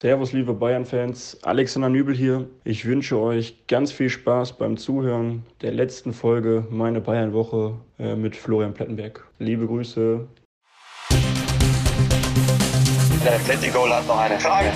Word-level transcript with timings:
Servus, 0.00 0.32
liebe 0.32 0.54
Bayern-Fans. 0.54 1.38
Alexander 1.42 1.88
Nübel 1.88 2.14
hier. 2.14 2.48
Ich 2.62 2.84
wünsche 2.84 3.18
euch 3.18 3.66
ganz 3.66 3.90
viel 3.90 4.08
Spaß 4.08 4.56
beim 4.56 4.76
Zuhören 4.76 5.44
der 5.60 5.72
letzten 5.72 6.12
Folge 6.12 6.64
Meine 6.70 7.00
Bayern-Woche 7.00 7.74
äh, 7.98 8.14
mit 8.14 8.36
Florian 8.36 8.74
Plettenberg. 8.74 9.26
Liebe 9.40 9.66
Grüße. 9.66 10.28
Der 13.24 13.34
Atletico 13.34 13.88
hat 13.90 14.06
noch 14.06 14.20
eine 14.20 14.38
Frage. 14.38 14.70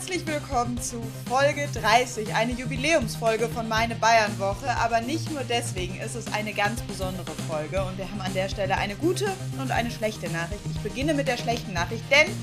Herzlich 0.00 0.26
willkommen 0.26 0.80
zu 0.80 1.02
Folge 1.28 1.68
30, 1.74 2.34
eine 2.34 2.52
Jubiläumsfolge 2.52 3.50
von 3.50 3.68
Meine 3.68 3.94
Bayern 3.96 4.38
Woche. 4.38 4.74
Aber 4.82 5.02
nicht 5.02 5.30
nur 5.30 5.42
deswegen 5.42 6.00
ist 6.00 6.14
es 6.14 6.32
eine 6.32 6.54
ganz 6.54 6.80
besondere 6.80 7.30
Folge 7.46 7.84
und 7.84 7.98
wir 7.98 8.10
haben 8.10 8.22
an 8.22 8.32
der 8.32 8.48
Stelle 8.48 8.78
eine 8.78 8.94
gute 8.94 9.26
und 9.60 9.70
eine 9.70 9.90
schlechte 9.90 10.30
Nachricht. 10.30 10.62
Ich 10.70 10.80
beginne 10.80 11.12
mit 11.12 11.28
der 11.28 11.36
schlechten 11.36 11.74
Nachricht, 11.74 12.02
denn 12.10 12.34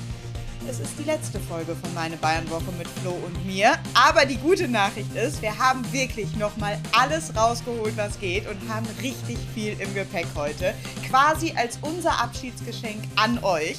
es 0.70 0.78
ist 0.78 0.92
die 1.00 1.02
letzte 1.02 1.40
Folge 1.40 1.74
von 1.74 1.92
Meine 1.94 2.16
Bayern 2.16 2.48
Woche 2.48 2.70
mit 2.78 2.86
Flo 2.86 3.10
und 3.10 3.44
mir. 3.44 3.76
Aber 3.92 4.24
die 4.24 4.36
gute 4.36 4.68
Nachricht 4.68 5.12
ist, 5.16 5.42
wir 5.42 5.58
haben 5.58 5.84
wirklich 5.92 6.36
nochmal 6.36 6.78
alles 6.96 7.34
rausgeholt, 7.34 7.96
was 7.96 8.20
geht 8.20 8.48
und 8.48 8.56
haben 8.72 8.86
richtig 9.02 9.36
viel 9.52 9.72
im 9.80 9.92
Gepäck 9.94 10.28
heute. 10.36 10.74
Quasi 11.10 11.52
als 11.56 11.80
unser 11.82 12.22
Abschiedsgeschenk 12.22 13.02
an 13.16 13.42
euch. 13.42 13.78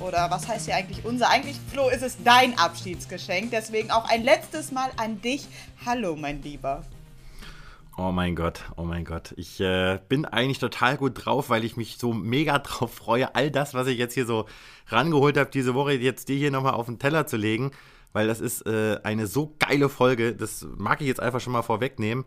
Oder 0.00 0.30
was 0.30 0.46
heißt 0.46 0.66
hier 0.66 0.76
eigentlich 0.76 1.04
unser? 1.04 1.30
Eigentlich, 1.30 1.56
Flo, 1.72 1.88
ist 1.88 2.02
es 2.02 2.22
dein 2.22 2.58
Abschiedsgeschenk. 2.58 3.50
Deswegen 3.50 3.90
auch 3.90 4.08
ein 4.08 4.22
letztes 4.22 4.70
Mal 4.70 4.90
an 4.98 5.22
dich. 5.22 5.46
Hallo, 5.86 6.16
mein 6.16 6.42
Lieber. 6.42 6.82
Oh 7.96 8.12
mein 8.12 8.36
Gott, 8.36 8.60
oh 8.76 8.82
mein 8.82 9.06
Gott. 9.06 9.32
Ich 9.38 9.58
äh, 9.58 9.98
bin 10.08 10.26
eigentlich 10.26 10.58
total 10.58 10.98
gut 10.98 11.24
drauf, 11.24 11.48
weil 11.48 11.64
ich 11.64 11.78
mich 11.78 11.96
so 11.96 12.12
mega 12.12 12.58
drauf 12.60 12.92
freue, 12.92 13.34
all 13.34 13.50
das, 13.50 13.72
was 13.72 13.86
ich 13.86 13.96
jetzt 13.96 14.12
hier 14.12 14.26
so 14.26 14.44
rangeholt 14.88 15.38
habe, 15.38 15.50
diese 15.50 15.74
Woche 15.74 15.94
jetzt 15.94 16.28
dir 16.28 16.36
hier 16.36 16.50
nochmal 16.50 16.74
auf 16.74 16.86
den 16.86 16.98
Teller 16.98 17.26
zu 17.26 17.38
legen, 17.38 17.70
weil 18.12 18.26
das 18.26 18.40
ist 18.40 18.66
äh, 18.66 19.00
eine 19.02 19.26
so 19.26 19.54
geile 19.58 19.88
Folge. 19.88 20.34
Das 20.34 20.66
mag 20.76 21.00
ich 21.00 21.06
jetzt 21.06 21.20
einfach 21.20 21.40
schon 21.40 21.54
mal 21.54 21.62
vorwegnehmen. 21.62 22.26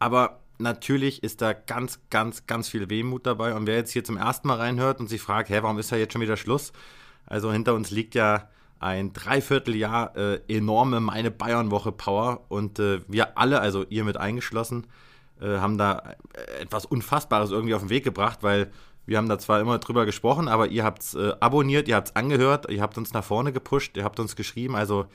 Aber 0.00 0.40
natürlich 0.58 1.22
ist 1.22 1.42
da 1.42 1.52
ganz, 1.52 2.00
ganz, 2.10 2.46
ganz 2.48 2.68
viel 2.68 2.90
Wehmut 2.90 3.24
dabei. 3.24 3.54
Und 3.54 3.68
wer 3.68 3.76
jetzt 3.76 3.92
hier 3.92 4.02
zum 4.02 4.16
ersten 4.16 4.48
Mal 4.48 4.58
reinhört 4.58 4.98
und 4.98 5.08
sich 5.08 5.20
fragt, 5.20 5.48
hä, 5.48 5.58
warum 5.62 5.78
ist 5.78 5.92
da 5.92 5.96
jetzt 5.96 6.12
schon 6.12 6.22
wieder 6.22 6.36
Schluss? 6.36 6.72
Also 7.26 7.52
hinter 7.52 7.74
uns 7.74 7.90
liegt 7.90 8.14
ja 8.14 8.48
ein 8.80 9.12
Dreivierteljahr 9.12 10.16
äh, 10.16 10.40
enorme 10.48 11.00
meine 11.00 11.30
Bayern-Woche 11.30 11.92
Power 11.92 12.44
und 12.48 12.78
äh, 12.78 13.00
wir 13.08 13.38
alle, 13.38 13.60
also 13.60 13.84
ihr 13.88 14.04
mit 14.04 14.16
eingeschlossen, 14.16 14.86
äh, 15.40 15.58
haben 15.58 15.78
da 15.78 16.14
äh, 16.34 16.62
etwas 16.62 16.84
Unfassbares 16.84 17.50
irgendwie 17.50 17.74
auf 17.74 17.82
den 17.82 17.90
Weg 17.90 18.04
gebracht, 18.04 18.40
weil 18.42 18.70
wir 19.06 19.18
haben 19.18 19.28
da 19.28 19.38
zwar 19.38 19.60
immer 19.60 19.78
drüber 19.78 20.06
gesprochen, 20.06 20.48
aber 20.48 20.68
ihr 20.68 20.84
habt 20.84 21.02
es 21.02 21.14
äh, 21.14 21.32
abonniert, 21.40 21.88
ihr 21.88 21.96
habt 21.96 22.08
es 22.08 22.16
angehört, 22.16 22.70
ihr 22.70 22.80
habt 22.80 22.96
uns 22.98 23.12
nach 23.12 23.24
vorne 23.24 23.52
gepusht, 23.52 23.96
ihr 23.96 24.04
habt 24.04 24.18
uns 24.18 24.36
geschrieben. 24.36 24.76
Also 24.76 25.06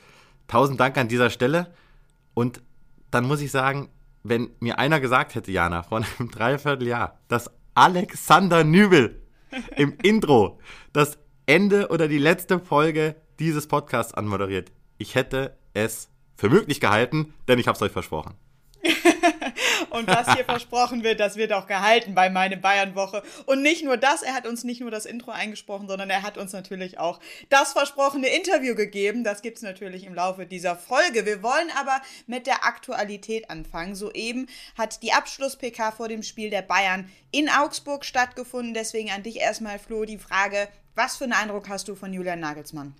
tausend 0.46 0.78
Dank 0.78 0.96
an 0.96 1.08
dieser 1.08 1.30
Stelle. 1.30 1.72
Und 2.34 2.62
dann 3.10 3.24
muss 3.24 3.40
ich 3.40 3.50
sagen, 3.50 3.88
wenn 4.22 4.50
mir 4.60 4.78
einer 4.78 5.00
gesagt 5.00 5.34
hätte, 5.34 5.50
Jana, 5.50 5.82
vor 5.82 5.98
einem 5.98 6.30
Dreivierteljahr, 6.30 7.18
dass 7.28 7.50
Alexander 7.74 8.64
Nübel 8.64 9.22
im 9.76 9.96
Intro 10.02 10.60
das 10.92 11.18
Ende 11.46 11.88
oder 11.88 12.08
die 12.08 12.18
letzte 12.18 12.60
Folge 12.60 13.16
dieses 13.38 13.66
Podcasts 13.66 14.14
anmoderiert. 14.14 14.70
Ich 14.98 15.14
hätte 15.14 15.56
es 15.74 16.08
für 16.36 16.48
möglich 16.48 16.80
gehalten, 16.80 17.34
denn 17.48 17.58
ich 17.58 17.66
habe 17.66 17.76
es 17.76 17.82
euch 17.82 17.92
versprochen. 17.92 18.34
und 19.90 20.08
was 20.08 20.34
hier 20.34 20.44
versprochen 20.44 21.02
wird, 21.02 21.20
das 21.20 21.36
wird 21.36 21.52
auch 21.52 21.66
gehalten 21.66 22.14
bei 22.14 22.30
meine 22.30 22.56
Bayern-Woche. 22.56 23.22
Und 23.46 23.62
nicht 23.62 23.84
nur 23.84 23.96
das, 23.96 24.22
er 24.22 24.34
hat 24.34 24.46
uns 24.46 24.64
nicht 24.64 24.80
nur 24.80 24.90
das 24.90 25.06
Intro 25.06 25.30
eingesprochen, 25.30 25.88
sondern 25.88 26.10
er 26.10 26.22
hat 26.22 26.38
uns 26.38 26.52
natürlich 26.52 26.98
auch 26.98 27.20
das 27.48 27.72
versprochene 27.72 28.28
Interview 28.28 28.74
gegeben. 28.74 29.24
Das 29.24 29.42
gibt 29.42 29.58
es 29.58 29.62
natürlich 29.62 30.04
im 30.04 30.14
Laufe 30.14 30.46
dieser 30.46 30.76
Folge. 30.76 31.26
Wir 31.26 31.42
wollen 31.42 31.70
aber 31.78 32.00
mit 32.26 32.46
der 32.46 32.64
Aktualität 32.64 33.50
anfangen. 33.50 33.94
Soeben 33.94 34.46
hat 34.76 35.02
die 35.02 35.12
Abschluss-PK 35.12 35.92
vor 35.92 36.08
dem 36.08 36.22
Spiel 36.22 36.50
der 36.50 36.62
Bayern 36.62 37.10
in 37.30 37.48
Augsburg 37.48 38.04
stattgefunden. 38.04 38.74
Deswegen 38.74 39.10
an 39.10 39.22
dich 39.22 39.40
erstmal, 39.40 39.78
Flo, 39.78 40.04
die 40.04 40.18
Frage, 40.18 40.68
was 41.00 41.16
für 41.16 41.24
einen 41.24 41.32
Eindruck 41.32 41.70
hast 41.70 41.88
du 41.88 41.94
von 41.94 42.12
Julian 42.12 42.40
Nagelsmann? 42.40 42.94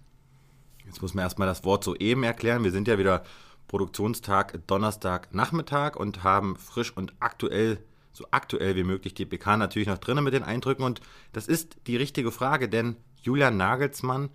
Jetzt 0.86 1.02
muss 1.02 1.12
man 1.12 1.22
erstmal 1.24 1.46
das 1.46 1.64
Wort 1.64 1.84
soeben 1.84 2.22
erklären. 2.22 2.64
Wir 2.64 2.70
sind 2.70 2.88
ja 2.88 2.96
wieder 2.96 3.24
Produktionstag 3.68 4.66
Donnerstag 4.66 5.34
Nachmittag 5.34 5.96
und 5.96 6.24
haben 6.24 6.56
frisch 6.56 6.96
und 6.96 7.12
aktuell, 7.20 7.84
so 8.10 8.24
aktuell 8.30 8.74
wie 8.74 8.84
möglich 8.84 9.12
die 9.12 9.26
PK 9.26 9.58
natürlich 9.58 9.86
noch 9.86 9.98
drinnen 9.98 10.24
mit 10.24 10.32
den 10.32 10.42
Eindrücken. 10.42 10.82
Und 10.82 11.02
das 11.34 11.46
ist 11.46 11.76
die 11.86 11.98
richtige 11.98 12.32
Frage, 12.32 12.70
denn 12.70 12.96
Julian 13.20 13.58
Nagelsmann 13.58 14.30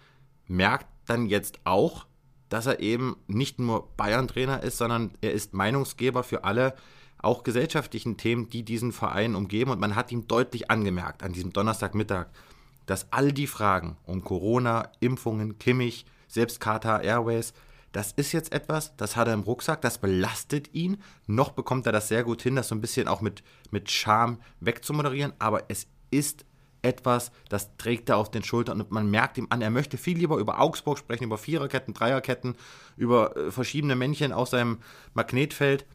merkt 0.46 0.86
dann 1.08 1.26
jetzt 1.26 1.58
auch, 1.64 2.06
dass 2.50 2.68
er 2.68 2.82
eben 2.82 3.16
nicht 3.26 3.58
nur 3.58 3.90
Bayern-Trainer 3.98 4.62
ist, 4.62 4.78
sondern 4.78 5.12
er 5.22 5.32
ist 5.32 5.56
Meinungsgeber 5.56 6.22
für 6.22 6.44
alle 6.44 6.76
auch 7.18 7.42
gesellschaftlichen 7.42 8.18
Themen, 8.18 8.48
die 8.48 8.62
diesen 8.62 8.92
Verein 8.92 9.34
umgeben. 9.34 9.72
Und 9.72 9.80
man 9.80 9.96
hat 9.96 10.12
ihm 10.12 10.28
deutlich 10.28 10.70
angemerkt 10.70 11.24
an 11.24 11.34
diesem 11.34 11.52
Donnerstagmittag, 11.52 12.28
dass 12.86 13.12
all 13.12 13.32
die 13.32 13.48
Fragen 13.48 13.98
um 14.04 14.24
Corona, 14.24 14.92
Impfungen, 15.00 15.58
Kimmich, 15.60 16.06
selbst 16.28 16.60
Qatar 16.60 17.04
Airways, 17.04 17.54
das 17.92 18.12
ist 18.12 18.34
jetzt 18.34 18.52
etwas, 18.52 18.96
das 18.98 19.16
hat 19.16 19.30
er 19.30 19.34
im 19.34 19.42
Rucksack, 19.42 19.82
das 19.82 20.00
belastet 20.00 20.74
ihn. 20.74 20.98
Noch 21.28 21.52
bekommt 21.52 21.86
er 21.86 21.94
das 21.94 22.10
sehr 22.10 22.26
gut 22.26 22.42
hin, 22.42 22.58
das 22.58 22.68
so 22.68 22.76
ein 22.76 22.82
bisschen 22.82 23.08
auch 23.08 23.22
mit, 23.22 23.42
mit 23.72 23.90
Charme 23.90 24.40
wegzumoderieren, 24.60 25.32
aber 25.40 25.64
es 25.70 25.88
ist 26.12 26.46
etwas, 26.82 27.32
das 27.50 27.78
trägt 27.78 28.10
er 28.10 28.18
auf 28.18 28.30
den 28.30 28.44
Schultern 28.44 28.82
und 28.82 28.92
man 28.92 29.10
merkt 29.10 29.38
ihm 29.38 29.48
an, 29.50 29.62
er 29.62 29.70
möchte 29.70 29.98
viel 29.98 30.18
lieber 30.18 30.38
über 30.38 30.60
Augsburg 30.60 30.98
sprechen, 30.98 31.24
über 31.24 31.38
Viererketten, 31.38 31.94
Dreierketten, 31.94 32.56
über 32.98 33.36
äh, 33.36 33.52
verschiedene 33.52 33.96
Männchen 33.96 34.32
aus 34.32 34.52
seinem 34.52 34.80
Magnetfeld. 35.14 35.86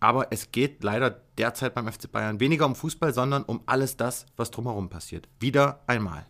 Aber 0.00 0.28
es 0.30 0.52
geht 0.52 0.84
leider 0.84 1.10
derzeit 1.38 1.74
beim 1.74 1.92
FC 1.92 2.10
Bayern 2.10 2.38
weniger 2.38 2.66
um 2.66 2.76
Fußball, 2.76 3.12
sondern 3.12 3.42
um 3.42 3.62
alles 3.66 3.96
das, 3.96 4.26
was 4.36 4.52
drumherum 4.52 4.88
passiert. 4.88 5.28
Wieder 5.40 5.82
einmal. 5.88 6.24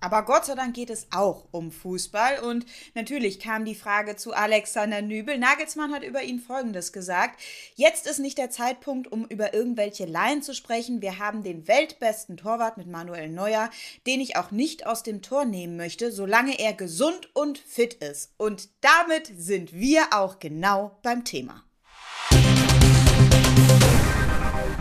Aber 0.00 0.24
Gott 0.24 0.46
sei 0.46 0.54
Dank 0.54 0.74
geht 0.74 0.88
es 0.88 1.06
auch 1.10 1.46
um 1.50 1.70
Fußball. 1.70 2.40
Und 2.40 2.64
natürlich 2.94 3.38
kam 3.38 3.64
die 3.64 3.74
Frage 3.74 4.16
zu 4.16 4.32
Alexander 4.32 5.02
Nübel. 5.02 5.38
Nagelsmann 5.38 5.92
hat 5.92 6.02
über 6.02 6.22
ihn 6.22 6.40
Folgendes 6.40 6.92
gesagt. 6.92 7.40
Jetzt 7.74 8.06
ist 8.06 8.18
nicht 8.18 8.38
der 8.38 8.50
Zeitpunkt, 8.50 9.12
um 9.12 9.26
über 9.26 9.52
irgendwelche 9.52 10.06
Laien 10.06 10.42
zu 10.42 10.54
sprechen. 10.54 11.02
Wir 11.02 11.18
haben 11.18 11.42
den 11.42 11.68
weltbesten 11.68 12.38
Torwart 12.38 12.78
mit 12.78 12.86
Manuel 12.86 13.28
Neuer, 13.28 13.70
den 14.06 14.20
ich 14.20 14.36
auch 14.36 14.50
nicht 14.50 14.86
aus 14.86 15.02
dem 15.02 15.20
Tor 15.20 15.44
nehmen 15.44 15.76
möchte, 15.76 16.12
solange 16.12 16.58
er 16.58 16.72
gesund 16.72 17.28
und 17.34 17.58
fit 17.58 17.94
ist. 17.94 18.32
Und 18.38 18.70
damit 18.80 19.30
sind 19.36 19.74
wir 19.74 20.08
auch 20.12 20.38
genau 20.38 20.98
beim 21.02 21.24
Thema. 21.24 21.64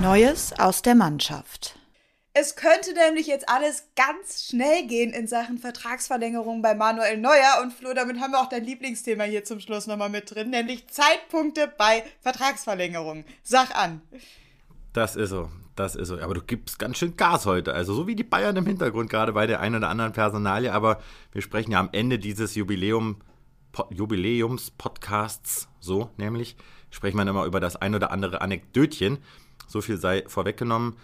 Neues 0.02 0.58
aus 0.58 0.82
der 0.82 0.96
Mannschaft. 0.96 1.79
Es 2.42 2.56
könnte 2.56 2.94
nämlich 2.94 3.28
jetzt 3.28 3.50
alles 3.50 3.90
ganz 3.98 4.46
schnell 4.48 4.88
gehen 4.88 5.12
in 5.12 5.28
Sachen 5.28 5.58
Vertragsverlängerung 5.58 6.62
bei 6.62 6.74
Manuel 6.74 7.18
Neuer. 7.18 7.60
Und 7.62 7.74
Flo, 7.74 7.94
damit 7.94 8.22
haben 8.22 8.32
wir 8.32 8.40
auch 8.40 8.48
dein 8.48 8.64
Lieblingsthema 8.64 9.26
hier 9.26 9.44
zum 9.44 9.60
Schluss 9.60 9.88
nochmal 9.88 10.10
mit 10.10 10.34
drin, 10.34 10.50
nämlich 10.50 10.88
Zeitpunkte 10.88 11.70
bei 11.78 12.02
Vertragsverlängerung. 12.22 13.26
Sag 13.44 13.76
an. 13.76 14.02
Das 14.94 15.18
ist 15.18 15.32
so, 15.32 15.50
das 15.76 15.96
ist 15.98 16.08
so. 16.08 16.18
Aber 16.22 16.34
du 16.34 16.42
gibst 16.42 16.80
ganz 16.80 16.98
schön 16.98 17.18
Gas 17.18 17.46
heute. 17.46 17.74
Also 17.74 17.94
so 17.94 18.08
wie 18.08 18.16
die 18.16 18.24
Bayern 18.24 18.56
im 18.56 18.66
Hintergrund, 18.66 19.10
gerade 19.10 19.34
bei 19.34 19.46
der 19.46 19.60
einen 19.60 19.76
oder 19.76 19.90
anderen 19.90 20.14
Personalie. 20.14 20.72
Aber 20.72 21.02
wir 21.34 21.42
sprechen 21.42 21.72
ja 21.72 21.82
am 21.82 21.90
Ende 21.92 22.20
dieses 22.20 22.56
Jubiläum, 22.56 23.18
Jubiläums-Podcasts, 23.90 25.68
so 25.82 26.10
nämlich, 26.16 26.56
sprechen 26.90 27.18
wir 27.18 27.28
immer 27.28 27.44
über 27.44 27.60
das 27.60 27.76
ein 27.76 27.96
oder 27.96 28.12
andere 28.12 28.40
Anekdötchen. 28.40 29.18
So 29.68 29.82
viel 29.82 29.98
sei 29.98 30.24
vorweggenommen. 30.26 30.96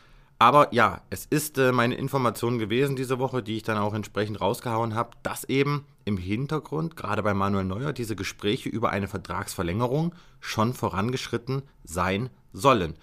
Aber 0.45 0.71
ja, 0.71 1.01
es 1.09 1.25
ist 1.25 1.57
äh, 1.57 1.71
meine 1.71 1.95
Information 1.95 2.59
gewesen 2.59 2.95
diese 2.95 3.17
Woche, 3.17 3.41
die 3.41 3.57
ich 3.57 3.63
dann 3.63 3.79
auch 3.79 3.95
entsprechend 3.95 4.39
rausgehauen 4.39 4.93
habe, 4.93 5.17
dass 5.23 5.43
eben 5.45 5.87
im 6.03 6.17
Hintergrund, 6.17 6.95
gerade 6.95 7.23
bei 7.23 7.33
Manuel 7.33 7.65
Neuer, 7.65 7.93
diese 7.93 8.15
Gespräche 8.15 8.69
über 8.69 8.91
eine 8.91 9.07
Vertragsverlängerung 9.07 10.13
schon 10.39 10.75
vorangeschritten 10.75 11.63
sein 11.83 12.29
sollen. 12.53 12.93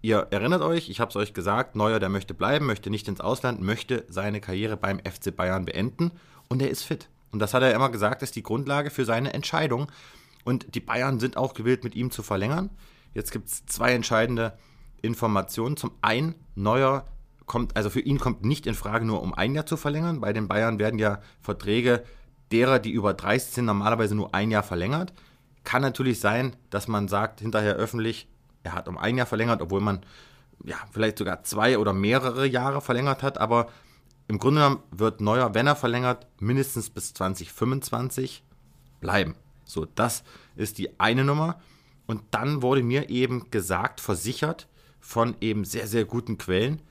Ihr 0.00 0.28
erinnert 0.30 0.62
euch, 0.62 0.88
ich 0.88 0.98
habe 0.98 1.10
es 1.10 1.16
euch 1.16 1.34
gesagt, 1.34 1.76
Neuer, 1.76 1.98
der 1.98 2.08
möchte 2.08 2.32
bleiben, 2.32 2.64
möchte 2.64 2.88
nicht 2.88 3.06
ins 3.06 3.20
Ausland, 3.20 3.60
möchte 3.60 4.06
seine 4.08 4.40
Karriere 4.40 4.78
beim 4.78 4.98
FC 5.00 5.36
Bayern 5.36 5.66
beenden 5.66 6.12
und 6.48 6.62
er 6.62 6.70
ist 6.70 6.84
fit. 6.84 7.10
Und 7.32 7.40
das 7.40 7.52
hat 7.52 7.62
er 7.62 7.74
immer 7.74 7.90
gesagt, 7.90 8.22
ist 8.22 8.34
die 8.34 8.42
Grundlage 8.42 8.88
für 8.88 9.04
seine 9.04 9.34
Entscheidung. 9.34 9.92
Und 10.46 10.74
die 10.74 10.80
Bayern 10.80 11.20
sind 11.20 11.36
auch 11.36 11.52
gewillt, 11.52 11.84
mit 11.84 11.94
ihm 11.94 12.10
zu 12.10 12.22
verlängern. 12.22 12.70
Jetzt 13.12 13.30
gibt 13.30 13.48
es 13.48 13.66
zwei 13.66 13.92
entscheidende 13.92 14.56
Informationen. 15.02 15.76
Zum 15.76 15.92
einen, 16.02 16.34
Neuer 16.54 17.06
kommt, 17.46 17.76
also 17.76 17.90
für 17.90 18.00
ihn 18.00 18.18
kommt 18.18 18.44
nicht 18.44 18.66
in 18.66 18.74
Frage, 18.74 19.04
nur 19.04 19.22
um 19.22 19.34
ein 19.34 19.54
Jahr 19.54 19.66
zu 19.66 19.76
verlängern. 19.76 20.20
Bei 20.20 20.32
den 20.32 20.48
Bayern 20.48 20.78
werden 20.78 20.98
ja 20.98 21.20
Verträge 21.40 22.04
derer, 22.52 22.78
die 22.78 22.90
über 22.90 23.14
30 23.14 23.54
sind, 23.54 23.64
normalerweise 23.66 24.14
nur 24.14 24.34
ein 24.34 24.50
Jahr 24.50 24.62
verlängert. 24.62 25.12
Kann 25.64 25.82
natürlich 25.82 26.20
sein, 26.20 26.56
dass 26.70 26.88
man 26.88 27.08
sagt 27.08 27.40
hinterher 27.40 27.74
öffentlich, 27.74 28.28
er 28.62 28.72
hat 28.72 28.88
um 28.88 28.98
ein 28.98 29.16
Jahr 29.16 29.26
verlängert, 29.26 29.62
obwohl 29.62 29.80
man 29.80 30.00
ja 30.64 30.76
vielleicht 30.90 31.18
sogar 31.18 31.42
zwei 31.44 31.78
oder 31.78 31.92
mehrere 31.92 32.46
Jahre 32.46 32.80
verlängert 32.80 33.22
hat, 33.22 33.38
aber 33.38 33.68
im 34.28 34.38
Grunde 34.38 34.60
genommen 34.60 34.82
wird 34.90 35.20
Neuer, 35.20 35.54
wenn 35.54 35.66
er 35.66 35.76
verlängert, 35.76 36.26
mindestens 36.38 36.90
bis 36.90 37.14
2025 37.14 38.42
bleiben. 39.00 39.34
So, 39.64 39.86
das 39.86 40.22
ist 40.56 40.78
die 40.78 41.00
eine 41.00 41.24
Nummer. 41.24 41.60
Und 42.06 42.22
dann 42.30 42.62
wurde 42.62 42.82
mir 42.82 43.10
eben 43.10 43.50
gesagt, 43.50 44.00
versichert 44.00 44.66
von 45.08 45.36
eben 45.40 45.64
sehr, 45.64 45.86
sehr 45.86 46.04
guten 46.04 46.36
Quellen, 46.36 46.82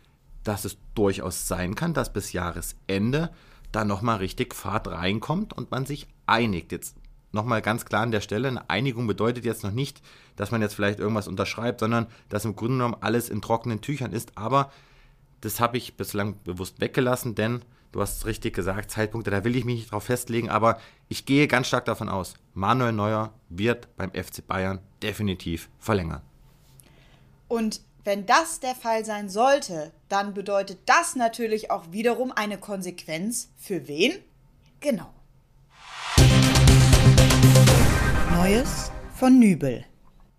dass 0.44 0.66
es 0.66 0.78
durchaus 0.96 1.48
sein 1.48 1.76
kann, 1.76 1.94
dass 1.94 2.12
bis 2.12 2.34
Jahresende 2.34 3.30
da 3.72 3.86
nochmal 3.86 4.18
richtig 4.18 4.56
Fahrt 4.56 4.88
reinkommt 4.88 5.54
und 5.54 5.70
man 5.70 5.86
sich 5.86 6.08
einigt. 6.26 6.72
Jetzt 6.72 6.96
nochmal 7.32 7.62
ganz 7.62 7.86
klar 7.86 8.02
an 8.02 8.10
der 8.10 8.22
Stelle, 8.22 8.48
eine 8.48 8.72
Einigung 8.72 9.06
bedeutet 9.06 9.46
jetzt 9.46 9.64
noch 9.64 9.72
nicht, 9.72 10.02
dass 10.36 10.50
man 10.50 10.64
jetzt 10.64 10.74
vielleicht 10.74 10.98
irgendwas 10.98 11.28
unterschreibt, 11.28 11.80
sondern 11.80 12.08
dass 12.28 12.44
im 12.44 12.56
Grunde 12.56 12.78
genommen 12.78 12.98
alles 13.02 13.30
in 13.30 13.40
trockenen 13.40 13.82
Tüchern 13.82 14.14
ist. 14.14 14.36
Aber 14.36 14.72
das 15.42 15.60
habe 15.60 15.78
ich 15.78 15.96
bislang 15.96 16.42
bewusst 16.44 16.82
weggelassen, 16.82 17.36
denn 17.36 17.62
du 17.92 18.02
hast 18.02 18.18
es 18.18 18.26
richtig 18.26 18.56
gesagt, 18.56 18.90
Zeitpunkte, 18.90 19.30
da 19.30 19.44
will 19.44 19.56
ich 19.56 19.64
mich 19.64 19.76
nicht 19.76 19.92
drauf 19.92 20.06
festlegen, 20.06 20.50
aber 20.50 20.80
ich 21.08 21.28
gehe 21.28 21.48
ganz 21.48 21.68
stark 21.68 21.86
davon 21.86 22.10
aus, 22.10 22.34
Manuel 22.56 22.94
Neuer 22.94 23.32
wird 23.50 23.96
beim 23.96 24.10
FC 24.10 24.48
Bayern 24.48 24.80
definitiv 25.04 25.70
verlängern. 25.78 26.24
Und 27.48 27.82
wenn 28.08 28.26
das 28.26 28.62
der 28.62 28.74
Fall 28.74 29.04
sein 29.04 29.28
sollte, 29.28 29.92
dann 30.08 30.34
bedeutet 30.34 30.80
das 30.86 31.18
natürlich 31.18 31.72
auch 31.72 31.92
wiederum 31.92 32.32
eine 32.32 32.58
Konsequenz 32.58 33.50
für 33.58 33.90
wen? 33.90 34.14
Genau. 34.80 35.14
Neues 38.32 38.94
von 39.14 39.38
Nübel. 39.38 39.84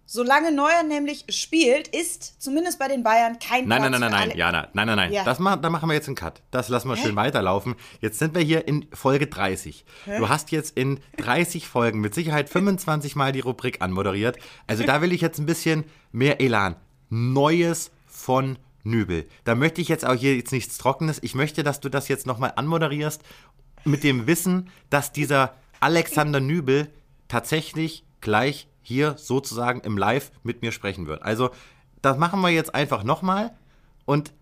Solange 0.06 0.50
Neuer 0.50 0.82
nämlich 0.82 1.26
spielt, 1.28 1.88
ist 1.88 2.40
zumindest 2.40 2.78
bei 2.78 2.88
den 2.88 3.02
Bayern 3.02 3.38
kein 3.38 3.68
Nein, 3.68 3.82
Platz 3.82 3.90
nein, 3.90 4.00
nein, 4.00 4.10
nein, 4.12 4.30
alle- 4.30 4.38
Jana, 4.38 4.68
nein, 4.72 4.86
nein, 4.86 4.96
nein. 4.96 5.12
Ja. 5.12 5.24
Das 5.24 5.38
ma 5.38 5.56
da 5.56 5.68
machen 5.68 5.90
wir 5.90 5.94
jetzt 5.94 6.06
einen 6.06 6.16
Cut. 6.16 6.40
Das 6.50 6.70
lassen 6.70 6.88
wir 6.88 6.96
schön 6.96 7.16
weiterlaufen. 7.16 7.74
Jetzt 8.00 8.18
sind 8.18 8.34
wir 8.34 8.40
hier 8.40 8.66
in 8.66 8.86
Folge 8.94 9.26
30. 9.26 9.84
Du 10.06 10.30
hast 10.30 10.52
jetzt 10.52 10.74
in 10.74 11.00
30 11.18 11.68
Folgen 11.68 12.00
mit 12.00 12.14
Sicherheit 12.14 12.48
25 12.48 13.14
Mal 13.14 13.32
die 13.32 13.40
Rubrik 13.40 13.82
anmoderiert. 13.82 14.38
Also 14.66 14.84
da 14.84 15.02
will 15.02 15.12
ich 15.12 15.20
jetzt 15.20 15.38
ein 15.38 15.44
bisschen 15.44 15.84
mehr 16.12 16.40
Elan. 16.40 16.76
Neues 17.10 17.90
von 18.06 18.58
Nübel. 18.82 19.26
Da 19.44 19.54
möchte 19.54 19.80
ich 19.80 19.88
jetzt 19.88 20.04
auch 20.04 20.14
hier 20.14 20.36
jetzt 20.36 20.52
nichts 20.52 20.78
Trockenes. 20.78 21.22
Ich 21.22 21.34
möchte, 21.34 21.62
dass 21.62 21.80
du 21.80 21.88
das 21.88 22.08
jetzt 22.08 22.26
nochmal 22.26 22.52
anmoderierst 22.56 23.22
mit 23.84 24.04
dem 24.04 24.26
Wissen, 24.26 24.70
dass 24.90 25.12
dieser 25.12 25.54
Alexander 25.80 26.40
Nübel 26.40 26.90
tatsächlich 27.28 28.04
gleich 28.20 28.68
hier 28.82 29.16
sozusagen 29.18 29.80
im 29.80 29.98
Live 29.98 30.32
mit 30.42 30.62
mir 30.62 30.72
sprechen 30.72 31.06
wird. 31.06 31.22
Also, 31.22 31.50
das 32.02 32.16
machen 32.16 32.40
wir 32.40 32.48
jetzt 32.48 32.74
einfach 32.74 33.04
nochmal 33.04 33.56
und 34.04 34.32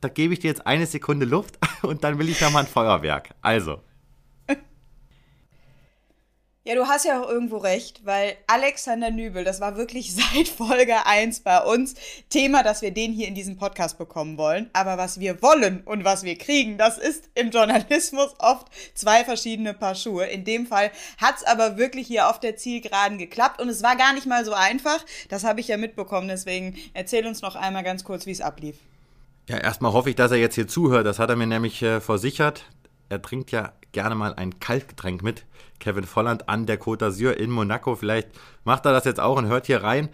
da 0.00 0.08
gebe 0.08 0.34
ich 0.34 0.40
dir 0.40 0.48
jetzt 0.48 0.66
eine 0.66 0.86
Sekunde 0.86 1.26
Luft 1.26 1.58
und 1.82 2.04
dann 2.04 2.18
will 2.18 2.28
ich 2.28 2.40
nochmal 2.40 2.64
ein 2.64 2.68
Feuerwerk. 2.68 3.34
Also, 3.42 3.80
Ja, 6.66 6.74
du 6.74 6.88
hast 6.88 7.04
ja 7.04 7.22
auch 7.22 7.28
irgendwo 7.28 7.58
recht, 7.58 8.04
weil 8.04 8.36
Alexander 8.48 9.12
Nübel, 9.12 9.44
das 9.44 9.60
war 9.60 9.76
wirklich 9.76 10.12
seit 10.34 10.48
Folge 10.48 11.06
1 11.06 11.40
bei 11.40 11.62
uns 11.62 11.94
Thema, 12.28 12.64
dass 12.64 12.82
wir 12.82 12.90
den 12.90 13.12
hier 13.12 13.28
in 13.28 13.36
diesem 13.36 13.56
Podcast 13.56 13.98
bekommen 13.98 14.36
wollen. 14.36 14.68
Aber 14.72 14.98
was 14.98 15.20
wir 15.20 15.40
wollen 15.42 15.82
und 15.84 16.04
was 16.04 16.24
wir 16.24 16.36
kriegen, 16.36 16.76
das 16.76 16.98
ist 16.98 17.30
im 17.36 17.50
Journalismus 17.50 18.34
oft 18.40 18.66
zwei 18.94 19.22
verschiedene 19.22 19.74
Paar 19.74 19.94
Schuhe. 19.94 20.26
In 20.26 20.42
dem 20.42 20.66
Fall 20.66 20.90
hat's 21.18 21.44
aber 21.44 21.76
wirklich 21.76 22.08
hier 22.08 22.28
auf 22.28 22.40
der 22.40 22.56
Zielgeraden 22.56 23.18
geklappt 23.18 23.60
und 23.60 23.68
es 23.68 23.84
war 23.84 23.94
gar 23.94 24.12
nicht 24.12 24.26
mal 24.26 24.44
so 24.44 24.52
einfach. 24.52 25.04
Das 25.28 25.44
habe 25.44 25.60
ich 25.60 25.68
ja 25.68 25.76
mitbekommen, 25.76 26.26
deswegen 26.26 26.74
erzähl 26.94 27.28
uns 27.28 27.42
noch 27.42 27.54
einmal 27.54 27.84
ganz 27.84 28.02
kurz, 28.02 28.26
wie 28.26 28.32
es 28.32 28.40
ablief. 28.40 28.74
ja, 29.48 29.58
erstmal 29.58 29.92
hoffe 29.92 30.10
ich, 30.10 30.16
dass 30.16 30.32
er 30.32 30.38
jetzt 30.38 30.56
hier 30.56 30.66
zuhört. 30.66 31.06
Das 31.06 31.20
hat 31.20 31.30
er 31.30 31.36
mir 31.36 31.46
nämlich 31.46 31.80
äh, 31.82 32.00
versichert. 32.00 32.64
Er 33.08 33.22
trinkt 33.22 33.52
ja 33.52 33.72
gerne 33.96 34.14
mal 34.14 34.34
ein 34.34 34.60
Kaltgetränk 34.60 35.22
mit. 35.22 35.46
Kevin 35.80 36.04
Volland 36.04 36.50
an 36.50 36.66
der 36.66 36.78
Côte 36.78 37.06
d'Azur 37.06 37.32
in 37.32 37.50
Monaco. 37.50 37.96
Vielleicht 37.96 38.28
macht 38.64 38.84
er 38.84 38.92
das 38.92 39.06
jetzt 39.06 39.20
auch 39.20 39.38
und 39.38 39.46
hört 39.46 39.66
hier 39.66 39.82
rein. 39.82 40.10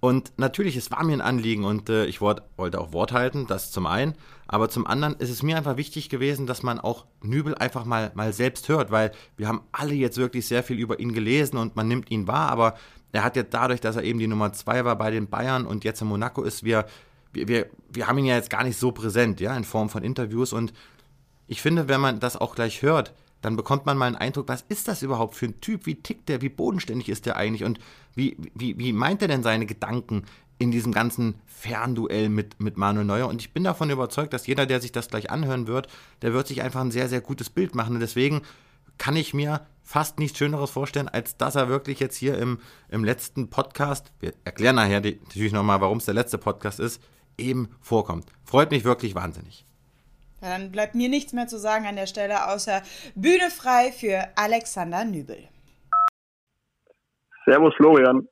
Und 0.00 0.32
natürlich, 0.36 0.76
es 0.76 0.90
war 0.90 1.02
mir 1.02 1.14
ein 1.14 1.22
Anliegen 1.22 1.64
und 1.64 1.88
äh, 1.88 2.04
ich 2.04 2.20
wollt, 2.20 2.42
wollte 2.56 2.78
auch 2.78 2.92
Wort 2.92 3.12
halten, 3.12 3.46
das 3.46 3.70
zum 3.70 3.86
einen. 3.86 4.16
Aber 4.48 4.68
zum 4.68 4.86
anderen 4.86 5.14
ist 5.14 5.30
es 5.30 5.42
mir 5.42 5.56
einfach 5.56 5.78
wichtig 5.78 6.10
gewesen, 6.10 6.46
dass 6.46 6.62
man 6.62 6.78
auch 6.78 7.06
Nübel 7.22 7.54
einfach 7.54 7.86
mal, 7.86 8.10
mal 8.14 8.34
selbst 8.34 8.68
hört, 8.68 8.90
weil 8.90 9.12
wir 9.38 9.48
haben 9.48 9.62
alle 9.72 9.94
jetzt 9.94 10.18
wirklich 10.18 10.46
sehr 10.46 10.62
viel 10.62 10.78
über 10.78 11.00
ihn 11.00 11.14
gelesen 11.14 11.56
und 11.56 11.74
man 11.74 11.88
nimmt 11.88 12.10
ihn 12.10 12.26
wahr, 12.26 12.50
aber 12.50 12.74
er 13.12 13.24
hat 13.24 13.36
jetzt 13.36 13.54
dadurch, 13.54 13.80
dass 13.80 13.96
er 13.96 14.02
eben 14.02 14.18
die 14.18 14.26
Nummer 14.26 14.52
zwei 14.52 14.84
war 14.84 14.96
bei 14.96 15.10
den 15.10 15.30
Bayern 15.30 15.64
und 15.64 15.84
jetzt 15.84 16.02
in 16.02 16.08
Monaco 16.08 16.42
ist, 16.42 16.64
wir, 16.64 16.84
wir, 17.32 17.70
wir, 17.88 18.08
haben 18.08 18.18
ihn 18.18 18.26
ja 18.26 18.34
jetzt 18.34 18.50
gar 18.50 18.64
nicht 18.64 18.78
so 18.78 18.92
präsent, 18.92 19.40
ja, 19.40 19.56
in 19.56 19.64
Form 19.64 19.88
von 19.88 20.02
Interviews 20.02 20.52
und 20.52 20.74
ich 21.46 21.62
finde, 21.62 21.88
wenn 21.88 22.00
man 22.00 22.18
das 22.18 22.36
auch 22.36 22.54
gleich 22.54 22.82
hört, 22.82 23.14
dann 23.42 23.56
bekommt 23.56 23.84
man 23.84 23.98
mal 23.98 24.06
einen 24.06 24.16
Eindruck, 24.16 24.48
was 24.48 24.64
ist 24.68 24.88
das 24.88 25.02
überhaupt 25.02 25.34
für 25.34 25.46
ein 25.46 25.60
Typ? 25.60 25.84
Wie 25.84 25.96
tickt 25.96 26.28
der? 26.28 26.40
Wie 26.40 26.48
bodenständig 26.48 27.08
ist 27.08 27.26
der 27.26 27.36
eigentlich? 27.36 27.64
Und 27.64 27.78
wie, 28.14 28.36
wie, 28.54 28.78
wie 28.78 28.92
meint 28.92 29.20
er 29.20 29.28
denn 29.28 29.42
seine 29.42 29.66
Gedanken 29.66 30.22
in 30.58 30.70
diesem 30.70 30.92
ganzen 30.92 31.34
Fernduell 31.46 32.28
mit, 32.28 32.60
mit 32.60 32.76
Manuel 32.78 33.04
Neuer? 33.04 33.28
Und 33.28 33.42
ich 33.42 33.52
bin 33.52 33.64
davon 33.64 33.90
überzeugt, 33.90 34.32
dass 34.32 34.46
jeder, 34.46 34.64
der 34.64 34.80
sich 34.80 34.92
das 34.92 35.08
gleich 35.08 35.30
anhören 35.30 35.66
wird, 35.66 35.88
der 36.22 36.32
wird 36.32 36.46
sich 36.46 36.62
einfach 36.62 36.80
ein 36.80 36.92
sehr, 36.92 37.08
sehr 37.08 37.20
gutes 37.20 37.50
Bild 37.50 37.74
machen. 37.74 37.94
Und 37.94 38.00
deswegen 38.00 38.42
kann 38.96 39.16
ich 39.16 39.34
mir 39.34 39.66
fast 39.82 40.20
nichts 40.20 40.38
Schöneres 40.38 40.70
vorstellen, 40.70 41.08
als 41.08 41.36
dass 41.36 41.56
er 41.56 41.68
wirklich 41.68 41.98
jetzt 41.98 42.16
hier 42.16 42.38
im, 42.38 42.60
im 42.88 43.04
letzten 43.04 43.50
Podcast, 43.50 44.12
wir 44.20 44.32
erklären 44.44 44.76
nachher 44.76 45.00
die, 45.00 45.18
natürlich 45.24 45.52
nochmal, 45.52 45.80
warum 45.80 45.98
es 45.98 46.04
der 46.04 46.14
letzte 46.14 46.38
Podcast 46.38 46.78
ist, 46.78 47.02
eben 47.36 47.70
vorkommt. 47.80 48.26
Freut 48.44 48.70
mich 48.70 48.84
wirklich 48.84 49.16
wahnsinnig. 49.16 49.64
Ja, 50.42 50.58
Dann 50.58 50.72
bleibt 50.72 50.94
mir 50.94 51.08
nichts 51.08 51.32
mehr 51.32 51.46
zu 51.46 51.58
sagen 51.58 51.86
an 51.86 51.96
der 51.96 52.06
Stelle, 52.06 52.48
außer 52.48 52.82
Bühne 53.14 53.48
frei 53.50 53.92
für 53.92 54.26
Alexander 54.36 55.04
Nübel. 55.04 55.38
Servus 57.44 57.74
Florian. 57.76 58.28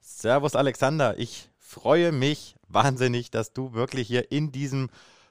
Servus 0.00 0.54
Alexander, 0.54 1.18
ich 1.18 1.50
freue 1.58 2.12
mich 2.12 2.54
wahnsinnig, 2.68 3.30
dass 3.30 3.52
du 3.52 3.74
wirklich 3.74 4.06
hier 4.06 4.30
in 4.30 4.52
diesem 4.52 4.88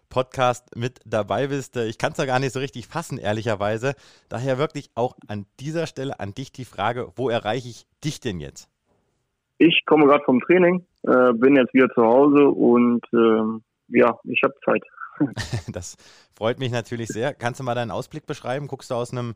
Podcast 0.09 0.75
mit 0.75 0.99
dabei 1.05 1.47
bist. 1.47 1.77
Ich 1.77 1.97
kann 1.97 2.11
es 2.11 2.17
ja 2.17 2.25
gar 2.25 2.39
nicht 2.39 2.51
so 2.51 2.59
richtig 2.59 2.87
fassen, 2.87 3.17
ehrlicherweise. 3.17 3.93
Daher 4.27 4.57
wirklich 4.57 4.89
auch 4.95 5.15
an 5.27 5.45
dieser 5.61 5.87
Stelle 5.87 6.19
an 6.19 6.33
dich 6.33 6.51
die 6.51 6.65
Frage, 6.65 7.07
wo 7.15 7.29
erreiche 7.29 7.69
ich 7.69 7.85
dich 8.03 8.19
denn 8.19 8.41
jetzt? 8.41 8.69
Ich 9.59 9.85
komme 9.85 10.07
gerade 10.07 10.23
vom 10.25 10.41
Training, 10.41 10.85
äh, 11.03 11.31
bin 11.33 11.55
jetzt 11.55 11.73
wieder 11.73 11.89
zu 11.93 12.01
Hause 12.01 12.47
und 12.49 13.05
ähm, 13.13 13.63
ja, 13.87 14.19
ich 14.23 14.41
habe 14.43 14.53
Zeit. 14.65 14.83
Das 15.71 15.97
freut 16.35 16.59
mich 16.59 16.71
natürlich 16.71 17.07
sehr. 17.07 17.33
Kannst 17.33 17.59
du 17.59 17.63
mal 17.63 17.75
deinen 17.75 17.91
Ausblick 17.91 18.25
beschreiben? 18.25 18.67
Guckst 18.67 18.91
du 18.91 18.95
aus 18.95 19.11
einem 19.11 19.35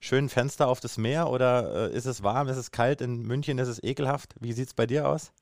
schönen 0.00 0.28
Fenster 0.28 0.68
auf 0.68 0.80
das 0.80 0.98
Meer 0.98 1.28
oder 1.28 1.90
äh, 1.90 1.96
ist 1.96 2.06
es 2.06 2.22
warm, 2.22 2.48
ist 2.48 2.56
es 2.56 2.70
kalt? 2.70 3.00
In 3.00 3.22
München 3.26 3.58
ist 3.58 3.68
es 3.68 3.82
ekelhaft. 3.82 4.34
Wie 4.40 4.52
sieht 4.52 4.68
es 4.68 4.74
bei 4.74 4.86
dir 4.86 5.08
aus? 5.08 5.32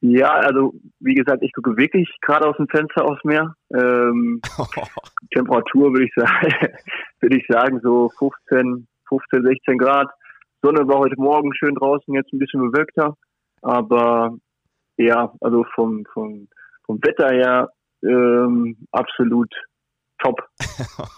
Ja, 0.00 0.30
also 0.30 0.74
wie 0.98 1.14
gesagt, 1.14 1.42
ich 1.42 1.52
gucke 1.52 1.76
wirklich 1.76 2.10
gerade 2.22 2.48
aus 2.48 2.56
dem 2.56 2.66
Fenster 2.66 3.04
aufs 3.04 3.22
Meer. 3.22 3.54
Ähm, 3.72 4.40
Temperatur 5.32 5.92
würde 5.92 6.06
ich 6.06 6.12
sagen, 6.16 6.52
würde 7.20 7.36
ich 7.36 7.46
sagen 7.48 7.80
so 7.82 8.10
15, 8.18 8.88
15, 9.08 9.42
16 9.44 9.78
Grad. 9.78 10.08
Sonne 10.60 10.86
war 10.88 10.98
heute 10.98 11.20
Morgen 11.20 11.54
schön 11.54 11.76
draußen, 11.76 12.14
jetzt 12.14 12.32
ein 12.32 12.40
bisschen 12.40 12.60
bewölkter. 12.60 13.16
Aber 13.62 14.36
ja, 14.96 15.32
also 15.40 15.64
vom, 15.74 16.04
vom, 16.12 16.48
vom 16.84 16.98
Wetter 17.04 17.28
her 17.28 17.70
ähm, 18.02 18.76
absolut 18.92 19.52
top. 20.18 20.40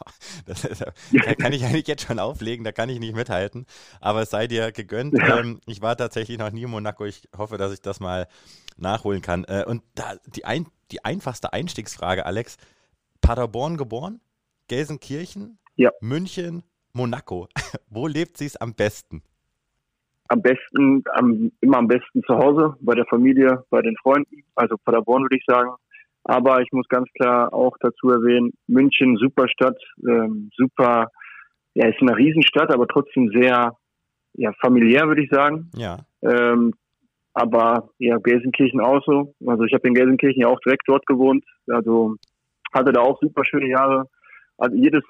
Das 0.46 0.64
ist, 0.64 0.82
da 0.82 1.34
kann 1.34 1.52
ich 1.52 1.64
eigentlich 1.64 1.86
jetzt 1.86 2.06
schon 2.06 2.18
auflegen, 2.18 2.64
da 2.64 2.72
kann 2.72 2.88
ich 2.90 2.98
nicht 2.98 3.14
mithalten. 3.14 3.66
Aber 4.00 4.22
es 4.22 4.30
sei 4.30 4.46
dir 4.46 4.72
gegönnt. 4.72 5.16
Ja. 5.16 5.38
Ähm, 5.38 5.60
ich 5.66 5.80
war 5.80 5.96
tatsächlich 5.96 6.38
noch 6.38 6.50
nie 6.50 6.64
in 6.64 6.70
Monaco. 6.70 7.04
Ich 7.06 7.28
hoffe, 7.36 7.56
dass 7.56 7.72
ich 7.72 7.80
das 7.80 8.00
mal 8.00 8.26
nachholen 8.76 9.22
kann. 9.22 9.44
Äh, 9.44 9.64
und 9.66 9.82
da 9.94 10.16
die, 10.26 10.44
ein, 10.44 10.66
die 10.90 11.04
einfachste 11.04 11.52
Einstiegsfrage, 11.52 12.26
Alex. 12.26 12.58
Paderborn 13.22 13.78
geboren, 13.78 14.20
Gelsenkirchen, 14.68 15.58
Ja. 15.76 15.92
München, 16.00 16.62
Monaco. 16.92 17.48
Wo 17.88 18.06
lebt 18.06 18.36
sie 18.36 18.46
es 18.46 18.56
am 18.56 18.74
besten? 18.74 19.22
am 20.28 20.42
besten, 20.42 21.02
am, 21.12 21.52
immer 21.60 21.78
am 21.78 21.86
besten 21.86 22.22
zu 22.24 22.34
Hause, 22.34 22.76
bei 22.80 22.94
der 22.94 23.04
Familie, 23.06 23.64
bei 23.70 23.82
den 23.82 23.96
Freunden, 24.02 24.42
also 24.54 24.76
Paderborn 24.78 25.22
würde 25.22 25.36
ich 25.36 25.44
sagen. 25.46 25.70
Aber 26.24 26.62
ich 26.62 26.72
muss 26.72 26.88
ganz 26.88 27.08
klar 27.12 27.52
auch 27.52 27.76
dazu 27.80 28.08
erwähnen, 28.08 28.52
München, 28.66 29.16
super 29.16 29.46
Stadt, 29.48 29.76
ähm, 30.08 30.50
super, 30.56 31.08
ja, 31.74 31.88
ist 31.88 32.00
eine 32.00 32.16
Riesenstadt, 32.16 32.72
aber 32.72 32.86
trotzdem 32.86 33.28
sehr, 33.28 33.76
ja, 34.32 34.52
familiär 34.60 35.06
würde 35.06 35.22
ich 35.22 35.30
sagen. 35.30 35.70
Ja. 35.76 35.98
Ähm, 36.22 36.72
aber 37.34 37.90
ja, 37.98 38.16
Gelsenkirchen 38.18 38.80
auch 38.80 39.04
so. 39.04 39.34
Also 39.46 39.64
ich 39.64 39.74
habe 39.74 39.86
in 39.88 39.94
Gelsenkirchen 39.94 40.42
ja 40.42 40.48
auch 40.48 40.60
direkt 40.60 40.84
dort 40.86 41.04
gewohnt. 41.06 41.44
Also 41.68 42.16
hatte 42.72 42.92
da 42.92 43.00
auch 43.00 43.20
super 43.20 43.44
schöne 43.44 43.68
Jahre. 43.68 44.08
Also 44.56 44.76
jedes, 44.76 45.02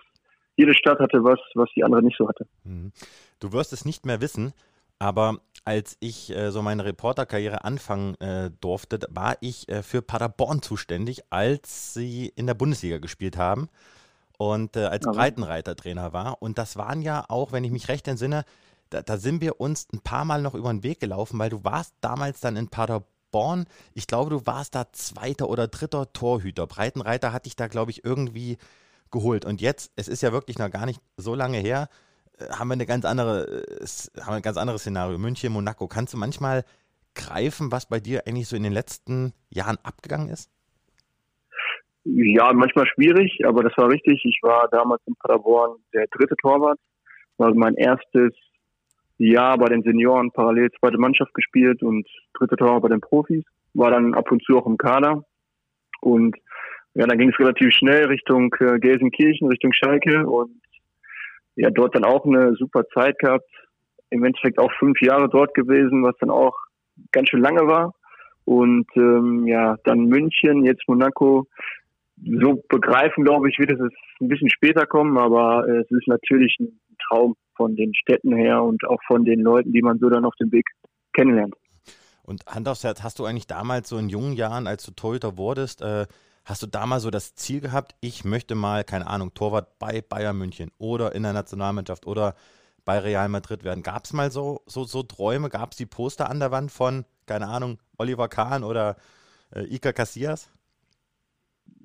jede 0.57 0.75
Stadt 0.75 0.99
hatte 0.99 1.23
was, 1.23 1.39
was 1.55 1.69
die 1.77 1.85
andere 1.85 2.03
nicht 2.03 2.17
so 2.17 2.27
hatte. 2.29 2.47
Mhm. 2.65 2.93
Du 3.41 3.53
wirst 3.53 3.73
es 3.73 3.85
nicht 3.85 4.07
mehr 4.07 4.21
wissen, 4.21 4.53
aber 4.99 5.39
als 5.65 5.97
ich 6.01 6.31
äh, 6.31 6.51
so 6.51 6.63
meine 6.63 6.85
Reporterkarriere 6.85 7.65
anfangen 7.65 8.15
äh, 8.21 8.51
durfte, 8.61 8.99
war 9.11 9.37
ich 9.41 9.69
äh, 9.69 9.83
für 9.83 10.03
Paderborn 10.03 10.63
zuständig, 10.63 11.23
als 11.31 11.95
sie 11.95 12.33
in 12.37 12.47
der 12.47 12.55
Bundesliga 12.55 12.99
gespielt 12.99 13.37
haben. 13.37 13.69
und 14.37 14.77
äh, 14.77 14.85
als 14.85 15.07
Breitenreitertrainer 15.07 16.13
war. 16.13 16.43
Und 16.43 16.59
das 16.59 16.77
waren 16.77 17.03
ja 17.03 17.25
auch, 17.29 17.53
wenn 17.53 17.65
ich 17.65 17.71
mich 17.71 17.89
recht 17.89 18.09
entsinne, 18.09 18.45
da, 18.91 19.01
da, 19.01 19.17
sind 19.17 19.41
wir 19.41 19.61
uns 19.61 19.87
ein 19.93 20.01
paar 20.01 20.25
Mal 20.25 20.43
noch 20.43 20.55
über 20.55 20.71
den 20.71 20.83
Weg 20.83 21.01
gelaufen, 21.01 21.39
weil 21.39 21.51
du 21.51 21.65
warst 21.65 21.95
damals 22.01 22.41
dann 22.41 22.57
in 22.57 22.69
Paderborn. 22.69 23.67
Ich 23.95 24.07
glaube, 24.07 24.31
du 24.31 24.47
warst 24.47 24.75
da 24.75 24.93
zweiter 24.93 25.49
oder 25.49 25.69
dritter 25.69 26.13
Torhüter. 26.13 26.67
Breitenreiter 26.67 27.33
hatte 27.33 27.47
ich 27.47 27.57
da, 27.57 27.69
glaube 27.69 27.93
ich, 27.93 28.05
irgendwie 28.05 28.59
geholt. 29.11 29.45
Und 29.45 29.61
jetzt, 29.61 29.93
es 29.97 30.09
ist 30.09 30.23
ja 30.23 30.33
wirklich 30.33 30.59
noch 30.59 30.71
gar 30.71 30.87
nicht 30.87 31.01
so 31.17 31.35
lange 31.35 31.59
her, 31.59 31.89
haben 32.51 32.69
wir 32.69 32.75
eine 32.75 32.87
ganz 32.87 33.05
andere, 33.05 33.65
äh, 33.81 33.87
haben 34.21 34.33
wir 34.33 34.37
ein 34.37 34.43
ganz 34.43 34.57
anderes 34.57 34.83
Szenario. 34.83 35.19
München, 35.19 35.53
Monaco. 35.53 35.87
Kannst 35.87 36.15
du 36.15 36.19
manchmal 36.19 36.65
greifen, 37.15 37.73
was 37.73 37.89
bei 37.89 38.01
dir 38.01 38.27
eigentlich 38.27 38.49
so 38.49 38.57
in 38.57 38.63
den 38.63 38.73
letzten 38.73 39.33
Jahren 39.51 39.79
abgegangen 39.83 40.29
ist? 40.29 40.51
Ja, 42.05 42.53
manchmal 42.53 42.87
schwierig, 42.87 43.39
aber 43.47 43.63
das 43.63 43.73
war 43.77 43.89
richtig. 43.89 44.23
Ich 44.25 44.39
war 44.43 44.69
damals 44.69 45.01
in 45.07 45.15
Paderborn 45.17 45.79
der 45.95 46.07
dritte 46.11 46.37
Torwart. 46.37 46.79
War 47.39 47.55
mein 47.55 47.75
erstes 47.77 48.33
Jahr 49.17 49.57
bei 49.57 49.67
den 49.67 49.83
Senioren 49.83 50.31
parallel 50.31 50.71
zweite 50.79 50.99
Mannschaft 50.99 51.33
gespielt 51.35 51.83
und 51.83 52.07
dritte 52.35 52.57
Torwart 52.57 52.83
bei 52.83 52.89
den 52.89 53.01
Profis. 53.01 53.45
War 53.73 53.91
dann 53.91 54.15
ab 54.15 54.31
und 54.31 54.43
zu 54.45 54.59
auch 54.59 54.67
im 54.67 54.77
Kader. 54.77 55.25
Und 56.01 56.37
ja, 56.95 57.07
dann 57.07 57.19
ging 57.19 57.31
es 57.31 57.39
relativ 57.39 57.73
schnell 57.73 58.05
Richtung 58.07 58.55
äh, 58.61 58.79
Gelsenkirchen, 58.79 59.49
Richtung 59.49 59.73
Schalke 59.73 60.27
und 60.27 60.61
ja, 61.57 61.71
dort 61.71 61.95
dann 61.95 62.05
auch 62.05 62.25
eine 62.25 62.55
super 62.55 62.85
Zeit 62.89 63.19
gehabt. 63.19 63.49
Im 64.11 64.25
Endeffekt 64.25 64.59
auch 64.59 64.73
fünf 64.79 65.01
Jahre 65.01 65.29
dort 65.29 65.55
gewesen, 65.55 66.05
was 66.05 66.17
dann 66.21 66.31
auch 66.31 66.57
ganz 67.13 67.29
schön 67.29 67.43
lange 67.43 67.67
war. 67.67 67.95
Und 68.45 68.87
ähm, 68.97 69.47
ja, 69.47 69.77
dann 69.85 70.07
München, 70.07 70.65
jetzt 70.65 70.87
Monaco. 70.87 71.47
So 72.17 72.63
begreifen, 72.69 73.25
glaube 73.25 73.49
ich, 73.51 73.59
wird 73.59 73.73
es 73.73 73.81
ein 73.81 74.29
bisschen 74.29 74.49
später 74.49 74.87
kommen, 74.87 75.19
aber 75.19 75.67
äh, 75.67 75.81
es 75.81 75.91
ist 75.91 76.07
natürlich 76.07 76.57
ein 76.61 76.79
Traum 77.09 77.35
von 77.57 77.75
den 77.75 77.95
Städten 77.95 78.35
her 78.35 78.63
und 78.63 78.85
auch 78.87 79.01
von 79.07 79.25
den 79.25 79.41
Leuten, 79.41 79.73
die 79.73 79.83
man 79.83 79.99
so 79.99 80.09
dann 80.09 80.25
auf 80.25 80.35
dem 80.37 80.53
Weg 80.53 80.67
kennenlernt. 81.13 81.55
Und 82.23 82.47
Hand 82.47 82.69
aufs 82.69 82.85
Herz, 82.85 83.03
hast 83.03 83.19
du 83.19 83.25
eigentlich 83.25 83.47
damals 83.47 83.89
so 83.89 83.99
in 83.99 84.09
jungen 84.09 84.33
Jahren, 84.33 84.67
als 84.67 84.85
du 84.85 84.93
Torhüter 84.93 85.37
wurdest, 85.37 85.83
äh, 85.83 86.07
hast 86.45 86.63
du 86.63 86.67
damals 86.67 87.03
so 87.03 87.11
das 87.11 87.35
Ziel 87.35 87.61
gehabt, 87.61 87.95
ich 88.01 88.25
möchte 88.25 88.55
mal, 88.55 88.85
keine 88.85 89.07
Ahnung, 89.07 89.33
Torwart 89.35 89.79
bei 89.79 90.03
Bayern 90.03 90.37
München 90.37 90.71
oder 90.79 91.15
in 91.15 91.23
der 91.23 91.33
Nationalmannschaft 91.33 92.07
oder 92.07 92.35
bei 92.85 92.99
Real 92.99 93.29
Madrid 93.29 93.65
werden. 93.65 93.83
Gab 93.83 94.05
es 94.05 94.13
mal 94.13 94.31
so, 94.31 94.61
so, 94.67 94.85
so 94.85 95.03
Träume? 95.03 95.49
Gab 95.49 95.71
es 95.71 95.79
die 95.79 95.87
Poster 95.87 96.29
an 96.29 96.41
der 96.41 96.51
Wand 96.51 96.71
von, 96.71 97.05
keine 97.27 97.49
Ahnung, 97.49 97.79
Oliver 97.99 98.29
Kahn 98.29 98.63
oder 98.63 98.97
äh, 99.55 99.65
Iker 99.75 99.93
Casillas? 99.95 100.51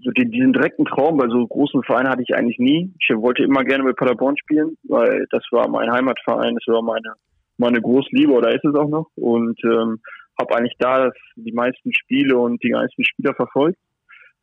So 0.01 0.11
den, 0.11 0.31
diesen 0.31 0.53
direkten 0.53 0.85
Traum 0.85 1.17
bei 1.17 1.27
so 1.27 1.45
großen 1.45 1.83
Vereinen 1.83 2.09
hatte 2.09 2.23
ich 2.23 2.35
eigentlich 2.35 2.59
nie. 2.59 2.93
Ich 2.99 3.15
wollte 3.15 3.43
immer 3.43 3.63
gerne 3.63 3.83
mit 3.83 3.95
Paderborn 3.95 4.37
spielen, 4.37 4.77
weil 4.83 5.25
das 5.31 5.43
war 5.51 5.69
mein 5.69 5.91
Heimatverein, 5.91 6.55
das 6.55 6.73
war 6.73 6.81
meine, 6.81 7.13
meine 7.57 7.81
Großliebe 7.81 8.31
oder 8.31 8.53
ist 8.53 8.65
es 8.65 8.75
auch 8.75 8.89
noch. 8.89 9.07
Und 9.15 9.57
ähm, 9.63 9.99
habe 10.39 10.55
eigentlich 10.55 10.77
da 10.79 11.11
die 11.35 11.51
meisten 11.51 11.93
Spiele 11.93 12.37
und 12.37 12.63
die 12.63 12.71
meisten 12.71 13.03
Spieler 13.03 13.33
verfolgt. 13.35 13.77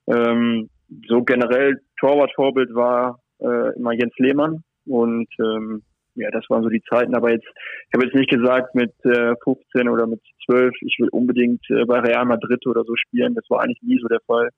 Ähm, 0.06 0.68
so 1.08 1.22
generell 1.22 1.80
Torwart-Vorbild 1.98 2.74
war 2.74 3.20
äh, 3.40 3.76
immer 3.76 3.92
Jens 3.92 4.14
Lehmann 4.18 4.62
und 4.86 5.28
ähm, 5.40 5.82
ja, 6.16 6.30
das 6.30 6.44
waren 6.48 6.62
so 6.62 6.68
die 6.68 6.82
Zeiten. 6.88 7.14
Aber 7.14 7.30
jetzt, 7.30 7.46
ich 7.46 7.94
habe 7.94 8.06
jetzt 8.06 8.14
nicht 8.14 8.30
gesagt 8.30 8.74
mit 8.74 8.92
äh, 9.04 9.34
15 9.44 9.88
oder 9.88 10.06
mit 10.06 10.20
12, 10.46 10.72
ich 10.80 10.96
will 10.98 11.08
unbedingt 11.10 11.62
äh, 11.70 11.84
bei 11.84 12.00
Real 12.00 12.24
Madrid 12.24 12.66
oder 12.66 12.84
so 12.84 12.94
spielen. 12.96 13.34
Das 13.34 13.44
war 13.48 13.60
eigentlich 13.60 13.82
nie 13.82 13.98
so 14.00 14.08
der 14.08 14.20
Fall. 14.26 14.48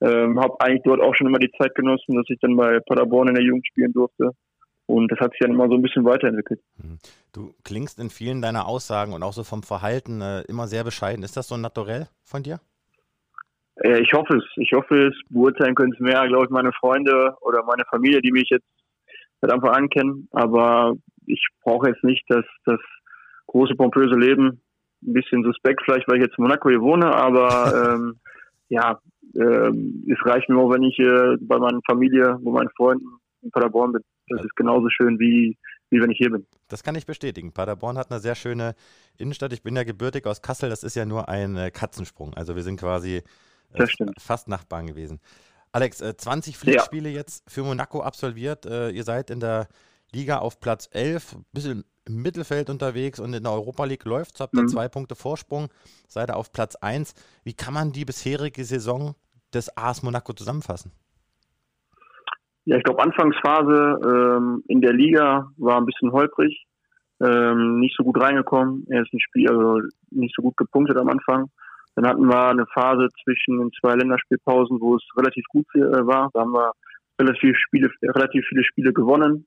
Ähm, 0.00 0.40
habe 0.40 0.60
eigentlich 0.60 0.82
dort 0.84 1.00
auch 1.00 1.14
schon 1.14 1.26
immer 1.26 1.38
die 1.38 1.52
Zeit 1.58 1.74
genossen, 1.74 2.16
dass 2.16 2.26
ich 2.28 2.38
dann 2.40 2.56
bei 2.56 2.80
Paderborn 2.80 3.28
in 3.28 3.34
der 3.34 3.44
Jugend 3.44 3.66
spielen 3.66 3.92
durfte. 3.92 4.30
Und 4.86 5.10
das 5.10 5.18
hat 5.18 5.30
sich 5.32 5.40
dann 5.40 5.52
immer 5.52 5.68
so 5.68 5.74
ein 5.74 5.82
bisschen 5.82 6.04
weiterentwickelt. 6.04 6.60
Mhm. 6.76 6.98
Du 7.32 7.54
klingst 7.64 7.98
in 7.98 8.10
vielen 8.10 8.42
deiner 8.42 8.66
Aussagen 8.66 9.12
und 9.12 9.22
auch 9.22 9.32
so 9.32 9.44
vom 9.44 9.62
Verhalten 9.62 10.20
äh, 10.20 10.42
immer 10.42 10.66
sehr 10.66 10.84
bescheiden. 10.84 11.24
Ist 11.24 11.36
das 11.36 11.48
so 11.48 11.56
naturell 11.56 12.08
von 12.22 12.42
dir? 12.42 12.60
Äh, 13.76 14.00
ich 14.00 14.12
hoffe 14.12 14.36
es. 14.36 14.44
Ich 14.56 14.72
hoffe 14.72 15.08
es. 15.08 15.14
Beurteilen 15.28 15.74
können 15.74 15.92
es 15.92 16.00
mehr, 16.00 16.26
glaube 16.28 16.44
ich, 16.44 16.50
meine 16.50 16.72
Freunde 16.72 17.36
oder 17.40 17.64
meine 17.64 17.84
Familie, 17.90 18.20
die 18.20 18.32
mich 18.32 18.48
jetzt 18.50 18.66
seit 19.40 19.52
Anfang 19.52 19.70
an 19.70 19.88
kennen. 19.88 20.28
Aber 20.32 20.94
ich 21.26 21.44
brauche 21.62 21.88
jetzt 21.88 22.04
nicht 22.04 22.24
das, 22.28 22.44
das 22.64 22.80
große, 23.46 23.74
pompöse 23.74 24.14
Leben. 24.14 24.60
Ein 25.02 25.12
bisschen 25.12 25.44
suspekt 25.44 25.82
vielleicht, 25.84 26.08
weil 26.08 26.16
ich 26.16 26.24
jetzt 26.24 26.38
in 26.38 26.44
Monaco 26.44 26.68
hier 26.68 26.80
wohne, 26.80 27.14
aber 27.14 27.94
ähm, 27.94 28.20
ja, 28.68 28.98
ähm, 29.36 30.04
es 30.10 30.18
reicht 30.26 30.48
mir 30.48 30.58
auch, 30.58 30.70
wenn 30.70 30.82
ich 30.82 30.98
äh, 30.98 31.36
bei 31.40 31.58
meiner 31.58 31.80
Familie, 31.86 32.38
bei 32.40 32.50
meinen 32.50 32.70
Freunden 32.76 33.06
in 33.42 33.50
Paderborn 33.50 33.92
bin. 33.92 34.02
Das 34.28 34.42
ist 34.42 34.56
genauso 34.56 34.88
schön 34.88 35.18
wie, 35.18 35.56
wie 35.90 36.00
wenn 36.00 36.10
ich 36.10 36.18
hier 36.18 36.30
bin. 36.30 36.46
Das 36.68 36.82
kann 36.82 36.94
ich 36.94 37.04
bestätigen. 37.04 37.52
Paderborn 37.52 37.98
hat 37.98 38.10
eine 38.10 38.20
sehr 38.20 38.34
schöne 38.34 38.74
Innenstadt. 39.18 39.52
Ich 39.52 39.62
bin 39.62 39.76
ja 39.76 39.84
gebürtig 39.84 40.26
aus 40.26 40.40
Kassel. 40.40 40.70
Das 40.70 40.82
ist 40.82 40.94
ja 40.94 41.04
nur 41.04 41.28
ein 41.28 41.56
äh, 41.56 41.70
Katzensprung. 41.70 42.32
Also 42.34 42.56
wir 42.56 42.62
sind 42.62 42.80
quasi 42.80 43.22
äh, 43.72 43.86
fast 44.18 44.48
Nachbarn 44.48 44.86
gewesen. 44.86 45.20
Alex, 45.72 45.98
20 45.98 46.54
äh, 46.54 46.56
Pflichtspiele 46.56 47.08
ja. 47.08 47.16
jetzt 47.16 47.50
für 47.50 47.62
Monaco 47.62 48.00
absolviert. 48.00 48.64
Äh, 48.66 48.90
ihr 48.90 49.02
seid 49.02 49.30
in 49.30 49.40
der 49.40 49.68
Liga 50.12 50.38
auf 50.38 50.60
Platz 50.60 50.88
11, 50.92 51.34
ein 51.34 51.44
bisschen 51.52 51.84
im 52.06 52.22
Mittelfeld 52.22 52.70
unterwegs 52.70 53.18
und 53.18 53.34
in 53.34 53.42
der 53.42 53.52
Europa 53.52 53.84
League 53.84 54.04
läuft. 54.04 54.40
Habt 54.40 54.54
ihr 54.54 54.62
mhm. 54.62 54.68
zwei 54.68 54.88
Punkte 54.88 55.14
Vorsprung, 55.14 55.68
seid 56.06 56.30
ihr 56.30 56.36
auf 56.36 56.52
Platz 56.52 56.76
1. 56.76 57.14
Wie 57.44 57.54
kann 57.54 57.74
man 57.74 57.92
die 57.92 58.04
bisherige 58.04 58.64
Saison 58.64 59.14
des 59.52 59.76
AS 59.76 60.02
Monaco 60.02 60.32
zusammenfassen? 60.32 60.92
Ja, 62.66 62.76
ich 62.76 62.82
glaube, 62.84 63.02
Anfangsphase 63.02 64.00
ähm, 64.04 64.62
in 64.68 64.80
der 64.80 64.92
Liga 64.92 65.50
war 65.56 65.76
ein 65.76 65.86
bisschen 65.86 66.12
holprig, 66.12 66.66
ähm, 67.20 67.80
nicht 67.80 67.94
so 67.96 68.04
gut 68.04 68.20
reingekommen. 68.20 68.86
Er 68.88 69.02
ist 69.02 69.12
ein 69.12 69.20
Spiel, 69.20 69.48
also 69.50 69.80
nicht 70.10 70.34
so 70.34 70.42
gut 70.42 70.56
gepunktet 70.56 70.96
am 70.96 71.08
Anfang. 71.08 71.50
Dann 71.96 72.06
hatten 72.06 72.26
wir 72.26 72.48
eine 72.48 72.66
Phase 72.74 73.08
zwischen 73.22 73.58
den 73.58 73.70
zwei 73.80 73.94
Länderspielpausen, 73.94 74.80
wo 74.80 74.96
es 74.96 75.02
relativ 75.16 75.44
gut 75.48 75.66
äh, 75.74 76.06
war. 76.06 76.30
Da 76.34 76.40
haben 76.40 76.52
wir 76.52 76.72
relativ, 77.20 77.56
Spiele, 77.58 77.90
relativ 78.02 78.44
viele 78.48 78.64
Spiele 78.64 78.92
gewonnen. 78.92 79.46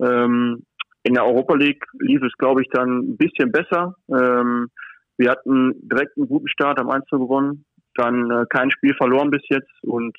Ähm, 0.00 0.62
in 1.04 1.14
der 1.14 1.24
Europa 1.24 1.54
League 1.54 1.84
lief 2.00 2.22
es, 2.22 2.32
glaube 2.38 2.62
ich, 2.62 2.68
dann 2.72 2.98
ein 2.98 3.16
bisschen 3.16 3.52
besser. 3.52 3.94
Ähm, 4.10 4.68
wir 5.16 5.30
hatten 5.30 5.72
direkt 5.88 6.16
einen 6.16 6.28
guten 6.28 6.48
Start, 6.48 6.78
am 6.78 6.90
1 6.90 7.06
gewonnen, 7.10 7.64
dann 7.94 8.30
äh, 8.30 8.44
kein 8.50 8.70
Spiel 8.70 8.94
verloren 8.94 9.30
bis 9.30 9.42
jetzt 9.48 9.72
und 9.82 10.16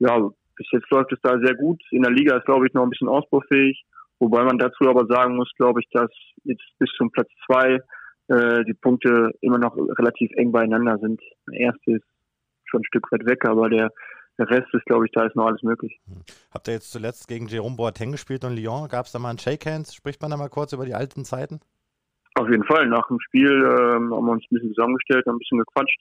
ja, 0.00 0.18
bis 0.56 0.66
jetzt 0.72 0.90
läuft 0.90 1.12
es 1.12 1.20
da 1.22 1.38
sehr 1.38 1.54
gut. 1.54 1.80
In 1.90 2.02
der 2.02 2.12
Liga 2.12 2.36
ist, 2.36 2.44
glaube 2.44 2.66
ich, 2.66 2.74
noch 2.74 2.82
ein 2.82 2.90
bisschen 2.90 3.08
ausbaufähig, 3.08 3.82
wobei 4.18 4.44
man 4.44 4.58
dazu 4.58 4.88
aber 4.88 5.06
sagen 5.06 5.36
muss, 5.36 5.50
glaube 5.56 5.80
ich, 5.80 5.88
dass 5.92 6.10
jetzt 6.44 6.64
bis 6.78 6.90
zum 6.96 7.10
Platz 7.10 7.28
zwei 7.46 7.78
äh, 8.28 8.64
die 8.64 8.74
Punkte 8.74 9.32
immer 9.40 9.58
noch 9.58 9.76
relativ 9.76 10.30
eng 10.36 10.52
beieinander 10.52 10.98
sind. 10.98 11.20
Der 11.50 11.60
erste 11.60 11.92
ist 11.92 12.04
schon 12.66 12.80
ein 12.80 12.84
Stück 12.84 13.10
weit 13.10 13.26
weg, 13.26 13.44
aber 13.46 13.68
der, 13.68 13.90
der 14.38 14.50
Rest 14.50 14.72
ist, 14.72 14.84
glaube 14.86 15.06
ich, 15.06 15.12
da 15.12 15.26
ist 15.26 15.36
noch 15.36 15.46
alles 15.46 15.62
möglich. 15.62 15.98
Hm. 16.06 16.22
Habt 16.52 16.68
ihr 16.68 16.74
jetzt 16.74 16.92
zuletzt 16.92 17.28
gegen 17.28 17.46
Jerome 17.46 17.76
Boateng 17.76 18.12
gespielt 18.12 18.44
und 18.44 18.56
Lyon? 18.56 18.88
Gab 18.88 19.06
es 19.06 19.12
da 19.12 19.18
mal 19.18 19.30
ein 19.30 19.38
Shake 19.38 19.66
Hands? 19.66 19.92
Spricht 19.92 20.20
man 20.22 20.30
da 20.30 20.36
mal 20.36 20.48
kurz 20.48 20.72
über 20.72 20.84
die 20.84 20.94
alten 20.94 21.24
Zeiten? 21.24 21.60
Auf 22.34 22.48
jeden 22.48 22.64
Fall. 22.64 22.86
Nach 22.86 23.06
dem 23.08 23.18
Spiel 23.20 23.50
ähm, 23.50 24.14
haben 24.14 24.26
wir 24.26 24.32
uns 24.32 24.44
ein 24.44 24.54
bisschen 24.54 24.74
zusammengestellt, 24.74 25.26
haben 25.26 25.36
ein 25.36 25.38
bisschen 25.38 25.58
gequatscht. 25.58 26.00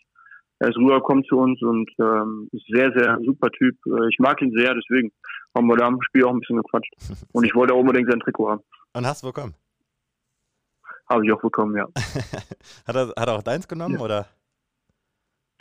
Er 0.59 0.69
ist 0.69 0.77
rübergekommen 0.77 1.23
zu 1.25 1.37
uns 1.37 1.61
und 1.61 1.89
ähm, 1.99 2.49
ist 2.51 2.65
sehr, 2.67 2.91
sehr 2.95 3.19
super 3.23 3.49
Typ. 3.51 3.75
Äh, 3.85 4.09
ich 4.09 4.17
mag 4.19 4.41
ihn 4.41 4.51
sehr, 4.55 4.73
deswegen 4.73 5.11
haben 5.55 5.67
wir 5.67 5.77
da 5.77 5.87
am 5.87 6.01
Spiel 6.01 6.25
auch 6.25 6.33
ein 6.33 6.39
bisschen 6.39 6.57
gequatscht. 6.57 6.93
Und 7.33 7.43
ich 7.43 7.55
wollte 7.55 7.73
auch 7.73 7.79
unbedingt 7.79 8.09
sein 8.09 8.19
Trikot 8.19 8.49
haben. 8.49 8.61
Und 8.93 9.05
hast 9.05 9.23
du 9.23 9.27
bekommen? 9.27 9.53
Habe 11.09 11.25
ich 11.25 11.31
auch 11.31 11.41
bekommen, 11.41 11.77
ja. 11.77 11.87
hat, 12.87 12.95
er, 12.95 13.07
hat 13.07 13.27
er 13.27 13.33
auch 13.33 13.43
deins 13.43 13.67
genommen, 13.67 13.95
ja. 13.95 14.01
oder? 14.01 14.27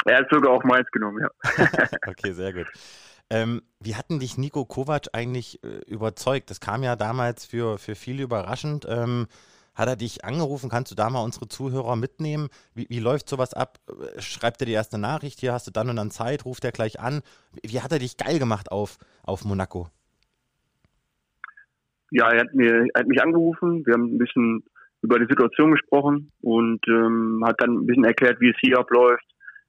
Er 0.04 0.18
hat 0.18 0.28
sogar 0.30 0.52
auch 0.52 0.64
meins 0.64 0.88
genommen, 0.90 1.20
ja. 1.20 1.30
okay, 2.06 2.32
sehr 2.32 2.52
gut. 2.52 2.66
Ähm, 3.28 3.62
wie 3.80 3.96
hatten 3.96 4.20
dich 4.20 4.38
Nico 4.38 4.64
Kovac 4.64 5.08
eigentlich 5.12 5.62
äh, 5.64 5.78
überzeugt? 5.86 6.50
Das 6.50 6.60
kam 6.60 6.82
ja 6.82 6.94
damals 6.94 7.44
für, 7.44 7.78
für 7.78 7.94
viele 7.94 8.22
überraschend. 8.22 8.86
Ähm, 8.88 9.26
hat 9.74 9.88
er 9.88 9.96
dich 9.96 10.24
angerufen? 10.24 10.70
Kannst 10.70 10.90
du 10.90 10.94
da 10.94 11.10
mal 11.10 11.22
unsere 11.22 11.48
Zuhörer 11.48 11.96
mitnehmen? 11.96 12.48
Wie, 12.74 12.86
wie 12.88 13.00
läuft 13.00 13.28
sowas 13.28 13.52
ab? 13.52 13.78
Schreibt 14.18 14.62
er 14.62 14.66
die 14.66 14.72
erste 14.72 14.96
Nachricht? 14.96 15.40
Hier 15.40 15.52
hast 15.52 15.66
du 15.66 15.70
dann 15.70 15.90
und 15.90 15.96
dann 15.96 16.10
Zeit? 16.10 16.44
Ruft 16.44 16.64
er 16.64 16.72
gleich 16.72 17.00
an? 17.00 17.20
Wie, 17.52 17.72
wie 17.72 17.80
hat 17.82 17.92
er 17.92 17.98
dich 17.98 18.16
geil 18.16 18.38
gemacht 18.38 18.70
auf, 18.70 18.98
auf 19.24 19.44
Monaco? 19.44 19.88
Ja, 22.12 22.30
er 22.30 22.40
hat, 22.42 22.54
mir, 22.54 22.86
er 22.94 23.00
hat 23.00 23.08
mich 23.08 23.20
angerufen. 23.20 23.84
Wir 23.84 23.94
haben 23.94 24.14
ein 24.14 24.18
bisschen 24.18 24.62
über 25.06 25.18
die 25.18 25.26
Situation 25.26 25.70
gesprochen 25.70 26.32
und 26.42 26.80
ähm, 26.88 27.42
hat 27.46 27.60
dann 27.60 27.74
ein 27.78 27.86
bisschen 27.86 28.04
erklärt, 28.04 28.40
wie 28.40 28.50
es 28.50 28.56
hier 28.60 28.78
abläuft. 28.78 29.24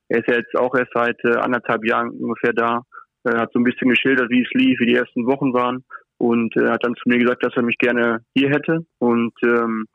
Er 0.10 0.20
ist 0.20 0.28
ja 0.28 0.36
jetzt 0.36 0.56
auch 0.58 0.74
erst 0.76 0.92
seit 0.94 1.18
äh, 1.24 1.38
anderthalb 1.38 1.86
Jahren 1.86 2.10
ungefähr 2.10 2.54
da. 2.54 2.82
Er 3.24 3.42
hat 3.42 3.52
so 3.54 3.60
ein 3.60 3.64
bisschen 3.64 3.90
geschildert, 3.90 4.30
wie 4.30 4.42
es 4.42 4.50
lief, 4.54 4.80
wie 4.80 4.88
die 4.88 4.96
ersten 4.96 5.28
Wochen 5.28 5.54
waren 5.54 5.84
und 6.18 6.56
äh, 6.58 6.70
hat 6.70 6.84
dann 6.84 6.96
zu 6.96 7.08
mir 7.10 7.20
gesagt, 7.20 7.44
dass 7.44 7.56
er 7.56 7.64
mich 7.64 7.78
gerne 7.78 8.20
hier 8.34 8.50
hätte 8.50 8.80
und 9.00 9.34
ähm, 9.44 9.86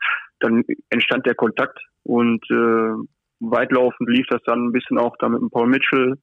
dann 0.40 0.62
entstand 0.90 1.26
der 1.26 1.34
Kontakt 1.34 1.78
und 2.04 2.44
äh, 2.50 2.94
weitlaufend 3.40 4.08
lief 4.08 4.26
das 4.28 4.42
dann 4.46 4.66
ein 4.66 4.72
bisschen 4.72 4.99
auch 4.99 5.16
da 5.18 5.28
mit 5.28 5.40
dem 5.40 5.50
Paul 5.50 5.66
Mitchell, 5.66 6.16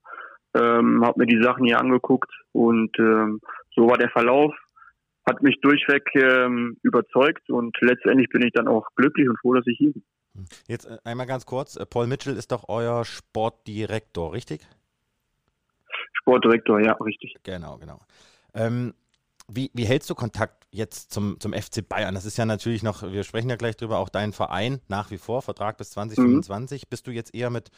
ähm, 0.55 1.03
habe 1.05 1.19
mir 1.19 1.25
die 1.25 1.43
Sachen 1.43 1.65
hier 1.65 1.79
angeguckt 1.79 2.31
und 2.53 2.97
ähm, 2.99 3.39
so 3.75 3.89
war 3.89 3.97
der 3.97 4.09
Verlauf. 4.09 4.53
Hat 5.27 5.41
mich 5.43 5.59
durchweg 5.61 6.03
ähm, 6.15 6.77
überzeugt 6.81 7.49
und 7.49 7.75
letztendlich 7.81 8.29
bin 8.29 8.41
ich 8.41 8.51
dann 8.53 8.67
auch 8.67 8.88
glücklich 8.95 9.29
und 9.29 9.39
froh, 9.39 9.53
dass 9.53 9.67
ich 9.67 9.77
hier 9.77 9.93
bin. 9.93 10.03
Jetzt 10.67 10.85
äh, 10.85 10.97
einmal 11.03 11.25
ganz 11.25 11.45
kurz, 11.45 11.75
äh, 11.75 11.85
Paul 11.85 12.07
Mitchell 12.07 12.35
ist 12.35 12.51
doch 12.51 12.67
euer 12.67 13.05
Sportdirektor, 13.05 14.33
richtig? 14.33 14.61
Sportdirektor, 16.13 16.79
ja, 16.79 16.93
richtig. 16.93 17.35
Genau, 17.43 17.77
genau. 17.77 17.99
Ähm, 18.53 18.93
wie, 19.47 19.71
wie, 19.73 19.85
hältst 19.85 20.09
du 20.09 20.15
Kontakt 20.15 20.67
jetzt 20.71 21.11
zum, 21.11 21.39
zum 21.39 21.53
FC 21.53 21.88
Bayern? 21.88 22.13
Das 22.13 22.25
ist 22.25 22.38
ja 22.38 22.45
natürlich 22.45 22.83
noch, 22.83 23.01
wir 23.03 23.23
sprechen 23.23 23.49
ja 23.49 23.55
gleich 23.55 23.77
drüber, 23.77 23.97
auch 23.97 24.09
dein 24.09 24.31
Verein 24.31 24.79
nach 24.88 25.11
wie 25.11 25.17
vor, 25.17 25.41
Vertrag 25.41 25.77
bis 25.77 25.91
2025. 25.91 26.83
Mhm. 26.83 26.85
Bist 26.89 27.07
du 27.07 27.11
jetzt 27.11 27.33
eher 27.33 27.49
mit 27.49 27.71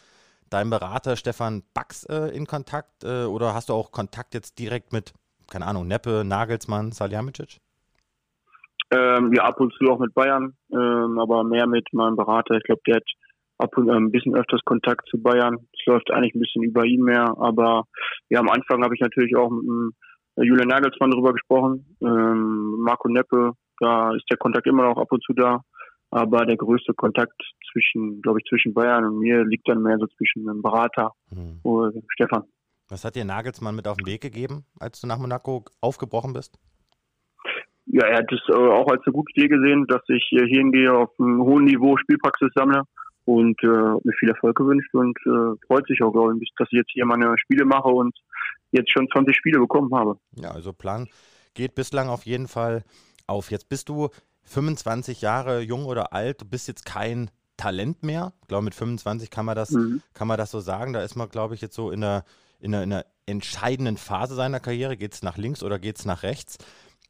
deinem 0.50 0.70
Berater 0.70 1.16
Stefan 1.16 1.64
Bax 1.74 2.04
äh, 2.06 2.36
in 2.36 2.46
Kontakt 2.46 3.04
äh, 3.04 3.24
oder 3.24 3.54
hast 3.54 3.70
du 3.70 3.74
auch 3.74 3.92
Kontakt 3.92 4.34
jetzt 4.34 4.60
direkt 4.60 4.92
mit, 4.92 5.14
keine 5.52 5.68
Ahnung, 5.68 5.88
Neppe, 5.88 6.24
Nagelsmann, 6.26 6.92
Salihamidzic? 6.92 7.58
Ähm, 8.94 9.32
ja, 9.34 9.44
ab 9.44 9.60
und 9.60 9.74
zu 9.74 9.86
auch 9.92 10.00
mit 10.00 10.14
Bayern, 10.14 10.54
ähm, 10.74 11.20
aber 11.20 11.44
mehr 11.44 11.68
mit 11.68 11.88
meinem 11.94 12.16
Berater. 12.16 12.56
Ich 12.56 12.64
glaube, 12.64 12.82
der 12.88 12.96
hat 12.96 13.10
ab 13.58 13.78
und 13.78 13.88
äh, 13.88 13.94
ein 13.94 14.12
bisschen 14.12 14.36
öfters 14.36 14.62
Kontakt 14.66 15.08
zu 15.10 15.22
Bayern. 15.22 15.58
Es 15.74 15.86
läuft 15.86 16.12
eigentlich 16.12 16.36
ein 16.36 16.42
bisschen 16.42 16.64
über 16.64 16.84
ihn 16.86 17.04
mehr, 17.04 17.36
aber 17.38 17.84
ja, 18.30 18.40
am 18.40 18.50
Anfang 18.50 18.84
habe 18.84 18.96
ich 18.96 19.02
natürlich 19.02 19.36
auch 19.36 19.50
mit 19.50 19.64
dem 19.64 19.94
Julian 20.38 20.68
Nagelsmann 20.68 21.12
darüber 21.12 21.34
gesprochen. 21.34 21.96
Ähm, 22.02 22.78
Marco 22.80 23.08
Neppe, 23.08 23.52
da 23.80 24.14
ist 24.14 24.26
der 24.30 24.38
Kontakt 24.38 24.68
immer 24.68 24.84
noch 24.84 24.98
ab 24.98 25.12
und 25.12 25.24
zu 25.24 25.34
da. 25.34 25.62
Aber 26.14 26.46
der 26.46 26.58
größte 26.58 26.94
Kontakt 26.94 27.42
zwischen, 27.72 28.22
glaube 28.22 28.40
ich, 28.40 28.46
zwischen 28.50 28.74
Bayern 28.74 29.06
und 29.06 29.20
mir 29.20 29.46
liegt 29.46 29.70
dann 29.70 29.82
mehr 29.82 29.98
so 29.98 30.08
zwischen 30.18 30.46
dem 30.46 30.62
Berater 30.62 31.12
mhm. 31.30 31.60
und 31.64 32.04
Stefan. 32.10 32.44
Was 32.92 33.06
hat 33.06 33.16
dir 33.16 33.24
Nagelsmann 33.24 33.74
mit 33.74 33.88
auf 33.88 33.96
den 33.96 34.06
Weg 34.06 34.20
gegeben, 34.20 34.66
als 34.78 35.00
du 35.00 35.08
nach 35.08 35.18
Monaco 35.18 35.64
aufgebrochen 35.80 36.34
bist? 36.34 36.60
Ja, 37.86 38.06
er 38.06 38.18
hat 38.18 38.32
es 38.34 38.42
äh, 38.50 38.54
auch 38.54 38.92
als 38.92 39.02
eine 39.06 39.14
gute 39.14 39.32
Idee 39.34 39.48
gesehen, 39.48 39.88
dass 39.88 40.02
ich 40.10 40.26
hier 40.30 40.46
hingehe, 40.46 40.94
auf 40.94 41.10
einem 41.18 41.42
hohen 41.42 41.64
Niveau 41.64 41.96
Spielpraxis 41.96 42.50
sammle 42.54 42.84
und 43.24 43.58
äh, 43.64 43.68
mir 43.68 44.14
viel 44.20 44.30
Erfolg 44.30 44.58
gewünscht 44.58 44.94
und 44.94 45.18
äh, 45.26 45.56
freut 45.68 45.88
sich 45.88 46.04
auch, 46.04 46.12
glaube 46.12 46.36
ich, 46.42 46.52
dass 46.58 46.68
ich 46.72 46.80
jetzt 46.80 46.92
hier 46.92 47.06
meine 47.06 47.34
Spiele 47.38 47.64
mache 47.64 47.88
und 47.88 48.14
jetzt 48.72 48.92
schon 48.92 49.08
20 49.10 49.38
Spiele 49.38 49.60
bekommen 49.60 49.96
habe. 49.96 50.18
Ja, 50.36 50.52
also 50.52 50.74
Plan 50.74 51.08
geht 51.54 51.76
bislang 51.76 52.10
auf 52.10 52.26
jeden 52.26 52.50
Fall 52.50 52.84
auf. 53.26 53.52
Jetzt 53.52 53.70
bist 53.70 53.88
du 53.88 54.10
25 54.44 55.22
Jahre 55.22 55.62
jung 55.62 55.86
oder 55.86 56.12
alt, 56.12 56.42
du 56.42 56.46
bist 56.46 56.68
jetzt 56.68 56.86
kein 56.86 57.32
Talent 57.56 58.04
mehr. 58.04 58.34
Ich 58.42 58.48
glaube, 58.50 58.66
mit 58.66 58.76
25 58.76 59.30
kann 59.30 59.46
man 59.46 59.56
das, 59.56 59.72
mhm. 59.72 60.02
kann 60.14 60.28
man 60.28 60.38
das 60.38 60.52
so 60.52 60.60
sagen. 60.60 60.92
Da 60.92 61.04
ist 61.04 61.16
man, 61.16 61.30
glaube 61.30 61.56
ich, 61.56 61.62
jetzt 61.62 61.76
so 61.76 61.90
in 61.92 62.04
einer, 62.04 62.26
in 62.62 62.74
einer, 62.74 62.84
in 62.84 62.94
einer 62.94 63.06
entscheidenden 63.26 63.98
Phase 63.98 64.36
seiner 64.36 64.60
Karriere. 64.60 64.98
Geht 64.98 65.14
es 65.14 65.24
nach 65.24 65.38
links 65.38 65.64
oder 65.64 65.80
geht 65.80 65.98
es 65.98 66.06
nach 66.06 66.24
rechts? 66.24 66.58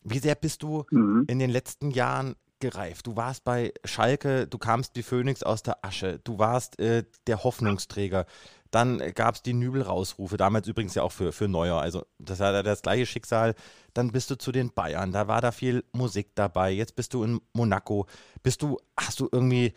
Wie 0.04 0.20
sehr 0.20 0.36
bist 0.36 0.64
du 0.64 0.86
mhm. 0.90 1.26
in 1.28 1.40
den 1.40 1.50
letzten 1.50 1.92
Jahren 1.92 2.36
gereift. 2.62 3.08
Du 3.08 3.18
warst 3.18 3.44
bei 3.44 3.74
Schalke, 3.84 4.48
du 4.48 4.58
kamst 4.58 4.96
wie 4.96 5.04
Phönix 5.04 5.44
aus 5.44 5.64
der 5.64 5.84
Asche, 5.84 6.20
du 6.24 6.40
warst 6.40 6.80
äh, 6.80 7.04
der 7.28 7.44
Hoffnungsträger. 7.44 8.26
Dann 8.70 9.00
gab 9.16 9.36
es 9.36 9.42
die 9.44 9.54
Nübel-Rausrufe, 9.54 10.38
damals 10.38 10.66
übrigens 10.66 10.96
ja 10.96 11.04
auch 11.04 11.12
für, 11.12 11.34
für 11.34 11.50
Neuer. 11.50 11.82
Also 11.82 12.06
das 12.20 12.40
war 12.40 12.64
das 12.64 12.82
gleiche 12.82 13.06
Schicksal. 13.06 13.54
Dann 13.94 14.14
bist 14.14 14.30
du 14.30 14.38
zu 14.38 14.54
den 14.54 14.72
Bayern, 14.72 15.12
da 15.12 15.28
war 15.28 15.42
da 15.42 15.52
viel 15.52 15.84
Musik 15.92 16.34
dabei. 16.36 16.72
Jetzt 16.72 16.96
bist 16.96 17.14
du 17.14 17.26
in 17.26 17.42
Monaco. 17.52 18.06
Bist 18.44 18.62
du, 18.62 18.78
hast 18.96 19.20
du 19.20 19.28
irgendwie 19.30 19.74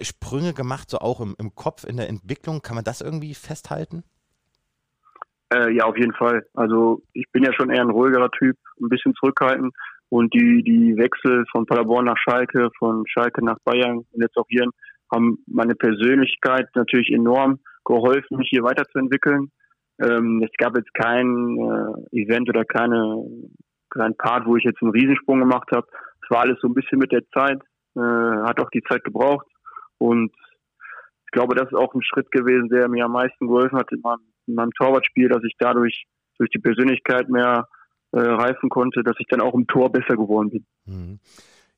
Sprünge 0.00 0.54
gemacht, 0.54 0.88
so 0.88 1.00
auch 1.00 1.20
im, 1.20 1.34
im 1.38 1.54
Kopf, 1.54 1.84
in 1.84 1.98
der 1.98 2.08
Entwicklung? 2.08 2.62
Kann 2.62 2.76
man 2.76 2.84
das 2.84 3.02
irgendwie 3.02 3.34
festhalten? 3.34 4.04
Äh, 5.52 5.72
ja, 5.72 5.84
auf 5.84 5.96
jeden 5.96 6.14
Fall. 6.14 6.46
Also 6.54 7.02
ich 7.12 7.26
bin 7.32 7.42
ja 7.42 7.52
schon 7.52 7.70
eher 7.70 7.82
ein 7.82 7.90
ruhigerer 7.90 8.30
Typ, 8.30 8.56
ein 8.80 8.88
bisschen 8.88 9.14
zurückhaltend. 9.14 9.74
Und 10.08 10.34
die, 10.34 10.62
die 10.64 10.96
Wechsel 10.96 11.44
von 11.52 11.66
Paderborn 11.66 12.04
nach 12.04 12.18
Schalke, 12.18 12.68
von 12.78 13.04
Schalke 13.06 13.44
nach 13.44 13.58
Bayern 13.64 13.98
und 13.98 14.20
jetzt 14.20 14.36
auch 14.36 14.46
hier 14.48 14.66
haben 15.12 15.38
meine 15.46 15.74
Persönlichkeit 15.74 16.68
natürlich 16.74 17.10
enorm 17.10 17.58
geholfen, 17.84 18.38
mich 18.38 18.48
hier 18.50 18.62
weiterzuentwickeln. 18.62 19.50
Ähm, 20.00 20.42
es 20.42 20.50
gab 20.56 20.76
jetzt 20.76 20.92
kein 20.94 21.58
äh, 21.58 22.22
Event 22.22 22.48
oder 22.48 22.64
keine, 22.64 23.24
kein 23.90 24.16
Part, 24.16 24.46
wo 24.46 24.56
ich 24.56 24.64
jetzt 24.64 24.82
einen 24.82 24.92
Riesensprung 24.92 25.40
gemacht 25.40 25.68
habe. 25.72 25.86
Es 26.22 26.30
war 26.30 26.40
alles 26.40 26.58
so 26.60 26.68
ein 26.68 26.74
bisschen 26.74 26.98
mit 26.98 27.12
der 27.12 27.26
Zeit, 27.34 27.60
äh, 27.96 28.00
hat 28.00 28.60
auch 28.60 28.70
die 28.70 28.82
Zeit 28.88 29.04
gebraucht. 29.04 29.46
Und 29.98 30.32
ich 31.26 31.30
glaube, 31.32 31.54
das 31.54 31.68
ist 31.70 31.78
auch 31.78 31.94
ein 31.94 32.02
Schritt 32.02 32.30
gewesen, 32.30 32.68
der 32.68 32.88
mir 32.88 33.04
am 33.04 33.12
meisten 33.12 33.46
geholfen 33.46 33.78
hat 33.78 33.92
in 33.92 34.00
meinem, 34.00 34.20
in 34.50 34.54
meinem 34.56 34.72
Torwartspiel, 34.72 35.28
dass 35.28 35.42
ich 35.44 35.54
dadurch 35.58 36.04
durch 36.38 36.50
die 36.50 36.58
Persönlichkeit 36.58 37.28
mehr 37.28 37.68
äh, 38.12 38.20
reifen 38.20 38.68
konnte, 38.68 39.02
dass 39.02 39.16
ich 39.18 39.26
dann 39.28 39.40
auch 39.40 39.54
im 39.54 39.66
Tor 39.66 39.90
besser 39.90 40.16
geworden 40.16 40.50
bin. 40.50 40.66
Mhm. 40.86 41.20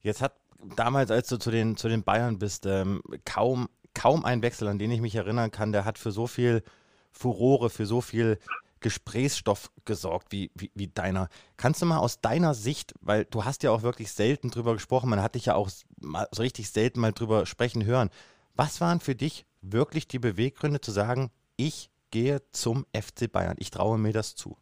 Jetzt 0.01 0.23
hat 0.23 0.35
damals, 0.77 1.11
als 1.11 1.29
du 1.29 1.37
zu 1.37 1.51
den, 1.51 1.77
zu 1.77 1.89
den 1.89 2.05
Bayern 2.05 2.39
bist, 2.39 2.67
ähm, 2.67 3.03
kaum, 3.25 3.69
kaum 3.95 4.25
ein 4.25 4.43
Wechsel, 4.43 4.69
an 4.69 4.79
den 4.79 4.91
ich 4.91 5.01
mich 5.01 5.15
erinnern 5.15 5.51
kann, 5.51 5.73
der 5.73 5.85
hat 5.85 5.99
für 5.99 6.11
so 6.11 6.27
viel 6.27 6.63
Furore, 7.11 7.71
für 7.71 7.87
so 7.87 8.01
viel 8.01 8.39
Gesprächsstoff 8.81 9.71
gesorgt 9.85 10.29
wie, 10.31 10.51
wie, 10.55 10.71
wie, 10.75 10.89
deiner. 10.89 11.29
Kannst 11.57 11.81
du 11.83 11.87
mal 11.87 11.99
aus 11.99 12.21
deiner 12.21 12.53
Sicht, 12.55 12.95
weil 13.01 13.25
du 13.25 13.45
hast 13.45 13.63
ja 13.63 13.71
auch 13.71 13.83
wirklich 13.83 14.13
selten 14.13 14.51
drüber 14.51 14.75
gesprochen, 14.75 15.09
man 15.09 15.23
hat 15.23 15.37
dich 15.37 15.47
ja 15.47 15.55
auch 15.55 15.71
mal, 16.01 16.27
so 16.33 16.43
richtig 16.43 16.71
selten 16.71 17.01
mal 17.01 17.13
drüber 17.13 17.47
sprechen 17.47 17.85
hören. 17.85 18.11
Was 18.55 18.81
waren 18.81 19.01
für 19.01 19.15
dich 19.15 19.47
wirklich 19.61 20.09
die 20.09 20.19
Beweggründe 20.19 20.81
zu 20.81 20.91
sagen, 20.91 21.31
ich 21.57 21.91
gehe 22.13 22.41
zum 22.53 22.87
FC 22.95 23.31
Bayern, 23.31 23.57
ich 23.59 23.73
traue 23.73 23.99
mir 23.99 24.13
das 24.13 24.37
zu? 24.37 24.57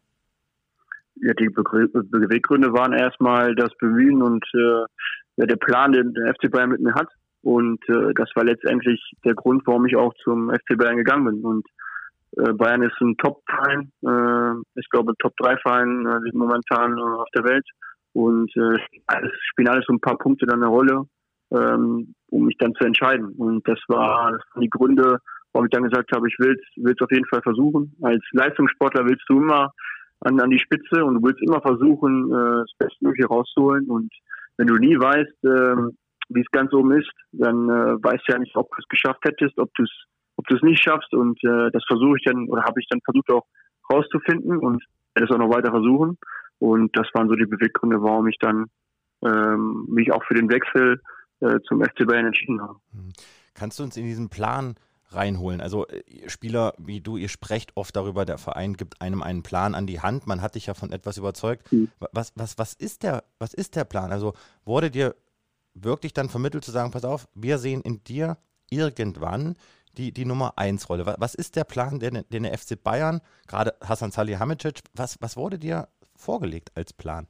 ja, 1.21 1.33
die 1.33 1.49
Beweggründe 1.49 2.73
waren 2.73 2.93
erstmal 2.93 3.53
das 3.55 3.69
Bemühen 3.79 4.21
und 4.21 4.43
äh, 4.53 5.45
der 5.45 5.55
Plan, 5.55 5.91
den 5.91 6.13
der 6.13 6.33
FC 6.33 6.51
Bayern 6.51 6.71
mit 6.71 6.81
mir 6.81 6.93
hat. 6.95 7.09
Und 7.43 7.79
äh, 7.89 8.13
das 8.15 8.29
war 8.35 8.43
letztendlich 8.43 8.99
der 9.23 9.35
Grund, 9.35 9.63
warum 9.65 9.85
ich 9.85 9.95
auch 9.95 10.13
zum 10.23 10.49
FC 10.49 10.77
Bayern 10.77 10.97
gegangen 10.97 11.25
bin. 11.25 11.41
Und 11.43 11.67
äh, 12.37 12.53
Bayern 12.53 12.83
ist 12.83 12.99
ein 13.01 13.15
Top-Verein, 13.17 13.91
äh, 14.03 14.79
ich 14.79 14.89
glaube 14.89 15.13
Top-3-Verein 15.19 16.05
äh, 16.05 16.31
momentan 16.33 16.97
äh, 16.97 17.01
auf 17.01 17.29
der 17.35 17.43
Welt. 17.43 17.67
Und 18.13 18.51
äh, 18.57 18.79
alles, 19.07 19.31
spielen 19.51 19.69
alles 19.69 19.85
so 19.87 19.93
ein 19.93 20.01
paar 20.01 20.17
Punkte 20.17 20.45
dann 20.45 20.61
eine 20.61 20.71
Rolle, 20.71 21.03
ähm, 21.51 22.13
um 22.29 22.45
mich 22.45 22.57
dann 22.57 22.73
zu 22.75 22.85
entscheiden. 22.85 23.29
Und 23.37 23.67
das, 23.67 23.79
das 23.87 23.97
waren 23.97 24.39
die 24.59 24.69
Gründe, 24.69 25.17
warum 25.53 25.65
ich 25.65 25.71
dann 25.71 25.83
gesagt 25.83 26.11
habe, 26.13 26.27
ich 26.27 26.37
will 26.39 26.57
es 26.77 27.01
auf 27.01 27.11
jeden 27.11 27.25
Fall 27.25 27.41
versuchen. 27.41 27.95
Als 28.01 28.23
Leistungssportler 28.31 29.05
willst 29.05 29.23
du 29.27 29.41
immer 29.41 29.73
an, 30.21 30.39
an 30.39 30.49
die 30.49 30.59
Spitze 30.59 31.03
und 31.03 31.15
du 31.15 31.23
willst 31.23 31.41
immer 31.41 31.61
versuchen, 31.61 32.31
äh, 32.31 32.63
das 32.65 32.73
Bestmögliche 32.77 33.27
rauszuholen. 33.27 33.89
Und 33.89 34.11
wenn 34.57 34.67
du 34.67 34.75
nie 34.75 34.97
weißt, 34.97 35.43
äh, 35.43 35.93
wie 36.29 36.41
es 36.41 36.51
ganz 36.51 36.73
oben 36.73 36.91
ist, 36.93 37.11
dann 37.31 37.69
äh, 37.69 38.03
weißt 38.03 38.23
du 38.27 38.33
ja 38.33 38.39
nicht, 38.39 38.55
ob 38.55 38.69
du 38.69 38.81
es 38.81 38.87
geschafft 38.87 39.23
hättest, 39.23 39.57
ob 39.57 39.73
du 39.75 39.83
es 39.83 39.91
ob 40.37 40.47
du 40.47 40.55
es 40.55 40.61
nicht 40.63 40.81
schaffst. 40.81 41.13
Und 41.13 41.37
äh, 41.43 41.69
das 41.71 41.83
versuche 41.87 42.17
ich 42.17 42.23
dann 42.23 42.47
oder 42.47 42.63
habe 42.63 42.79
ich 42.79 42.87
dann 42.89 43.01
versucht 43.01 43.31
auch 43.31 43.45
rauszufinden 43.91 44.57
und 44.57 44.83
werde 45.13 45.25
es 45.25 45.31
auch 45.31 45.37
noch 45.37 45.53
weiter 45.53 45.71
versuchen. 45.71 46.17
Und 46.59 46.95
das 46.95 47.07
waren 47.13 47.27
so 47.27 47.35
die 47.35 47.45
Beweggründe, 47.45 48.01
warum 48.01 48.27
ich 48.27 48.37
dann 48.39 48.67
ähm, 49.23 49.85
mich 49.89 50.11
auch 50.11 50.23
für 50.25 50.35
den 50.35 50.49
Wechsel 50.49 51.01
äh, 51.41 51.59
zum 51.67 51.83
FC 51.83 52.07
Bayern 52.07 52.27
entschieden 52.27 52.61
habe. 52.61 52.77
Hm. 52.93 53.13
Kannst 53.53 53.79
du 53.79 53.83
uns 53.83 53.97
in 53.97 54.05
diesen 54.05 54.29
Plan 54.29 54.75
reinholen. 55.13 55.61
Also 55.61 55.87
äh, 55.87 56.29
Spieler 56.29 56.73
wie 56.77 57.01
du, 57.01 57.17
ihr 57.17 57.29
sprecht 57.29 57.71
oft 57.75 57.95
darüber, 57.95 58.25
der 58.25 58.37
Verein 58.37 58.75
gibt 58.75 59.01
einem 59.01 59.21
einen 59.21 59.43
Plan 59.43 59.75
an 59.75 59.87
die 59.87 60.01
Hand. 60.01 60.27
Man 60.27 60.41
hat 60.41 60.55
dich 60.55 60.67
ja 60.67 60.73
von 60.73 60.91
etwas 60.91 61.17
überzeugt. 61.17 61.71
Mhm. 61.71 61.89
Was, 62.11 62.33
was, 62.35 62.57
was, 62.57 62.73
ist 62.73 63.03
der, 63.03 63.23
was 63.39 63.53
ist 63.53 63.75
der 63.75 63.83
Plan? 63.83 64.11
Also 64.11 64.33
wurde 64.65 64.91
dir 64.91 65.15
wirklich 65.73 66.13
dann 66.13 66.29
vermittelt 66.29 66.63
zu 66.63 66.71
sagen, 66.71 66.91
pass 66.91 67.05
auf, 67.05 67.27
wir 67.33 67.57
sehen 67.57 67.81
in 67.81 68.03
dir 68.03 68.37
irgendwann 68.69 69.55
die, 69.97 70.11
die 70.11 70.25
Nummer 70.25 70.53
1 70.57 70.89
Rolle. 70.89 71.05
Was, 71.05 71.15
was 71.19 71.35
ist 71.35 71.55
der 71.55 71.63
Plan, 71.63 71.99
den, 71.99 72.23
den 72.31 72.43
der 72.43 72.57
FC 72.57 72.81
Bayern, 72.81 73.21
gerade 73.47 73.73
Hasan 73.83 74.11
Salihamidzic, 74.11 74.81
was, 74.95 75.17
was 75.21 75.37
wurde 75.37 75.59
dir 75.59 75.87
vorgelegt 76.15 76.71
als 76.75 76.93
Plan? 76.93 77.27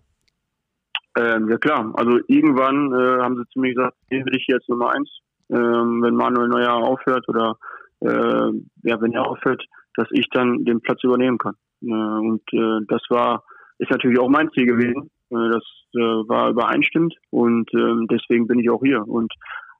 Ähm, 1.17 1.50
ja 1.50 1.58
klar, 1.58 1.91
also 1.96 2.20
irgendwann 2.28 2.94
äh, 2.94 3.22
haben 3.22 3.36
sie 3.36 3.48
zu 3.52 3.60
mir 3.60 3.74
gesagt, 3.74 3.98
den 4.10 4.26
will 4.26 4.36
ich 4.36 4.46
jetzt 4.48 4.70
Nummer 4.70 4.94
1 4.94 5.10
ähm, 5.51 6.01
wenn 6.01 6.15
Manuel 6.15 6.47
Neuer 6.47 6.73
aufhört 6.73 7.27
oder 7.27 7.57
äh, 8.01 8.51
ja, 8.83 9.01
wenn 9.01 9.13
er 9.13 9.27
aufhört, 9.27 9.63
dass 9.95 10.07
ich 10.11 10.27
dann 10.31 10.63
den 10.65 10.81
Platz 10.81 11.03
übernehmen 11.03 11.37
kann. 11.37 11.55
Äh, 11.81 11.87
und 11.87 12.41
äh, 12.53 12.85
das 12.87 13.01
war, 13.09 13.43
ist 13.77 13.91
natürlich 13.91 14.19
auch 14.19 14.29
mein 14.29 14.51
Ziel 14.51 14.65
gewesen. 14.65 15.09
Äh, 15.29 15.49
das 15.51 15.63
äh, 15.95 15.99
war 15.99 16.49
übereinstimmt 16.49 17.13
und 17.29 17.71
äh, 17.73 18.05
deswegen 18.09 18.47
bin 18.47 18.59
ich 18.59 18.69
auch 18.69 18.81
hier. 18.81 19.07
Und 19.07 19.31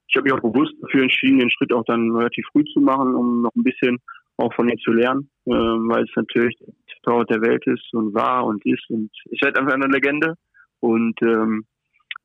ich 0.08 0.16
habe 0.16 0.24
mich 0.24 0.32
auch 0.34 0.52
bewusst 0.52 0.74
dafür 0.82 1.02
entschieden, 1.02 1.38
den 1.38 1.50
Schritt 1.50 1.72
auch 1.72 1.84
dann 1.86 2.14
relativ 2.14 2.44
früh 2.52 2.64
zu 2.72 2.80
machen, 2.80 3.14
um 3.14 3.42
noch 3.42 3.54
ein 3.56 3.62
bisschen 3.62 3.98
auch 4.36 4.52
von 4.54 4.68
ihm 4.68 4.78
zu 4.78 4.92
lernen, 4.92 5.30
äh, 5.46 5.50
weil 5.50 6.04
es 6.04 6.10
natürlich 6.16 6.56
der 7.06 7.24
der 7.24 7.42
Welt 7.42 7.66
ist 7.66 7.92
und 7.94 8.14
war 8.14 8.44
und 8.44 8.64
ist 8.64 8.84
und 8.88 9.10
ist 9.30 9.42
halt 9.42 9.58
einfach 9.58 9.74
eine 9.74 9.86
Legende. 9.86 10.34
Und 10.80 11.20
ähm, 11.22 11.64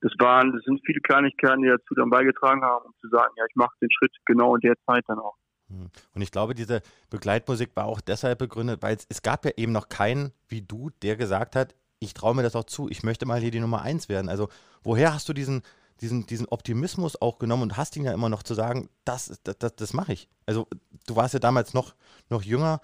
das 0.01 0.11
waren, 0.19 0.53
das 0.53 0.63
sind 0.63 0.79
viele 0.85 1.01
Kleinigkeiten, 1.01 1.61
die 1.61 1.69
dazu 1.69 1.95
dann 1.95 2.09
beigetragen 2.09 2.63
haben, 2.63 2.85
um 2.85 2.93
zu 3.01 3.09
sagen, 3.09 3.33
ja, 3.37 3.45
ich 3.49 3.55
mache 3.55 3.75
den 3.81 3.89
Schritt 3.91 4.11
genau 4.25 4.55
in 4.55 4.61
der 4.61 4.75
Zeit 4.85 5.03
dann 5.07 5.19
auch. 5.19 5.35
Hm. 5.69 5.89
Und 6.13 6.21
ich 6.21 6.31
glaube, 6.31 6.53
diese 6.53 6.81
Begleitmusik 7.09 7.75
war 7.75 7.85
auch 7.85 8.01
deshalb 8.01 8.39
begründet, 8.39 8.81
weil 8.81 8.95
es, 8.95 9.05
es 9.09 9.21
gab 9.21 9.45
ja 9.45 9.51
eben 9.57 9.71
noch 9.71 9.89
keinen 9.89 10.31
wie 10.47 10.61
du, 10.61 10.89
der 11.01 11.15
gesagt 11.15 11.55
hat, 11.55 11.75
ich 11.99 12.13
traue 12.13 12.35
mir 12.35 12.43
das 12.43 12.55
auch 12.55 12.65
zu, 12.65 12.89
ich 12.89 13.03
möchte 13.03 13.25
mal 13.25 13.39
hier 13.39 13.51
die 13.51 13.59
Nummer 13.59 13.81
eins 13.81 14.07
werden. 14.07 14.29
Also 14.29 14.49
woher 14.83 15.13
hast 15.13 15.27
du 15.29 15.33
diesen, 15.33 15.63
diesen, 15.99 16.27
diesen 16.27 16.47
Optimismus 16.47 17.19
auch 17.19 17.39
genommen 17.39 17.63
und 17.63 17.77
hast 17.77 17.97
ihn 17.97 18.05
ja 18.05 18.13
immer 18.13 18.29
noch 18.29 18.43
zu 18.43 18.53
sagen, 18.53 18.89
das, 19.03 19.41
das, 19.43 19.57
das, 19.57 19.75
das 19.75 19.93
mache 19.93 20.13
ich. 20.13 20.29
Also 20.45 20.67
du 21.07 21.15
warst 21.15 21.33
ja 21.33 21.39
damals 21.39 21.73
noch, 21.73 21.95
noch 22.29 22.43
jünger. 22.43 22.81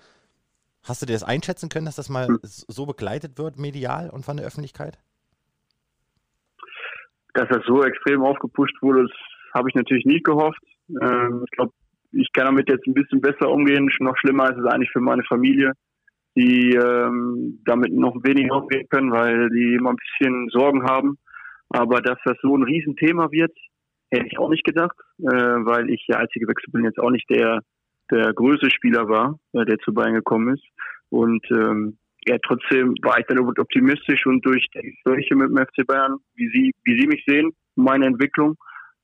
Hast 0.82 1.02
du 1.02 1.06
dir 1.06 1.14
das 1.14 1.24
einschätzen 1.24 1.70
können, 1.70 1.86
dass 1.86 1.96
das 1.96 2.10
mal 2.10 2.28
hm. 2.28 2.40
so 2.42 2.86
begleitet 2.86 3.38
wird, 3.38 3.58
medial 3.58 4.10
und 4.10 4.26
von 4.26 4.36
der 4.36 4.46
Öffentlichkeit? 4.48 4.98
Dass 7.34 7.48
das 7.50 7.66
so 7.66 7.84
extrem 7.84 8.22
aufgepusht 8.22 8.76
wurde, 8.82 9.04
das 9.04 9.12
habe 9.54 9.70
ich 9.70 9.76
natürlich 9.76 10.06
nie 10.06 10.22
gehofft. 10.22 10.62
Ähm, 11.02 11.44
ich 11.46 11.52
glaube, 11.52 11.74
ich 12.12 12.32
kann 12.34 12.46
damit 12.46 12.70
jetzt 12.70 12.86
ein 12.88 12.94
bisschen 12.94 13.22
besser 13.22 13.50
umgehen. 13.50 13.90
Noch 14.00 14.18
schlimmer 14.18 14.52
ist 14.52 14.60
es 14.60 14.66
eigentlich 14.66 14.92
für 14.92 15.02
meine 15.02 15.24
Familie, 15.24 15.72
die 16.36 16.76
ähm, 16.76 17.62
damit 17.66 17.94
noch 17.94 18.16
weniger 18.24 18.58
umgehen 18.58 18.88
können, 18.90 19.12
weil 19.12 19.50
die 19.50 19.76
immer 19.76 19.92
ein 19.92 19.98
bisschen 19.98 20.50
Sorgen 20.50 20.84
haben. 20.84 21.18
Aber 21.70 22.02
dass 22.02 22.20
das 22.24 22.38
so 22.42 22.56
ein 22.56 22.64
Riesenthema 22.64 23.32
wird, 23.32 23.56
hätte 24.12 24.28
ich 24.28 24.38
auch 24.38 24.50
nicht 24.50 24.64
gedacht, 24.64 24.96
äh, 25.20 25.24
weil 25.26 25.90
ich 25.90 26.06
ja 26.08 26.18
als 26.18 26.32
ich 26.36 26.42
gewechselt 26.42 26.72
bin 26.72 26.84
jetzt 26.84 27.00
auch 27.00 27.10
nicht 27.10 27.30
der 27.30 27.62
der 28.12 28.34
größte 28.34 28.70
Spieler 28.70 29.08
war, 29.08 29.40
äh, 29.54 29.66
der 29.66 29.80
zu 29.80 29.94
Bayern 29.94 30.14
gekommen 30.14 30.54
ist. 30.54 30.64
Und 31.10 31.46
ähm, 31.52 31.98
ja, 32.28 32.38
trotzdem 32.46 32.96
war 33.02 33.20
ich 33.20 33.26
dann 33.28 33.40
optimistisch 33.40 34.26
und 34.26 34.46
durch 34.46 34.68
die 34.74 34.82
Gespräche 34.82 35.36
mit 35.36 35.50
dem 35.50 35.58
FC 35.58 35.86
Bayern, 35.86 36.18
wie 36.36 36.50
sie, 36.50 36.72
wie 36.84 37.00
sie 37.00 37.08
mich 37.08 37.24
sehen, 37.26 37.52
meine 37.76 38.06
Entwicklung, 38.06 38.58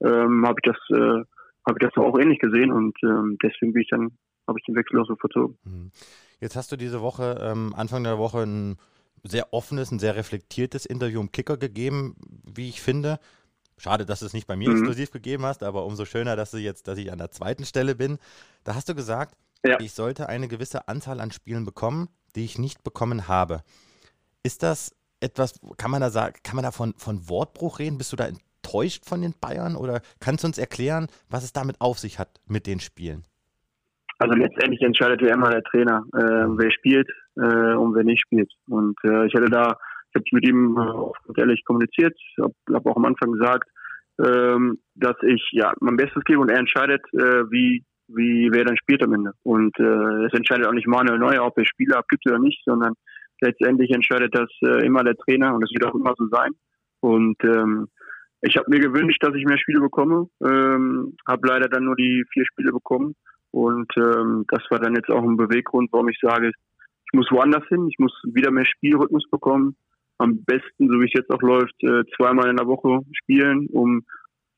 ähm, 0.04 0.46
habe 0.46 0.60
ich 0.64 0.72
das, 0.72 0.98
äh, 0.98 1.24
habe 1.68 1.78
ich 1.80 1.88
das 1.88 1.98
auch 1.98 2.18
ähnlich 2.18 2.40
gesehen 2.40 2.72
und 2.72 2.98
ähm, 3.04 3.38
deswegen 3.44 3.74
bin 3.74 3.82
ich 3.82 3.90
dann, 3.90 4.12
habe 4.48 4.60
ich 4.60 4.66
den 4.66 4.76
Wechsel 4.76 5.00
auch 5.00 5.08
so 5.08 5.16
verzogen. 5.16 5.58
Mhm. 5.64 5.92
Jetzt 6.40 6.56
hast 6.56 6.72
du 6.72 6.78
diese 6.78 7.02
Woche, 7.02 7.38
ähm, 7.42 7.74
Anfang 7.76 8.04
der 8.04 8.18
Woche, 8.18 8.40
ein 8.40 8.78
sehr 9.24 9.54
offenes, 9.54 9.92
ein 9.92 10.00
sehr 10.00 10.16
reflektiertes 10.16 10.86
Interview 10.86 11.20
im 11.20 11.32
Kicker 11.32 11.58
gegeben, 11.58 12.16
wie 12.46 12.70
ich 12.70 12.82
finde. 12.82 13.20
Schade, 13.78 14.06
dass 14.06 14.20
du 14.20 14.26
es 14.26 14.34
nicht 14.34 14.48
bei 14.48 14.56
mir 14.56 14.70
mhm. 14.70 14.78
exklusiv 14.78 15.12
gegeben 15.12 15.46
hast, 15.46 15.64
aber 15.64 15.86
umso 15.86 16.06
schöner, 16.06 16.36
dass 16.36 16.52
du 16.52 16.58
jetzt, 16.58 16.88
dass 16.88 16.98
ich 16.98 17.12
an 17.12 17.18
der 17.18 17.32
zweiten 17.32 17.66
Stelle 17.66 17.96
bin. 17.96 18.18
Da 18.64 18.76
hast 18.76 18.90
du 18.90 18.96
gesagt, 18.96 19.36
ja. 19.66 19.80
ich 19.80 19.92
sollte 19.94 20.30
eine 20.30 20.48
gewisse 20.48 20.88
Anzahl 20.88 21.20
an 21.20 21.32
Spielen 21.32 21.66
bekommen, 21.66 22.08
die 22.36 22.46
ich 22.46 22.58
nicht 22.58 22.84
bekommen 22.84 23.28
habe. 23.28 23.62
Ist 24.44 24.64
das 24.64 24.96
etwas, 25.22 25.60
kann 25.78 25.92
man 25.92 26.02
da 26.02 26.10
sagen, 26.10 26.36
kann 26.44 26.56
man 26.56 26.64
da 26.64 26.72
von, 26.72 26.94
von 26.98 27.30
Wortbruch 27.30 27.80
reden? 27.80 27.98
Bist 27.98 28.12
du 28.14 28.16
da 28.16 28.28
enttäuscht 28.28 29.06
von 29.06 29.22
den 29.22 29.34
Bayern 29.40 29.76
oder 29.76 30.02
kannst 30.20 30.44
du 30.44 30.48
uns 30.48 30.58
erklären, 30.58 31.08
was 31.30 31.44
es 31.44 31.54
damit 31.54 31.80
auf 31.80 32.00
sich 32.00 32.20
hat 32.20 32.40
mit 32.48 32.68
den 32.68 32.80
Spielen? 32.80 33.24
Also 34.20 34.36
letztendlich 34.36 34.82
entscheidet 34.82 35.22
ja 35.22 35.34
immer 35.34 35.50
der 35.50 35.64
Trainer, 35.64 36.04
äh, 36.14 36.46
wer 36.58 36.72
spielt 36.72 37.10
äh, 37.38 37.74
und 37.76 37.96
wer 37.96 38.04
nicht 38.04 38.22
spielt. 38.22 38.52
Und 38.68 38.98
äh, 39.06 39.28
ich 39.28 39.34
hatte 39.34 39.50
da, 39.50 39.78
ich 40.10 40.16
habe 40.16 40.26
mit 40.34 40.46
ihm 40.46 40.78
äh, 40.78 41.40
ehrlich 41.40 41.64
kommuniziert, 41.64 42.18
habe 42.42 42.54
hab 42.74 42.86
auch 42.86 42.98
am 42.98 43.06
Anfang 43.06 43.32
gesagt, 43.32 43.70
ähm, 44.22 44.80
dass 44.96 45.16
ich 45.24 45.42
ja 45.54 45.72
mein 45.80 45.96
Bestes 45.96 46.24
gebe 46.26 46.42
und 46.42 46.52
er 46.52 46.60
entscheidet, 46.60 47.02
äh, 47.14 47.50
wie 47.50 47.86
wie 48.16 48.50
wer 48.52 48.66
dann 48.66 48.78
spielt 48.78 49.04
am 49.04 49.14
Ende. 49.14 49.32
Und 49.44 49.78
äh, 49.80 50.26
es 50.26 50.34
entscheidet 50.34 50.68
auch 50.68 50.74
nicht 50.74 50.88
Manuel 50.88 51.20
Neuer, 51.20 51.46
ob 51.46 51.58
er 51.58 51.66
Spieler 51.66 51.98
abgibt 51.98 52.28
oder 52.28 52.40
nicht, 52.40 52.62
sondern 52.66 52.94
letztendlich 53.42 53.92
entscheidet 53.92 54.36
das 54.36 54.50
äh, 54.62 54.86
immer 54.86 55.04
der 55.04 55.16
Trainer 55.16 55.54
und 55.54 55.64
es 55.64 55.72
wird 55.72 55.86
auch 55.86 55.96
immer 55.96 56.14
so 56.18 56.28
sein. 56.28 56.52
Und 57.02 57.38
ähm, 57.44 57.88
ich 58.42 58.58
habe 58.58 58.70
mir 58.70 58.80
gewünscht, 58.80 59.22
dass 59.22 59.36
ich 59.36 59.46
mehr 59.46 59.58
Spiele 59.58 59.82
bekomme, 59.82 60.28
ähm, 60.44 61.16
habe 61.28 61.48
leider 61.48 61.68
dann 61.70 61.86
nur 61.86 61.96
die 61.96 62.24
vier 62.34 62.46
Spiele 62.46 62.72
bekommen 62.72 63.16
und 63.52 63.92
ähm, 63.98 64.46
das 64.50 64.64
war 64.70 64.80
dann 64.80 64.96
jetzt 64.96 65.10
auch 65.10 65.24
ein 65.24 65.38
Beweggrund, 65.38 65.90
warum 65.92 66.10
ich 66.10 66.20
sage, 66.22 66.50
ich 66.50 67.14
muss 67.14 67.32
woanders 67.32 67.68
hin, 67.68 67.88
ich 67.88 67.98
muss 67.98 68.14
wieder 68.24 68.52
mehr 68.52 68.66
Spielrhythmus 68.66 69.28
bekommen. 69.32 69.76
Am 70.20 70.44
besten, 70.44 70.90
so 70.90 71.00
wie 71.00 71.06
es 71.06 71.14
jetzt 71.14 71.32
auch 71.32 71.42
läuft, 71.42 71.74
äh, 71.82 72.04
zweimal 72.16 72.50
in 72.50 72.58
der 72.58 72.68
Woche 72.68 73.02
spielen, 73.14 73.68
um 73.72 74.04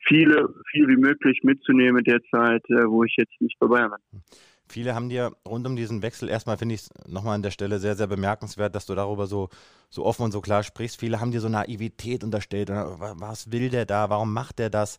viele, 0.08 0.54
viel 0.72 0.88
wie 0.88 0.98
möglich 0.98 1.42
mitzunehmen 1.44 2.04
in 2.04 2.12
der 2.12 2.22
Zeit, 2.32 2.64
äh, 2.70 2.88
wo 2.88 3.04
ich 3.04 3.16
jetzt 3.18 3.40
nicht 3.40 3.58
bei 3.60 3.68
Bayern 3.68 3.92
bin. 4.12 4.22
Viele 4.68 4.96
haben 4.96 5.10
dir 5.10 5.34
rund 5.46 5.68
um 5.68 5.76
diesen 5.76 6.02
Wechsel, 6.02 6.30
erstmal 6.30 6.58
finde 6.58 6.76
ich 6.76 6.82
es 6.82 6.90
nochmal 7.06 7.36
an 7.36 7.44
der 7.44 7.52
Stelle 7.52 7.80
sehr, 7.80 7.96
sehr 7.96 8.08
bemerkenswert, 8.08 8.74
dass 8.74 8.86
du 8.86 8.96
darüber 8.96 9.28
so, 9.28 9.50
so 9.90 10.06
offen 10.06 10.24
und 10.24 10.32
so 10.32 10.40
klar 10.40 10.64
sprichst. 10.64 10.98
Viele 10.98 11.20
haben 11.20 11.32
dir 11.32 11.42
so 11.42 11.50
Naivität 11.50 12.24
unterstellt. 12.24 12.70
Was 12.70 13.52
will 13.52 13.70
der 13.70 13.86
da? 13.86 14.10
Warum 14.10 14.32
macht 14.32 14.60
der 14.60 14.70
das? 14.70 14.98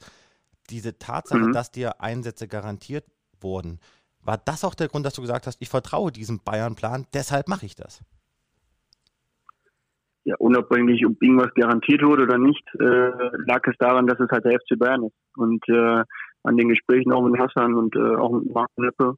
Diese 0.68 0.98
Tatsache, 0.98 1.40
mhm. 1.40 1.52
dass 1.52 1.70
dir 1.70 2.02
Einsätze 2.02 2.48
garantiert 2.48 3.06
wurden. 3.40 3.80
War 4.20 4.36
das 4.36 4.62
auch 4.62 4.74
der 4.74 4.88
Grund, 4.88 5.06
dass 5.06 5.14
du 5.14 5.22
gesagt 5.22 5.46
hast, 5.46 5.56
ich 5.60 5.70
vertraue 5.70 6.12
diesem 6.12 6.40
Bayern-Plan, 6.40 7.06
deshalb 7.14 7.48
mache 7.48 7.66
ich 7.66 7.74
das? 7.74 8.02
Ja, 10.24 10.36
unabhängig, 10.38 11.04
ob 11.06 11.20
irgendwas 11.20 11.52
garantiert 11.54 12.02
wurde 12.02 12.22
oder 12.22 12.38
nicht, 12.38 12.62
äh, 12.78 13.10
lag 13.46 13.60
es 13.64 13.76
daran, 13.78 14.06
dass 14.06 14.20
es 14.20 14.30
halt 14.30 14.44
der 14.44 14.60
FC 14.60 14.78
Bayern 14.78 15.04
ist. 15.04 15.16
Und 15.36 15.68
äh, 15.68 16.04
an 16.44 16.56
den 16.56 16.68
Gesprächen 16.68 17.12
auch 17.12 17.22
mit 17.22 17.40
Hassan 17.40 17.74
und 17.74 17.96
äh, 17.96 18.16
auch 18.16 18.30
mit 18.30 18.52
Marc 18.52 18.70
Lippe, 18.76 19.16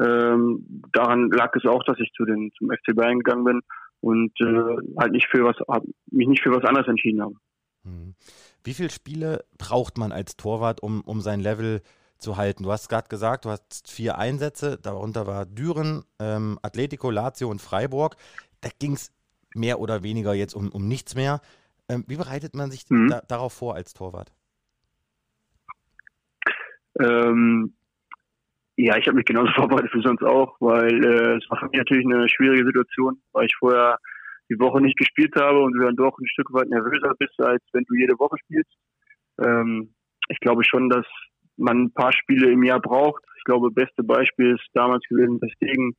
ähm, 0.00 0.82
daran 0.92 1.30
lag 1.30 1.54
es 1.54 1.64
auch, 1.66 1.82
dass 1.84 1.98
ich 1.98 2.10
zu 2.16 2.24
den 2.24 2.50
zum 2.58 2.70
FC 2.70 2.94
Bayern 2.94 3.18
gegangen 3.18 3.44
bin 3.44 3.60
und 4.00 4.32
äh, 4.40 4.76
halt 4.98 5.12
nicht 5.12 5.28
für 5.28 5.44
was 5.44 5.56
mich 6.10 6.28
nicht 6.28 6.42
für 6.42 6.50
was 6.50 6.64
anderes 6.64 6.88
entschieden 6.88 7.22
habe. 7.22 7.34
Hm. 7.84 8.14
Wie 8.64 8.74
viele 8.74 8.90
Spiele 8.90 9.44
braucht 9.58 9.98
man 9.98 10.10
als 10.10 10.36
Torwart, 10.36 10.82
um, 10.82 11.02
um 11.02 11.20
sein 11.20 11.40
Level 11.40 11.80
zu 11.80 11.88
zu 12.24 12.36
halten. 12.36 12.64
Du 12.64 12.72
hast 12.72 12.88
gerade 12.88 13.08
gesagt, 13.08 13.44
du 13.44 13.50
hast 13.50 13.90
vier 13.90 14.18
Einsätze, 14.18 14.78
darunter 14.82 15.26
war 15.26 15.46
Düren, 15.46 16.04
ähm, 16.18 16.58
Atletico, 16.62 17.10
Lazio 17.10 17.48
und 17.48 17.60
Freiburg. 17.60 18.16
Da 18.60 18.70
ging 18.78 18.94
es 18.94 19.12
mehr 19.54 19.80
oder 19.80 20.02
weniger 20.02 20.34
jetzt 20.34 20.54
um, 20.54 20.70
um 20.70 20.88
nichts 20.88 21.14
mehr. 21.14 21.40
Ähm, 21.88 22.04
wie 22.06 22.16
bereitet 22.16 22.54
man 22.54 22.70
sich 22.70 22.84
mhm. 22.88 23.08
da, 23.08 23.22
darauf 23.28 23.52
vor 23.52 23.74
als 23.74 23.94
Torwart? 23.94 24.32
Ähm, 27.00 27.74
ja, 28.76 28.96
ich 28.96 29.06
habe 29.06 29.16
mich 29.16 29.26
genauso 29.26 29.52
vorbereitet 29.54 29.92
wie 29.94 30.02
sonst 30.02 30.22
auch, 30.22 30.56
weil 30.60 31.04
äh, 31.04 31.36
es 31.36 31.48
war 31.50 31.58
für 31.58 31.66
mich 31.66 31.78
natürlich 31.78 32.06
eine 32.06 32.28
schwierige 32.28 32.64
Situation, 32.64 33.20
weil 33.32 33.46
ich 33.46 33.54
vorher 33.58 33.98
die 34.50 34.58
Woche 34.58 34.80
nicht 34.80 34.98
gespielt 34.98 35.34
habe 35.36 35.60
und 35.62 35.72
du 35.72 35.80
dann 35.80 35.96
doch 35.96 36.18
ein 36.18 36.26
Stück 36.26 36.52
weit 36.52 36.68
nervöser 36.68 37.14
bist, 37.18 37.38
als 37.40 37.62
wenn 37.72 37.84
du 37.84 37.94
jede 37.94 38.18
Woche 38.18 38.36
spielst. 38.44 38.70
Ähm, 39.42 39.94
ich 40.28 40.38
glaube 40.40 40.64
schon, 40.64 40.88
dass 40.88 41.06
man 41.56 41.84
ein 41.84 41.92
paar 41.92 42.12
Spiele 42.12 42.50
im 42.50 42.62
Jahr 42.62 42.80
braucht. 42.80 43.22
Ich 43.38 43.44
glaube, 43.44 43.70
beste 43.70 44.02
Beispiel 44.02 44.54
ist 44.54 44.68
damals 44.74 45.04
gewesen 45.08 45.40
Stegen 45.56 45.96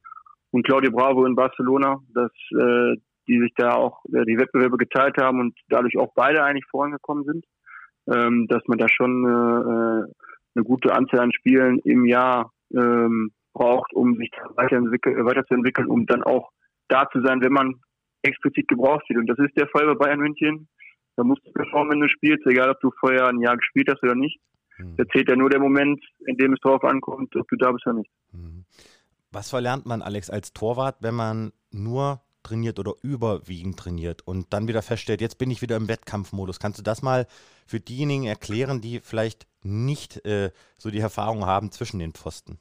und 0.51 0.65
Claudio 0.65 0.91
Bravo 0.91 1.25
in 1.25 1.35
Barcelona, 1.35 1.99
dass 2.13 2.31
äh, 2.51 2.95
die 3.27 3.39
sich 3.39 3.53
da 3.55 3.73
auch 3.73 4.03
äh, 4.05 4.25
die 4.25 4.37
Wettbewerbe 4.37 4.77
geteilt 4.77 5.17
haben 5.17 5.39
und 5.39 5.57
dadurch 5.69 5.97
auch 5.97 6.13
beide 6.15 6.43
eigentlich 6.43 6.65
vorangekommen 6.69 7.23
sind. 7.25 7.45
Ähm, 8.13 8.45
dass 8.47 8.61
man 8.67 8.77
da 8.77 8.87
schon 8.87 9.25
äh, 9.25 10.13
eine 10.55 10.63
gute 10.63 10.93
Anzahl 10.93 11.21
an 11.21 11.33
Spielen 11.33 11.79
im 11.79 12.05
Jahr 12.05 12.51
ähm, 12.71 13.31
braucht, 13.53 13.93
um 13.93 14.15
sich 14.17 14.29
weiterzuentwickeln, 14.55 15.87
um 15.87 16.05
dann 16.05 16.21
auch 16.21 16.51
da 16.87 17.09
zu 17.09 17.21
sein, 17.21 17.41
wenn 17.41 17.53
man 17.53 17.75
explizit 18.21 18.67
gebraucht 18.67 19.09
wird. 19.09 19.19
Und 19.19 19.27
das 19.27 19.39
ist 19.39 19.57
der 19.57 19.67
Fall 19.69 19.85
bei 19.87 19.95
Bayern 19.95 20.19
München. 20.19 20.67
Da 21.15 21.23
musst 21.23 21.45
du 21.45 21.51
performen, 21.51 21.93
wenn 21.93 22.01
du 22.01 22.09
spielst, 22.09 22.45
egal 22.45 22.69
ob 22.69 22.79
du 22.81 22.91
vorher 22.99 23.27
ein 23.27 23.39
Jahr 23.39 23.57
gespielt 23.57 23.89
hast 23.89 24.03
oder 24.03 24.15
nicht. 24.15 24.39
Mhm. 24.77 24.97
Da 24.97 25.05
zählt 25.07 25.29
ja 25.29 25.35
nur 25.35 25.49
der 25.49 25.61
Moment, 25.61 26.03
in 26.27 26.37
dem 26.37 26.53
es 26.53 26.59
darauf 26.61 26.83
ankommt, 26.83 27.35
ob 27.35 27.47
du 27.47 27.55
da 27.55 27.71
bist 27.71 27.85
oder 27.87 27.95
nicht. 27.95 28.11
Mhm. 28.33 28.65
Was 29.31 29.49
verlernt 29.49 29.85
man, 29.85 30.01
Alex, 30.01 30.29
als 30.29 30.53
Torwart, 30.53 30.97
wenn 31.01 31.15
man 31.15 31.51
nur 31.71 32.21
trainiert 32.45 32.79
oder 32.79 32.93
überwiegend 33.03 33.77
trainiert 33.77 34.21
und 34.25 34.53
dann 34.53 34.67
wieder 34.67 34.81
feststellt, 34.81 35.21
jetzt 35.21 35.37
bin 35.37 35.51
ich 35.51 35.61
wieder 35.61 35.75
im 35.75 35.89
Wettkampfmodus. 35.89 36.59
Kannst 36.59 36.79
du 36.79 36.83
das 36.83 37.01
mal 37.01 37.25
für 37.67 37.79
diejenigen 37.79 38.25
erklären, 38.25 38.81
die 38.81 38.99
vielleicht 39.01 39.47
nicht 39.63 40.25
äh, 40.25 40.51
so 40.77 40.89
die 40.91 40.99
Erfahrung 40.99 41.45
haben 41.45 41.71
zwischen 41.71 41.99
den 41.99 42.13
Pfosten? 42.13 42.59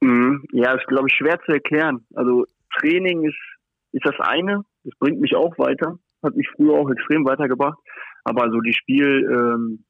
Mhm. 0.00 0.44
Ja, 0.52 0.74
ist, 0.74 0.86
glaube 0.86 1.08
ich, 1.08 1.14
schwer 1.14 1.38
zu 1.46 1.52
erklären. 1.52 2.04
Also 2.14 2.44
Training 2.78 3.24
ist, 3.24 3.38
ist 3.92 4.04
das 4.04 4.18
eine, 4.18 4.64
das 4.84 4.98
bringt 4.98 5.20
mich 5.20 5.34
auch 5.36 5.56
weiter, 5.58 5.98
hat 6.22 6.34
mich 6.34 6.48
früher 6.56 6.74
auch 6.74 6.90
extrem 6.90 7.24
weitergebracht. 7.24 7.78
Aber 8.24 8.50
so 8.50 8.60
die 8.60 8.74
Spiel, 8.74 9.28
ähm, 9.30 9.84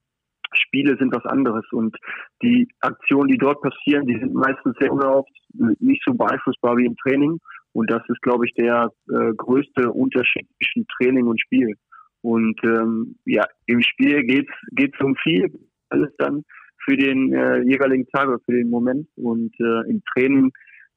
Spiele 0.55 0.97
sind 0.99 1.15
was 1.15 1.25
anderes 1.25 1.65
und 1.73 1.97
die 2.43 2.69
Aktionen, 2.81 3.29
die 3.29 3.38
dort 3.38 3.62
passieren, 3.62 4.07
die 4.07 4.19
sind 4.19 4.35
meistens 4.35 4.77
sehr 4.79 4.93
unerhofft, 4.93 5.33
nicht 5.81 6.03
so 6.07 6.15
beeinflussbar 6.15 6.77
wie 6.77 6.87
im 6.87 6.97
Training. 6.97 7.38
Und 7.73 7.91
das 7.91 8.03
ist, 8.09 8.21
glaube 8.23 8.47
ich, 8.47 8.55
der 8.55 8.91
äh, 9.09 9.33
größte 9.35 9.91
Unterschied 9.91 10.47
zwischen 10.57 10.87
Training 10.99 11.27
und 11.27 11.41
Spiel. 11.41 11.75
Und 12.21 12.59
ähm, 12.63 13.17
ja, 13.25 13.45
im 13.67 13.81
Spiel 13.83 14.23
geht's 14.25 14.53
geht's 14.73 15.01
um 15.01 15.17
viel, 15.17 15.51
alles 15.89 16.11
dann 16.19 16.45
für 16.85 16.97
den 16.97 17.33
äh, 17.33 17.61
jeweiligen 17.63 18.07
Tag 18.09 18.29
oder 18.29 18.41
für 18.45 18.53
den 18.53 18.71
Moment. 18.71 19.09
Und 19.17 19.53
äh, 19.61 19.91
im 19.91 20.03
Training, 20.13 20.53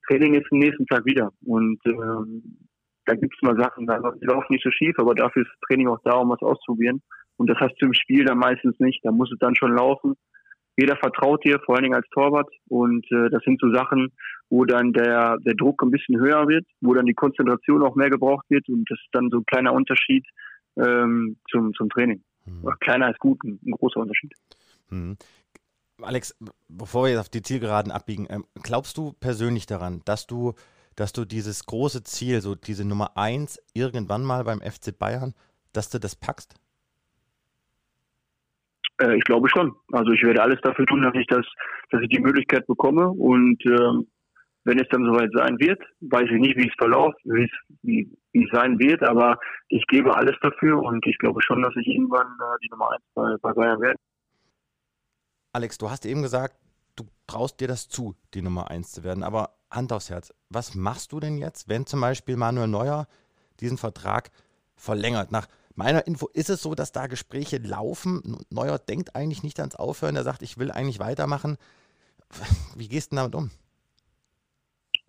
Training 0.07 0.35
ist 0.35 0.51
am 0.51 0.59
nächsten 0.59 0.85
Tag 0.85 1.05
wieder. 1.05 1.31
Und 1.45 1.79
ähm, 1.85 2.67
da 3.05 3.15
gibt's 3.15 3.41
mal 3.41 3.57
Sachen, 3.57 3.85
da 3.85 3.97
laufen 4.21 4.47
nicht 4.49 4.63
so 4.63 4.71
schief, 4.71 4.95
aber 4.97 5.13
dafür 5.13 5.43
ist 5.43 5.51
Training 5.67 5.87
auch 5.87 5.99
da, 6.03 6.13
um 6.13 6.29
was 6.29 6.41
auszuprobieren. 6.41 7.01
Und 7.37 7.49
das 7.49 7.57
hast 7.59 7.75
du 7.79 7.87
im 7.87 7.93
Spiel 7.93 8.25
dann 8.25 8.37
meistens 8.37 8.79
nicht. 8.79 9.03
Da 9.03 9.11
muss 9.11 9.31
es 9.31 9.39
dann 9.39 9.55
schon 9.55 9.75
laufen. 9.75 10.15
Jeder 10.77 10.95
vertraut 10.97 11.43
dir, 11.45 11.59
vor 11.65 11.75
allen 11.75 11.83
Dingen 11.83 11.95
als 11.95 12.09
Torwart. 12.09 12.49
Und 12.67 13.05
äh, 13.11 13.29
das 13.29 13.43
sind 13.43 13.59
so 13.61 13.71
Sachen, 13.73 14.11
wo 14.49 14.65
dann 14.65 14.93
der, 14.93 15.37
der 15.39 15.55
Druck 15.55 15.81
ein 15.81 15.91
bisschen 15.91 16.19
höher 16.19 16.47
wird, 16.47 16.65
wo 16.81 16.93
dann 16.93 17.05
die 17.05 17.13
Konzentration 17.13 17.83
auch 17.83 17.95
mehr 17.95 18.09
gebraucht 18.09 18.45
wird 18.49 18.67
und 18.69 18.89
das 18.89 18.99
ist 18.99 19.09
dann 19.11 19.29
so 19.29 19.37
ein 19.39 19.45
kleiner 19.45 19.73
Unterschied 19.73 20.25
ähm, 20.77 21.37
zum, 21.49 21.73
zum 21.73 21.89
Training. 21.89 22.23
Mhm. 22.45 22.69
Kleiner 22.79 23.09
ist 23.09 23.19
gut, 23.19 23.43
ein, 23.43 23.59
ein 23.65 23.71
großer 23.71 23.99
Unterschied. 23.99 24.33
Mhm. 24.89 25.17
Alex, 26.01 26.37
bevor 26.67 27.03
wir 27.03 27.11
jetzt 27.11 27.19
auf 27.19 27.29
die 27.29 27.41
Zielgeraden 27.41 27.91
abbiegen, 27.91 28.27
ähm, 28.29 28.45
glaubst 28.61 28.97
du 28.97 29.13
persönlich 29.13 29.65
daran, 29.65 30.01
dass 30.05 30.27
du, 30.27 30.53
dass 30.95 31.13
du 31.13 31.25
dieses 31.25 31.65
große 31.65 32.03
Ziel, 32.03 32.41
so 32.41 32.55
diese 32.55 32.85
Nummer 32.85 33.17
eins 33.17 33.61
irgendwann 33.73 34.23
mal 34.23 34.43
beim 34.43 34.59
FC 34.59 34.97
Bayern, 34.97 35.33
dass 35.73 35.89
du 35.89 35.99
das 35.99 36.15
packst? 36.15 36.55
Äh, 39.01 39.17
ich 39.17 39.23
glaube 39.23 39.49
schon. 39.49 39.73
Also 39.91 40.11
ich 40.11 40.23
werde 40.23 40.41
alles 40.41 40.59
dafür 40.61 40.85
tun, 40.85 41.01
dass 41.01 41.15
ich 41.15 41.27
das, 41.27 41.45
dass 41.91 42.01
ich 42.01 42.09
die 42.09 42.19
Möglichkeit 42.19 42.67
bekomme 42.67 43.09
und 43.09 43.65
ähm, 43.65 44.07
wenn 44.65 44.79
es 44.79 44.87
dann 44.89 45.05
soweit 45.05 45.29
sein 45.33 45.57
wird, 45.59 45.81
weiß 46.01 46.25
ich 46.25 46.41
nicht, 46.41 46.57
wie 46.57 46.67
es 46.67 46.73
verläuft, 46.77 47.17
wie 47.23 48.11
es, 48.33 48.49
sein 48.51 48.77
wird, 48.79 49.01
aber 49.03 49.37
ich 49.69 49.85
gebe 49.87 50.15
alles 50.15 50.35
dafür 50.41 50.81
und 50.81 51.05
ich 51.07 51.17
glaube 51.19 51.41
schon, 51.41 51.61
dass 51.61 51.73
ich 51.77 51.87
irgendwann 51.87 52.27
äh, 52.27 52.57
die 52.63 52.69
Nummer 52.69 52.91
eins 52.91 53.03
bei, 53.13 53.35
bei 53.41 53.53
Bayern 53.53 53.79
werde. 53.79 53.99
Alex, 55.53 55.77
du 55.77 55.89
hast 55.89 56.05
eben 56.05 56.21
gesagt, 56.21 56.57
du 56.95 57.05
traust 57.27 57.61
dir 57.61 57.67
das 57.67 57.87
zu, 57.87 58.15
die 58.33 58.41
Nummer 58.41 58.69
eins 58.69 58.91
zu 58.91 59.03
werden, 59.03 59.23
aber 59.23 59.51
Hand 59.71 59.93
aufs 59.93 60.09
Herz, 60.09 60.33
was 60.49 60.75
machst 60.75 61.11
du 61.11 61.19
denn 61.19 61.37
jetzt, 61.37 61.69
wenn 61.69 61.85
zum 61.85 62.01
Beispiel 62.01 62.35
Manuel 62.35 62.67
Neuer 62.67 63.07
diesen 63.59 63.77
Vertrag 63.77 64.31
verlängert? 64.75 65.31
Nach 65.31 65.47
meiner 65.75 66.07
Info 66.07 66.27
ist 66.33 66.49
es 66.49 66.61
so, 66.61 66.75
dass 66.75 66.91
da 66.91 67.07
Gespräche 67.07 67.57
laufen. 67.57 68.37
Neuer 68.49 68.79
denkt 68.79 69.15
eigentlich 69.15 69.43
nicht 69.43 69.59
ans 69.59 69.75
Aufhören, 69.75 70.15
er 70.15 70.23
sagt, 70.23 70.41
ich 70.41 70.57
will 70.57 70.71
eigentlich 70.71 70.99
weitermachen. 70.99 71.57
Wie 72.75 72.89
gehst 72.89 73.11
du 73.11 73.17
damit 73.17 73.35
um? 73.35 73.51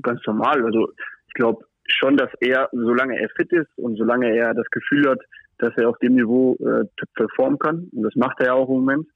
Ganz 0.03 0.21
normal. 0.27 0.65
Also 0.65 0.91
ich 1.29 1.35
glaube 1.35 1.65
schon, 1.87 2.17
dass 2.17 2.31
er, 2.41 2.69
solange 2.73 3.21
er 3.21 3.29
fit 3.31 3.53
ist 3.53 3.71
und 3.77 3.97
solange 3.97 4.35
er 4.35 4.55
das 4.55 4.67
Gefühl 4.71 5.09
hat, 5.09 5.21
dass 5.59 5.77
er 5.77 5.89
auf 5.89 5.99
dem 5.99 6.15
Niveau 6.15 6.57
äh, 6.57 6.85
performen 7.15 7.59
kann, 7.59 7.89
und 7.93 8.03
das 8.03 8.15
macht 8.15 8.41
er 8.41 8.47
ja 8.47 8.53
auch 8.53 8.69
im 8.69 8.77
Moment, 8.77 9.07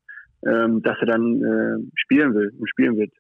ähm, 0.47 0.83
dass 0.83 0.97
er 1.01 1.07
dann 1.07 1.43
äh, 1.43 1.91
spielen 1.97 2.35
will 2.35 2.53
und 2.59 2.69
spielen 2.69 2.97
wird. 2.97 3.13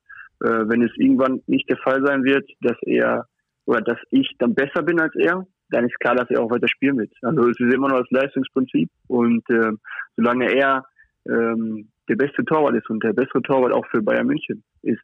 Äh, 0.42 0.68
wenn 0.68 0.82
es 0.82 0.92
irgendwann 0.96 1.42
nicht 1.46 1.68
der 1.68 1.76
Fall 1.78 2.02
sein 2.04 2.24
wird, 2.24 2.48
dass 2.60 2.76
er 2.82 3.26
oder 3.66 3.82
dass 3.82 3.98
ich 4.10 4.34
dann 4.38 4.54
besser 4.54 4.82
bin 4.82 4.98
als 4.98 5.14
er, 5.16 5.46
dann 5.68 5.84
ist 5.84 6.00
klar, 6.00 6.14
dass 6.14 6.30
er 6.30 6.42
auch 6.42 6.50
weiter 6.50 6.66
spielen 6.66 6.98
wird. 6.98 7.12
Also 7.22 7.48
es 7.48 7.60
ist 7.60 7.74
immer 7.74 7.88
noch 7.88 8.00
das 8.00 8.10
Leistungsprinzip 8.10 8.90
und 9.06 9.48
äh, 9.50 9.72
solange 10.16 10.52
er 10.52 10.84
ähm, 11.28 11.88
der 12.08 12.16
beste 12.16 12.44
Torwart 12.44 12.74
ist 12.74 12.88
und 12.90 13.04
der 13.04 13.12
bessere 13.12 13.42
Torwart 13.42 13.72
auch 13.72 13.86
für 13.86 14.02
Bayern 14.02 14.26
München 14.26 14.64
ist, 14.82 15.02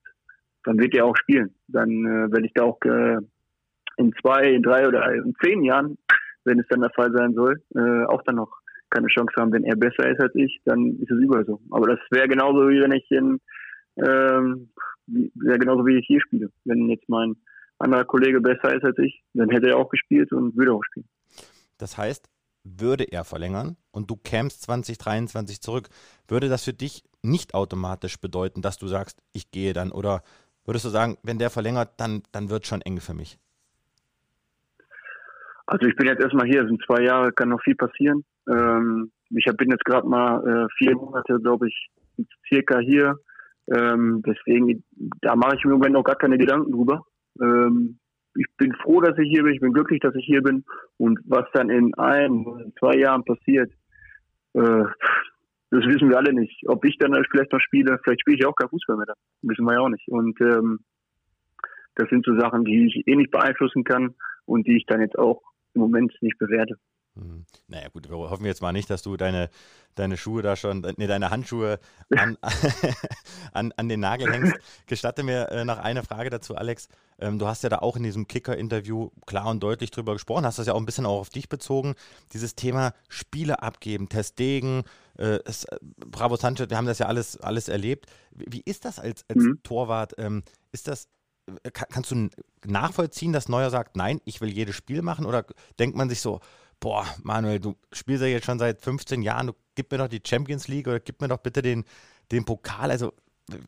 dann 0.67 0.79
wird 0.79 0.95
er 0.95 1.07
auch 1.07 1.17
spielen. 1.17 1.55
Dann 1.69 1.91
äh, 1.91 2.31
werde 2.31 2.47
ich 2.47 2.53
da 2.55 2.65
auch 2.65 2.79
äh, 2.85 3.19
in 3.97 4.13
zwei, 4.21 4.51
in 4.51 4.63
drei 4.63 4.87
oder 4.87 5.15
in 5.15 5.35
zehn 5.43 5.63
Jahren, 5.65 5.97
wenn 6.45 6.61
es 6.61 6.67
dann 6.69 6.81
der 6.81 6.91
Fall 6.91 7.11
sein 7.13 7.35
soll, 7.35 7.63
äh, 7.75 8.05
auch 8.05 8.23
dann 8.23 8.37
noch 8.37 8.53
keine 8.91 9.09
Chance 9.09 9.33
haben. 9.39 9.53
Wenn 9.53 9.65
er 9.65 9.77
besser 9.77 10.11
ist 10.11 10.21
als 10.21 10.35
ich, 10.35 10.61
dann 10.65 10.99
ist 11.01 11.11
es 11.11 11.19
überall 11.19 11.47
so. 11.47 11.61
Aber 11.71 11.87
das 11.87 12.01
wäre 12.11 12.29
genauso 12.29 12.69
wie 12.69 12.81
wenn 12.83 12.93
ich 12.93 13.11
in 13.11 13.41
ähm, 13.97 14.69
genauso 15.07 15.87
wie 15.87 15.99
ich 15.99 16.07
hier 16.07 16.21
spiele. 16.21 16.51
Wenn 16.65 16.89
jetzt 16.89 17.09
mein 17.09 17.37
anderer 17.79 18.05
Kollege 18.05 18.41
besser 18.41 18.75
ist 18.75 18.85
als 18.85 18.99
ich, 18.99 19.23
dann 19.35 19.51
hätte 19.51 19.69
er 19.69 19.79
auch 19.79 19.89
gespielt 19.89 20.33
und 20.33 20.57
würde 20.57 20.73
auch 20.73 20.85
spielen. 20.85 21.09
Das 21.79 21.97
heißt, 21.97 22.29
würde 22.65 23.05
er 23.05 23.25
verlängern 23.25 23.77
und 23.93 24.11
du 24.11 24.17
kämst 24.17 24.63
2023 24.63 25.61
zurück, 25.61 25.89
würde 26.27 26.49
das 26.49 26.65
für 26.65 26.73
dich 26.73 27.05
nicht 27.23 27.55
automatisch 27.55 28.19
bedeuten, 28.19 28.63
dass 28.63 28.79
du 28.79 28.89
sagst, 28.89 29.23
ich 29.33 29.51
gehe 29.51 29.73
dann 29.73 29.93
oder 29.93 30.23
würdest 30.67 30.85
du 30.85 30.89
sagen, 30.91 31.17
wenn 31.23 31.39
der 31.39 31.51
verlängert, 31.51 31.91
dann, 31.99 32.23
dann 32.33 32.51
wird 32.51 32.63
es 32.65 32.69
schon 32.69 32.83
eng 32.83 33.01
für 33.01 33.15
mich? 33.15 33.39
Also 35.67 35.87
ich 35.87 35.97
bin 35.97 36.07
jetzt 36.07 36.21
erstmal 36.21 36.47
hier, 36.47 36.63
es 36.63 36.69
sind 36.69 36.83
zwei 36.87 37.03
Jahre, 37.03 37.33
kann 37.33 37.49
noch 37.49 37.63
viel 37.63 37.75
passieren. 37.75 38.25
Ähm, 38.49 39.11
ich 39.31 39.45
bin 39.57 39.71
jetzt 39.71 39.85
gerade 39.85 40.07
mal 40.07 40.47
äh, 40.47 40.67
vier 40.79 40.95
Monate, 40.95 41.41
glaube 41.41 41.69
ich, 41.69 41.91
circa 42.49 42.79
hier. 42.79 43.19
Ähm, 43.75 44.23
deswegen, 44.25 44.85
da 45.23 45.35
mache 45.35 45.57
ich 45.57 45.65
im 45.65 45.73
Moment 45.73 45.95
noch 45.95 46.05
gar 46.05 46.17
keine 46.17 46.39
Gedanken 46.39 46.71
drüber. 46.71 47.05
Ähm, 47.41 47.99
ich 48.37 48.47
bin 48.59 48.73
froh, 48.75 49.01
dass 49.01 49.19
ich 49.19 49.29
hier 49.29 49.43
bin, 49.43 49.55
ich 49.55 49.61
bin 49.61 49.73
glücklich, 49.73 50.01
dass 50.01 50.15
ich 50.15 50.25
hier 50.25 50.43
bin. 50.43 50.65
Und 50.99 51.19
was 51.25 51.47
dann 51.53 51.71
in 51.71 51.93
ein, 51.95 52.73
zwei 52.79 52.97
Jahren 52.97 53.25
passiert, 53.25 53.73
äh, 54.53 54.85
das 55.71 55.85
wissen 55.85 56.09
wir 56.09 56.17
alle 56.17 56.33
nicht. 56.33 56.63
Ob 56.69 56.85
ich 56.85 56.97
dann 56.99 57.13
vielleicht 57.31 57.53
noch 57.53 57.61
spiele, 57.61 57.99
vielleicht 58.03 58.21
spiele 58.21 58.39
ich 58.39 58.47
auch 58.47 58.55
kein 58.55 58.69
Fußball 58.69 58.97
mehr. 58.97 59.07
Das 59.07 59.17
wissen 59.43 59.65
wir 59.65 59.75
ja 59.75 59.81
auch 59.81 59.89
nicht. 59.89 60.09
Und 60.09 60.41
ähm, 60.41 60.81
das 61.97 62.09
sind 62.11 62.25
so 62.25 62.39
Sachen, 62.39 62.65
die 62.65 62.87
ich 62.87 63.07
eh 63.07 63.17
nicht 63.17 63.31
beeinflussen 63.31 63.85
kann 63.85 64.15
und 64.45 64.67
die 64.67 64.77
ich 64.77 64.87
dann 64.87 65.01
jetzt 65.01 65.19
auch 65.19 65.43
im 65.75 65.81
Moment 65.81 66.15
nicht 66.21 66.39
bewerte. 66.39 66.77
Hm. 67.17 67.47
Naja, 67.69 67.89
gut, 67.89 68.09
wir 68.09 68.17
hoffen 68.17 68.45
jetzt 68.45 68.61
mal 68.61 68.73
nicht, 68.73 68.91
dass 68.91 69.03
du 69.03 69.17
deine, 69.17 69.49
deine 69.95 70.17
Schuhe 70.17 70.43
da 70.43 70.55
schon, 70.55 70.87
nee, 70.97 71.07
deine 71.07 71.31
Handschuhe 71.31 71.81
an, 72.15 72.37
an, 73.53 73.73
an 73.77 73.89
den 73.89 74.01
Nagel 74.01 74.31
hängst. 74.31 74.55
Gestatte 74.87 75.23
mir 75.23 75.49
äh, 75.51 75.65
noch 75.65 75.79
eine 75.79 76.03
Frage 76.03 76.31
dazu, 76.31 76.55
Alex. 76.57 76.89
Ähm, 77.19 77.39
du 77.39 77.47
hast 77.47 77.63
ja 77.63 77.71
da 77.71 77.79
auch 77.79 77.97
in 77.97 78.03
diesem 78.03 78.29
Kicker-Interview 78.29 79.11
klar 79.25 79.47
und 79.47 79.63
deutlich 79.63 79.91
drüber 79.91 80.13
gesprochen, 80.13 80.45
hast 80.45 80.59
das 80.59 80.67
ja 80.67 80.75
auch 80.75 80.79
ein 80.79 80.87
bisschen 80.87 81.07
auch 81.07 81.21
auf 81.21 81.31
dich 81.31 81.49
bezogen. 81.49 81.95
Dieses 82.35 82.55
Thema 82.55 82.93
Spiele 83.09 83.63
abgeben, 83.63 84.11
Testdegen, 84.11 84.83
äh, 85.19 85.39
es, 85.47 85.65
äh, 85.65 85.79
Bravo 85.81 86.37
Sanchez, 86.37 86.69
wir 86.69 86.77
haben 86.77 86.87
das 86.87 86.99
ja 86.99 87.07
alles, 87.07 87.41
alles 87.41 87.69
erlebt. 87.69 88.07
Wie, 88.31 88.53
wie 88.53 88.63
ist 88.65 88.85
das 88.85 88.99
als, 88.99 89.25
als 89.29 89.43
mhm. 89.43 89.61
Torwart? 89.63 90.15
Ähm, 90.19 90.43
ist 90.73 90.89
das, 90.89 91.09
äh, 91.63 91.71
kann, 91.71 91.89
kannst 91.91 92.11
du 92.11 92.29
nachvollziehen, 92.67 93.33
dass 93.33 93.49
Neuer 93.49 93.71
sagt, 93.71 93.97
nein, 93.97 94.21
ich 94.27 94.43
will 94.43 94.51
jedes 94.51 94.77
Spiel 94.77 95.01
machen? 95.01 95.25
Oder 95.25 95.47
denkt 95.79 95.97
man 95.97 96.11
sich 96.11 96.21
so, 96.21 96.41
boah, 96.81 97.05
Manuel, 97.23 97.61
du 97.61 97.75
spielst 97.93 98.23
ja 98.23 98.29
jetzt 98.29 98.47
schon 98.47 98.59
seit 98.59 98.81
15 98.81 99.23
Jahren, 99.23 99.49
du 99.49 99.53
gib 99.75 99.91
mir 99.91 99.99
doch 99.99 100.09
die 100.09 100.23
Champions 100.25 100.69
League 100.69 100.87
oder 100.87 101.01
gib 101.01 101.21
mir 101.21 101.29
doch 101.29 101.39
bitte 101.39 101.63
den, 101.63 101.85
den 102.33 102.45
Pokal. 102.45 102.91
Also, 102.91 103.13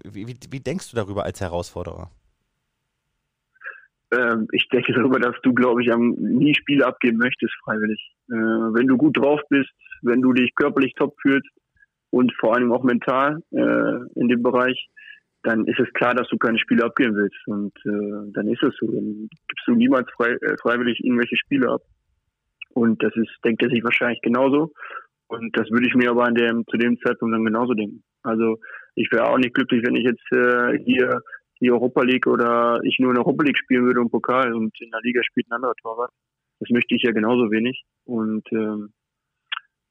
wie, 0.05 0.27
wie, 0.27 0.37
wie 0.51 0.61
denkst 0.61 0.91
du 0.91 0.97
darüber 0.97 1.25
als 1.25 1.41
Herausforderer? 1.41 2.11
Ähm, 4.11 4.49
ich 4.53 4.69
denke 4.71 4.93
darüber, 4.93 5.21
dass 5.21 5.37
du, 5.43 5.53
glaube 5.53 5.83
ich, 5.83 5.91
nie 5.95 6.55
Spiele 6.55 6.87
abgeben 6.87 7.19
möchtest, 7.19 7.53
freiwillig. 7.65 8.01
Äh, 8.31 8.35
wenn 8.35 8.87
du 8.87 8.97
gut 8.97 9.17
drauf 9.17 9.41
bist, 9.51 9.71
wenn 10.03 10.23
du 10.23 10.33
dich 10.33 10.55
körperlich 10.55 10.95
top 10.95 11.15
fühlst 11.21 11.49
und 12.11 12.33
vor 12.41 12.55
allem 12.55 12.73
auch 12.73 12.83
mental 12.83 13.43
äh, 13.51 14.21
in 14.21 14.29
dem 14.29 14.43
Bereich, 14.43 14.89
dann 15.43 15.67
ist 15.67 15.79
es 15.79 15.93
klar, 15.93 16.15
dass 16.15 16.29
du 16.29 16.37
keine 16.39 16.59
Spiele 16.59 16.85
abgeben 16.85 17.15
willst. 17.15 17.47
Und 17.47 17.77
äh, 17.85 18.33
dann 18.33 18.49
ist 18.49 18.63
es 18.63 18.75
so. 18.81 18.87
Dann 18.87 19.29
gibst 19.49 19.67
du 19.67 19.75
niemals 19.75 20.11
frei, 20.17 20.31
äh, 20.31 20.57
freiwillig 20.61 21.01
irgendwelche 21.05 21.37
Spiele 21.37 21.71
ab. 21.71 21.83
Und 22.75 23.03
das 23.03 23.15
ist, 23.17 23.31
denkt 23.45 23.63
er 23.63 23.71
sich 23.71 23.83
wahrscheinlich 23.83 24.21
genauso. 24.23 24.73
Und 25.29 25.57
das 25.57 25.71
würde 25.71 25.87
ich 25.87 25.95
mir 25.95 26.11
aber 26.11 26.25
an 26.25 26.35
dem, 26.35 26.65
zu 26.71 26.77
dem 26.77 26.99
Zeitpunkt 27.01 27.35
dann 27.35 27.45
genauso 27.45 27.75
denken. 27.75 28.03
Also 28.23 28.59
ich 28.95 29.11
wäre 29.13 29.29
auch 29.29 29.39
nicht 29.39 29.55
glücklich, 29.55 29.83
wenn 29.85 29.97
ich 29.97 30.05
jetzt 30.05 30.33
äh, 30.33 30.79
hier 30.85 31.21
die 31.61 31.71
Europa 31.71 32.03
League 32.03 32.27
oder 32.27 32.81
ich 32.83 32.99
nur 32.99 33.11
in 33.11 33.17
der 33.17 33.25
Europa 33.25 33.45
League 33.45 33.59
spielen 33.59 33.85
würde 33.85 34.01
und 34.01 34.11
Pokal 34.11 34.55
und 34.55 34.75
in 34.81 34.91
der 34.91 35.01
Liga 35.03 35.23
spielt 35.23 35.49
ein 35.51 35.57
anderer 35.57 35.75
Torwart. 35.83 36.11
Das 36.61 36.71
möchte 36.71 36.95
ich 36.95 37.03
ja 37.03 37.13
genauso 37.13 37.51
wenig. 37.51 37.85
Und 38.05 38.45
ähm, 38.53 38.93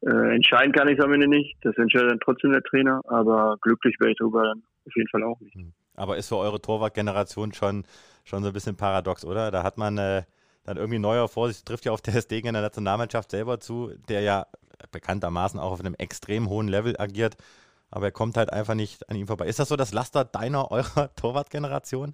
äh, 0.01 0.35
entscheiden 0.35 0.73
kann 0.73 0.87
ich 0.87 0.97
es 0.97 1.03
am 1.03 1.13
Ende 1.13 1.27
nicht. 1.27 1.55
Das 1.61 1.77
entscheidet 1.77 2.11
dann 2.11 2.19
trotzdem 2.19 2.51
der 2.51 2.63
Trainer. 2.63 3.01
Aber 3.07 3.57
glücklich 3.61 3.95
wäre 3.99 4.11
ich 4.11 4.17
darüber 4.17 4.43
dann 4.43 4.63
auf 4.85 4.95
jeden 4.95 5.09
Fall 5.09 5.23
auch 5.23 5.39
nicht. 5.39 5.55
Hm. 5.55 5.73
Aber 5.95 6.17
ist 6.17 6.29
für 6.29 6.37
eure 6.37 6.61
Torwartgeneration 6.61 7.53
schon, 7.53 7.83
schon 8.23 8.43
so 8.43 8.49
ein 8.49 8.53
bisschen 8.53 8.77
paradox, 8.77 9.25
oder? 9.25 9.51
Da 9.51 9.63
hat 9.63 9.77
man 9.77 9.97
äh, 9.97 10.23
dann 10.67 10.77
irgendwie 10.77 10.99
neuer 10.99 11.27
Vorsicht, 11.27 11.65
trifft 11.65 11.85
ja 11.85 11.91
auf 11.91 12.01
der 12.01 12.11
Stegen 12.21 12.49
in 12.49 12.53
der 12.53 12.61
Nationalmannschaft 12.61 13.31
selber 13.31 13.59
zu, 13.59 13.91
der 14.07 14.21
ja 14.21 14.45
bekanntermaßen 14.91 15.59
auch 15.59 15.71
auf 15.71 15.79
einem 15.79 15.95
extrem 15.95 16.49
hohen 16.49 16.67
Level 16.67 16.95
agiert 16.99 17.35
aber 17.91 18.05
er 18.05 18.11
kommt 18.11 18.37
halt 18.37 18.51
einfach 18.51 18.75
nicht 18.75 19.09
an 19.09 19.15
ihm 19.15 19.27
vorbei. 19.27 19.47
Ist 19.47 19.59
das 19.59 19.69
so 19.69 19.75
das 19.75 19.93
Laster 19.93 20.25
deiner, 20.25 20.71
eurer 20.71 21.13
Torwartgeneration? 21.15 22.13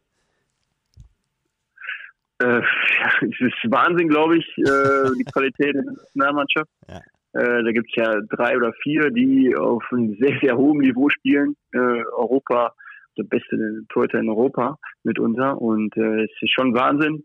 Äh, 2.40 2.62
es 3.22 3.40
ist 3.40 3.72
Wahnsinn, 3.72 4.10
glaube 4.10 4.38
ich, 4.38 4.48
äh, 4.58 5.10
die 5.18 5.26
Qualität 5.26 5.76
der 5.76 5.84
Nationalmannschaft. 5.84 6.70
Ja. 6.88 7.02
Äh, 7.36 7.64
da 7.64 7.72
gibt 7.72 7.90
es 7.90 7.96
ja 7.96 8.20
drei 8.30 8.56
oder 8.56 8.74
vier, 8.84 9.10
die 9.10 9.56
auf 9.56 9.84
einem 9.92 10.16
sehr, 10.20 10.38
sehr 10.42 10.58
hohen 10.58 10.80
Niveau 10.80 11.10
spielen. 11.10 11.56
Äh, 11.72 12.04
Europa, 12.16 12.74
der 13.18 13.24
beste 13.24 13.84
Torhüter 13.90 14.20
in 14.20 14.30
Europa 14.30 14.78
mitunter. 15.04 15.60
Und 15.60 15.96
es 15.98 16.32
ist 16.42 16.54
schon 16.54 16.74
Wahnsinn. 16.74 17.24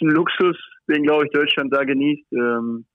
Ein 0.00 0.10
Luxus, 0.10 0.56
den, 0.88 1.02
glaube 1.02 1.26
ich, 1.26 1.32
Deutschland 1.32 1.72
da 1.72 1.84
genießt. 1.84 2.32
Ähm, 2.32 2.86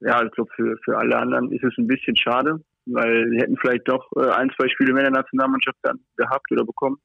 ja, 0.00 0.24
ich 0.24 0.30
glaube, 0.32 0.50
für, 0.54 0.76
für 0.84 0.96
alle 0.96 1.16
anderen 1.16 1.50
ist 1.52 1.64
es 1.64 1.74
ein 1.78 1.86
bisschen 1.86 2.16
schade 2.16 2.60
weil 2.90 3.28
sie 3.30 3.38
hätten 3.38 3.56
vielleicht 3.60 3.88
doch 3.88 4.10
äh, 4.16 4.30
ein, 4.30 4.50
zwei 4.56 4.68
Spiele 4.68 4.92
mehr 4.92 5.06
in 5.06 5.12
der 5.12 5.22
Nationalmannschaft 5.22 5.78
dann 5.82 6.00
gehabt 6.16 6.50
oder 6.50 6.64
bekommen. 6.64 6.98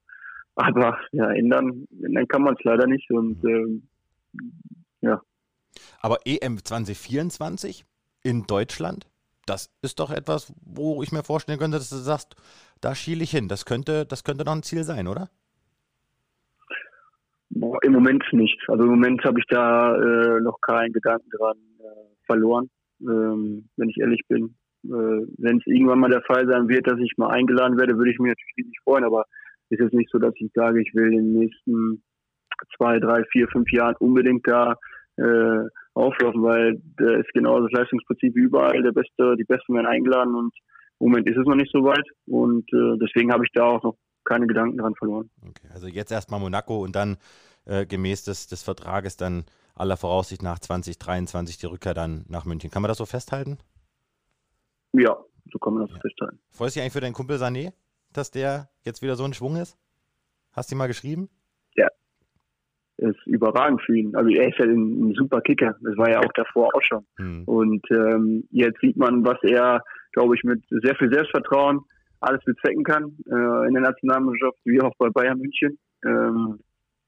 Aber 0.56 1.00
ja, 1.12 1.32
ändern, 1.32 1.86
ändern 2.04 2.28
kann 2.28 2.43
man 2.43 2.56
es 2.56 2.63
leider 2.63 2.88
nicht 2.88 3.10
und 3.12 3.43
ähm, 3.43 3.88
ja. 5.02 5.22
Aber 6.00 6.19
EM 6.26 6.63
2024 6.63 7.86
in 8.24 8.46
Deutschland, 8.46 9.08
das 9.46 9.72
ist 9.82 10.00
doch 10.00 10.12
etwas, 10.12 10.54
wo 10.63 11.02
ich 11.04 11.12
mir 11.12 11.24
vorstellen 11.24 11.60
könnte, 11.60 11.78
dass 11.78 11.89
du 11.89 11.98
sagst, 11.98 12.36
da 12.82 12.96
schiele 12.96 13.24
ich 13.24 13.32
hin. 13.32 13.48
Das 13.48 13.65
könnte, 13.65 14.06
das 14.06 14.24
könnte 14.24 14.43
doch 14.43 14.54
ein 14.54 14.63
Ziel 14.63 14.84
sein, 14.84 15.08
oder? 15.08 15.30
Boah, 17.49 17.77
Im 17.84 17.93
Moment 17.93 18.23
nicht. 18.32 18.58
Also 18.67 18.84
im 18.84 18.91
Moment 18.91 19.23
habe 19.23 19.39
ich 19.39 19.45
da 19.47 19.95
äh, 19.95 20.41
noch 20.41 20.60
keinen 20.62 20.91
Gedanken 20.91 21.29
dran 21.29 21.58
äh, 21.79 22.15
verloren, 22.25 22.69
ähm, 23.01 23.69
wenn 23.77 23.89
ich 23.89 23.97
ehrlich 23.99 24.21
bin. 24.27 24.56
Äh, 24.86 25.27
wenn 25.38 25.58
es 25.58 25.63
irgendwann 25.65 25.99
mal 25.99 26.10
der 26.10 26.23
Fall 26.23 26.47
sein 26.47 26.67
wird, 26.67 26.88
dass 26.88 26.99
ich 26.99 27.13
mal 27.17 27.29
eingeladen 27.29 27.77
werde, 27.77 27.97
würde 27.97 28.12
ich 28.12 28.19
mich 28.19 28.29
natürlich 28.29 28.58
riesig 28.58 28.79
freuen, 28.84 29.03
aber 29.03 29.25
ist 29.69 29.79
jetzt 29.79 29.93
nicht 29.93 30.10
so, 30.12 30.19
dass 30.19 30.34
ich 30.38 30.51
sage, 30.53 30.82
ich 30.82 30.93
will 30.93 31.13
in 31.13 31.34
den 31.34 31.39
nächsten 31.39 32.03
zwei, 32.77 32.99
drei, 32.99 33.23
vier, 33.32 33.47
fünf 33.47 33.71
Jahren 33.71 33.95
unbedingt 33.99 34.47
da 34.47 34.77
äh, 35.17 35.63
auflaufen, 35.93 36.43
weil 36.43 36.82
da 36.97 37.15
ist 37.17 37.32
genau 37.34 37.62
das 37.62 37.71
Leistungsprinzip 37.71 38.36
überall. 38.36 38.82
Der 38.82 38.91
Beste, 38.91 39.36
die 39.38 39.43
Besten 39.43 39.75
werden 39.75 39.88
eingeladen 39.88 40.36
und 40.36 40.53
im 40.99 41.08
Moment 41.08 41.29
ist 41.29 41.38
es 41.38 41.45
noch 41.45 41.56
nicht 41.56 41.71
so 41.71 41.84
weit 41.84 42.06
und 42.27 42.71
äh, 42.73 42.97
deswegen 43.01 43.32
habe 43.32 43.45
ich 43.45 43.51
da 43.53 43.63
auch 43.63 43.84
noch 43.84 43.97
keine 44.23 44.47
Gedanken 44.47 44.77
dran 44.77 44.95
verloren. 44.95 45.29
Okay, 45.41 45.67
also 45.73 45.88
jetzt 45.88 46.12
erstmal 46.12 46.39
Monaco 46.39 46.83
und 46.83 46.95
dann 46.95 47.17
äh, 47.65 47.86
gemäß 47.86 48.23
des, 48.23 48.47
des 48.47 48.63
Vertrages 48.63 49.17
dann 49.17 49.45
aller 49.75 49.97
Voraussicht 49.97 50.43
nach 50.43 50.59
2023 50.59 51.57
die 51.57 51.65
Rückkehr 51.65 51.93
dann 51.93 52.25
nach 52.27 52.45
München. 52.45 52.69
Kann 52.69 52.81
man 52.81 52.89
das 52.89 52.97
so 52.97 53.05
festhalten? 53.05 53.57
Ja, 54.93 55.17
so 55.51 55.59
kann 55.59 55.73
man 55.73 55.83
das 55.83 55.91
ja. 55.91 55.99
festhalten. 56.01 56.39
Freust 56.51 56.75
du 56.75 56.79
dich 56.79 56.83
eigentlich 56.83 56.93
für 56.93 57.01
deinen 57.01 57.13
Kumpel 57.13 57.38
Sané, 57.38 57.73
dass 58.12 58.31
der 58.31 58.69
jetzt 58.83 59.01
wieder 59.01 59.15
so 59.15 59.23
ein 59.23 59.33
Schwung 59.33 59.55
ist? 59.55 59.77
Hast 60.51 60.69
du 60.69 60.75
ihm 60.75 60.77
mal 60.77 60.88
geschrieben? 60.88 61.29
Ja. 61.75 61.88
Ist 62.97 63.25
überragend 63.25 63.81
für 63.81 63.97
ihn. 63.97 64.15
Also 64.15 64.29
er 64.29 64.49
ist 64.49 64.59
ja 64.59 64.65
ein, 64.65 65.09
ein 65.09 65.13
super 65.15 65.41
Kicker. 65.41 65.75
Das 65.81 65.97
war 65.97 66.12
ja 66.12 66.19
auch 66.19 66.31
davor 66.36 66.69
auch 66.75 66.81
schon. 66.83 67.05
Hm. 67.17 67.43
Und 67.45 67.83
ähm, 67.89 68.47
jetzt 68.51 68.79
sieht 68.81 68.97
man, 68.97 69.25
was 69.25 69.41
er, 69.41 69.83
glaube 70.12 70.36
ich, 70.36 70.43
mit 70.43 70.63
sehr 70.69 70.95
viel 70.95 71.12
Selbstvertrauen 71.12 71.83
alles 72.23 72.43
bezwecken 72.45 72.83
kann 72.83 73.17
äh, 73.27 73.67
in 73.67 73.73
der 73.73 73.83
Nationalmannschaft, 73.83 74.57
wie 74.65 74.81
auch 74.81 74.93
bei 74.97 75.09
Bayern 75.09 75.38
München. 75.38 75.77
Ähm, 76.05 76.59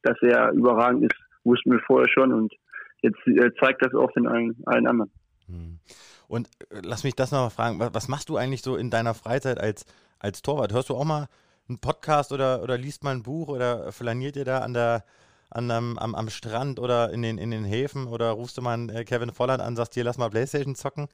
dass 0.05 0.17
er 0.21 0.51
überragend 0.51 1.11
ist, 1.11 1.19
wussten 1.43 1.71
wir 1.71 1.79
vorher 1.85 2.07
schon 2.07 2.31
und 2.31 2.53
jetzt 3.01 3.19
äh, 3.27 3.51
zeigt 3.59 3.83
das 3.83 3.93
auch 3.93 4.11
den 4.11 4.27
allen, 4.27 4.55
allen 4.65 4.87
anderen. 4.87 5.11
Hm. 5.47 5.79
Und 6.27 6.47
äh, 6.69 6.81
lass 6.83 7.03
mich 7.03 7.15
das 7.15 7.31
noch 7.31 7.39
mal 7.39 7.49
fragen, 7.49 7.79
was 7.79 8.07
machst 8.07 8.29
du 8.29 8.37
eigentlich 8.37 8.61
so 8.61 8.75
in 8.75 8.89
deiner 8.89 9.13
Freizeit 9.13 9.59
als, 9.59 9.85
als 10.19 10.41
Torwart? 10.41 10.73
Hörst 10.73 10.89
du 10.89 10.95
auch 10.95 11.05
mal 11.05 11.27
einen 11.67 11.79
Podcast 11.79 12.31
oder, 12.31 12.61
oder 12.61 12.77
liest 12.77 13.03
mal 13.03 13.15
ein 13.15 13.23
Buch 13.23 13.47
oder 13.47 13.91
flaniert 13.91 14.35
ihr 14.35 14.45
da 14.45 14.59
an 14.59 14.73
der, 14.73 15.03
an 15.49 15.71
am, 15.71 15.97
am, 15.97 16.15
am 16.15 16.29
Strand 16.29 16.79
oder 16.79 17.11
in 17.11 17.23
den, 17.23 17.37
in 17.39 17.51
den 17.51 17.65
Häfen 17.65 18.07
oder 18.07 18.31
rufst 18.31 18.57
du 18.57 18.61
mal 18.61 18.73
einen 18.73 18.89
äh, 18.89 19.03
Kevin 19.05 19.31
Volland 19.31 19.61
an 19.61 19.69
und 19.69 19.75
sagst, 19.75 19.95
hier, 19.95 20.03
lass 20.03 20.17
mal 20.17 20.29
Playstation 20.29 20.75
zocken? 20.75 21.07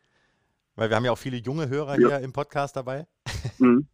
Weil 0.75 0.89
wir 0.89 0.95
haben 0.95 1.05
ja 1.05 1.11
auch 1.11 1.17
viele 1.17 1.37
junge 1.37 1.69
Hörer 1.69 1.99
ja. 1.99 2.07
hier 2.07 2.19
im 2.19 2.33
Podcast 2.33 2.75
dabei. 2.75 3.05
Mhm. 3.59 3.85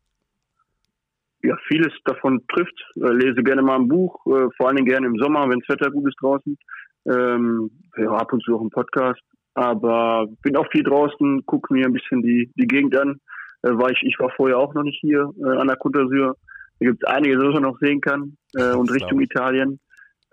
Ja, 1.44 1.56
vieles 1.68 1.94
davon 2.06 2.42
trifft. 2.48 2.78
Äh, 2.96 3.14
lese 3.14 3.44
gerne 3.44 3.62
mal 3.62 3.76
ein 3.76 3.88
Buch, 3.88 4.26
äh, 4.26 4.50
vor 4.58 4.68
allen 4.68 4.78
Dingen 4.78 4.90
gerne 4.90 5.08
im 5.08 5.18
Sommer, 5.18 5.48
wenn 5.50 5.60
das 5.60 5.70
Wetter 5.70 5.92
gut 5.92 6.08
ist 6.08 6.18
draußen. 6.22 6.58
Ähm, 7.06 7.72
ja, 7.96 8.12
ab 8.12 8.34
und 8.34 8.44
zu 8.44 8.56
auch 8.56 8.62
einen 8.62 8.70
Podcast. 8.70 9.22
Aber 9.54 10.28
bin 10.42 10.58
auch 10.58 10.70
viel 10.72 10.84
draußen, 10.84 11.46
gucke 11.46 11.74
mir 11.74 11.86
ein 11.86 11.94
bisschen 11.94 12.22
die, 12.22 12.52
die 12.56 12.68
Gegend 12.68 12.98
an. 12.98 13.20
Äh, 13.62 13.70
war 13.72 13.92
ich, 13.92 14.02
ich 14.04 14.20
war 14.20 14.32
vorher 14.36 14.58
auch 14.58 14.74
noch 14.74 14.84
nicht 14.84 15.00
hier 15.00 15.32
äh, 15.40 15.58
an 15.58 15.68
der 15.68 15.78
Côte 15.78 16.00
d'Azur. 16.00 16.36
Da 16.80 16.86
gibt 16.86 17.04
es 17.04 17.10
einiges, 17.10 17.38
was 17.40 17.54
man 17.54 17.64
noch 17.64 17.80
sehen 17.80 18.02
kann 18.02 18.38
äh, 18.56 18.74
und 18.74 18.92
Richtung 18.92 19.20
Italien. 19.20 19.80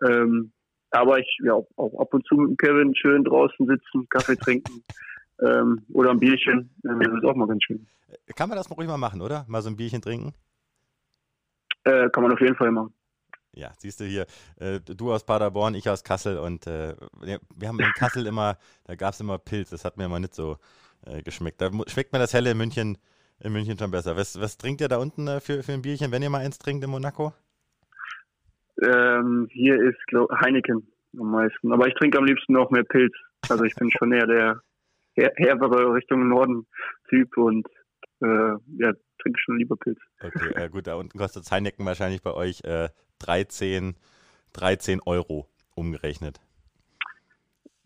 Ähm, 0.07 0.53
aber 0.91 1.19
ich, 1.19 1.39
ja, 1.45 1.55
auch, 1.55 1.69
auch, 1.77 2.01
ab 2.01 2.13
und 2.13 2.27
zu 2.27 2.37
mit 2.37 2.59
Kevin 2.59 2.95
schön 2.95 3.25
draußen 3.25 3.67
sitzen, 3.67 4.09
Kaffee 4.09 4.37
trinken 4.41 4.85
ähm, 5.41 5.83
oder 5.93 6.11
ein 6.11 6.19
Bierchen. 6.19 6.71
Äh, 6.85 7.05
das 7.05 7.15
ist 7.15 7.25
auch 7.25 7.35
mal 7.35 7.49
ganz 7.49 7.65
schön. 7.65 7.87
Kann 8.37 8.49
man 8.49 8.57
das 8.57 8.69
mal 8.69 8.77
ruhig 8.77 8.89
mal 8.89 8.97
machen, 8.97 9.21
oder? 9.21 9.45
Mal 9.49 9.63
so 9.63 9.71
ein 9.71 9.77
Bierchen 9.77 10.03
trinken? 10.03 10.35
Äh, 11.85 12.09
kann 12.11 12.23
man 12.23 12.33
auf 12.33 12.41
jeden 12.41 12.57
Fall 12.57 12.71
machen. 12.71 12.93
Ja, 13.53 13.73
siehst 13.79 14.01
du 14.01 14.05
hier, 14.05 14.27
äh, 14.57 14.81
du 14.81 15.13
aus 15.13 15.25
Paderborn, 15.25 15.75
ich 15.75 15.89
aus 15.89 16.03
Kassel 16.03 16.39
und 16.39 16.67
äh, 16.67 16.95
wir 17.23 17.69
haben 17.69 17.79
in 17.79 17.93
Kassel 17.97 18.27
immer, 18.27 18.59
da 18.85 18.97
gab 18.97 19.15
es 19.15 19.21
immer 19.21 19.39
Pilz, 19.39 19.71
das 19.71 19.85
hat 19.85 19.97
mir 19.97 20.07
immer 20.07 20.19
nicht 20.19 20.35
so 20.35 20.57
äh, 21.07 21.23
geschmeckt. 21.23 21.61
Da 21.61 21.71
schmeckt 21.87 22.13
mir 22.13 22.19
das 22.19 22.35
Helle 22.35 22.51
in 22.51 22.57
München, 22.57 22.99
in 23.41 23.53
München 23.53 23.79
schon 23.79 23.93
besser. 23.93 24.17
Was, 24.17 24.41
was 24.41 24.59
trinkt 24.59 24.81
ihr 24.81 24.89
da 24.89 24.97
unten 24.97 25.29
äh, 25.29 25.41
für, 25.41 25.63
für 25.63 25.73
ein 25.73 25.83
Bierchen, 25.83 26.11
wenn 26.11 26.23
ihr 26.23 26.31
mal 26.31 26.45
eins 26.45 26.59
trinkt 26.59 26.83
in 26.83 26.91
Monaco? 26.91 27.33
Ähm, 28.83 29.47
hier 29.53 29.81
ist 29.81 30.05
glaub, 30.09 30.31
Heineken 30.33 30.89
am 31.19 31.31
meisten, 31.31 31.73
aber 31.73 31.87
ich 31.87 31.95
trinke 31.95 32.19
am 32.19 32.25
liebsten 32.25 32.55
noch 32.55 32.71
mehr 32.71 32.83
Pilz. 32.83 33.15
Also 33.49 33.63
ich 33.65 33.75
bin 33.77 33.89
schon 33.91 34.13
eher 34.13 34.27
der 34.27 34.61
herbere 35.17 35.95
Richtung 35.95 36.29
Norden 36.29 36.67
Typ 37.09 37.37
und 37.37 37.67
äh, 38.21 38.27
ja, 38.27 38.93
trinke 39.21 39.41
schon 39.41 39.59
lieber 39.59 39.77
Pilz. 39.77 39.99
Okay, 40.21 40.53
äh, 40.55 40.69
gut, 40.69 40.87
da 40.87 40.95
unten 40.95 41.19
kostet 41.19 41.51
Heineken 41.51 41.85
wahrscheinlich 41.87 42.23
bei 42.23 42.33
euch 42.33 42.63
äh, 42.65 42.89
13, 43.21 43.97
13 44.53 45.01
Euro 45.05 45.49
umgerechnet. 45.75 46.41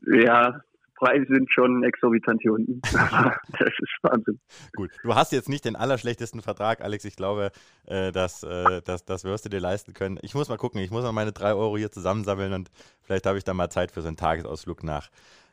Ja, 0.07 0.62
Preise 0.99 1.27
sind 1.29 1.51
schon 1.53 1.85
exorbitant 1.85 2.41
hier 2.43 2.53
unten. 2.53 2.81
das 2.93 3.69
ist 3.69 3.99
Wahnsinn. 4.03 4.41
Gut, 4.75 4.91
du 5.03 5.14
hast 5.14 5.33
jetzt 5.33 5.49
nicht 5.49 5.64
den 5.64 5.77
allerschlechtesten 5.77 6.43
Vertrag, 6.43 6.81
Alex. 6.81 7.05
Ich 7.05 7.17
glaube, 7.17 7.51
äh, 7.87 8.11
das, 8.12 8.43
äh, 8.43 8.83
das, 8.85 9.05
das 9.05 9.25
wirst 9.25 9.45
du 9.45 9.49
dir 9.49 9.61
leisten 9.61 9.95
können. 9.95 10.19
Ich 10.23 10.35
muss 10.35 10.49
mal 10.49 10.57
gucken, 10.57 10.81
ich 10.81 10.91
muss 10.91 11.05
mal 11.05 11.12
meine 11.12 11.33
drei 11.33 11.55
Euro 11.55 11.77
hier 11.77 11.91
zusammensammeln 11.91 12.53
und 12.53 12.71
vielleicht 13.03 13.27
habe 13.27 13.38
ich 13.38 13.45
dann 13.45 13.57
mal 13.57 13.71
Zeit 13.71 13.93
für 13.93 14.03
so 14.03 14.09
einen 14.09 14.17
Tagesausflug 14.17 14.83
nach, 14.83 15.09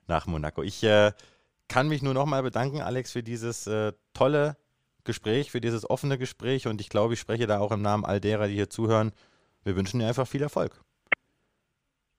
nach 0.07 0.25
Monaco. 0.25 0.63
Ich 0.63 0.83
äh, 0.83 1.11
kann 1.67 1.88
mich 1.88 2.01
nur 2.01 2.13
nochmal 2.13 2.43
bedanken, 2.43 2.82
Alex, 2.82 3.12
für 3.12 3.23
dieses 3.23 3.67
äh, 3.67 3.93
tolle 4.13 4.58
Gespräch, 5.04 5.51
für 5.51 5.62
dieses 5.62 5.89
offene 5.89 6.17
Gespräch 6.17 6.67
und 6.67 6.82
ich 6.82 6.89
glaube, 6.89 7.13
ich 7.13 7.19
spreche 7.19 7.47
da 7.47 7.60
auch 7.60 7.71
im 7.71 7.82
Namen 7.82 8.06
all 8.06 8.19
derer, 8.19 8.47
die 8.47 8.56
hier 8.56 8.69
zuhören. 8.69 9.12
Wir 9.63 9.75
wünschen 9.75 9.99
dir 9.99 10.08
einfach 10.08 10.28
viel 10.28 10.41
Erfolg. 10.41 10.82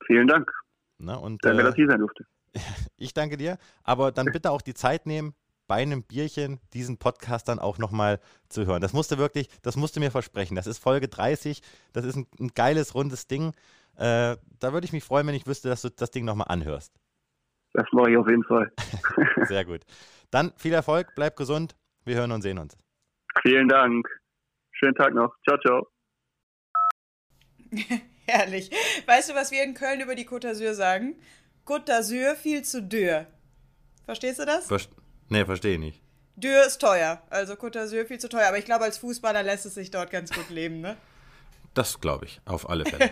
Vielen 0.05 0.27
Dank. 0.27 0.51
Na, 0.97 1.15
und, 1.15 1.43
danke, 1.43 1.61
äh, 1.61 1.63
dass 1.65 1.77
ich 1.77 1.87
sein 1.87 1.99
durfte. 1.99 2.25
Ich 2.97 3.13
danke 3.13 3.37
dir, 3.37 3.57
aber 3.83 4.11
dann 4.11 4.25
bitte 4.31 4.49
auch 4.49 4.61
die 4.61 4.73
Zeit 4.73 5.05
nehmen, 5.05 5.35
bei 5.67 5.75
einem 5.75 6.03
Bierchen 6.03 6.59
diesen 6.73 6.97
Podcast 6.97 7.47
dann 7.47 7.59
auch 7.59 7.77
nochmal 7.77 8.19
zu 8.49 8.65
hören. 8.65 8.81
Das 8.81 8.93
musste 8.93 9.17
wirklich, 9.17 9.49
das 9.61 9.75
musste 9.75 9.99
mir 9.99 10.11
versprechen. 10.11 10.55
Das 10.55 10.65
ist 10.65 10.79
Folge 10.79 11.07
30, 11.07 11.61
das 11.93 12.05
ist 12.05 12.15
ein, 12.15 12.25
ein 12.39 12.47
geiles, 12.55 12.95
rundes 12.95 13.27
Ding. 13.27 13.53
Äh, 13.95 14.37
da 14.59 14.73
würde 14.73 14.85
ich 14.85 14.93
mich 14.93 15.03
freuen, 15.03 15.27
wenn 15.27 15.35
ich 15.35 15.45
wüsste, 15.45 15.69
dass 15.69 15.81
du 15.81 15.89
das 15.89 16.11
Ding 16.11 16.25
nochmal 16.25 16.47
anhörst. 16.49 16.93
Das 17.77 17.85
mache 17.91 18.09
ich 18.09 18.17
auf 18.17 18.27
jeden 18.27 18.43
Fall. 18.43 18.71
Sehr 19.45 19.63
gut. 19.63 19.81
Dann 20.31 20.51
viel 20.57 20.73
Erfolg, 20.73 21.13
bleib 21.15 21.35
gesund 21.35 21.75
wir 22.07 22.15
hören 22.15 22.31
und 22.31 22.41
sehen 22.41 22.57
uns. 22.57 22.77
Vielen 23.41 23.67
Dank. 23.67 24.07
Schönen 24.71 24.95
Tag 24.95 25.13
noch. 25.13 25.35
Ciao, 25.47 25.57
ciao. 25.59 25.87
Herrlich. 28.25 28.71
Weißt 29.05 29.29
du, 29.29 29.35
was 29.35 29.51
wir 29.51 29.61
in 29.63 29.73
Köln 29.73 29.99
über 29.99 30.15
die 30.15 30.25
Côte 30.25 30.49
d'Azur 30.49 30.73
sagen? 30.73 31.15
Côte 31.65 31.85
d'Azur 31.85 32.35
viel 32.35 32.63
zu 32.63 32.81
dürr. 32.81 33.27
Verstehst 34.05 34.39
du 34.39 34.45
das? 34.45 34.67
Verst 34.67 34.89
nee, 35.27 35.43
verstehe 35.43 35.73
ich 35.73 35.79
nicht. 35.79 36.01
Dürr 36.37 36.65
ist 36.65 36.79
teuer. 36.79 37.21
Also 37.29 37.53
Côte 37.53 37.77
d'Azur 37.77 38.05
viel 38.05 38.19
zu 38.19 38.29
teuer. 38.29 38.47
Aber 38.47 38.57
ich 38.57 38.65
glaube, 38.65 38.85
als 38.85 38.97
Fußballer 38.99 39.43
lässt 39.43 39.65
es 39.65 39.75
sich 39.75 39.91
dort 39.91 40.09
ganz 40.09 40.31
gut 40.31 40.49
leben, 40.49 40.79
ne? 40.79 40.95
Das 41.77 42.01
glaube 42.01 42.25
ich, 42.25 42.41
auf 42.45 42.69
alle 42.69 42.85
Fälle. 42.89 43.11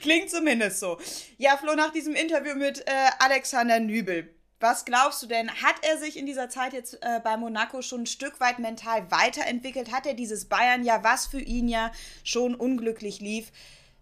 Klingt 0.00 0.30
zumindest 0.30 0.80
so. 0.80 0.98
Ja, 1.38 1.56
Flo, 1.56 1.74
nach 1.74 1.92
diesem 1.92 2.14
Interview 2.14 2.54
mit 2.54 2.80
äh, 2.80 3.10
Alexander 3.18 3.80
Nübel 3.80 4.34
was 4.64 4.86
glaubst 4.86 5.22
du 5.22 5.26
denn? 5.26 5.50
Hat 5.50 5.74
er 5.82 5.98
sich 5.98 6.18
in 6.18 6.24
dieser 6.24 6.48
Zeit 6.48 6.72
jetzt 6.72 6.94
äh, 7.02 7.20
bei 7.22 7.36
Monaco 7.36 7.82
schon 7.82 8.02
ein 8.02 8.06
Stück 8.06 8.40
weit 8.40 8.58
mental 8.58 9.10
weiterentwickelt? 9.10 9.92
Hat 9.92 10.06
er 10.06 10.14
dieses 10.14 10.46
Bayern 10.46 10.84
ja, 10.84 11.04
was 11.04 11.26
für 11.26 11.40
ihn 11.40 11.68
ja 11.68 11.92
schon 12.22 12.54
unglücklich 12.54 13.20
lief, 13.20 13.52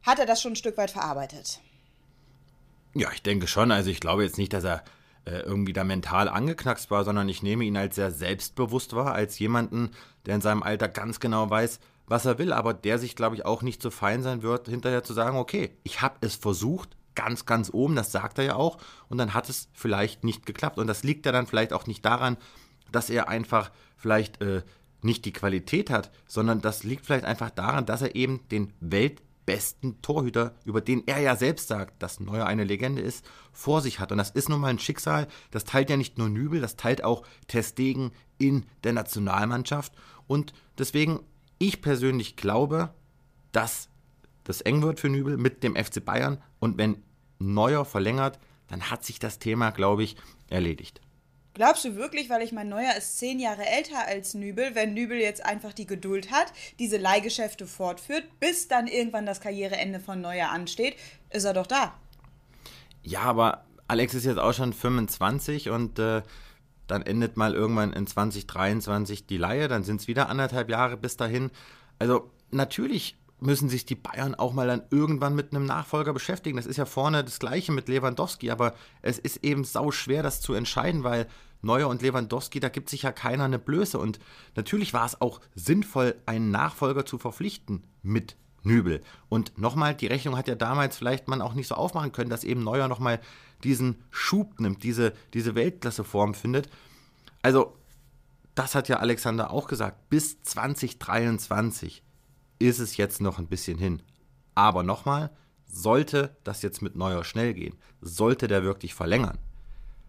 hat 0.02 0.20
er 0.20 0.26
das 0.26 0.40
schon 0.40 0.52
ein 0.52 0.56
Stück 0.56 0.76
weit 0.76 0.92
verarbeitet? 0.92 1.60
Ja, 2.94 3.10
ich 3.12 3.22
denke 3.22 3.48
schon. 3.48 3.72
Also 3.72 3.90
ich 3.90 3.98
glaube 3.98 4.22
jetzt 4.22 4.38
nicht, 4.38 4.52
dass 4.52 4.62
er 4.62 4.84
äh, 5.24 5.40
irgendwie 5.40 5.72
da 5.72 5.82
mental 5.82 6.28
angeknackst 6.28 6.92
war, 6.92 7.04
sondern 7.04 7.28
ich 7.28 7.42
nehme 7.42 7.64
ihn 7.64 7.76
als 7.76 7.96
sehr 7.96 8.12
selbstbewusst 8.12 8.94
wahr, 8.94 9.14
als 9.14 9.40
jemanden, 9.40 9.90
der 10.26 10.36
in 10.36 10.40
seinem 10.42 10.62
Alter 10.62 10.88
ganz 10.88 11.18
genau 11.18 11.50
weiß, 11.50 11.80
was 12.06 12.24
er 12.24 12.38
will, 12.38 12.52
aber 12.52 12.74
der 12.74 12.98
sich, 12.98 13.16
glaube 13.16 13.36
ich, 13.36 13.44
auch 13.44 13.62
nicht 13.62 13.80
so 13.82 13.90
fein 13.90 14.22
sein 14.22 14.42
wird, 14.42 14.68
hinterher 14.68 15.04
zu 15.04 15.12
sagen, 15.12 15.36
okay, 15.36 15.76
ich 15.82 16.02
habe 16.02 16.16
es 16.20 16.34
versucht, 16.34 16.96
ganz, 17.14 17.46
ganz 17.46 17.70
oben, 17.72 17.96
das 17.96 18.12
sagt 18.12 18.38
er 18.38 18.44
ja 18.44 18.54
auch, 18.56 18.78
und 19.08 19.18
dann 19.18 19.34
hat 19.34 19.48
es 19.48 19.68
vielleicht 19.72 20.24
nicht 20.24 20.46
geklappt. 20.46 20.78
Und 20.78 20.86
das 20.86 21.02
liegt 21.02 21.26
ja 21.26 21.32
dann 21.32 21.46
vielleicht 21.46 21.72
auch 21.72 21.86
nicht 21.86 22.04
daran, 22.04 22.36
dass 22.90 23.10
er 23.10 23.28
einfach 23.28 23.70
vielleicht 23.96 24.40
äh, 24.42 24.62
nicht 25.02 25.24
die 25.24 25.32
Qualität 25.32 25.90
hat, 25.90 26.10
sondern 26.26 26.60
das 26.60 26.84
liegt 26.84 27.06
vielleicht 27.06 27.24
einfach 27.24 27.50
daran, 27.50 27.86
dass 27.86 28.02
er 28.02 28.14
eben 28.14 28.40
den 28.50 28.72
weltbesten 28.80 30.00
Torhüter, 30.02 30.54
über 30.64 30.80
den 30.80 31.06
er 31.06 31.20
ja 31.20 31.36
selbst 31.36 31.68
sagt, 31.68 32.02
dass 32.02 32.20
Neuer 32.20 32.46
eine 32.46 32.64
Legende 32.64 33.02
ist, 33.02 33.24
vor 33.52 33.80
sich 33.80 33.98
hat. 33.98 34.12
Und 34.12 34.18
das 34.18 34.30
ist 34.30 34.48
nun 34.48 34.60
mal 34.60 34.68
ein 34.68 34.78
Schicksal, 34.78 35.28
das 35.50 35.64
teilt 35.64 35.90
ja 35.90 35.96
nicht 35.96 36.18
nur 36.18 36.28
Nübel, 36.28 36.60
das 36.60 36.76
teilt 36.76 37.04
auch 37.04 37.24
Testegen 37.48 38.12
in 38.38 38.64
der 38.84 38.92
Nationalmannschaft. 38.92 39.92
Und 40.26 40.52
deswegen, 40.78 41.20
ich 41.62 41.80
persönlich 41.80 42.36
glaube, 42.36 42.92
dass 43.52 43.88
das 44.44 44.60
eng 44.60 44.82
wird 44.82 44.98
für 44.98 45.08
Nübel 45.08 45.36
mit 45.36 45.62
dem 45.62 45.76
FC 45.76 46.04
Bayern. 46.04 46.42
Und 46.58 46.78
wenn 46.78 47.02
Neuer 47.38 47.84
verlängert, 47.84 48.38
dann 48.68 48.90
hat 48.90 49.04
sich 49.04 49.18
das 49.18 49.38
Thema, 49.38 49.70
glaube 49.70 50.02
ich, 50.02 50.16
erledigt. 50.48 51.00
Glaubst 51.54 51.84
du 51.84 51.96
wirklich, 51.96 52.30
weil 52.30 52.42
ich 52.42 52.52
mein 52.52 52.70
Neuer 52.70 52.96
ist 52.96 53.18
zehn 53.18 53.38
Jahre 53.38 53.66
älter 53.66 54.06
als 54.06 54.32
Nübel, 54.32 54.74
wenn 54.74 54.94
Nübel 54.94 55.18
jetzt 55.18 55.44
einfach 55.44 55.74
die 55.74 55.86
Geduld 55.86 56.30
hat, 56.30 56.52
diese 56.78 56.96
Leihgeschäfte 56.96 57.66
fortführt, 57.66 58.24
bis 58.40 58.68
dann 58.68 58.86
irgendwann 58.86 59.26
das 59.26 59.40
Karriereende 59.40 60.00
von 60.00 60.20
Neuer 60.20 60.48
ansteht, 60.48 60.96
ist 61.28 61.44
er 61.44 61.52
doch 61.52 61.66
da. 61.66 61.94
Ja, 63.02 63.20
aber 63.20 63.66
Alex 63.86 64.14
ist 64.14 64.24
jetzt 64.24 64.38
auch 64.38 64.54
schon 64.54 64.72
25 64.72 65.68
und 65.68 65.98
äh, 65.98 66.22
dann 66.92 67.02
endet 67.02 67.38
mal 67.38 67.54
irgendwann 67.54 67.94
in 67.94 68.06
2023 68.06 69.26
die 69.26 69.38
Leihe, 69.38 69.66
dann 69.66 69.82
sind 69.82 70.02
es 70.02 70.08
wieder 70.08 70.28
anderthalb 70.28 70.68
Jahre 70.68 70.98
bis 70.98 71.16
dahin. 71.16 71.50
Also 71.98 72.30
natürlich 72.50 73.16
müssen 73.40 73.70
sich 73.70 73.86
die 73.86 73.94
Bayern 73.94 74.34
auch 74.34 74.52
mal 74.52 74.66
dann 74.66 74.82
irgendwann 74.90 75.34
mit 75.34 75.52
einem 75.52 75.64
Nachfolger 75.64 76.12
beschäftigen. 76.12 76.58
Das 76.58 76.66
ist 76.66 76.76
ja 76.76 76.84
vorne 76.84 77.24
das 77.24 77.38
gleiche 77.38 77.72
mit 77.72 77.88
Lewandowski, 77.88 78.50
aber 78.50 78.74
es 79.00 79.18
ist 79.18 79.42
eben 79.42 79.64
sau 79.64 79.90
schwer, 79.90 80.22
das 80.22 80.42
zu 80.42 80.52
entscheiden, 80.52 81.02
weil 81.02 81.26
Neuer 81.62 81.88
und 81.88 82.02
Lewandowski, 82.02 82.60
da 82.60 82.68
gibt 82.68 82.90
sich 82.90 83.02
ja 83.02 83.12
keiner 83.12 83.44
eine 83.44 83.58
Blöße. 83.58 83.98
Und 83.98 84.18
natürlich 84.54 84.92
war 84.92 85.06
es 85.06 85.18
auch 85.20 85.40
sinnvoll, 85.54 86.16
einen 86.26 86.50
Nachfolger 86.50 87.06
zu 87.06 87.16
verpflichten 87.16 87.84
mit 88.02 88.36
Nübel. 88.64 89.00
Und 89.30 89.56
nochmal, 89.58 89.94
die 89.94 90.08
Rechnung 90.08 90.36
hat 90.36 90.46
ja 90.46 90.56
damals 90.56 90.96
vielleicht 90.98 91.26
man 91.26 91.40
auch 91.40 91.54
nicht 91.54 91.68
so 91.68 91.74
aufmachen 91.74 92.12
können, 92.12 92.30
dass 92.30 92.44
eben 92.44 92.62
Neuer 92.62 92.88
nochmal 92.88 93.18
diesen 93.64 94.02
Schub 94.10 94.60
nimmt, 94.60 94.82
diese, 94.82 95.12
diese 95.34 95.54
Weltklasseform 95.54 96.34
findet. 96.34 96.68
Also, 97.42 97.76
das 98.54 98.74
hat 98.74 98.88
ja 98.88 98.96
Alexander 98.98 99.50
auch 99.50 99.66
gesagt, 99.66 100.10
bis 100.10 100.42
2023 100.42 102.02
ist 102.58 102.78
es 102.78 102.96
jetzt 102.96 103.20
noch 103.20 103.38
ein 103.38 103.46
bisschen 103.46 103.78
hin. 103.78 104.02
Aber 104.54 104.82
nochmal, 104.82 105.30
sollte 105.66 106.36
das 106.44 106.62
jetzt 106.62 106.82
mit 106.82 106.96
Neuer 106.96 107.24
schnell 107.24 107.54
gehen, 107.54 107.76
sollte 108.00 108.46
der 108.46 108.62
wirklich 108.62 108.94
verlängern, 108.94 109.38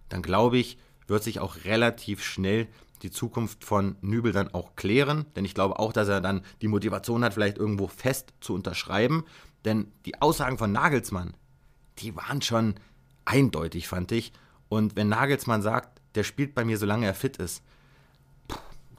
dann 0.10 0.22
glaube 0.22 0.58
ich, 0.58 0.78
wird 1.08 1.24
sich 1.24 1.40
auch 1.40 1.64
relativ 1.66 2.24
schnell 2.24 2.68
die 3.02 3.12
Zukunft 3.12 3.64
von 3.64 3.98
Nübel 4.02 4.32
dann 4.32 4.54
auch 4.54 4.76
klären. 4.76 5.26
Denn 5.36 5.46
ich 5.46 5.54
glaube 5.54 5.80
auch, 5.80 5.92
dass 5.92 6.08
er 6.08 6.22
dann 6.22 6.42
die 6.62 6.68
Motivation 6.68 7.24
hat, 7.24 7.34
vielleicht 7.34 7.58
irgendwo 7.58 7.88
fest 7.88 8.34
zu 8.40 8.54
unterschreiben. 8.54 9.26
Denn 9.66 9.92
die 10.06 10.22
Aussagen 10.22 10.58
von 10.58 10.72
Nagelsmann, 10.72 11.34
die 12.00 12.16
waren 12.16 12.42
schon 12.42 12.76
eindeutig, 13.26 13.88
fand 13.88 14.12
ich. 14.12 14.32
Und 14.70 14.96
wenn 14.96 15.10
Nagelsmann 15.10 15.62
sagt, 15.62 16.02
der 16.16 16.24
spielt 16.24 16.56
bei 16.56 16.66
mir, 16.66 16.78
solange 16.78 17.06
er 17.06 17.14
fit 17.14 17.38
ist, 17.38 17.64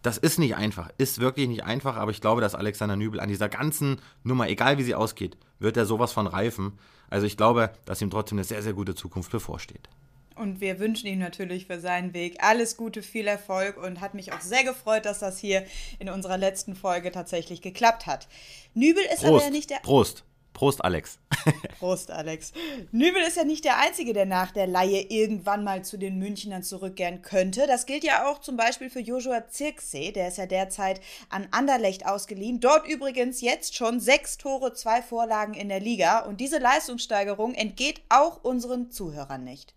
das 0.02 0.18
ist 0.18 0.38
nicht 0.38 0.54
einfach, 0.54 0.90
ist 0.98 1.18
wirklich 1.18 1.48
nicht 1.48 1.64
einfach, 1.64 1.96
aber 1.96 2.10
ich 2.10 2.20
glaube, 2.20 2.42
dass 2.42 2.54
Alexander 2.54 2.94
Nübel 2.94 3.20
an 3.20 3.30
dieser 3.30 3.48
ganzen 3.48 4.02
Nummer, 4.22 4.48
egal 4.48 4.76
wie 4.76 4.82
sie 4.82 4.94
ausgeht, 4.94 5.38
wird 5.58 5.78
er 5.78 5.86
sowas 5.86 6.12
von 6.12 6.26
reifen. 6.26 6.78
Also 7.08 7.26
ich 7.26 7.38
glaube, 7.38 7.72
dass 7.86 8.02
ihm 8.02 8.10
trotzdem 8.10 8.36
eine 8.36 8.44
sehr, 8.44 8.62
sehr 8.62 8.74
gute 8.74 8.94
Zukunft 8.94 9.32
bevorsteht. 9.32 9.88
Und 10.36 10.60
wir 10.60 10.78
wünschen 10.78 11.06
ihm 11.06 11.20
natürlich 11.20 11.66
für 11.66 11.80
seinen 11.80 12.12
Weg 12.12 12.36
alles 12.40 12.76
Gute, 12.76 13.02
viel 13.02 13.26
Erfolg 13.26 13.76
und 13.76 14.00
hat 14.00 14.14
mich 14.14 14.32
auch 14.32 14.40
sehr 14.40 14.64
gefreut, 14.64 15.06
dass 15.06 15.20
das 15.20 15.38
hier 15.38 15.64
in 15.98 16.10
unserer 16.10 16.36
letzten 16.36 16.74
Folge 16.74 17.12
tatsächlich 17.12 17.62
geklappt 17.62 18.06
hat. 18.06 18.28
Nübel 18.74 19.04
ist 19.04 19.20
Prost, 19.20 19.26
aber 19.26 19.44
ja 19.44 19.50
nicht 19.50 19.70
der. 19.70 19.76
Prost. 19.76 20.24
Prost, 20.54 20.82
Alex. 20.84 21.18
Prost, 21.80 22.10
Alex. 22.10 22.52
Nübel 22.92 23.20
ist 23.22 23.36
ja 23.36 23.44
nicht 23.44 23.64
der 23.64 23.78
Einzige, 23.78 24.12
der 24.14 24.24
nach 24.24 24.52
der 24.52 24.68
Laie 24.68 25.02
irgendwann 25.02 25.64
mal 25.64 25.84
zu 25.84 25.98
den 25.98 26.18
Münchnern 26.18 26.62
zurückkehren 26.62 27.22
könnte. 27.22 27.66
Das 27.66 27.86
gilt 27.86 28.04
ja 28.04 28.26
auch 28.26 28.40
zum 28.40 28.56
Beispiel 28.56 28.88
für 28.88 29.00
Joshua 29.00 29.48
Zirksee. 29.48 30.12
Der 30.12 30.28
ist 30.28 30.38
ja 30.38 30.46
derzeit 30.46 31.00
an 31.28 31.48
Anderlecht 31.50 32.06
ausgeliehen. 32.06 32.60
Dort 32.60 32.88
übrigens 32.88 33.40
jetzt 33.40 33.74
schon 33.74 33.98
sechs 34.00 34.38
Tore, 34.38 34.72
zwei 34.72 35.02
Vorlagen 35.02 35.54
in 35.54 35.68
der 35.68 35.80
Liga. 35.80 36.20
Und 36.20 36.40
diese 36.40 36.58
Leistungssteigerung 36.58 37.54
entgeht 37.54 38.00
auch 38.08 38.42
unseren 38.44 38.90
Zuhörern 38.92 39.42
nicht. 39.42 39.74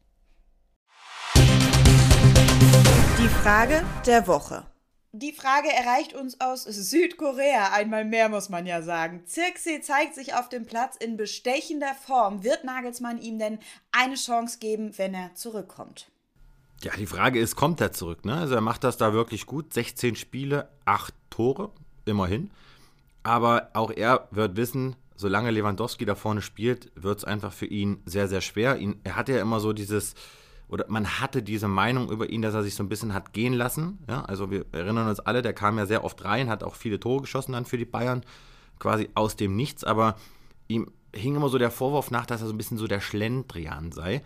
Die 3.19 3.29
Frage 3.41 3.83
der 4.05 4.27
Woche. 4.27 4.63
Die 5.19 5.33
Frage 5.33 5.69
erreicht 5.73 6.13
uns 6.13 6.39
aus 6.39 6.63
Südkorea. 6.63 7.71
Einmal 7.73 8.05
mehr 8.05 8.29
muss 8.29 8.49
man 8.49 8.67
ja 8.67 8.83
sagen. 8.83 9.23
Zirkse 9.25 9.81
zeigt 9.81 10.13
sich 10.13 10.35
auf 10.35 10.47
dem 10.47 10.67
Platz 10.67 10.95
in 10.95 11.17
bestechender 11.17 11.95
Form. 11.95 12.43
Wird 12.43 12.63
Nagelsmann 12.63 13.19
ihm 13.19 13.39
denn 13.39 13.57
eine 13.91 14.13
Chance 14.13 14.59
geben, 14.59 14.95
wenn 14.99 15.15
er 15.15 15.33
zurückkommt? 15.33 16.11
Ja, 16.83 16.95
die 16.95 17.07
Frage 17.07 17.39
ist, 17.39 17.55
kommt 17.55 17.81
er 17.81 17.93
zurück? 17.93 18.25
Ne? 18.25 18.35
Also 18.35 18.53
er 18.53 18.61
macht 18.61 18.83
das 18.83 18.97
da 18.97 19.11
wirklich 19.11 19.47
gut. 19.47 19.73
16 19.73 20.15
Spiele, 20.15 20.69
8 20.85 21.15
Tore, 21.31 21.71
immerhin. 22.05 22.51
Aber 23.23 23.71
auch 23.73 23.89
er 23.89 24.27
wird 24.29 24.55
wissen, 24.55 24.95
solange 25.15 25.49
Lewandowski 25.49 26.05
da 26.05 26.13
vorne 26.13 26.43
spielt, 26.43 26.91
wird 26.93 27.17
es 27.17 27.25
einfach 27.25 27.53
für 27.53 27.65
ihn 27.65 28.03
sehr, 28.05 28.27
sehr 28.27 28.41
schwer. 28.41 28.77
Ihn, 28.77 28.99
er 29.03 29.15
hat 29.15 29.29
ja 29.29 29.41
immer 29.41 29.59
so 29.61 29.73
dieses 29.73 30.13
oder 30.69 30.85
man 30.89 31.21
hatte 31.21 31.41
diese 31.41 31.67
Meinung 31.67 32.11
über 32.11 32.29
ihn, 32.29 32.41
dass 32.41 32.53
er 32.53 32.63
sich 32.63 32.75
so 32.75 32.83
ein 32.83 32.89
bisschen 32.89 33.13
hat 33.13 33.33
gehen 33.33 33.53
lassen. 33.53 33.99
Ja, 34.09 34.23
also 34.23 34.51
wir 34.51 34.65
erinnern 34.71 35.07
uns 35.07 35.19
alle, 35.19 35.41
der 35.41 35.53
kam 35.53 35.77
ja 35.77 35.85
sehr 35.85 36.03
oft 36.03 36.23
rein, 36.25 36.49
hat 36.49 36.63
auch 36.63 36.75
viele 36.75 36.99
Tore 36.99 37.21
geschossen 37.21 37.53
dann 37.53 37.65
für 37.65 37.77
die 37.77 37.85
Bayern, 37.85 38.21
quasi 38.79 39.09
aus 39.15 39.35
dem 39.35 39.55
Nichts, 39.55 39.83
aber 39.83 40.15
ihm 40.67 40.91
hing 41.13 41.35
immer 41.35 41.49
so 41.49 41.57
der 41.57 41.71
Vorwurf 41.71 42.11
nach, 42.11 42.25
dass 42.25 42.41
er 42.41 42.47
so 42.47 42.53
ein 42.53 42.57
bisschen 42.57 42.77
so 42.77 42.87
der 42.87 42.99
Schlendrian 42.99 43.91
sei. 43.91 44.23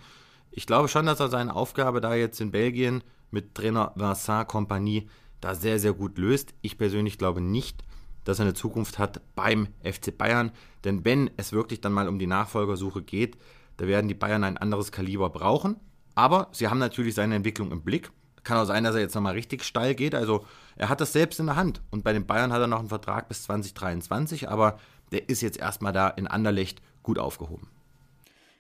Ich 0.50 0.66
glaube 0.66 0.88
schon, 0.88 1.06
dass 1.06 1.20
er 1.20 1.30
seine 1.30 1.56
Aufgabe 1.56 2.02
da 2.02 2.16
jetzt 2.16 2.42
in 2.42 2.52
Belgien 2.52 3.04
mit 3.30 3.56
Trainer 3.56 3.94
Vincent 3.96 4.48
Compagnie 4.48 5.08
da 5.40 5.56
sehr, 5.56 5.80
sehr 5.80 5.94
gut 5.94 6.18
löst. 6.18 6.54
Ich 6.62 6.78
persönlich 6.78 7.18
glaube 7.18 7.40
nicht, 7.40 7.84
dass 8.24 8.40
er 8.40 8.46
eine 8.46 8.54
Zukunft 8.54 9.00
hat 9.00 9.22
beim 9.36 9.70
FC 9.84 10.16
Bayern, 10.16 10.52
denn 10.84 11.06
wenn 11.06 11.30
es 11.38 11.54
wirklich 11.54 11.82
dann 11.82 11.94
mal 11.94 12.08
um 12.08 12.20
die 12.20 12.28
Nachfolgersuche 12.28 13.02
geht, 13.02 13.38
da 13.78 13.88
werden 13.88 14.08
die 14.08 14.14
Bayern 14.14 14.44
ein 14.44 14.58
anderes 14.58 14.92
Kaliber 14.92 15.30
brauchen. 15.30 15.78
Aber 16.16 16.50
sie 16.52 16.68
haben 16.68 16.80
natürlich 16.80 17.16
seine 17.16 17.36
Entwicklung 17.36 17.72
im 17.72 17.82
Blick. 17.82 18.12
Kann 18.44 18.58
auch 18.58 18.66
sein, 18.66 18.84
dass 18.84 18.96
er 18.96 19.02
jetzt 19.02 19.16
nochmal 19.16 19.34
richtig 19.34 19.64
steil 19.64 19.96
geht. 19.96 20.16
Also 20.16 20.46
er 20.76 20.90
hat 20.90 21.00
das 21.00 21.14
selbst 21.14 21.40
in 21.40 21.46
der 21.46 21.56
Hand. 21.56 21.82
Und 21.92 22.04
bei 22.04 22.14
den 22.14 22.26
Bayern 22.26 22.52
hat 22.52 22.62
er 22.62 22.68
noch 22.68 22.80
einen 22.80 22.90
Vertrag 22.90 23.28
bis 23.28 23.44
2023, 23.44 24.50
aber 24.50 24.80
der 25.12 25.30
ist 25.30 25.42
jetzt 25.42 25.60
erstmal 25.60 25.94
da 25.94 26.08
in 26.08 26.28
Anderlecht 26.28 26.82
gut 27.04 27.20
aufgehoben. 27.20 27.68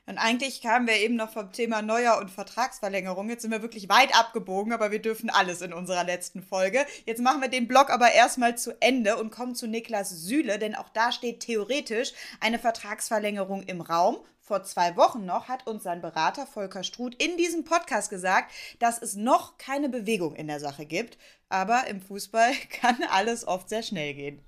Und 0.08 0.18
eigentlich 0.18 0.62
kamen 0.62 0.88
wir 0.88 0.96
eben 0.96 1.16
noch 1.16 1.32
vom 1.32 1.52
Thema 1.52 1.82
Neuer 1.82 2.18
und 2.18 2.32
Vertragsverlängerung. 2.32 3.30
Jetzt 3.30 3.44
sind 3.44 3.52
wir 3.52 3.62
wirklich 3.62 3.88
weit 3.88 4.14
abgebogen, 4.18 4.74
aber 4.74 4.92
wir 4.92 5.02
dürfen 5.02 5.30
alles 5.30 5.62
in 5.62 5.74
unserer 5.74 6.04
letzten 6.04 6.42
Folge. 6.42 6.86
Jetzt 7.06 7.22
machen 7.22 7.42
wir 7.42 7.50
den 7.50 7.68
Blog 7.68 7.90
aber 7.90 8.12
erstmal 8.12 8.58
zu 8.58 8.76
Ende 8.82 9.18
und 9.18 9.32
kommen 9.32 9.56
zu 9.56 9.68
Niklas 9.68 10.10
Süle, 10.10 10.60
denn 10.60 10.76
auch 10.76 10.90
da 10.90 11.12
steht 11.12 11.42
theoretisch 11.42 12.14
eine 12.40 12.60
Vertragsverlängerung 12.60 13.64
im 13.64 13.82
Raum 13.82 14.18
vor 14.52 14.64
zwei 14.64 14.98
Wochen 14.98 15.26
noch 15.26 15.48
hat 15.48 15.66
uns 15.66 15.84
sein 15.84 16.02
Berater 16.02 16.46
Volker 16.46 16.84
Struth 16.84 17.16
in 17.24 17.38
diesem 17.38 17.64
Podcast 17.64 18.10
gesagt, 18.10 18.52
dass 18.80 19.02
es 19.02 19.16
noch 19.16 19.58
keine 19.58 19.88
Bewegung 19.88 20.36
in 20.36 20.48
der 20.48 20.60
Sache 20.60 20.86
gibt. 20.86 21.18
Aber 21.48 21.88
im 21.88 22.02
Fußball 22.02 22.52
kann 22.70 22.98
alles 23.10 23.48
oft 23.48 23.70
sehr 23.70 23.82
schnell 23.82 24.14
gehen. 24.14 24.44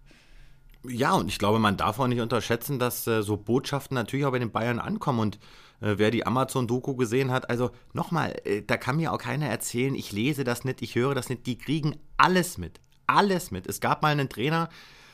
Ja, 0.85 1.13
und 1.13 1.29
ich 1.29 1.39
glaube, 1.39 1.59
man 1.59 1.77
darf 1.77 1.99
auch 1.99 2.07
nicht 2.07 2.19
unterschätzen, 2.19 2.77
dass 2.77 3.07
äh, 3.07 3.23
so 3.23 3.37
Botschaften 3.37 3.95
natürlich 3.95 4.25
auch 4.25 4.31
bei 4.31 4.39
den 4.39 4.51
Bayern 4.51 4.79
ankommen. 4.79 5.19
Und 5.19 5.39
äh, 5.79 5.95
wer 5.97 6.11
die 6.11 6.25
Amazon-Doku 6.25 6.95
gesehen 6.95 7.31
hat, 7.31 7.49
also 7.49 7.71
nochmal, 7.93 8.35
äh, 8.43 8.61
da 8.61 8.75
kann 8.77 8.97
mir 8.97 9.13
auch 9.13 9.17
keiner 9.17 9.47
erzählen, 9.47 9.95
ich 9.95 10.11
lese 10.11 10.43
das 10.43 10.65
nicht, 10.65 10.81
ich 10.81 10.95
höre 10.95 11.15
das 11.15 11.29
nicht. 11.29 11.45
Die 11.45 11.57
kriegen 11.57 11.95
alles 12.17 12.57
mit. 12.57 12.81
Alles 13.07 13.51
mit. 13.51 13.67
Es 13.67 13.79
gab 13.79 14.01
mal 14.01 14.09
einen 14.09 14.29
Trainer 14.29 14.69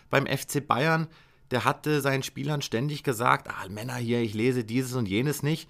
beim 0.09 0.25
FC 0.25 0.65
Bayern, 0.65 1.07
der 1.51 1.65
hatte 1.65 2.01
seinen 2.01 2.23
Spielern 2.23 2.61
ständig 2.61 3.03
gesagt, 3.03 3.47
ah, 3.49 3.67
Männer 3.69 3.95
hier, 3.95 4.21
ich 4.21 4.33
lese 4.33 4.63
dieses 4.63 4.93
und 4.93 5.07
jenes 5.07 5.43
nicht. 5.43 5.69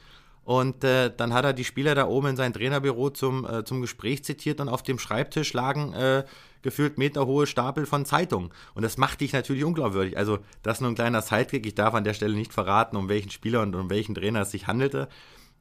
Und 0.50 0.84
äh, 0.84 1.14
dann 1.16 1.32
hat 1.36 1.46
er 1.46 1.54
die 1.54 1.64
Spieler 1.64 1.94
da 1.94 2.08
oben 2.08 2.30
in 2.30 2.36
sein 2.36 2.54
Trainerbüro 2.54 3.12
zum, 3.12 3.46
äh, 3.46 3.64
zum 3.64 3.82
Gespräch 3.82 4.24
zitiert 4.24 4.60
und 4.60 4.68
auf 4.68 4.82
dem 4.82 4.98
Schreibtisch 4.98 5.54
lagen 5.54 5.94
äh, 5.94 6.26
gefühlt 6.64 6.98
meterhohe 6.98 7.46
Stapel 7.46 7.86
von 7.86 8.04
Zeitungen. 8.04 8.50
Und 8.74 8.82
das 8.82 8.98
macht 8.98 9.22
dich 9.22 9.32
natürlich 9.32 9.64
unglaubwürdig. 9.64 10.18
Also, 10.18 10.40
das 10.64 10.78
ist 10.78 10.82
nur 10.82 10.90
ein 10.90 10.96
kleiner 10.96 11.22
Sidekick. 11.22 11.68
Ich 11.68 11.76
darf 11.76 11.94
an 11.94 12.04
der 12.04 12.16
Stelle 12.16 12.34
nicht 12.34 12.52
verraten, 12.52 12.98
um 12.98 13.10
welchen 13.10 13.30
Spieler 13.30 13.62
und 13.62 13.76
um 13.76 13.92
welchen 13.92 14.16
Trainer 14.16 14.42
es 14.42 14.50
sich 14.50 14.66
handelte. 14.66 15.08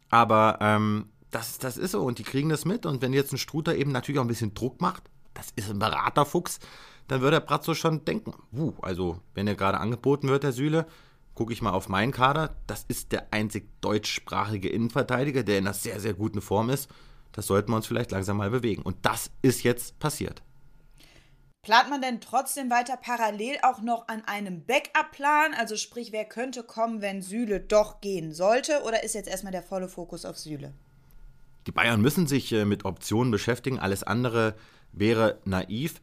Aber 0.09 0.57
ähm, 0.62 1.11
das, 1.30 1.59
das 1.59 1.76
ist 1.76 1.91
so 1.91 2.01
und 2.01 2.18
die 2.18 2.24
kriegen 2.24 2.49
das 2.49 2.64
mit. 2.64 2.86
Und 2.86 3.03
wenn 3.03 3.12
jetzt 3.12 3.34
ein 3.34 3.39
Struter 3.39 3.76
eben 3.76 3.93
natürlich 3.93 4.20
auch 4.20 4.24
ein 4.24 4.28
bisschen 4.28 4.55
Druck 4.55 4.80
macht, 4.80 5.03
das 5.34 5.49
ist 5.55 5.68
ein 5.68 5.78
Beraterfuchs, 5.78 6.61
dann 7.09 7.20
würde 7.20 7.36
der 7.36 7.47
Bratzo 7.47 7.74
schon 7.74 8.07
denken, 8.07 8.32
uh, 8.57 8.72
also 8.80 9.20
wenn 9.34 9.47
er 9.49 9.55
gerade 9.55 9.80
angeboten 9.80 10.28
wird, 10.28 10.45
der 10.45 10.53
Süle, 10.53 10.86
gucke 11.39 11.53
ich 11.53 11.62
mal 11.62 11.70
auf 11.70 11.89
meinen 11.89 12.11
Kader, 12.11 12.57
das 12.66 12.84
ist 12.89 13.12
der 13.12 13.32
einzig 13.32 13.68
deutschsprachige 13.80 14.68
Innenverteidiger, 14.68 15.45
der 15.45 15.59
in 15.59 15.68
einer 15.68 15.74
sehr, 15.74 16.01
sehr 16.01 16.14
guten 16.14 16.41
Form 16.41 16.68
ist. 16.68 16.91
Das 17.30 17.47
sollten 17.47 17.70
wir 17.70 17.76
uns 17.76 17.86
vielleicht 17.86 18.11
langsam 18.11 18.39
mal 18.39 18.51
bewegen. 18.51 18.82
Und 18.82 18.97
das 19.03 19.30
ist 19.41 19.62
jetzt 19.62 20.01
passiert. 20.01 20.43
Plant 21.62 21.91
man 21.91 22.03
denn 22.03 22.20
trotzdem 22.20 22.70
weiter 22.70 22.97
parallel 22.97 23.57
auch 23.62 23.80
noch 23.80 24.09
an 24.09 24.24
einem 24.24 24.66
Backup-Plan? 24.66 25.55
Also 25.57 25.76
sprich, 25.76 26.11
wer 26.11 26.24
könnte 26.24 26.64
kommen, 26.64 27.03
wenn 27.03 27.22
Süle 27.22 27.61
doch 27.61 28.01
gehen 28.01 28.32
sollte? 28.32 28.82
Oder 28.82 29.05
ist 29.05 29.14
jetzt 29.14 29.28
erstmal 29.28 29.53
der 29.53 29.62
volle 29.62 29.86
Fokus 29.86 30.24
auf 30.24 30.36
Süle? 30.36 30.74
Die 31.68 31.72
Bayern 31.72 32.01
müssen 32.01 32.26
sich 32.26 32.51
äh, 32.51 32.64
mit 32.64 32.84
Optionen 32.84 33.30
beschäftigen. 33.30 33.78
Alles 33.78 34.03
andere 34.03 34.57
wäre 34.91 35.39
naiv. 35.45 36.01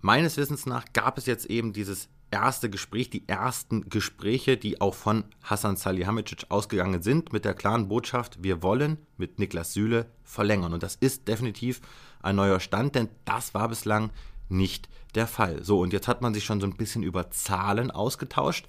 Meines 0.00 0.38
Wissens 0.38 0.64
nach 0.64 0.86
gab 0.94 1.18
es 1.18 1.26
jetzt 1.26 1.44
eben 1.44 1.74
dieses 1.74 2.08
erste 2.30 2.70
Gespräch, 2.70 3.10
die 3.10 3.28
ersten 3.28 3.88
Gespräche, 3.88 4.56
die 4.56 4.80
auch 4.80 4.94
von 4.94 5.24
Hassan 5.42 5.76
Salihamidzic 5.76 6.46
ausgegangen 6.48 7.02
sind, 7.02 7.32
mit 7.32 7.44
der 7.44 7.54
klaren 7.54 7.88
Botschaft, 7.88 8.42
wir 8.42 8.62
wollen 8.62 8.98
mit 9.16 9.38
Niklas 9.38 9.72
Süle 9.72 10.06
verlängern. 10.22 10.72
Und 10.72 10.82
das 10.82 10.96
ist 10.96 11.28
definitiv 11.28 11.80
ein 12.22 12.36
neuer 12.36 12.60
Stand, 12.60 12.94
denn 12.94 13.08
das 13.24 13.54
war 13.54 13.68
bislang 13.68 14.10
nicht 14.48 14.88
der 15.14 15.26
Fall. 15.26 15.64
So, 15.64 15.80
und 15.80 15.92
jetzt 15.92 16.08
hat 16.08 16.22
man 16.22 16.34
sich 16.34 16.44
schon 16.44 16.60
so 16.60 16.66
ein 16.66 16.76
bisschen 16.76 17.02
über 17.02 17.30
Zahlen 17.30 17.90
ausgetauscht. 17.90 18.66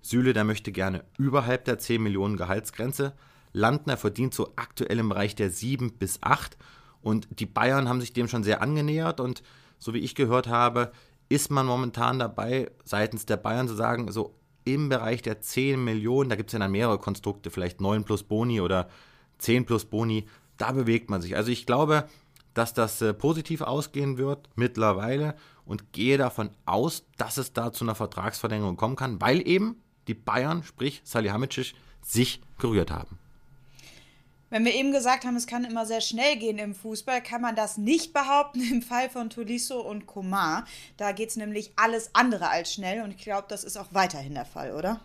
Süle, 0.00 0.32
der 0.32 0.44
möchte 0.44 0.72
gerne 0.72 1.04
überhalb 1.16 1.64
der 1.64 1.78
10 1.78 2.02
Millionen 2.02 2.36
Gehaltsgrenze 2.36 3.14
landen. 3.52 3.90
Er 3.90 3.96
verdient 3.96 4.34
so 4.34 4.52
aktuell 4.56 4.98
im 4.98 5.08
Bereich 5.08 5.34
der 5.34 5.50
7 5.50 5.92
bis 5.94 6.22
8. 6.22 6.56
Und 7.02 7.28
die 7.30 7.46
Bayern 7.46 7.88
haben 7.88 8.00
sich 8.00 8.12
dem 8.12 8.28
schon 8.28 8.44
sehr 8.44 8.62
angenähert. 8.62 9.20
Und 9.20 9.42
so 9.78 9.94
wie 9.94 9.98
ich 9.98 10.14
gehört 10.14 10.48
habe, 10.48 10.92
ist 11.28 11.50
man 11.50 11.66
momentan 11.66 12.18
dabei, 12.18 12.70
seitens 12.84 13.26
der 13.26 13.36
Bayern 13.36 13.68
zu 13.68 13.74
sagen, 13.74 14.10
so 14.10 14.34
im 14.64 14.88
Bereich 14.88 15.22
der 15.22 15.40
10 15.40 15.82
Millionen, 15.82 16.30
da 16.30 16.36
gibt 16.36 16.50
es 16.50 16.52
ja 16.52 16.58
dann 16.58 16.70
mehrere 16.70 16.98
Konstrukte, 16.98 17.50
vielleicht 17.50 17.80
9 17.80 18.04
plus 18.04 18.22
Boni 18.22 18.60
oder 18.60 18.88
10 19.38 19.66
plus 19.66 19.84
Boni, 19.84 20.26
da 20.56 20.72
bewegt 20.72 21.10
man 21.10 21.22
sich. 21.22 21.36
Also 21.36 21.50
ich 21.50 21.66
glaube, 21.66 22.08
dass 22.54 22.74
das 22.74 23.00
äh, 23.02 23.14
positiv 23.14 23.60
ausgehen 23.60 24.18
wird 24.18 24.48
mittlerweile 24.56 25.36
und 25.64 25.92
gehe 25.92 26.18
davon 26.18 26.50
aus, 26.66 27.04
dass 27.16 27.36
es 27.36 27.52
da 27.52 27.72
zu 27.72 27.84
einer 27.84 27.94
Vertragsverlängerung 27.94 28.76
kommen 28.76 28.96
kann, 28.96 29.20
weil 29.20 29.46
eben 29.46 29.76
die 30.08 30.14
Bayern, 30.14 30.62
sprich 30.62 31.00
Salihamidzic, 31.04 31.74
sich 32.02 32.40
gerührt 32.58 32.90
haben. 32.90 33.18
Wenn 34.50 34.64
wir 34.64 34.74
eben 34.74 34.92
gesagt 34.92 35.24
haben, 35.24 35.36
es 35.36 35.46
kann 35.46 35.64
immer 35.64 35.84
sehr 35.84 36.00
schnell 36.00 36.36
gehen 36.36 36.58
im 36.58 36.74
Fußball, 36.74 37.22
kann 37.22 37.42
man 37.42 37.54
das 37.54 37.76
nicht 37.76 38.12
behaupten 38.12 38.60
im 38.72 38.82
Fall 38.82 39.10
von 39.10 39.28
Tolisso 39.28 39.80
und 39.80 40.06
Komar. 40.06 40.64
Da 40.96 41.12
geht 41.12 41.30
es 41.30 41.36
nämlich 41.36 41.72
alles 41.76 42.14
andere 42.14 42.48
als 42.48 42.72
schnell 42.72 43.02
und 43.02 43.10
ich 43.10 43.18
glaube, 43.18 43.46
das 43.48 43.64
ist 43.64 43.76
auch 43.76 43.88
weiterhin 43.92 44.34
der 44.34 44.46
Fall, 44.46 44.72
oder? 44.72 45.00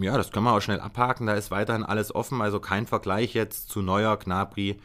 Ja, 0.00 0.16
das 0.16 0.32
können 0.32 0.46
wir 0.46 0.52
auch 0.52 0.60
schnell 0.60 0.80
abhaken. 0.80 1.26
Da 1.26 1.34
ist 1.34 1.52
weiterhin 1.52 1.84
alles 1.84 2.12
offen, 2.12 2.42
also 2.42 2.58
kein 2.58 2.86
Vergleich 2.86 3.34
jetzt 3.34 3.68
zu 3.68 3.80
Neuer, 3.80 4.18
Knabri 4.18 4.80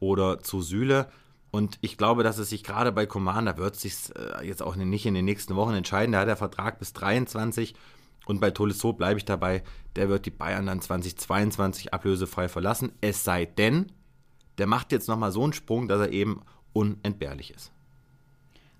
oder 0.00 0.40
zu 0.40 0.62
Süle. 0.62 1.08
Und 1.50 1.78
ich 1.82 1.98
glaube, 1.98 2.22
dass 2.22 2.38
es 2.38 2.48
sich 2.48 2.64
gerade 2.64 2.90
bei 2.90 3.06
Coman, 3.06 3.46
da 3.46 3.56
wird 3.58 3.76
es 3.76 3.82
sich 3.82 3.94
äh, 4.16 4.46
jetzt 4.46 4.62
auch 4.62 4.74
nicht 4.74 5.06
in 5.06 5.14
den 5.14 5.24
nächsten 5.24 5.54
Wochen 5.54 5.74
entscheiden. 5.74 6.12
Da 6.12 6.20
hat 6.20 6.28
der 6.28 6.36
Vertrag 6.36 6.78
bis 6.78 6.94
23 6.94 7.74
und 8.26 8.40
bei 8.40 8.50
Tolisso 8.50 8.92
bleibe 8.92 9.18
ich 9.18 9.24
dabei, 9.24 9.62
der 9.96 10.08
wird 10.08 10.26
die 10.26 10.30
Bayern 10.30 10.66
dann 10.66 10.80
2022 10.80 11.92
ablösefrei 11.92 12.48
verlassen. 12.48 12.92
Es 13.00 13.24
sei 13.24 13.44
denn, 13.44 13.92
der 14.58 14.66
macht 14.66 14.92
jetzt 14.92 15.08
nochmal 15.08 15.32
so 15.32 15.42
einen 15.44 15.52
Sprung, 15.52 15.88
dass 15.88 16.00
er 16.00 16.12
eben 16.12 16.42
unentbehrlich 16.72 17.52
ist. 17.52 17.70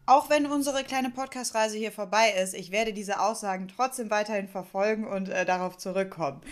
Auch 0.06 0.28
wenn 0.28 0.46
unsere 0.46 0.84
kleine 0.84 1.10
Podcast-Reise 1.10 1.78
hier 1.78 1.92
vorbei 1.92 2.34
ist, 2.42 2.54
ich 2.54 2.70
werde 2.70 2.92
diese 2.92 3.20
Aussagen 3.20 3.68
trotzdem 3.68 4.10
weiterhin 4.10 4.48
verfolgen 4.48 5.06
und 5.06 5.30
äh, 5.30 5.46
darauf 5.46 5.78
zurückkommen. 5.78 6.42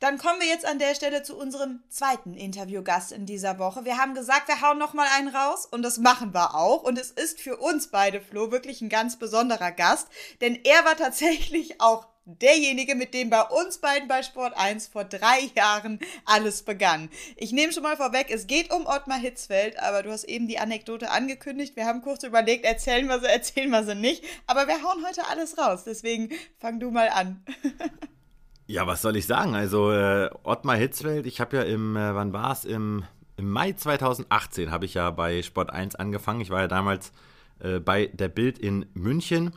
Dann 0.00 0.18
kommen 0.18 0.40
wir 0.40 0.46
jetzt 0.46 0.66
an 0.66 0.78
der 0.78 0.94
Stelle 0.94 1.22
zu 1.22 1.36
unserem 1.36 1.80
zweiten 1.88 2.34
Interviewgast 2.34 3.12
in 3.12 3.24
dieser 3.24 3.58
Woche. 3.58 3.84
Wir 3.84 3.96
haben 3.96 4.14
gesagt, 4.14 4.48
wir 4.48 4.60
hauen 4.60 4.78
noch 4.78 4.92
mal 4.92 5.08
einen 5.16 5.28
raus 5.28 5.66
und 5.66 5.82
das 5.82 5.98
machen 5.98 6.34
wir 6.34 6.54
auch. 6.54 6.82
Und 6.82 6.98
es 6.98 7.10
ist 7.10 7.40
für 7.40 7.56
uns 7.56 7.88
beide, 7.88 8.20
Flo, 8.20 8.50
wirklich 8.50 8.82
ein 8.82 8.90
ganz 8.90 9.18
besonderer 9.18 9.72
Gast, 9.72 10.08
denn 10.42 10.58
er 10.64 10.84
war 10.84 10.96
tatsächlich 10.96 11.80
auch 11.80 12.06
derjenige, 12.26 12.96
mit 12.96 13.14
dem 13.14 13.30
bei 13.30 13.42
uns 13.42 13.78
beiden 13.78 14.08
bei 14.08 14.22
Sport 14.22 14.54
1 14.56 14.88
vor 14.88 15.04
drei 15.04 15.50
Jahren 15.54 16.00
alles 16.24 16.62
begann. 16.62 17.08
Ich 17.36 17.52
nehme 17.52 17.72
schon 17.72 17.84
mal 17.84 17.96
vorweg, 17.96 18.26
es 18.30 18.46
geht 18.48 18.72
um 18.72 18.86
Ottmar 18.86 19.18
Hitzfeld, 19.18 19.78
aber 19.78 20.02
du 20.02 20.10
hast 20.10 20.24
eben 20.24 20.48
die 20.48 20.58
Anekdote 20.58 21.10
angekündigt. 21.10 21.76
Wir 21.76 21.86
haben 21.86 22.02
kurz 22.02 22.24
überlegt, 22.24 22.64
erzählen 22.64 23.06
wir 23.06 23.20
sie, 23.20 23.26
erzählen 23.26 23.70
wir 23.70 23.84
sie 23.84 23.94
nicht. 23.94 24.24
Aber 24.46 24.66
wir 24.66 24.82
hauen 24.82 25.06
heute 25.06 25.26
alles 25.30 25.56
raus, 25.56 25.84
deswegen 25.84 26.30
fang 26.58 26.80
du 26.80 26.90
mal 26.90 27.08
an. 27.10 27.44
ja, 28.66 28.86
was 28.86 29.02
soll 29.02 29.16
ich 29.16 29.26
sagen? 29.26 29.54
Also 29.54 29.92
äh, 29.92 30.28
Ottmar 30.42 30.76
Hitzfeld, 30.76 31.26
ich 31.26 31.40
habe 31.40 31.58
ja 31.58 31.62
im, 31.62 31.96
äh, 31.96 32.14
wann 32.14 32.32
war 32.32 32.52
es? 32.52 32.64
Im, 32.64 33.04
Im 33.36 33.50
Mai 33.50 33.72
2018 33.72 34.72
habe 34.72 34.84
ich 34.84 34.94
ja 34.94 35.10
bei 35.12 35.42
Sport 35.42 35.70
1 35.70 35.94
angefangen. 35.94 36.40
Ich 36.40 36.50
war 36.50 36.62
ja 36.62 36.68
damals 36.68 37.12
äh, 37.60 37.78
bei 37.78 38.06
der 38.06 38.28
Bild 38.28 38.58
in 38.58 38.86
München 38.94 39.52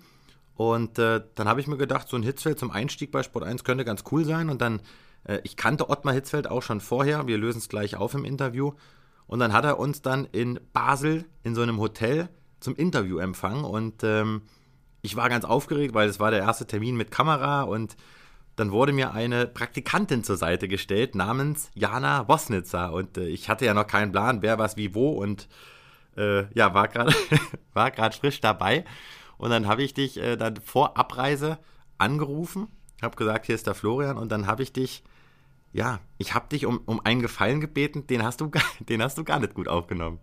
und 0.59 0.99
äh, 0.99 1.21
dann 1.35 1.47
habe 1.47 1.61
ich 1.61 1.67
mir 1.67 1.77
gedacht, 1.77 2.09
so 2.09 2.17
ein 2.17 2.23
Hitzfeld 2.23 2.59
zum 2.59 2.69
Einstieg 2.69 3.13
bei 3.13 3.23
Sport 3.23 3.45
1 3.45 3.63
könnte 3.63 3.85
ganz 3.85 4.03
cool 4.11 4.25
sein. 4.25 4.49
Und 4.49 4.61
dann, 4.61 4.81
äh, 5.23 5.39
ich 5.45 5.55
kannte 5.55 5.89
Ottmar 5.89 6.13
Hitzfeld 6.13 6.49
auch 6.49 6.63
schon 6.63 6.81
vorher. 6.81 7.27
Wir 7.27 7.37
lösen 7.37 7.59
es 7.59 7.69
gleich 7.69 7.95
auf 7.95 8.13
im 8.13 8.25
Interview. 8.25 8.73
Und 9.25 9.39
dann 9.39 9.53
hat 9.53 9.63
er 9.63 9.79
uns 9.79 10.01
dann 10.01 10.25
in 10.25 10.59
Basel 10.73 11.23
in 11.43 11.55
so 11.55 11.61
einem 11.61 11.79
Hotel 11.79 12.27
zum 12.59 12.75
Interview 12.75 13.19
empfangen. 13.19 13.63
Und 13.63 14.03
ähm, 14.03 14.41
ich 15.01 15.15
war 15.15 15.29
ganz 15.29 15.45
aufgeregt, 15.45 15.93
weil 15.93 16.09
es 16.09 16.19
war 16.19 16.29
der 16.29 16.41
erste 16.41 16.67
Termin 16.67 16.97
mit 16.97 17.09
Kamera. 17.09 17.61
Und 17.61 17.95
dann 18.57 18.73
wurde 18.73 18.91
mir 18.91 19.13
eine 19.13 19.47
Praktikantin 19.47 20.25
zur 20.25 20.35
Seite 20.35 20.67
gestellt 20.67 21.15
namens 21.15 21.71
Jana 21.73 22.27
Wosnitzer. 22.27 22.91
Und 22.91 23.17
äh, 23.17 23.29
ich 23.29 23.47
hatte 23.47 23.63
ja 23.63 23.73
noch 23.73 23.87
keinen 23.87 24.11
Plan, 24.11 24.41
wer 24.41 24.59
was 24.59 24.75
wie 24.75 24.93
wo. 24.93 25.11
Und 25.11 25.47
äh, 26.17 26.53
ja, 26.53 26.73
war 26.73 26.89
gerade 26.89 27.13
frisch 28.19 28.41
dabei. 28.41 28.83
Und 29.39 29.49
dann 29.49 29.67
habe 29.67 29.81
ich 29.83 29.93
dich 29.93 30.17
äh, 30.17 30.35
dann 30.35 30.57
vor 30.57 30.97
Abreise 30.97 31.57
angerufen, 31.97 32.67
habe 33.01 33.15
gesagt, 33.15 33.45
hier 33.45 33.55
ist 33.55 33.65
der 33.65 33.73
Florian. 33.73 34.17
Und 34.17 34.31
dann 34.31 34.45
habe 34.45 34.61
ich 34.61 34.73
dich, 34.73 35.01
ja, 35.71 35.99
ich 36.17 36.35
habe 36.35 36.49
dich 36.49 36.65
um, 36.65 36.81
um 36.85 37.03
einen 37.03 37.21
Gefallen 37.21 37.61
gebeten, 37.61 38.05
den 38.05 38.21
hast, 38.21 38.41
du, 38.41 38.51
den 38.81 39.01
hast 39.01 39.17
du 39.17 39.23
gar 39.23 39.39
nicht 39.39 39.55
gut 39.55 39.69
aufgenommen. 39.69 40.19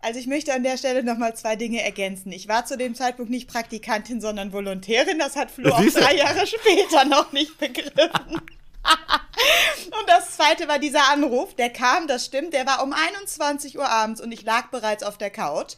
Also 0.00 0.18
ich 0.18 0.26
möchte 0.26 0.52
an 0.52 0.64
der 0.64 0.78
Stelle 0.78 1.04
nochmal 1.04 1.36
zwei 1.36 1.54
Dinge 1.54 1.82
ergänzen. 1.82 2.32
Ich 2.32 2.48
war 2.48 2.64
zu 2.64 2.76
dem 2.76 2.94
Zeitpunkt 2.96 3.30
nicht 3.30 3.48
Praktikantin, 3.48 4.20
sondern 4.20 4.52
Volontärin. 4.52 5.18
Das 5.18 5.36
hat 5.36 5.50
Flo 5.50 5.70
auch 5.70 5.84
drei 5.84 6.16
Jahre 6.16 6.46
später 6.46 7.04
noch 7.04 7.32
nicht 7.32 7.56
begriffen. 7.58 8.32
und 8.32 10.08
das 10.08 10.36
zweite 10.36 10.66
war 10.66 10.80
dieser 10.80 11.08
Anruf, 11.12 11.54
der 11.54 11.70
kam, 11.70 12.08
das 12.08 12.24
stimmt, 12.24 12.54
der 12.54 12.66
war 12.66 12.82
um 12.82 12.92
21 12.94 13.78
Uhr 13.78 13.88
abends 13.88 14.20
und 14.20 14.32
ich 14.32 14.42
lag 14.42 14.70
bereits 14.70 15.04
auf 15.04 15.18
der 15.18 15.30
Couch. 15.30 15.74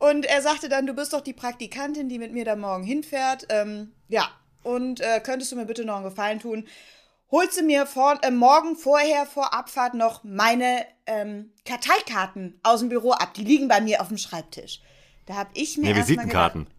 Und 0.00 0.24
er 0.24 0.40
sagte 0.40 0.70
dann, 0.70 0.86
du 0.86 0.94
bist 0.94 1.12
doch 1.12 1.20
die 1.20 1.34
Praktikantin, 1.34 2.08
die 2.08 2.18
mit 2.18 2.32
mir 2.32 2.46
da 2.46 2.56
morgen 2.56 2.82
hinfährt. 2.82 3.46
Ähm, 3.50 3.92
ja, 4.08 4.30
und 4.62 5.00
äh, 5.00 5.20
könntest 5.20 5.52
du 5.52 5.56
mir 5.56 5.66
bitte 5.66 5.84
noch 5.84 5.96
einen 5.96 6.04
Gefallen 6.04 6.40
tun? 6.40 6.66
Holst 7.30 7.60
du 7.60 7.62
mir 7.62 7.86
vor, 7.86 8.18
äh, 8.22 8.30
morgen 8.30 8.76
vorher 8.76 9.26
vor 9.26 9.52
Abfahrt 9.52 9.92
noch 9.92 10.24
meine 10.24 10.86
ähm, 11.06 11.52
Karteikarten 11.66 12.58
aus 12.62 12.80
dem 12.80 12.88
Büro 12.88 13.12
ab. 13.12 13.34
Die 13.34 13.44
liegen 13.44 13.68
bei 13.68 13.82
mir 13.82 14.00
auf 14.00 14.08
dem 14.08 14.16
Schreibtisch. 14.16 14.80
Da 15.26 15.34
habe 15.34 15.50
ich 15.52 15.76
mir. 15.76 15.92
Nee, 15.92 16.00
Visitenkarten. 16.00 16.64
Gedacht, 16.64 16.76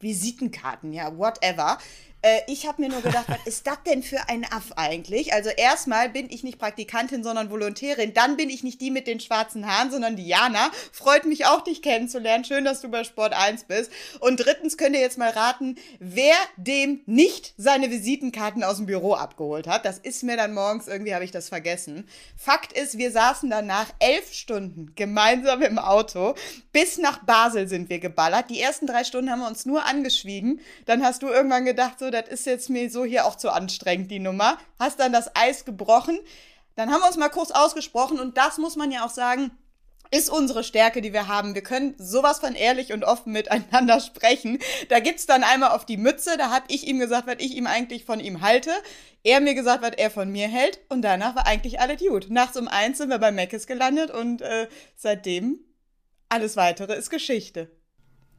Visitenkarten, 0.00 0.92
ja, 0.92 1.16
whatever. 1.16 1.78
Äh, 2.22 2.40
ich 2.48 2.66
habe 2.66 2.82
mir 2.82 2.88
nur 2.88 3.00
gedacht, 3.00 3.26
was 3.28 3.46
ist 3.46 3.66
das 3.66 3.78
denn 3.86 4.02
für 4.02 4.28
ein 4.28 4.44
Aff 4.44 4.72
eigentlich? 4.76 5.32
Also 5.32 5.50
erstmal 5.50 6.08
bin 6.08 6.28
ich 6.30 6.42
nicht 6.42 6.58
Praktikantin, 6.58 7.22
sondern 7.22 7.50
Volontärin. 7.50 8.12
Dann 8.12 8.36
bin 8.36 8.50
ich 8.50 8.64
nicht 8.64 8.80
die 8.80 8.90
mit 8.90 9.06
den 9.06 9.20
schwarzen 9.20 9.66
Haaren, 9.66 9.90
sondern 9.90 10.16
Diana. 10.16 10.70
Freut 10.92 11.26
mich 11.26 11.46
auch, 11.46 11.62
dich 11.62 11.80
kennenzulernen. 11.80 12.44
Schön, 12.44 12.64
dass 12.64 12.80
du 12.80 12.88
bei 12.88 13.04
Sport 13.04 13.34
1 13.34 13.64
bist. 13.64 13.92
Und 14.18 14.38
drittens 14.38 14.76
könnt 14.76 14.96
ihr 14.96 15.00
jetzt 15.00 15.18
mal 15.18 15.30
raten, 15.30 15.76
wer 16.00 16.34
dem 16.56 17.02
nicht 17.06 17.54
seine 17.56 17.90
Visitenkarten 17.90 18.64
aus 18.64 18.78
dem 18.78 18.86
Büro 18.86 19.14
abgeholt 19.14 19.68
hat. 19.68 19.84
Das 19.84 19.98
ist 19.98 20.24
mir 20.24 20.36
dann 20.36 20.54
morgens, 20.54 20.88
irgendwie 20.88 21.14
habe 21.14 21.24
ich 21.24 21.30
das 21.30 21.48
vergessen. 21.48 22.08
Fakt 22.36 22.72
ist, 22.72 22.98
wir 22.98 23.12
saßen 23.12 23.48
danach 23.48 23.92
elf 24.00 24.32
Stunden 24.32 24.92
gemeinsam 24.96 25.62
im 25.62 25.78
Auto. 25.78 26.34
Bis 26.72 26.98
nach 26.98 27.24
Basel 27.24 27.68
sind 27.68 27.90
wir 27.90 28.00
geballert. 28.00 28.50
Die 28.50 28.60
ersten 28.60 28.86
drei 28.88 29.04
Stunden 29.04 29.30
haben 29.30 29.40
wir 29.40 29.48
uns 29.48 29.66
nur 29.66 29.86
angeschwiegen. 29.86 30.60
Dann 30.86 31.04
hast 31.04 31.22
du 31.22 31.28
irgendwann 31.28 31.64
gedacht, 31.64 32.00
so, 32.00 32.07
das 32.10 32.28
ist 32.28 32.46
jetzt 32.46 32.70
mir 32.70 32.90
so 32.90 33.04
hier 33.04 33.26
auch 33.26 33.36
zu 33.36 33.50
anstrengend, 33.50 34.10
die 34.10 34.18
Nummer. 34.18 34.58
Hast 34.78 35.00
dann 35.00 35.12
das 35.12 35.34
Eis 35.34 35.64
gebrochen. 35.64 36.18
Dann 36.76 36.90
haben 36.90 37.00
wir 37.00 37.08
uns 37.08 37.16
mal 37.16 37.28
kurz 37.28 37.50
ausgesprochen 37.50 38.20
und 38.20 38.36
das 38.36 38.58
muss 38.58 38.76
man 38.76 38.90
ja 38.90 39.04
auch 39.04 39.10
sagen, 39.10 39.50
ist 40.10 40.30
unsere 40.30 40.64
Stärke, 40.64 41.02
die 41.02 41.12
wir 41.12 41.28
haben. 41.28 41.54
Wir 41.54 41.62
können 41.62 41.94
sowas 41.98 42.38
von 42.38 42.54
ehrlich 42.54 42.92
und 42.92 43.04
offen 43.04 43.32
miteinander 43.32 44.00
sprechen. 44.00 44.58
Da 44.88 45.00
gibt's 45.00 45.26
dann 45.26 45.44
einmal 45.44 45.70
auf 45.70 45.84
die 45.84 45.96
Mütze, 45.96 46.36
da 46.38 46.50
habe 46.50 46.66
ich 46.68 46.86
ihm 46.86 46.98
gesagt, 46.98 47.26
was 47.26 47.36
ich 47.38 47.56
ihm 47.56 47.66
eigentlich 47.66 48.04
von 48.04 48.20
ihm 48.20 48.40
halte. 48.40 48.70
Er 49.24 49.40
mir 49.40 49.54
gesagt, 49.54 49.82
was 49.82 49.96
er 49.96 50.10
von 50.10 50.30
mir 50.30 50.48
hält. 50.48 50.80
Und 50.88 51.02
danach 51.02 51.34
war 51.34 51.46
eigentlich 51.46 51.80
alles 51.80 52.00
gut. 52.00 52.30
Nachts 52.30 52.56
um 52.56 52.68
eins 52.68 52.98
sind 52.98 53.10
wir 53.10 53.18
bei 53.18 53.32
Meckes 53.32 53.66
gelandet 53.66 54.10
und 54.10 54.40
äh, 54.42 54.68
seitdem 54.96 55.58
alles 56.28 56.56
weitere 56.56 56.94
ist 56.94 57.10
Geschichte. 57.10 57.70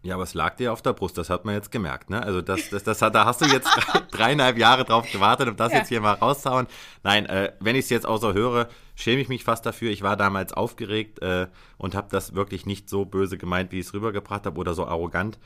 Ja, 0.01 0.15
aber 0.15 0.23
es 0.23 0.33
lag 0.33 0.55
dir 0.55 0.71
auf 0.71 0.81
der 0.81 0.93
Brust, 0.93 1.17
das 1.17 1.29
hat 1.29 1.43
man 1.43 1.55
jetzt 1.55 1.71
gemerkt, 1.71 2.09
ne? 2.09 2.23
Also 2.23 2.41
das, 2.41 2.69
das, 2.69 2.83
das, 2.83 2.99
da 2.99 3.25
hast 3.25 3.41
du 3.41 3.45
jetzt 3.45 3.67
dreieinhalb 4.11 4.57
Jahre 4.57 4.85
drauf 4.85 5.11
gewartet, 5.11 5.49
um 5.49 5.57
das 5.57 5.73
ja. 5.73 5.79
jetzt 5.79 5.89
hier 5.89 5.99
mal 5.99 6.13
rauszuhauen. 6.13 6.67
Nein, 7.03 7.25
äh, 7.25 7.51
wenn 7.59 7.75
ich 7.75 7.85
es 7.85 7.89
jetzt 7.89 8.05
außer 8.05 8.33
höre, 8.33 8.69
schäme 8.95 9.21
ich 9.21 9.27
mich 9.27 9.43
fast 9.43 9.65
dafür. 9.65 9.91
Ich 9.91 10.01
war 10.01 10.15
damals 10.15 10.53
aufgeregt 10.53 11.21
äh, 11.21 11.47
und 11.77 11.95
habe 11.95 12.07
das 12.11 12.33
wirklich 12.33 12.65
nicht 12.65 12.89
so 12.89 13.03
böse 13.03 13.37
gemeint, 13.37 13.73
wie 13.73 13.79
ich 13.79 13.87
es 13.87 13.93
rübergebracht 13.93 14.45
habe 14.45 14.57
oder 14.57 14.73
so 14.73 14.85
arrogant. 14.85 15.37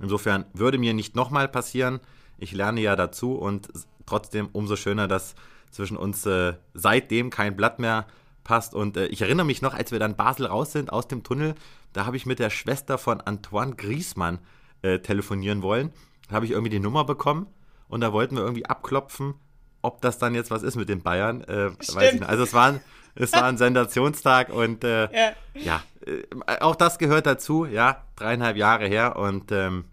Insofern 0.00 0.44
würde 0.54 0.78
mir 0.78 0.92
nicht 0.92 1.14
nochmal 1.14 1.46
passieren. 1.46 2.00
Ich 2.36 2.50
lerne 2.50 2.80
ja 2.80 2.96
dazu 2.96 3.34
und 3.34 3.68
trotzdem 4.06 4.48
umso 4.52 4.74
schöner, 4.74 5.06
dass 5.06 5.36
zwischen 5.70 5.96
uns 5.96 6.26
äh, 6.26 6.54
seitdem 6.74 7.30
kein 7.30 7.56
Blatt 7.56 7.78
mehr 7.78 8.06
passt. 8.42 8.74
Und 8.74 8.96
äh, 8.96 9.06
ich 9.06 9.22
erinnere 9.22 9.46
mich 9.46 9.62
noch, 9.62 9.74
als 9.74 9.92
wir 9.92 10.00
dann 10.00 10.16
Basel 10.16 10.46
raus 10.46 10.72
sind 10.72 10.92
aus 10.92 11.06
dem 11.06 11.22
Tunnel, 11.22 11.54
da 11.92 12.06
habe 12.06 12.16
ich 12.16 12.26
mit 12.26 12.38
der 12.38 12.50
Schwester 12.50 12.98
von 12.98 13.20
Antoine 13.20 13.74
Griesmann 13.74 14.38
äh, 14.82 15.00
telefonieren 15.00 15.62
wollen. 15.62 15.92
Da 16.28 16.36
habe 16.36 16.44
ich 16.44 16.52
irgendwie 16.52 16.70
die 16.70 16.80
Nummer 16.80 17.04
bekommen 17.04 17.46
und 17.88 18.00
da 18.00 18.12
wollten 18.12 18.36
wir 18.36 18.42
irgendwie 18.42 18.66
abklopfen, 18.66 19.34
ob 19.82 20.00
das 20.00 20.18
dann 20.18 20.34
jetzt 20.34 20.50
was 20.50 20.62
ist 20.62 20.76
mit 20.76 20.88
den 20.88 21.02
Bayern. 21.02 21.42
Äh, 21.44 21.70
weiß 21.70 22.14
ich 22.14 22.20
nicht. 22.20 22.28
Also 22.28 22.44
es 22.44 22.54
war, 22.54 22.80
es 23.14 23.32
war 23.32 23.44
ein 23.44 23.58
Sensationstag 23.58 24.50
und 24.50 24.84
äh, 24.84 25.08
ja, 25.12 25.32
ja 25.54 25.82
äh, 26.06 26.60
auch 26.60 26.76
das 26.76 26.98
gehört 26.98 27.26
dazu, 27.26 27.64
ja, 27.66 28.04
dreieinhalb 28.16 28.56
Jahre 28.56 28.86
her 28.86 29.16
und 29.16 29.50
ähm, 29.52 29.84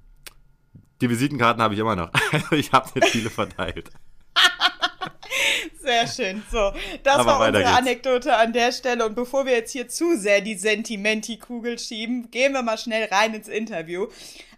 die 1.02 1.10
Visitenkarten 1.10 1.62
habe 1.62 1.74
ich 1.74 1.80
immer 1.80 1.96
noch. 1.96 2.12
Also 2.32 2.56
ich 2.56 2.72
habe 2.72 2.90
nicht 2.96 3.10
viele 3.10 3.30
verteilt. 3.30 3.92
Sehr 5.82 6.08
schön. 6.08 6.44
So, 6.52 6.72
das 7.04 7.18
Aber 7.18 7.26
war 7.26 7.48
unsere 7.48 7.64
geht's. 7.64 7.78
Anekdote 7.78 8.36
an 8.36 8.54
der 8.54 8.72
Stelle. 8.72 9.06
Und 9.06 9.16
bevor 9.16 9.46
wir 9.46 9.54
jetzt 9.54 9.72
hier 9.72 9.88
zu 9.88 10.18
sehr 10.18 10.42
die 10.42 10.56
Sentimenti-Kugel 10.56 11.80
schieben, 11.80 12.30
gehen 12.32 12.54
wir 12.54 12.62
mal 12.62 12.78
schnell 12.78 13.06
rein 13.06 13.34
ins 13.34 13.48
Interview. 13.48 14.08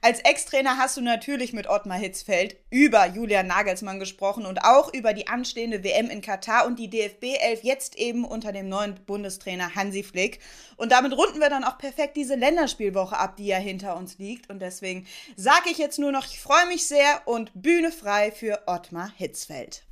Als 0.02 0.22
Ex-Trainer 0.22 0.78
hast 0.78 0.96
du 0.96 1.02
natürlich 1.02 1.52
mit 1.52 1.68
Ottmar 1.68 1.98
Hitzfeld 1.98 2.56
über 2.70 3.06
Julian 3.06 3.48
Nagelsmann 3.48 4.00
gesprochen 4.00 4.46
und 4.46 4.64
auch 4.64 4.94
über 4.94 5.14
die 5.14 5.28
anstehende 5.28 5.84
WM 5.84 6.10
in 6.10 6.22
Katar 6.22 6.66
und 6.66 6.80
die 6.80 6.90
DFB 6.90 7.36
11 7.38 7.64
jetzt 7.64 7.98
eben 7.98 8.24
unter 8.24 8.54
dem 8.54 8.70
neuen 8.70 8.96
Bundestrainer 9.06 9.76
Hansi 9.76 10.04
Flick. 10.04 10.40
Und 10.78 10.94
damit 10.94 11.12
runden 11.18 11.42
wir 11.42 11.50
dann 11.50 11.66
auch 11.66 11.78
perfekt 11.78 12.16
diese 12.16 12.36
Länderspielwoche 12.36 13.18
ab, 13.18 13.36
die 13.36 13.48
ja 13.48 13.58
hinter 13.58 13.98
uns 13.98 14.18
liegt. 14.20 14.50
Und 14.50 14.62
deswegen 14.62 15.06
sage 15.36 15.70
ich 15.70 15.78
jetzt 15.78 16.00
nur 16.00 16.14
noch, 16.14 16.26
ich 16.26 16.40
freue 16.40 16.68
mich 16.68 16.88
sehr 16.88 17.22
und 17.26 17.52
Bühne 17.54 17.92
frei 17.92 18.32
für 18.32 18.62
Ottmar 18.68 19.12
Hitzfeld. 19.18 19.84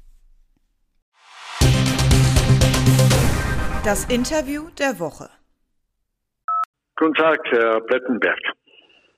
Das 3.88 4.04
Interview 4.14 4.64
der 4.78 5.00
Woche. 5.00 5.30
Guten 6.98 7.14
Tag, 7.14 7.40
Herr 7.52 7.80
Plettenberg. 7.80 8.38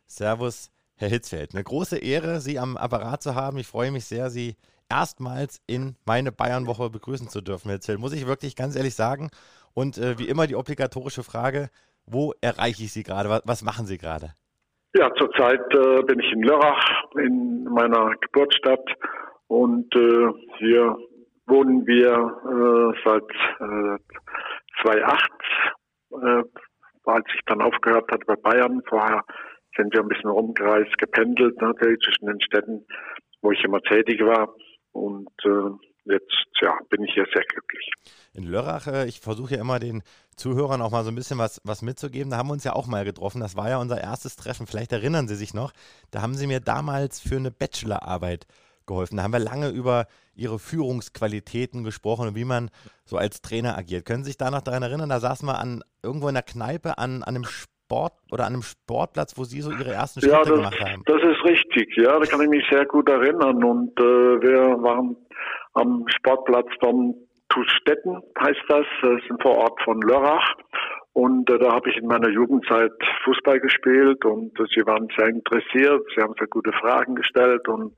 Servus, 0.06 0.70
Herr 0.96 1.10
Hitzfeld. 1.10 1.56
Eine 1.56 1.64
große 1.64 1.98
Ehre, 1.98 2.40
Sie 2.40 2.60
am 2.60 2.78
Apparat 2.78 3.24
zu 3.24 3.34
haben. 3.34 3.58
Ich 3.58 3.66
freue 3.66 3.90
mich 3.90 4.06
sehr, 4.06 4.30
Sie 4.30 4.58
erstmals 4.88 5.60
in 5.66 5.96
meine 6.06 6.32
Bayernwoche 6.32 6.92
begrüßen 6.92 7.30
zu 7.30 7.42
dürfen, 7.42 7.70
Herr 7.70 7.78
Hitzfeld. 7.78 7.98
Muss 7.98 8.14
ich 8.14 8.28
wirklich 8.28 8.56
ganz 8.56 8.76
ehrlich 8.76 8.94
sagen. 8.94 9.32
Und 9.74 9.98
äh, 9.98 10.20
wie 10.20 10.30
immer 10.30 10.46
die 10.46 10.56
obligatorische 10.56 11.24
Frage, 11.24 11.72
wo 12.06 12.36
erreiche 12.40 12.84
ich 12.84 12.94
Sie 12.94 13.02
gerade? 13.02 13.28
Was, 13.28 13.42
was 13.46 13.64
machen 13.64 13.88
Sie 13.88 13.98
gerade? 13.98 14.36
Ja, 14.94 15.12
zurzeit 15.16 15.66
äh, 15.74 16.04
bin 16.04 16.20
ich 16.20 16.32
in 16.32 16.44
Lörrach, 16.44 17.06
in 17.16 17.64
meiner 17.64 18.12
Geburtsstadt. 18.22 18.88
Und 19.48 19.96
äh, 19.96 20.28
hier 20.60 20.96
wohnen 21.48 21.88
wir 21.88 22.14
äh, 22.14 23.02
seit 23.04 23.24
2008, 24.82 25.30
äh, 26.12 26.44
als 27.06 27.26
ich 27.34 27.42
dann 27.46 27.62
aufgehört 27.62 28.12
hatte 28.12 28.26
bei 28.26 28.36
Bayern. 28.36 28.82
Vorher 28.88 29.24
sind 29.76 29.94
wir 29.94 30.02
ein 30.02 30.08
bisschen 30.08 30.30
rumgereist, 30.30 30.98
gependelt 30.98 31.60
natürlich 31.62 32.00
zwischen 32.02 32.28
den 32.28 32.42
Städten, 32.42 32.86
wo 33.42 33.52
ich 33.52 33.64
immer 33.64 33.82
tätig 33.82 34.20
war. 34.22 34.54
Und 34.92 35.30
äh, 35.46 36.14
jetzt 36.14 36.50
ja, 36.62 36.78
bin 36.90 37.04
ich 37.04 37.14
hier 37.14 37.26
sehr 37.34 37.44
glücklich. 37.44 37.92
In 38.34 38.44
Lörrach, 38.44 38.88
äh, 38.88 39.08
ich 39.08 39.20
versuche 39.20 39.56
ja 39.56 39.62
immer 39.62 39.80
den 39.80 40.04
Zuhörern 40.36 40.82
auch 40.82 40.92
mal 40.92 41.04
so 41.04 41.12
ein 41.12 41.16
bisschen 41.16 41.38
was, 41.38 41.62
was 41.64 41.82
mitzugeben. 41.82 42.32
Da 42.32 42.38
haben 42.38 42.48
wir 42.48 42.54
uns 42.54 42.64
ja 42.64 42.74
auch 42.74 42.88
mal 42.88 43.06
getroffen. 43.06 43.42
Das 43.42 43.56
war 43.56 43.70
ja 43.70 43.78
unser 43.78 44.00
erstes 44.02 44.36
Treffen. 44.36 44.68
Vielleicht 44.68 44.92
erinnern 44.92 45.28
Sie 45.28 45.36
sich 45.36 45.54
noch. 45.54 45.72
Da 46.12 46.22
haben 46.22 46.36
Sie 46.36 46.48
mir 46.48 46.60
damals 46.60 47.20
für 47.20 47.38
eine 47.38 47.52
Bachelorarbeit 47.52 48.46
geholfen. 48.90 49.16
Da 49.16 49.24
haben 49.24 49.32
wir 49.32 49.40
lange 49.40 49.70
über 49.70 50.08
ihre 50.36 50.60
Führungsqualitäten 50.60 51.86
gesprochen 51.86 52.28
und 52.28 52.36
wie 52.36 52.44
man 52.44 52.70
so 53.06 53.16
als 53.18 53.42
Trainer 53.42 53.78
agiert. 53.78 54.06
Können 54.06 54.24
Sie 54.24 54.32
sich 54.32 54.38
da 54.38 54.52
noch 54.52 54.62
daran 54.62 54.84
erinnern? 54.84 55.08
Da 55.08 55.22
saßen 55.22 55.48
wir 55.48 55.58
an 55.58 55.82
irgendwo 56.04 56.28
in 56.28 56.34
der 56.34 56.44
Kneipe 56.44 56.98
an, 56.98 57.24
an 57.24 57.36
einem 57.36 57.46
Sport 57.46 58.14
oder 58.32 58.46
an 58.46 58.54
einem 58.54 58.64
Sportplatz, 58.64 59.38
wo 59.38 59.46
Sie 59.46 59.62
so 59.62 59.72
Ihre 59.72 59.94
ersten 59.94 60.20
Schritte 60.20 60.36
ja, 60.36 60.44
das, 60.44 60.50
gemacht 60.50 60.80
haben. 60.82 61.04
Das 61.06 61.22
ist 61.22 61.44
richtig, 61.46 61.96
ja, 61.96 62.20
da 62.20 62.26
kann 62.26 62.42
ich 62.42 62.50
mich 62.50 62.66
sehr 62.70 62.86
gut 62.86 63.08
erinnern. 63.10 63.64
Und 63.64 64.00
äh, 64.00 64.04
wir 64.04 64.82
waren 64.84 65.16
am 65.74 66.06
Sportplatz 66.08 66.68
von 66.80 67.16
Tustetten, 67.50 68.22
heißt 68.40 68.64
das, 68.68 68.86
das 69.02 69.12
ist 69.22 69.32
ein 69.32 69.40
Vorort 69.42 69.82
von 69.84 70.02
Lörrach. 70.02 70.54
Und 71.14 71.50
äh, 71.50 71.58
da 71.58 71.74
habe 71.74 71.90
ich 71.90 71.98
in 71.98 72.08
meiner 72.08 72.30
Jugendzeit 72.30 72.92
Fußball 73.24 73.60
gespielt 73.60 74.24
und 74.26 74.58
äh, 74.60 74.64
sie 74.74 74.86
waren 74.86 75.08
sehr 75.18 75.28
interessiert, 75.28 76.06
sie 76.16 76.22
haben 76.22 76.34
sehr 76.38 76.48
gute 76.48 76.72
Fragen 76.74 77.16
gestellt 77.16 77.68
und 77.68 77.94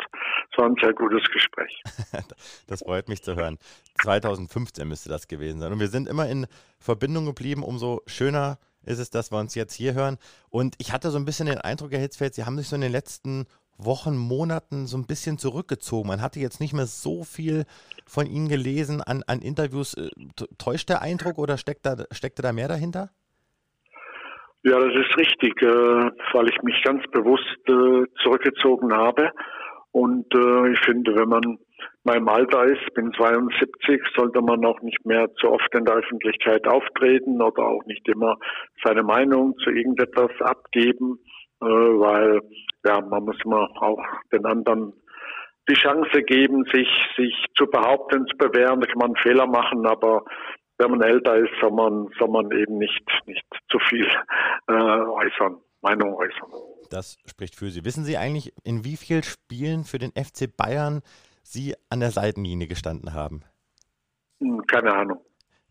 es 0.51 0.57
war 0.57 0.65
ein 0.65 0.75
sehr 0.81 0.93
gutes 0.93 1.23
Gespräch. 1.31 1.81
das 2.67 2.81
freut 2.81 3.09
mich 3.09 3.21
zu 3.21 3.35
hören. 3.35 3.57
2015 4.01 4.87
müsste 4.87 5.09
das 5.09 5.27
gewesen 5.27 5.59
sein. 5.59 5.73
Und 5.73 5.79
wir 5.79 5.87
sind 5.87 6.07
immer 6.07 6.27
in 6.29 6.47
Verbindung 6.79 7.25
geblieben, 7.25 7.63
umso 7.63 8.01
schöner 8.07 8.57
ist 8.83 8.99
es, 8.99 9.09
dass 9.09 9.31
wir 9.31 9.39
uns 9.39 9.55
jetzt 9.55 9.73
hier 9.73 9.93
hören. 9.93 10.17
Und 10.49 10.75
ich 10.79 10.91
hatte 10.91 11.11
so 11.11 11.17
ein 11.17 11.25
bisschen 11.25 11.47
den 11.47 11.59
Eindruck, 11.59 11.91
Herr 11.91 11.99
Hitzfeld, 11.99 12.33
Sie 12.33 12.45
haben 12.45 12.57
sich 12.57 12.67
so 12.67 12.75
in 12.75 12.81
den 12.81 12.91
letzten 12.91 13.45
Wochen, 13.85 14.17
Monaten 14.17 14.85
so 14.85 14.97
ein 14.97 15.07
bisschen 15.07 15.37
zurückgezogen. 15.37 16.07
Man 16.07 16.21
hatte 16.21 16.39
jetzt 16.39 16.59
nicht 16.59 16.73
mehr 16.73 16.85
so 16.85 17.23
viel 17.23 17.65
von 18.05 18.25
Ihnen 18.25 18.49
gelesen 18.49 19.01
an, 19.01 19.23
an 19.27 19.39
Interviews. 19.39 19.95
Äh, 19.95 20.09
täuscht 20.57 20.89
der 20.89 21.01
Eindruck 21.01 21.37
oder 21.37 21.57
steckt 21.57 21.85
da, 21.85 21.95
steckte 22.11 22.41
da 22.41 22.53
mehr 22.53 22.67
dahinter? 22.67 23.09
Ja, 24.63 24.79
das 24.79 24.93
ist 24.93 25.17
richtig, 25.17 25.61
äh, 25.61 25.65
weil 25.65 26.49
ich 26.49 26.61
mich 26.61 26.81
ganz 26.83 27.03
bewusst 27.11 27.57
äh, 27.67 28.05
zurückgezogen 28.23 28.93
habe. 28.93 29.31
Und 29.93 30.27
ich 30.71 30.79
finde, 30.85 31.13
wenn 31.17 31.27
man 31.27 31.57
meinem 32.03 32.27
Alter 32.29 32.63
ist, 32.63 32.93
bin 32.93 33.11
72, 33.13 34.01
sollte 34.15 34.41
man 34.41 34.65
auch 34.65 34.81
nicht 34.81 35.05
mehr 35.05 35.27
zu 35.35 35.49
oft 35.51 35.73
in 35.73 35.85
der 35.85 35.95
Öffentlichkeit 35.95 36.67
auftreten 36.67 37.41
oder 37.41 37.63
auch 37.63 37.85
nicht 37.85 38.07
immer 38.07 38.37
seine 38.83 39.03
Meinung 39.03 39.55
zu 39.63 39.69
irgendetwas 39.69 40.31
abgeben, 40.39 41.19
weil 41.61 42.41
ja, 42.85 43.01
man 43.01 43.25
muss 43.25 43.37
immer 43.43 43.69
auch 43.81 44.03
den 44.31 44.45
anderen 44.45 44.93
die 45.69 45.75
Chance 45.75 46.23
geben, 46.23 46.65
sich, 46.73 46.87
sich 47.15 47.33
zu 47.55 47.67
behaupten, 47.67 48.25
zu 48.27 48.37
bewähren. 48.37 48.81
Da 48.81 48.87
kann 48.87 48.97
man 48.97 49.15
Fehler 49.17 49.45
machen, 49.45 49.85
aber 49.85 50.25
wenn 50.77 50.91
man 50.91 51.01
älter 51.01 51.35
ist, 51.35 51.51
soll 51.61 51.71
man, 51.71 52.09
soll 52.17 52.29
man 52.29 52.51
eben 52.51 52.77
nicht, 52.77 53.03
nicht 53.27 53.45
zu 53.69 53.77
viel 53.87 54.07
äh, 54.67 54.73
äußern, 54.73 55.57
Meinung 55.81 56.15
äußern. 56.15 56.49
Das 56.89 57.17
spricht 57.25 57.55
für 57.55 57.69
Sie. 57.69 57.85
Wissen 57.85 58.03
Sie 58.03 58.17
eigentlich, 58.17 58.53
in 58.63 58.83
wie 58.83 58.97
vielen 58.97 59.23
Spielen 59.23 59.83
für 59.83 59.99
den 59.99 60.11
FC 60.11 60.55
Bayern 60.55 61.01
Sie 61.43 61.75
an 61.89 61.99
der 61.99 62.11
Seitenlinie 62.11 62.67
gestanden 62.67 63.13
haben? 63.13 63.43
Hm, 64.39 64.65
keine 64.65 64.93
Ahnung. 64.93 65.21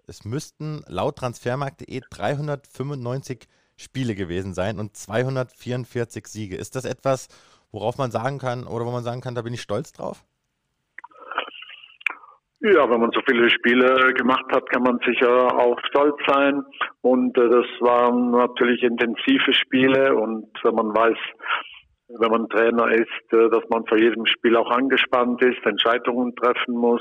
Es 0.07 0.24
müssten 0.24 0.82
laut 0.88 1.16
transfermarkt.de 1.16 2.01
395 2.11 3.47
Spiele 3.81 4.14
gewesen 4.14 4.55
sein 4.55 4.78
und 4.78 4.97
244 4.97 6.26
Siege. 6.26 6.57
Ist 6.57 6.76
das 6.76 6.85
etwas, 6.85 7.28
worauf 7.72 7.99
man 7.99 8.11
sagen 8.11 8.39
kann 8.39 8.64
oder 8.64 8.85
wo 8.85 8.91
man 8.91 9.05
sagen 9.05 9.20
kann, 9.20 9.35
da 9.35 9.43
bin 9.43 9.55
ich 9.55 9.62
stolz 9.62 9.93
drauf? 9.93 10.22
Ja, 12.62 12.91
wenn 12.91 13.01
man 13.01 13.11
so 13.12 13.22
viele 13.26 13.49
Spiele 13.49 14.12
gemacht 14.12 14.45
hat, 14.53 14.68
kann 14.68 14.83
man 14.83 14.99
sicher 15.07 15.59
auch 15.59 15.78
stolz 15.89 16.16
sein. 16.26 16.62
Und 17.01 17.37
äh, 17.39 17.49
das 17.49 17.64
waren 17.81 18.33
natürlich 18.33 18.83
intensive 18.83 19.55
Spiele. 19.55 20.14
Und 20.14 20.47
wenn 20.62 20.74
man 20.74 20.95
weiß, 20.95 21.16
wenn 22.18 22.31
man 22.31 22.49
Trainer 22.51 22.93
ist, 22.93 23.33
äh, 23.33 23.49
dass 23.49 23.66
man 23.70 23.87
vor 23.87 23.99
jedem 23.99 24.26
Spiel 24.26 24.57
auch 24.57 24.70
angespannt 24.70 25.43
ist, 25.43 25.64
Entscheidungen 25.64 26.37
treffen 26.37 26.74
muss, 26.74 27.01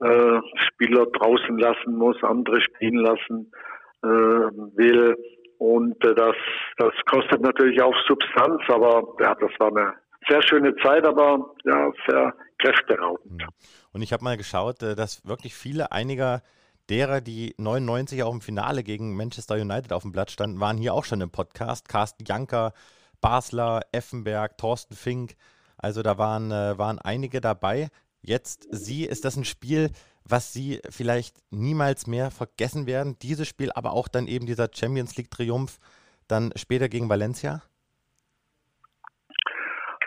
äh, 0.00 0.40
Spieler 0.68 1.06
draußen 1.06 1.56
lassen 1.56 1.96
muss, 1.96 2.22
andere 2.22 2.60
spielen 2.60 3.02
lassen 3.02 3.50
äh, 4.02 4.08
will, 4.76 5.16
und 5.58 6.02
äh, 6.04 6.14
das, 6.14 6.36
das 6.78 6.92
kostet 7.10 7.40
natürlich 7.42 7.80
auch 7.82 7.94
Substanz, 8.06 8.62
aber 8.68 9.14
ja, 9.20 9.34
das 9.34 9.50
war 9.58 9.68
eine 9.68 9.94
sehr 10.28 10.42
schöne 10.42 10.74
Zeit, 10.76 11.06
aber 11.06 11.54
ja, 11.64 11.92
sehr 12.06 12.34
kräfteraubend. 12.58 13.42
Mhm. 13.42 13.48
Und 13.92 14.02
ich 14.02 14.12
habe 14.12 14.24
mal 14.24 14.36
geschaut, 14.36 14.82
äh, 14.82 14.94
dass 14.94 15.26
wirklich 15.26 15.54
viele 15.54 15.92
einiger 15.92 16.42
derer, 16.88 17.20
die 17.20 17.54
99 17.58 18.22
auch 18.22 18.32
im 18.32 18.40
Finale 18.40 18.82
gegen 18.82 19.16
Manchester 19.16 19.56
United 19.56 19.92
auf 19.92 20.02
dem 20.02 20.12
Blatt 20.12 20.30
standen, 20.30 20.60
waren 20.60 20.78
hier 20.78 20.94
auch 20.94 21.04
schon 21.04 21.20
im 21.20 21.30
Podcast. 21.30 21.88
Carsten 21.88 22.24
Janker, 22.24 22.72
Basler, 23.20 23.82
Effenberg, 23.92 24.56
Thorsten 24.58 24.94
Fink. 24.94 25.34
Also 25.78 26.02
da 26.02 26.18
waren, 26.18 26.50
äh, 26.50 26.78
waren 26.78 26.98
einige 26.98 27.40
dabei. 27.40 27.88
Jetzt 28.22 28.66
Sie, 28.70 29.04
ist 29.04 29.24
das 29.24 29.36
ein 29.36 29.44
Spiel, 29.44 29.90
was 30.28 30.52
Sie 30.52 30.80
vielleicht 30.90 31.36
niemals 31.50 32.06
mehr 32.06 32.30
vergessen 32.30 32.86
werden? 32.86 33.16
Dieses 33.22 33.48
Spiel, 33.48 33.70
aber 33.74 33.92
auch 33.92 34.08
dann 34.08 34.26
eben 34.26 34.46
dieser 34.46 34.68
Champions 34.74 35.16
League-Triumph 35.16 35.78
dann 36.28 36.52
später 36.56 36.88
gegen 36.88 37.08
Valencia? 37.08 37.62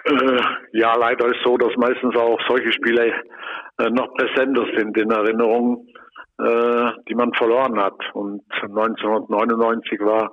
Äh, 0.06 0.42
ja, 0.74 0.96
leider 0.96 1.28
ist 1.28 1.42
so, 1.44 1.58
dass 1.58 1.76
meistens 1.78 2.16
auch 2.16 2.40
solche 2.48 2.72
Spiele 2.74 3.14
äh, 3.78 3.90
noch 3.90 4.14
präsenter 4.16 4.66
sind 4.78 4.98
in 4.98 5.12
Erinnerung, 5.12 5.88
äh, 6.40 6.92
die 7.08 7.16
man 7.16 7.34
verloren 7.34 7.80
hat. 7.80 8.00
Und 8.14 8.44
1999 8.62 10.00
war 10.02 10.32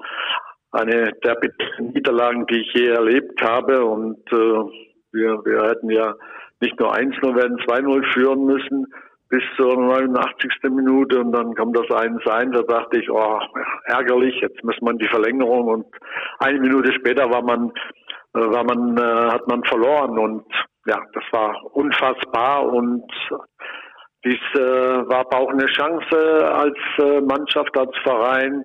eine 0.73 1.13
der 1.25 1.39
Niederlagen, 1.79 2.47
die 2.47 2.61
ich 2.61 2.75
je 2.75 2.89
erlebt 2.89 3.41
habe. 3.41 3.85
Und 3.85 4.19
wir, 4.31 5.45
wir 5.45 5.69
hätten 5.69 5.91
ja 5.91 6.15
nicht 6.61 6.79
nur 6.81 6.95
1-0, 6.95 7.23
wir 7.35 7.43
hätten 7.43 7.61
2-0 7.61 8.13
führen 8.13 8.45
müssen 8.45 8.87
bis 9.29 9.43
zur 9.57 9.77
89. 9.77 10.53
Minute 10.71 11.21
und 11.21 11.33
dann 11.33 11.55
kommt 11.55 11.77
das 11.77 11.87
1-1. 11.87 12.53
Da 12.53 12.63
dachte 12.63 12.99
ich, 12.99 13.11
oh, 13.11 13.41
ärgerlich, 13.87 14.37
jetzt 14.41 14.63
muss 14.63 14.77
man 14.81 14.99
die 14.99 15.09
Verlängerung 15.09 15.67
und 15.69 15.87
eine 16.39 16.61
Minute 16.61 16.93
später 16.93 17.29
war 17.31 17.43
man, 17.43 17.73
äh, 18.35 18.41
war 18.41 18.65
man, 18.65 18.97
äh, 18.97 19.33
hat 19.33 19.49
man 19.49 19.65
verloren 19.65 20.19
und 20.19 20.45
ja, 20.87 20.99
das 21.13 21.25
war 21.33 21.57
unfassbar 21.75 22.67
und 22.67 23.05
dies 24.25 24.41
äh, 24.55 25.09
war 25.09 25.21
aber 25.21 25.39
auch 25.39 25.51
eine 25.51 25.67
Chance 25.67 26.53
als 26.53 26.79
Mannschaft, 27.27 27.77
als 27.77 27.97
Verein 28.05 28.65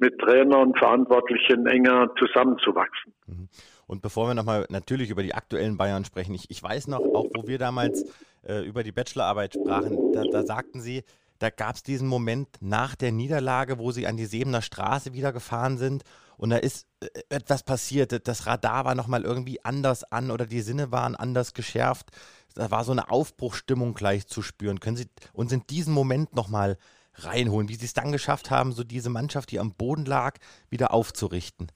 mit 0.00 0.18
Trainer 0.18 0.58
und 0.58 0.76
Verantwortlichen 0.78 1.66
enger 1.66 2.10
zusammenzuwachsen. 2.18 3.14
Mhm. 3.26 3.48
Und 3.86 4.02
bevor 4.02 4.28
wir 4.28 4.34
nochmal 4.34 4.66
natürlich 4.70 5.10
über 5.10 5.22
die 5.22 5.34
aktuellen 5.34 5.76
Bayern 5.76 6.04
sprechen, 6.04 6.34
ich, 6.34 6.50
ich 6.50 6.62
weiß 6.62 6.88
noch, 6.88 7.00
auch 7.00 7.26
wo 7.34 7.46
wir 7.46 7.58
damals 7.58 8.04
äh, 8.46 8.60
über 8.60 8.82
die 8.82 8.92
Bachelorarbeit 8.92 9.54
sprachen, 9.54 10.12
da, 10.12 10.22
da 10.30 10.44
sagten 10.44 10.80
Sie, 10.80 11.04
da 11.38 11.50
gab 11.50 11.74
es 11.74 11.82
diesen 11.82 12.08
Moment 12.08 12.48
nach 12.60 12.94
der 12.94 13.12
Niederlage, 13.12 13.78
wo 13.78 13.90
sie 13.90 14.06
an 14.06 14.16
die 14.16 14.26
Sebener 14.26 14.62
Straße 14.62 15.12
wieder 15.12 15.32
gefahren 15.32 15.78
sind 15.78 16.04
und 16.36 16.50
da 16.50 16.56
ist 16.56 16.86
äh, 17.00 17.06
etwas 17.28 17.62
passiert. 17.62 18.26
Das 18.26 18.46
Radar 18.46 18.84
war 18.84 18.94
nochmal 18.94 19.24
irgendwie 19.24 19.64
anders 19.64 20.04
an 20.10 20.30
oder 20.30 20.46
die 20.46 20.60
Sinne 20.60 20.92
waren 20.92 21.16
anders 21.16 21.54
geschärft. 21.54 22.10
Da 22.54 22.70
war 22.70 22.84
so 22.84 22.92
eine 22.92 23.10
Aufbruchstimmung 23.10 23.94
gleich 23.94 24.26
zu 24.26 24.42
spüren. 24.42 24.80
Können 24.80 24.96
Sie 24.96 25.08
uns 25.32 25.52
in 25.52 25.66
diesen 25.68 25.92
Moment 25.92 26.34
nochmal 26.34 26.78
reinholen, 27.14 27.68
wie 27.68 27.74
Sie 27.74 27.86
es 27.86 27.94
dann 27.94 28.12
geschafft 28.12 28.50
haben, 28.50 28.72
so 28.72 28.84
diese 28.84 29.10
Mannschaft, 29.10 29.50
die 29.50 29.60
am 29.60 29.74
Boden 29.74 30.04
lag, 30.04 30.38
wieder 30.70 30.92
aufzurichten? 30.92 31.70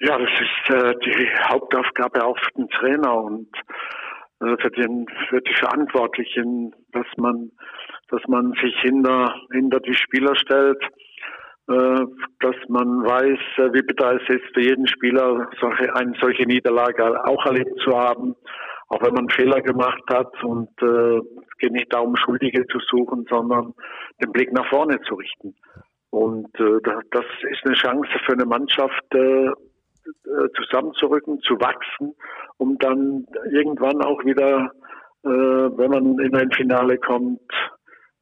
Ja, 0.00 0.18
das 0.18 0.30
ist 0.30 0.74
äh, 0.74 0.94
die 1.04 1.28
Hauptaufgabe 1.48 2.24
auch 2.24 2.38
für 2.38 2.52
den 2.52 2.68
Trainer 2.70 3.14
und 3.22 3.48
äh, 4.40 4.56
für, 4.60 4.70
den, 4.70 5.06
für 5.28 5.40
die 5.40 5.54
Verantwortlichen, 5.54 6.74
dass 6.92 7.06
man, 7.16 7.50
dass 8.08 8.22
man 8.28 8.52
sich 8.62 8.74
hinter, 8.80 9.34
hinter 9.52 9.80
die 9.80 9.94
Spieler 9.94 10.34
stellt, 10.36 10.82
äh, 11.68 12.04
dass 12.40 12.56
man 12.68 13.04
weiß, 13.04 13.38
äh, 13.58 13.72
wie 13.74 13.82
bitter 13.82 14.20
es 14.20 14.28
ist, 14.28 14.54
für 14.54 14.62
jeden 14.62 14.86
Spieler 14.86 15.48
solche, 15.60 15.94
eine 15.94 16.14
solche 16.20 16.44
Niederlage 16.44 17.24
auch 17.24 17.44
erlebt 17.46 17.78
zu 17.84 17.96
haben 17.96 18.34
auch 18.90 19.00
wenn 19.02 19.14
man 19.14 19.28
Fehler 19.30 19.60
gemacht 19.62 20.02
hat 20.12 20.32
und 20.42 20.70
äh, 20.82 21.18
es 21.18 21.56
geht 21.58 21.72
nicht 21.72 21.92
darum, 21.92 22.16
Schuldige 22.16 22.66
zu 22.66 22.78
suchen, 22.90 23.24
sondern 23.30 23.72
den 24.20 24.32
Blick 24.32 24.52
nach 24.52 24.68
vorne 24.68 25.00
zu 25.02 25.14
richten. 25.14 25.54
Und 26.10 26.48
äh, 26.58 26.80
das 27.12 27.24
ist 27.50 27.64
eine 27.64 27.76
Chance 27.76 28.10
für 28.26 28.32
eine 28.32 28.46
Mannschaft, 28.46 29.14
äh, 29.14 29.50
zusammenzurücken, 30.56 31.40
zu 31.40 31.54
wachsen, 31.54 32.14
um 32.58 32.78
dann 32.78 33.26
irgendwann 33.52 34.02
auch 34.02 34.24
wieder, 34.24 34.72
äh, 35.24 35.28
wenn 35.28 35.90
man 35.90 36.18
in 36.18 36.34
ein 36.34 36.50
Finale 36.52 36.98
kommt, 36.98 37.40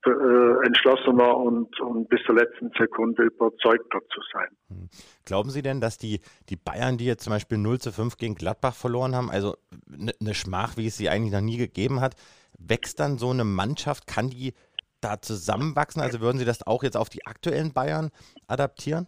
äh, 0.07 0.67
entschlossener 0.67 1.37
und, 1.37 1.81
und 1.81 2.09
bis 2.09 2.21
zur 2.25 2.37
letzten 2.37 2.71
Sekunde 2.79 3.25
überzeugter 3.25 4.01
zu 4.13 4.21
sein. 4.33 4.49
Hm. 4.69 4.89
Glauben 5.25 5.51
Sie 5.51 5.63
denn, 5.63 5.81
dass 5.81 5.99
die, 5.99 6.21
die 6.49 6.57
Bayern, 6.57 6.99
die 6.99 7.07
jetzt 7.07 7.25
zum 7.25 7.33
Beispiel 7.33 7.59
0 7.59 7.79
zu 7.79 7.93
5 7.93 8.17
gegen 8.17 8.35
Gladbach 8.35 8.75
verloren 8.75 9.15
haben, 9.15 9.31
also 9.31 9.57
eine 9.93 10.13
ne 10.21 10.35
Schmach, 10.35 10.77
wie 10.77 10.87
es 10.87 10.97
sie 10.97 11.09
eigentlich 11.09 11.33
noch 11.33 11.41
nie 11.41 11.59
gegeben 11.59 12.01
hat, 12.01 12.15
wächst 12.59 13.01
dann 13.01 13.19
so 13.19 13.31
eine 13.31 13.45
Mannschaft, 13.45 14.07
kann 14.07 14.31
die 14.31 14.55
da 15.01 15.21
zusammenwachsen? 15.21 16.03
Also 16.03 16.21
würden 16.21 16.39
Sie 16.39 16.45
das 16.45 16.67
auch 16.67 16.83
jetzt 16.83 16.97
auf 16.97 17.09
die 17.09 17.27
aktuellen 17.27 17.73
Bayern 17.73 18.11
adaptieren? 18.47 19.07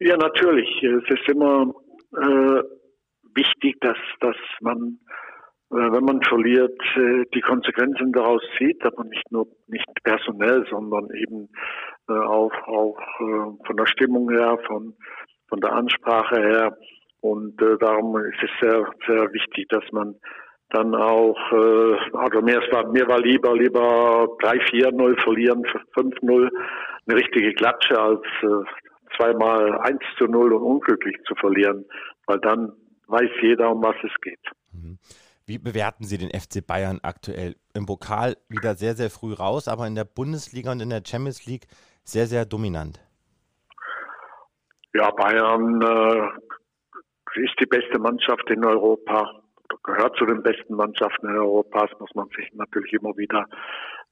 Ja, 0.00 0.16
natürlich. 0.16 0.82
Es 0.82 1.04
ist 1.08 1.28
immer 1.28 1.72
äh, 2.16 2.62
wichtig, 3.34 3.76
dass, 3.80 3.98
dass 4.20 4.36
man 4.60 4.98
äh, 5.70 5.92
wenn 5.92 6.04
man 6.04 6.22
verliert, 6.22 6.80
äh, 6.96 7.24
die 7.34 7.42
Konsequenzen 7.42 8.12
daraus 8.12 8.42
zieht, 8.56 8.82
aber 8.84 9.04
nicht 9.04 9.30
nur 9.30 9.46
nicht 9.66 9.86
personell, 10.02 10.64
sondern 10.70 11.08
eben 11.10 11.50
äh, 12.08 12.12
auch 12.12 12.52
auch 12.66 12.96
von 13.66 13.76
der 13.76 13.86
Stimmung 13.86 14.30
her, 14.30 14.58
von 14.66 14.94
von 15.48 15.60
der 15.60 15.72
Ansprache 15.72 16.40
her 16.40 16.76
und 17.20 17.56
darum 17.80 18.16
ist 18.16 18.42
es 18.42 18.50
sehr 18.62 18.90
sehr 19.06 19.32
wichtig, 19.32 19.68
dass 19.68 19.84
man 19.92 20.14
dann 20.70 20.94
auch, 20.94 21.38
also 21.50 22.42
mir 22.42 22.60
war, 22.70 22.86
mir 22.92 23.08
war 23.08 23.18
lieber, 23.20 23.56
lieber 23.56 24.28
3-4-0 24.42 25.22
verlieren, 25.22 25.64
5-0, 25.96 26.50
eine 27.06 27.16
richtige 27.16 27.54
Klatsche, 27.54 27.98
als 27.98 28.20
zweimal 29.16 29.78
1 29.78 29.98
zu 30.16 30.26
0 30.26 30.52
und 30.52 30.62
unglücklich 30.62 31.16
zu 31.26 31.34
verlieren, 31.34 31.84
weil 32.26 32.38
dann 32.40 32.72
weiß 33.06 33.30
jeder, 33.42 33.70
um 33.70 33.82
was 33.82 33.96
es 34.02 34.12
geht. 34.20 34.40
Mhm. 34.72 34.98
Wie 35.46 35.58
bewerten 35.58 36.04
Sie 36.04 36.18
den 36.18 36.28
FC 36.28 36.64
Bayern 36.66 37.00
aktuell? 37.02 37.56
Im 37.74 37.86
Pokal 37.86 38.36
wieder 38.50 38.74
sehr, 38.74 38.94
sehr 38.94 39.08
früh 39.08 39.32
raus, 39.32 39.66
aber 39.66 39.86
in 39.86 39.94
der 39.94 40.04
Bundesliga 40.04 40.72
und 40.72 40.80
in 40.80 40.90
der 40.90 41.02
Champions 41.06 41.46
League 41.46 41.66
sehr, 42.04 42.26
sehr 42.26 42.44
dominant. 42.44 43.00
Ja, 44.94 45.10
Bayern 45.10 45.80
äh, 45.80 47.40
ist 47.40 47.54
die 47.60 47.66
beste 47.66 47.98
Mannschaft 47.98 48.50
in 48.50 48.64
Europa, 48.64 49.40
gehört 49.84 50.16
zu 50.16 50.26
den 50.26 50.42
besten 50.42 50.74
Mannschaften 50.74 51.28
in 51.28 51.36
Europa. 51.36 51.86
Das 51.86 51.98
muss 52.00 52.14
man 52.14 52.28
sich 52.36 52.52
natürlich 52.54 52.92
immer 52.92 53.16
wieder 53.16 53.46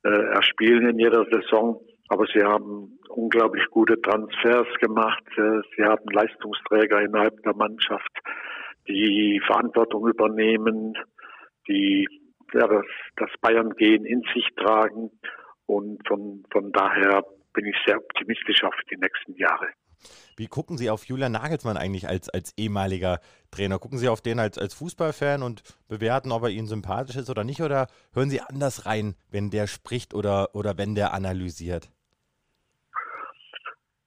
äh, 0.05 0.09
erspielen 0.09 0.89
in 0.89 0.99
jeder 0.99 1.25
Saison. 1.31 1.81
Aber 2.09 2.27
sie 2.33 2.43
haben 2.43 2.99
unglaublich 3.09 3.65
gute 3.71 4.01
Transfers 4.01 4.69
gemacht. 4.81 5.25
Äh, 5.37 5.61
sie 5.77 5.85
haben 5.85 6.05
Leistungsträger 6.13 7.03
innerhalb 7.03 7.43
der 7.43 7.55
Mannschaft, 7.55 8.11
die 8.89 9.41
Verantwortung 9.47 10.09
übernehmen 10.09 10.95
die 11.69 12.09
ja, 12.55 12.67
das, 12.67 12.85
das 13.17 13.31
Bayern-Gehen 13.41 14.05
in 14.05 14.23
sich 14.35 14.47
tragen. 14.57 15.11
Und 15.67 16.07
von, 16.07 16.45
von 16.53 16.73
daher 16.73 17.25
bin 17.53 17.67
ich 17.67 17.77
sehr 17.85 17.99
optimistisch 17.99 18.63
auf 18.63 18.75
die 18.91 18.97
nächsten 18.97 19.35
Jahre. 19.35 19.67
Wie 20.37 20.47
gucken 20.47 20.77
Sie 20.77 20.91
auf 20.91 21.05
Julian 21.07 21.33
Nagelsmann 21.33 21.77
eigentlich 21.77 22.07
als, 22.07 22.29
als 22.29 22.53
ehemaliger 22.57 23.21
Trainer? 23.51 23.79
Gucken 23.79 23.99
Sie 23.99 24.09
auf 24.09 24.21
den 24.21 24.39
als, 24.39 24.59
als 24.59 24.75
Fußballfan 24.75 25.43
und 25.43 25.63
bewerten, 25.89 26.33
ob 26.33 26.45
er 26.45 26.51
Ihnen 26.51 26.67
sympathisch 26.67 27.17
ist 27.17 27.31
oder 27.31 27.43
nicht? 27.43 27.63
Oder 27.63 27.89
hören 28.13 28.31
Sie 28.31 28.41
anders 28.41 28.87
rein, 28.87 29.17
wenn 29.31 29.51
der 29.51 29.67
spricht 29.67 30.15
oder, 30.15 30.55
oder 30.55 30.77
wenn 30.77 30.95
der 30.95 31.15
analysiert? 31.15 31.91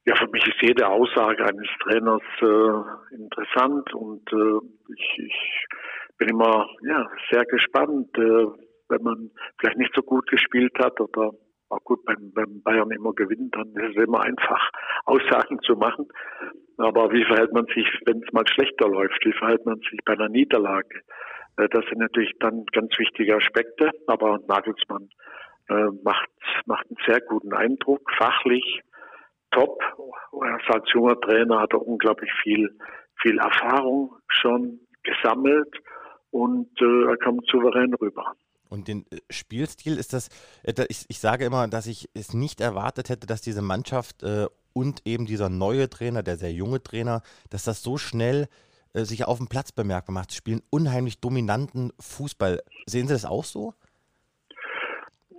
Ja, 0.06 0.16
für 0.16 0.28
mich 0.30 0.45
ist 0.47 0.62
jede 0.62 0.88
Aussage 0.88 1.43
eines 1.45 1.68
Trainers 1.84 2.22
äh, 2.41 3.16
interessant 3.16 3.93
und 3.93 4.32
äh, 4.32 4.93
ich, 4.95 5.20
ich 5.26 5.66
bin 6.18 6.30
immer 6.30 6.68
ja, 6.88 7.08
sehr 7.32 7.45
gespannt, 7.45 8.10
äh, 8.18 8.45
wenn 8.89 9.04
man 9.04 9.32
vielleicht 9.60 9.78
nicht 9.78 9.93
so 9.95 10.02
gut 10.02 10.26
gespielt 10.28 10.74
hat 10.80 11.00
oder 11.00 11.32
auch 11.70 11.84
gut 11.84 12.04
beim, 12.06 12.32
beim 12.34 12.62
Bayern 12.64 12.91
immer 12.91 13.14
gewinnt, 13.14 13.56
dann 13.56 13.70
ist 13.76 13.95
es 13.95 14.04
immer 14.04 14.22
einfach, 14.22 14.70
Aussagen 15.06 15.60
zu 15.62 15.76
machen. 15.76 16.08
Aber 16.78 17.12
wie 17.12 17.26
verhält 17.26 17.54
man 17.54 17.66
sich, 17.66 17.88
wenn 18.06 18.24
es 18.26 18.34
mal 18.34 18.47
schlechter 18.47 18.88
läuft? 18.88 19.24
Wie 19.26 19.34
verhält 19.34 19.66
man 19.66 19.80
sich 19.80 20.00
bei 20.06 20.14
einer 20.14 20.30
Niederlage? 20.30 21.02
Äh, 21.58 21.68
das 21.70 21.86
sind 21.86 22.00
natürlich 22.00 22.34
dann 22.39 22.66
ganz 22.72 22.97
wichtige 22.97 23.36
Aspekte. 23.36 23.91
Aber 24.08 24.39
Nagelsmann 24.47 25.10
äh, 25.70 25.89
macht, 26.04 26.30
macht 26.66 26.88
einen 26.88 26.97
sehr 27.06 27.22
guten 27.22 27.54
Eindruck, 27.54 28.02
fachlich 28.18 28.82
top. 29.52 29.80
Als 30.68 30.91
junger 30.93 31.20
Trainer 31.20 31.60
hat 31.60 31.74
er 31.74 31.86
unglaublich 31.86 32.32
viel, 32.43 32.78
viel 33.22 33.38
Erfahrung 33.39 34.16
schon 34.28 34.80
gesammelt 35.04 35.76
und 36.32 36.70
äh, 36.82 37.10
er 37.10 37.18
kommt 37.18 37.45
souverän 37.47 37.93
rüber. 37.95 38.36
Und 38.70 38.88
den 38.88 39.06
äh, 39.12 39.18
Spielstil 39.30 39.97
ist 39.97 40.14
das, 40.14 40.30
äh, 40.64 40.86
ich, 40.89 41.06
ich, 41.08 41.20
sage 41.20 41.45
immer, 41.45 41.68
dass 41.68 41.88
ich 41.88 42.10
es 42.14 42.34
nicht 42.34 42.62
erwartet 42.62 43.10
hätte, 43.10 43.28
dass 43.28 43.41
diese 43.41 43.62
Mannschaft 43.62 44.24
äh, 44.24 44.47
und 44.74 45.02
eben 45.06 45.26
dieser 45.26 45.50
neue 45.50 45.89
Trainer, 45.89 46.24
der 46.24 46.38
sehr 46.38 46.54
junge 46.54 46.82
Trainer, 46.82 47.22
dass 47.50 47.64
das 47.64 47.82
so 47.82 47.97
schnell 47.97 48.47
äh, 48.93 49.04
sich 49.04 49.26
auf 49.26 49.38
dem 49.38 49.47
Platz 49.47 49.72
bemerkbar 49.72 50.14
macht. 50.14 50.32
Sie 50.32 50.38
spielen 50.38 50.62
unheimlich 50.70 51.20
dominanten 51.20 51.91
Fußball. 52.00 52.62
Sehen 52.86 53.08
Sie 53.08 53.14
das 53.14 53.26
auch 53.26 53.43
so? 53.43 53.74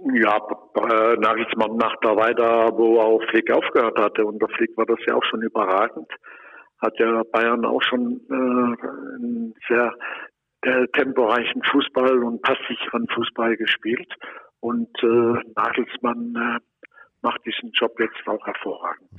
Ja, 0.02 0.36
äh, 0.36 1.16
Nagelsmann 1.16 1.76
macht 1.76 1.98
da 2.02 2.16
weiter, 2.16 2.70
wo 2.76 3.00
auch 3.00 3.22
Flick 3.30 3.50
aufgehört 3.50 3.98
hatte. 3.98 4.24
Und 4.24 4.40
der 4.40 4.48
Flick 4.48 4.76
war 4.76 4.86
das 4.86 4.98
ja 5.06 5.14
auch 5.14 5.24
schon 5.24 5.42
überragend. 5.42 6.08
Hat 6.80 6.98
ja 6.98 7.22
Bayern 7.32 7.64
auch 7.66 7.82
schon 7.82 8.20
äh, 8.30 8.34
einen 8.34 9.54
sehr 9.68 9.92
der 10.64 10.86
temporeichen 10.92 11.62
Fußball 11.70 12.22
und 12.22 12.42
passsicheren 12.42 13.06
Fußball 13.14 13.56
gespielt. 13.56 14.12
Und 14.60 14.90
äh, 15.02 15.40
Nagelsmann 15.56 16.34
äh, 16.36 16.80
macht 17.22 17.40
diesen 17.44 17.70
Job 17.72 17.98
jetzt 17.98 18.26
auch 18.26 18.46
hervorragend. 18.46 19.10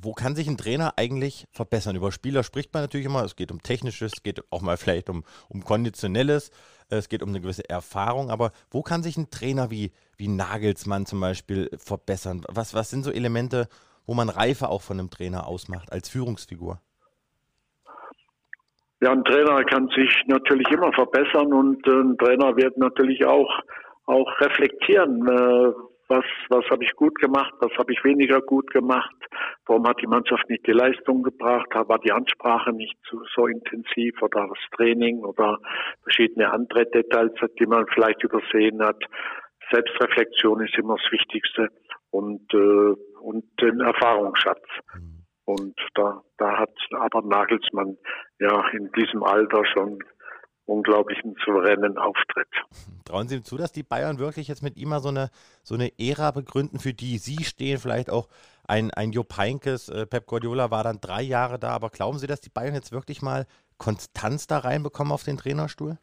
Wo 0.00 0.12
kann 0.12 0.36
sich 0.36 0.46
ein 0.46 0.56
Trainer 0.56 0.94
eigentlich 0.96 1.46
verbessern? 1.50 1.96
Über 1.96 2.12
Spieler 2.12 2.44
spricht 2.44 2.72
man 2.72 2.84
natürlich 2.84 3.06
immer. 3.06 3.24
Es 3.24 3.34
geht 3.34 3.50
um 3.50 3.62
Technisches, 3.62 4.12
es 4.14 4.22
geht 4.22 4.40
auch 4.50 4.62
mal 4.62 4.76
vielleicht 4.76 5.10
um, 5.10 5.24
um 5.48 5.64
Konditionelles, 5.64 6.52
es 6.88 7.08
geht 7.08 7.22
um 7.22 7.30
eine 7.30 7.40
gewisse 7.40 7.68
Erfahrung. 7.68 8.30
Aber 8.30 8.52
wo 8.70 8.82
kann 8.82 9.02
sich 9.02 9.16
ein 9.16 9.30
Trainer 9.30 9.70
wie, 9.70 9.90
wie 10.16 10.28
Nagelsmann 10.28 11.06
zum 11.06 11.20
Beispiel 11.20 11.68
verbessern? 11.78 12.44
Was, 12.48 12.74
was 12.74 12.90
sind 12.90 13.02
so 13.02 13.10
Elemente, 13.10 13.68
wo 14.06 14.14
man 14.14 14.28
Reife 14.28 14.68
auch 14.68 14.82
von 14.82 15.00
einem 15.00 15.10
Trainer 15.10 15.48
ausmacht 15.48 15.90
als 15.90 16.08
Führungsfigur? 16.08 16.80
Ja, 19.00 19.12
ein 19.12 19.24
Trainer 19.24 19.64
kann 19.64 19.88
sich 19.88 20.10
natürlich 20.26 20.68
immer 20.68 20.92
verbessern 20.92 21.52
und 21.52 21.86
äh, 21.86 21.90
ein 21.90 22.16
Trainer 22.18 22.56
wird 22.56 22.78
natürlich 22.78 23.24
auch 23.24 23.50
auch 24.08 24.40
reflektieren, 24.40 25.28
äh, 25.28 25.72
was, 26.08 26.24
was 26.48 26.64
habe 26.70 26.84
ich 26.84 26.92
gut 26.94 27.14
gemacht, 27.18 27.52
was 27.60 27.72
habe 27.78 27.92
ich 27.92 28.02
weniger 28.02 28.40
gut 28.40 28.70
gemacht, 28.72 29.14
warum 29.66 29.86
hat 29.86 30.00
die 30.00 30.06
Mannschaft 30.06 30.48
nicht 30.48 30.66
die 30.66 30.72
Leistung 30.72 31.22
gebracht, 31.22 31.68
war 31.74 31.98
die 31.98 32.12
Ansprache 32.12 32.72
nicht 32.72 32.96
so, 33.10 33.22
so 33.34 33.46
intensiv 33.46 34.20
oder 34.22 34.48
das 34.48 34.58
Training 34.76 35.24
oder 35.24 35.58
verschiedene 36.02 36.50
andere 36.50 36.86
Details, 36.86 37.32
die 37.58 37.66
man 37.66 37.86
vielleicht 37.92 38.22
übersehen 38.22 38.82
hat. 38.82 39.02
Selbstreflexion 39.70 40.64
ist 40.64 40.76
immer 40.78 40.96
das 40.96 41.12
Wichtigste 41.12 41.68
und, 42.10 42.42
äh, 42.54 42.94
und 43.20 43.44
den 43.60 43.80
Erfahrungsschatz. 43.80 44.64
Mhm. 44.94 45.18
Und 45.44 45.80
da, 45.94 46.22
da 46.36 46.58
hat 46.58 46.74
aber 46.92 47.22
Nagelsmann 47.22 47.96
ja 48.38 48.68
in 48.68 48.90
diesem 48.92 49.22
Alter 49.22 49.64
schon 49.64 49.98
unglaublichen 50.68 51.34
souveränen 51.44 51.98
Auftritt. 51.98 52.48
Trauen 53.04 53.28
Sie 53.28 53.36
ihm 53.36 53.44
zu, 53.44 53.56
dass 53.56 53.72
die 53.72 53.82
Bayern 53.82 54.18
wirklich 54.18 54.48
jetzt 54.48 54.62
mit 54.62 54.76
ihm 54.76 54.90
mal 54.90 55.00
so 55.00 55.08
eine, 55.08 55.30
so 55.62 55.74
eine 55.74 55.90
Ära 55.98 56.30
begründen, 56.30 56.78
für 56.78 56.92
die 56.92 57.18
Sie 57.18 57.44
stehen? 57.44 57.78
Vielleicht 57.78 58.10
auch 58.10 58.28
ein, 58.66 58.90
ein 58.92 59.12
Jupp 59.12 59.36
Heynckes, 59.36 59.88
äh, 59.88 60.06
Pep 60.06 60.26
Guardiola 60.26 60.70
war 60.70 60.84
dann 60.84 61.00
drei 61.00 61.22
Jahre 61.22 61.58
da, 61.58 61.70
aber 61.70 61.88
glauben 61.88 62.18
Sie, 62.18 62.26
dass 62.26 62.40
die 62.40 62.50
Bayern 62.50 62.74
jetzt 62.74 62.92
wirklich 62.92 63.22
mal 63.22 63.46
Konstanz 63.78 64.46
da 64.46 64.58
reinbekommen 64.58 65.12
auf 65.12 65.24
den 65.24 65.38
Trainerstuhl? 65.38 65.96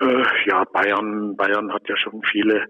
Äh, 0.00 0.24
ja, 0.46 0.64
Bayern, 0.64 1.36
Bayern 1.36 1.72
hat 1.72 1.88
ja 1.88 1.96
schon 1.96 2.22
viele 2.30 2.66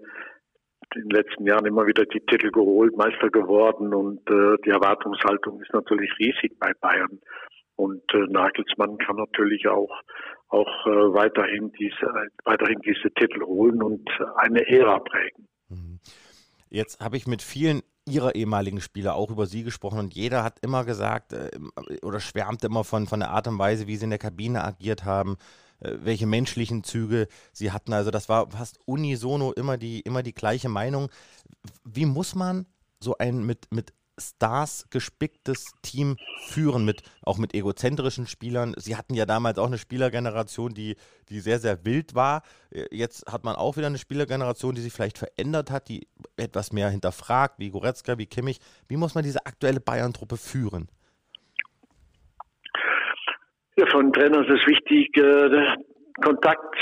in 0.95 1.03
den 1.03 1.11
letzten 1.11 1.45
Jahren 1.45 1.65
immer 1.65 1.85
wieder 1.85 2.03
die 2.05 2.19
Titel 2.19 2.51
geholt, 2.51 2.97
Meister 2.97 3.29
geworden 3.29 3.93
und 3.93 4.29
äh, 4.29 4.57
die 4.65 4.71
Erwartungshaltung 4.71 5.61
ist 5.61 5.73
natürlich 5.73 6.11
riesig 6.19 6.59
bei 6.59 6.73
Bayern. 6.81 7.21
Und 7.81 8.03
äh, 8.13 8.27
Nagelsmann 8.29 8.99
kann 8.99 9.15
natürlich 9.15 9.67
auch 9.67 9.89
auch 10.49 10.85
äh, 10.85 11.13
weiterhin 11.13 11.71
diese 11.79 12.05
weiterhin 12.43 12.79
diese 12.81 13.09
Titel 13.15 13.41
holen 13.43 13.81
und 13.81 14.07
eine 14.35 14.67
Ära 14.67 14.99
prägen. 14.99 15.47
Mhm. 15.69 15.99
Jetzt 16.69 16.99
habe 16.99 17.17
ich 17.17 17.25
mit 17.25 17.41
vielen 17.41 17.81
ihrer 18.07 18.35
ehemaligen 18.35 18.81
Spieler 18.81 19.15
auch 19.15 19.31
über 19.31 19.47
sie 19.47 19.63
gesprochen 19.63 19.97
und 19.97 20.13
jeder 20.13 20.43
hat 20.43 20.59
immer 20.61 20.85
gesagt 20.85 21.33
äh, 21.33 21.49
oder 22.03 22.19
schwärmt 22.19 22.63
immer 22.63 22.83
von, 22.83 23.07
von 23.07 23.19
der 23.19 23.31
Art 23.31 23.47
und 23.47 23.57
Weise, 23.57 23.87
wie 23.87 23.95
sie 23.95 24.03
in 24.03 24.11
der 24.11 24.19
Kabine 24.19 24.63
agiert 24.63 25.03
haben, 25.03 25.37
äh, 25.79 25.95
welche 26.01 26.27
menschlichen 26.27 26.83
Züge 26.83 27.27
sie 27.51 27.71
hatten. 27.71 27.93
Also 27.93 28.11
das 28.11 28.29
war 28.29 28.51
fast 28.51 28.79
unisono 28.85 29.53
immer 29.53 29.77
die, 29.77 30.01
immer 30.01 30.21
die 30.21 30.35
gleiche 30.35 30.69
Meinung. 30.69 31.09
Wie 31.83 32.05
muss 32.05 32.35
man 32.35 32.67
so 32.99 33.17
ein 33.17 33.43
mit, 33.43 33.71
mit 33.71 33.91
Stars 34.19 34.87
gespicktes 34.89 35.73
Team 35.81 36.17
führen, 36.47 36.85
mit, 36.85 37.01
auch 37.23 37.37
mit 37.37 37.53
egozentrischen 37.53 38.27
Spielern. 38.27 38.73
Sie 38.77 38.95
hatten 38.95 39.13
ja 39.13 39.25
damals 39.25 39.57
auch 39.57 39.67
eine 39.67 39.77
Spielergeneration, 39.77 40.73
die, 40.73 40.95
die 41.29 41.39
sehr, 41.39 41.59
sehr 41.59 41.85
wild 41.85 42.15
war. 42.15 42.43
Äh, 42.71 42.85
jetzt 42.91 43.31
hat 43.31 43.43
man 43.43 43.55
auch 43.55 43.77
wieder 43.77 43.87
eine 43.87 43.97
Spielergeneration, 43.97 44.75
die 44.75 44.81
sich 44.81 44.93
vielleicht 44.93 45.17
verändert 45.17 45.71
hat, 45.71 45.89
die 45.89 46.07
etwas 46.37 46.73
mehr 46.73 46.89
hinterfragt, 46.89 47.55
wie 47.59 47.71
Goretzka, 47.71 48.17
wie 48.17 48.27
Kimmich. 48.27 48.59
Wie 48.87 48.97
muss 48.97 49.15
man 49.15 49.23
diese 49.23 49.45
aktuelle 49.45 49.79
Bayern-Truppe 49.79 50.37
führen? 50.37 50.89
Ja, 53.77 53.85
von 53.89 54.11
Trainer 54.13 54.41
ist 54.41 54.61
es 54.61 54.67
wichtig, 54.67 55.15
äh, 55.17 55.77
Kontakt, 56.23 56.75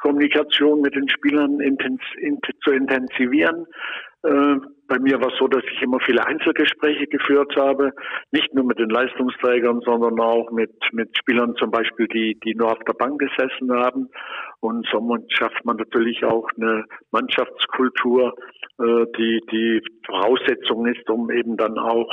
Kommunikation 0.00 0.80
mit 0.80 0.94
den 0.94 1.08
Spielern 1.08 1.60
intens, 1.60 2.00
in, 2.20 2.40
zu 2.64 2.72
intensivieren. 2.72 3.66
Äh, 4.24 4.56
bei 4.86 4.98
mir 4.98 5.20
war 5.20 5.32
es 5.32 5.38
so, 5.38 5.48
dass 5.48 5.64
ich 5.64 5.82
immer 5.82 5.98
viele 6.00 6.24
Einzelgespräche 6.24 7.06
geführt 7.06 7.56
habe, 7.56 7.92
nicht 8.30 8.54
nur 8.54 8.64
mit 8.64 8.78
den 8.78 8.90
Leistungsträgern, 8.90 9.80
sondern 9.80 10.20
auch 10.20 10.50
mit, 10.50 10.72
mit 10.92 11.16
Spielern 11.16 11.54
zum 11.56 11.70
Beispiel, 11.70 12.06
die, 12.08 12.38
die 12.44 12.54
nur 12.54 12.72
auf 12.72 12.78
der 12.86 12.92
Bank 12.92 13.18
gesessen 13.18 13.72
haben. 13.72 14.08
Und 14.60 14.86
so 14.92 15.16
schafft 15.28 15.64
man 15.64 15.76
natürlich 15.76 16.24
auch 16.24 16.46
eine 16.56 16.84
Mannschaftskultur, 17.10 18.34
äh, 18.78 19.06
die 19.16 19.40
die 19.50 19.82
Voraussetzung 20.06 20.86
ist, 20.86 21.08
um 21.10 21.30
eben 21.30 21.56
dann 21.56 21.78
auch 21.78 22.10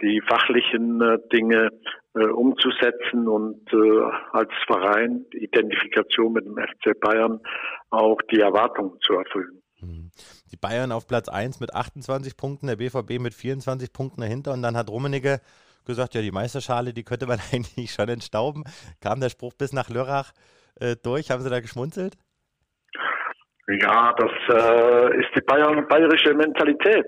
die 0.00 0.20
fachlichen 0.28 1.00
äh, 1.00 1.18
Dinge 1.32 1.70
umzusetzen 2.14 3.26
und 3.26 3.72
als 4.32 4.50
Verein 4.66 5.24
die 5.32 5.44
Identifikation 5.44 6.34
mit 6.34 6.44
dem 6.44 6.58
FC 6.58 7.00
Bayern 7.00 7.40
auch 7.88 8.20
die 8.30 8.40
Erwartungen 8.40 8.98
zu 9.00 9.14
erfüllen. 9.14 9.62
Die 10.52 10.56
Bayern 10.56 10.92
auf 10.92 11.08
Platz 11.08 11.28
1 11.28 11.60
mit 11.60 11.74
28 11.74 12.36
Punkten, 12.36 12.66
der 12.66 12.76
BVB 12.76 13.18
mit 13.18 13.34
24 13.34 13.92
Punkten 13.92 14.20
dahinter 14.20 14.52
und 14.52 14.62
dann 14.62 14.76
hat 14.76 14.90
Rummenigge 14.90 15.40
gesagt, 15.86 16.14
ja, 16.14 16.20
die 16.20 16.30
Meisterschale, 16.30 16.92
die 16.92 17.04
könnte 17.04 17.26
man 17.26 17.38
eigentlich 17.52 17.92
schon 17.92 18.08
entstauben. 18.08 18.64
Kam 19.00 19.20
der 19.20 19.30
Spruch 19.30 19.54
bis 19.54 19.72
nach 19.72 19.88
Lörrach 19.88 20.32
äh, 20.78 20.96
durch? 21.02 21.30
Haben 21.30 21.42
Sie 21.42 21.50
da 21.50 21.60
geschmunzelt? 21.60 22.16
Ja, 23.68 24.12
das 24.18 24.30
äh, 24.48 25.20
ist 25.20 25.30
die 25.36 25.40
Bayern, 25.40 25.86
bayerische 25.88 26.34
Mentalität. 26.34 27.06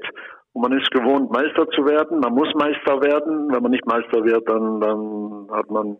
Und 0.52 0.62
man 0.62 0.78
ist 0.78 0.90
gewohnt, 0.92 1.30
Meister 1.32 1.68
zu 1.70 1.84
werden. 1.84 2.20
Man 2.20 2.32
muss 2.32 2.48
Meister 2.54 3.02
werden. 3.02 3.52
Wenn 3.52 3.62
man 3.62 3.72
nicht 3.72 3.86
Meister 3.86 4.24
wird, 4.24 4.48
dann, 4.48 4.80
dann 4.80 5.48
hat 5.50 5.68
man 5.68 5.98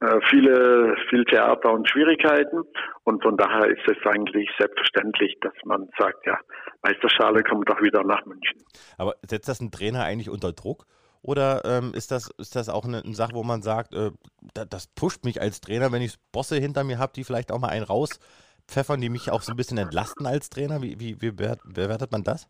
äh, 0.00 0.20
viele, 0.28 0.94
viel 1.08 1.24
Theater 1.24 1.72
und 1.72 1.88
Schwierigkeiten. 1.88 2.62
Und 3.04 3.22
von 3.22 3.38
daher 3.38 3.68
ist 3.70 3.88
es 3.88 3.96
eigentlich 4.06 4.50
selbstverständlich, 4.58 5.38
dass 5.40 5.54
man 5.64 5.88
sagt, 5.98 6.26
ja, 6.26 6.38
Meisterschale 6.86 7.42
kommt 7.42 7.68
doch 7.68 7.80
wieder 7.80 8.04
nach 8.04 8.24
München. 8.26 8.62
Aber 8.98 9.14
setzt 9.22 9.48
das 9.48 9.60
ein 9.60 9.70
Trainer 9.70 10.04
eigentlich 10.04 10.30
unter 10.30 10.52
Druck? 10.52 10.86
Oder 11.22 11.62
ähm, 11.64 11.92
ist, 11.94 12.12
das, 12.12 12.30
ist 12.38 12.54
das 12.54 12.68
auch 12.68 12.84
eine, 12.84 13.02
eine 13.02 13.14
Sache, 13.14 13.34
wo 13.34 13.42
man 13.42 13.62
sagt, 13.62 13.94
äh, 13.94 14.12
das, 14.54 14.68
das 14.68 14.86
pusht 14.86 15.24
mich 15.24 15.40
als 15.40 15.60
Trainer, 15.60 15.90
wenn 15.90 16.02
ich 16.02 16.14
Bosse 16.30 16.56
hinter 16.56 16.84
mir 16.84 16.98
habe, 16.98 17.12
die 17.16 17.24
vielleicht 17.24 17.50
auch 17.50 17.58
mal 17.58 17.70
einen 17.70 17.84
rauspfeffern, 17.84 19.00
die 19.00 19.08
mich 19.08 19.32
auch 19.32 19.42
so 19.42 19.52
ein 19.52 19.56
bisschen 19.56 19.78
entlasten 19.78 20.26
als 20.26 20.50
Trainer? 20.50 20.82
Wie, 20.82 21.00
wie, 21.00 21.20
wie 21.20 21.32
bewertet 21.32 22.12
man 22.12 22.22
das? 22.22 22.48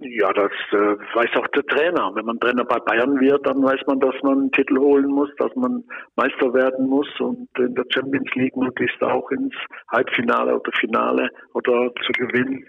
Ja, 0.00 0.32
das 0.32 0.52
äh, 0.70 0.76
weiß 0.76 1.30
auch 1.38 1.48
der 1.48 1.64
Trainer. 1.64 2.12
Wenn 2.14 2.26
man 2.26 2.38
Trainer 2.38 2.64
bei 2.64 2.78
Bayern 2.78 3.18
wird, 3.18 3.44
dann 3.44 3.62
weiß 3.64 3.80
man, 3.88 3.98
dass 3.98 4.14
man 4.22 4.38
einen 4.38 4.52
Titel 4.52 4.78
holen 4.78 5.08
muss, 5.08 5.28
dass 5.38 5.52
man 5.56 5.82
Meister 6.14 6.54
werden 6.54 6.86
muss 6.88 7.08
und 7.18 7.48
in 7.58 7.74
der 7.74 7.84
Champions 7.88 8.32
League 8.34 8.56
möglichst 8.56 9.02
auch 9.02 9.28
ins 9.32 9.54
Halbfinale 9.90 10.54
oder 10.60 10.70
Finale 10.78 11.30
oder 11.54 11.90
zu 12.06 12.12
gewinnen. 12.12 12.64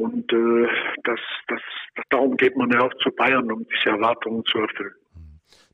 Und 0.00 0.32
äh, 0.32 0.66
das, 1.04 1.20
das, 1.48 1.60
darum 2.08 2.34
geht 2.38 2.56
man 2.56 2.70
ja 2.70 2.80
auch 2.80 2.94
zu 3.02 3.10
Bayern, 3.10 3.52
um 3.52 3.66
diese 3.68 3.90
Erwartungen 3.90 4.42
zu 4.46 4.58
erfüllen. 4.58 4.94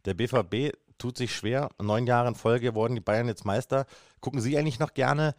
Der 0.05 0.15
BVB 0.15 0.77
tut 0.99 1.17
sich 1.17 1.33
schwer. 1.33 1.69
Neun 1.81 2.09
Jahre 2.09 2.27
in 2.27 2.35
Folge 2.35 2.75
wurden 2.75 2.97
die 2.97 3.01
Bayern 3.01 3.29
jetzt 3.29 3.45
Meister. 3.45 3.87
Gucken 4.21 4.41
Sie 4.41 4.59
eigentlich 4.59 4.81
noch 4.81 4.95
gerne 4.95 5.37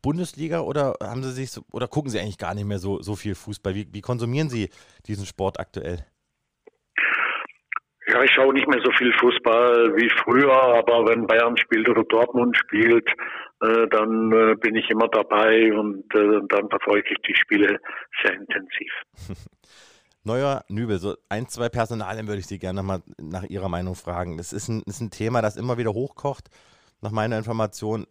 Bundesliga 0.00 0.60
oder 0.60 0.94
haben 1.02 1.22
Sie 1.22 1.32
sich 1.32 1.50
oder 1.72 1.88
gucken 1.88 2.10
Sie 2.10 2.18
eigentlich 2.18 2.38
gar 2.38 2.54
nicht 2.54 2.64
mehr 2.64 2.78
so, 2.78 3.02
so 3.02 3.16
viel 3.16 3.34
Fußball? 3.34 3.74
Wie, 3.74 3.86
wie 3.92 4.00
konsumieren 4.00 4.48
Sie 4.48 4.70
diesen 5.06 5.26
Sport 5.26 5.60
aktuell? 5.60 6.06
Ja, 8.08 8.22
ich 8.22 8.30
schaue 8.30 8.54
nicht 8.54 8.68
mehr 8.68 8.80
so 8.84 8.92
viel 8.92 9.12
Fußball 9.14 9.96
wie 9.96 10.08
früher, 10.22 10.52
aber 10.52 11.08
wenn 11.08 11.26
Bayern 11.26 11.56
spielt 11.56 11.88
oder 11.88 12.04
Dortmund 12.04 12.56
spielt, 12.56 13.08
äh, 13.60 13.88
dann 13.88 14.30
äh, 14.32 14.54
bin 14.54 14.76
ich 14.76 14.88
immer 14.90 15.08
dabei 15.08 15.72
und 15.72 16.04
äh, 16.14 16.40
dann 16.48 16.68
verfolge 16.68 17.08
ich 17.10 17.18
die 17.26 17.34
Spiele 17.34 17.80
sehr 18.22 18.34
intensiv. 18.34 18.92
Neuer 20.22 20.64
Nübel, 20.68 20.98
so 20.98 21.16
ein, 21.28 21.48
zwei 21.48 21.68
Personalien 21.68 22.26
würde 22.26 22.40
ich 22.40 22.46
Sie 22.46 22.58
gerne 22.58 22.80
nochmal 22.80 23.00
nach 23.20 23.44
Ihrer 23.44 23.68
Meinung 23.68 23.94
fragen. 23.94 24.36
Das 24.36 24.52
ist 24.52 24.68
ein, 24.68 24.82
ist 24.86 25.00
ein 25.00 25.10
Thema, 25.10 25.42
das 25.42 25.56
immer 25.56 25.78
wieder 25.78 25.92
hochkocht. 25.92 26.48
Nach 27.00 27.12
meiner 27.12 27.38
Information 27.38 28.06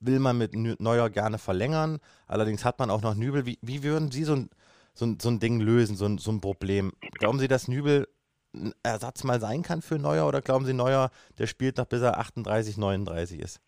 will 0.00 0.18
man 0.18 0.38
mit 0.38 0.54
Neuer 0.54 1.10
gerne 1.10 1.38
verlängern. 1.38 1.98
Allerdings 2.26 2.64
hat 2.64 2.78
man 2.78 2.90
auch 2.90 3.02
noch 3.02 3.14
Nübel. 3.14 3.46
Wie, 3.46 3.58
wie 3.62 3.82
würden 3.82 4.10
Sie 4.10 4.24
so 4.24 4.34
ein, 4.34 4.50
so, 4.94 5.06
ein, 5.06 5.18
so 5.20 5.28
ein 5.28 5.40
Ding 5.40 5.60
lösen, 5.60 5.96
so 5.96 6.06
ein, 6.06 6.18
so 6.18 6.30
ein 6.30 6.40
Problem? 6.40 6.92
Glauben 7.18 7.38
Sie, 7.38 7.48
dass 7.48 7.68
Nübel 7.68 8.08
ein 8.56 8.72
Ersatz 8.82 9.24
mal 9.24 9.40
sein 9.40 9.62
kann 9.62 9.82
für 9.82 9.98
Neuer 9.98 10.26
oder 10.26 10.40
glauben 10.40 10.64
Sie, 10.64 10.74
Neuer, 10.74 11.10
der 11.38 11.46
spielt 11.46 11.78
noch 11.78 11.86
bis 11.86 12.02
er 12.02 12.18
38, 12.18 12.78
39 12.78 13.40
ist? 13.40 13.60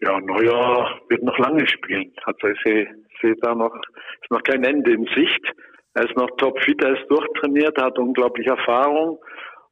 Ja, 0.00 0.20
Neuer 0.20 1.00
wird 1.08 1.22
noch 1.22 1.38
lange 1.38 1.66
spielen. 1.66 2.12
Also 2.24 2.48
ich 2.48 2.60
sehe, 2.64 2.86
sehe 3.22 3.34
da 3.40 3.54
noch, 3.54 3.74
ist 4.22 4.30
noch 4.30 4.42
kein 4.42 4.64
Ende 4.64 4.92
in 4.92 5.06
Sicht. 5.14 5.42
Er 5.94 6.04
ist 6.04 6.16
noch 6.16 6.30
topfit, 6.36 6.82
er 6.82 6.98
ist 6.98 7.08
durchtrainiert, 7.08 7.78
er 7.78 7.86
hat 7.86 7.98
unglaublich 7.98 8.46
Erfahrung 8.46 9.18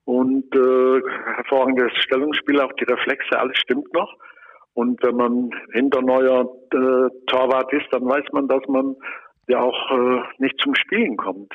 und 0.05 0.55
äh, 0.55 1.01
hervorragendes 1.35 1.93
Stellungsspiel, 2.05 2.61
auch 2.61 2.73
die 2.75 2.85
Reflexe, 2.85 3.39
alles 3.39 3.59
stimmt 3.59 3.93
noch. 3.93 4.13
Und 4.75 5.03
wenn 5.03 5.17
man 5.17 5.51
hinter 5.73 6.01
neuer 6.01 6.43
äh, 6.73 7.09
Torwart 7.27 7.73
ist, 7.73 7.87
dann 7.91 8.09
weiß 8.09 8.25
man, 8.33 8.49
dass 8.49 8.63
man 8.69 8.97
ja 9.49 9.61
auch 9.61 9.91
äh, 9.91 10.23
nicht 10.39 10.59
zum 10.61 10.75
Spielen 10.75 11.17
kommt. 11.17 11.53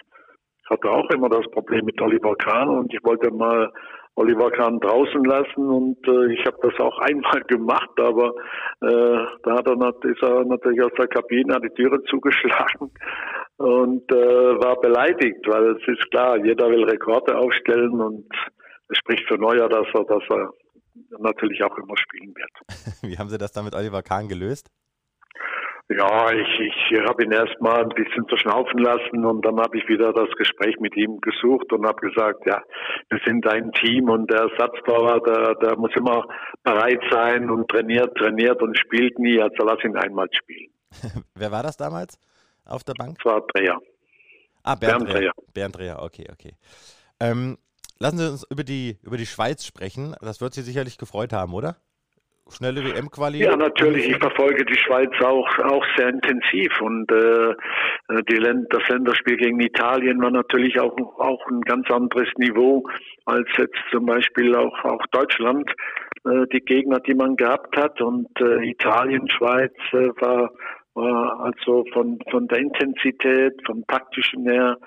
Hatte 0.70 0.90
auch 0.90 1.10
immer 1.12 1.30
das 1.30 1.50
Problem 1.52 1.86
mit 1.86 2.02
Oliver 2.02 2.36
Kahn 2.36 2.70
und 2.70 2.94
ich 2.94 3.04
wollte 3.04 3.32
mal 3.32 3.72
Oliver 4.16 4.50
Kahn 4.52 4.80
draußen 4.80 5.24
lassen 5.24 5.70
und 5.70 6.08
äh, 6.08 6.34
ich 6.34 6.44
habe 6.46 6.58
das 6.64 6.80
auch 6.80 6.98
einmal 7.08 7.42
gemacht, 7.48 7.92
aber 8.00 8.34
äh, 8.82 9.26
da 9.44 9.58
hat 9.58 9.68
er, 9.68 10.12
ist 10.12 10.24
er 10.24 10.44
natürlich 10.46 10.82
aus 10.82 10.92
der 10.98 11.08
Kabine, 11.08 11.56
hat 11.56 11.64
die 11.64 11.74
Türe 11.76 12.04
zugeschlagen 12.04 12.92
und 13.58 14.12
äh, 14.12 14.16
war 14.60 14.82
beleidigt, 14.82 15.48
weil 15.48 15.78
es 15.78 15.88
ist 15.88 16.10
klar, 16.12 16.38
jeder 16.44 16.70
will 16.70 16.84
Rekorde 16.84 17.38
aufstellen 17.38 18.02
und 18.02 18.28
es 18.90 18.98
spricht 18.98 19.28
für 19.28 19.38
Neuer, 19.38 19.70
dass 19.70 19.88
er, 19.94 20.04
dass 20.06 20.24
er 20.30 20.52
natürlich 21.20 21.64
auch 21.64 21.78
immer 21.78 21.96
spielen 21.98 22.34
wird. 22.36 23.02
Wie 23.04 23.18
haben 23.18 23.30
Sie 23.30 23.38
das 23.38 23.52
dann 23.52 23.66
mit 23.66 23.76
Oliver 23.76 24.02
Kahn 24.02 24.28
gelöst? 24.28 24.72
Ja, 25.90 26.32
ich, 26.34 26.60
ich 26.60 27.00
habe 27.08 27.24
ihn 27.24 27.32
erst 27.32 27.62
mal 27.62 27.82
ein 27.82 27.90
bisschen 27.90 28.28
verschnaufen 28.28 28.80
lassen 28.80 29.24
und 29.24 29.46
dann 29.46 29.58
habe 29.58 29.78
ich 29.78 29.88
wieder 29.88 30.12
das 30.12 30.30
Gespräch 30.38 30.76
mit 30.82 30.98
ihm 30.98 31.22
gesucht 31.22 31.72
und 31.72 31.88
habe 31.88 32.02
gesagt, 32.02 32.46
ja, 32.46 32.62
wir 33.10 33.20
sind 33.26 33.48
ein 33.48 33.72
Team 33.72 34.10
und 34.10 34.30
der 34.30 34.50
Ersatztorwart, 34.50 35.26
der, 35.26 35.56
der 35.56 35.78
muss 35.78 35.92
immer 35.96 36.28
bereit 36.64 37.02
sein 37.10 37.50
und 37.50 37.70
trainiert, 37.70 38.18
trainiert 38.18 38.62
und 38.62 38.78
spielt 38.78 39.18
nie, 39.18 39.42
also 39.42 39.64
lass 39.64 39.82
ihn 39.86 39.96
einmal 39.96 40.28
spielen. 40.34 40.72
Wer 41.36 41.52
war 41.54 41.64
das 41.64 41.78
damals 41.78 42.20
auf 42.66 42.84
der 42.84 42.94
Bank? 42.94 43.18
Das 43.24 43.32
war 43.32 43.42
Dreher. 43.48 43.80
Ah, 44.64 44.76
Bernd, 44.76 45.06
Bernd 45.06 45.14
Dreher. 45.14 45.32
Bernd 45.54 45.78
Dreher, 45.78 46.04
okay, 46.04 46.28
okay. 46.34 46.52
Ähm, 47.22 47.58
lassen 47.98 48.18
Sie 48.18 48.30
uns 48.30 48.46
über 48.50 48.66
die, 48.66 48.98
über 49.04 49.16
die 49.16 49.26
Schweiz 49.26 49.64
sprechen. 49.64 50.18
Das 50.20 50.42
wird 50.42 50.54
Sie 50.54 50.64
sicherlich 50.64 50.98
gefreut 50.98 51.32
haben, 51.32 51.54
oder? 51.54 51.78
Schnelle 52.52 52.84
WM-Quali? 52.84 53.40
Ja, 53.40 53.56
natürlich. 53.56 54.10
Ich 54.10 54.18
verfolge 54.18 54.66
die 54.66 54.78
Schweiz 54.78 55.12
auch, 55.22 55.48
auch 55.60 55.86
sehr 55.98 56.10
intensiv 56.10 56.80
und 56.82 57.12
äh, 57.12 57.54
die 58.30 58.38
Länd 58.38 58.68
das 58.70 58.88
Länderspiel 58.90 59.38
gegen 59.38 59.60
Italien 59.60 60.22
war 60.22 60.32
natürlich 60.32 60.80
auch, 60.80 60.96
auch 61.20 61.46
ein 61.48 61.62
ganz 61.62 61.90
anderes 61.92 62.30
Niveau 62.38 62.84
als 63.26 63.48
jetzt 63.58 63.78
zum 63.92 64.06
Beispiel 64.06 64.56
auch, 64.56 64.84
auch 64.86 65.06
Deutschland, 65.12 65.70
äh, 66.26 66.48
die 66.54 66.62
Gegner, 66.62 67.00
die 67.00 67.14
man 67.14 67.36
gehabt 67.36 67.76
hat 67.78 68.02
und 68.02 68.30
äh, 68.40 68.70
Italien, 68.70 69.30
Schweiz 69.30 69.74
äh, 69.92 70.10
war, 70.22 70.52
war 70.94 71.40
also 71.42 71.86
von, 71.94 72.20
von 72.32 72.48
der 72.48 72.60
Intensität, 72.60 73.54
vom 73.66 73.86
taktischen 73.88 74.44
her, 74.44 74.78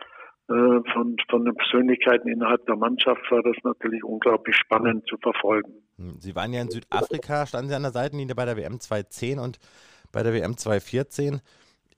von, 0.55 1.17
von 1.31 1.45
den 1.45 1.55
Persönlichkeiten 1.55 2.29
innerhalb 2.29 2.67
der 2.67 2.77
Mannschaft 2.77 3.23
war 3.31 3.43
das 3.43 3.57
natürlich 3.63 4.03
unglaublich 4.03 4.57
spannend 4.57 5.07
zu 5.07 5.17
verfolgen. 5.19 5.73
Hm, 5.97 6.17
Sie 6.19 6.35
waren 6.35 6.53
ja 6.53 6.61
in 6.63 6.71
Südafrika, 6.71 7.47
standen 7.47 7.69
Sie 7.69 7.75
an 7.77 7.83
der 7.83 7.93
Seitenlinie 7.93 8.35
bei 8.35 8.45
der 8.45 8.57
WM 8.57 8.81
2010 8.81 9.39
und 9.39 9.59
bei 10.11 10.25
der 10.25 10.33
WM 10.33 10.57
2014 10.57 11.41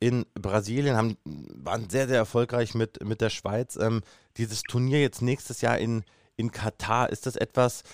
in 0.01 0.27
Brasilien, 0.35 0.97
haben, 0.97 1.17
waren 1.25 1.89
sehr, 1.89 2.09
sehr 2.09 2.19
erfolgreich 2.19 2.75
mit, 2.75 3.03
mit 3.05 3.21
der 3.21 3.31
Schweiz. 3.31 3.77
Ähm, 3.77 4.03
dieses 4.37 4.63
Turnier 4.63 5.01
jetzt 5.01 5.23
nächstes 5.23 5.61
Jahr 5.61 5.79
in, 5.79 6.05
in 6.37 6.51
Katar, 6.51 7.09
ist 7.09 7.25
das 7.25 7.37
etwas, 7.37 7.85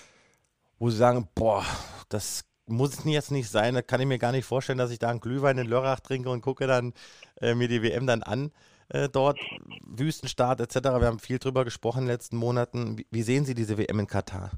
wo 0.77 0.89
Sie 0.89 0.97
sagen, 0.97 1.27
boah, 1.35 1.63
das 2.09 2.45
muss 2.65 2.99
es 2.99 3.05
jetzt 3.05 3.31
nicht 3.31 3.49
sein, 3.49 3.75
da 3.75 3.81
kann 3.81 4.01
ich 4.01 4.07
mir 4.07 4.19
gar 4.19 4.31
nicht 4.31 4.45
vorstellen, 4.45 4.77
dass 4.77 4.91
ich 4.91 4.99
da 4.99 5.09
einen 5.09 5.19
Glühwein 5.19 5.57
in 5.57 5.67
Lörrach 5.67 5.99
trinke 5.99 6.29
und 6.29 6.41
gucke 6.41 6.67
dann 6.67 6.93
äh, 7.41 7.55
mir 7.55 7.67
die 7.67 7.81
WM 7.81 8.07
dann 8.07 8.23
an. 8.23 8.51
Äh, 8.91 9.07
dort, 9.07 9.39
Wüstenstaat 9.85 10.59
etc. 10.61 10.75
Wir 10.99 11.07
haben 11.07 11.19
viel 11.19 11.37
drüber 11.37 11.63
gesprochen 11.63 11.99
in 11.99 12.05
den 12.05 12.13
letzten 12.13 12.37
Monaten. 12.37 12.97
Wie, 12.97 13.05
wie 13.11 13.21
sehen 13.21 13.45
Sie 13.45 13.53
diese 13.53 13.77
WM 13.77 13.99
in 13.99 14.07
Katar? 14.07 14.51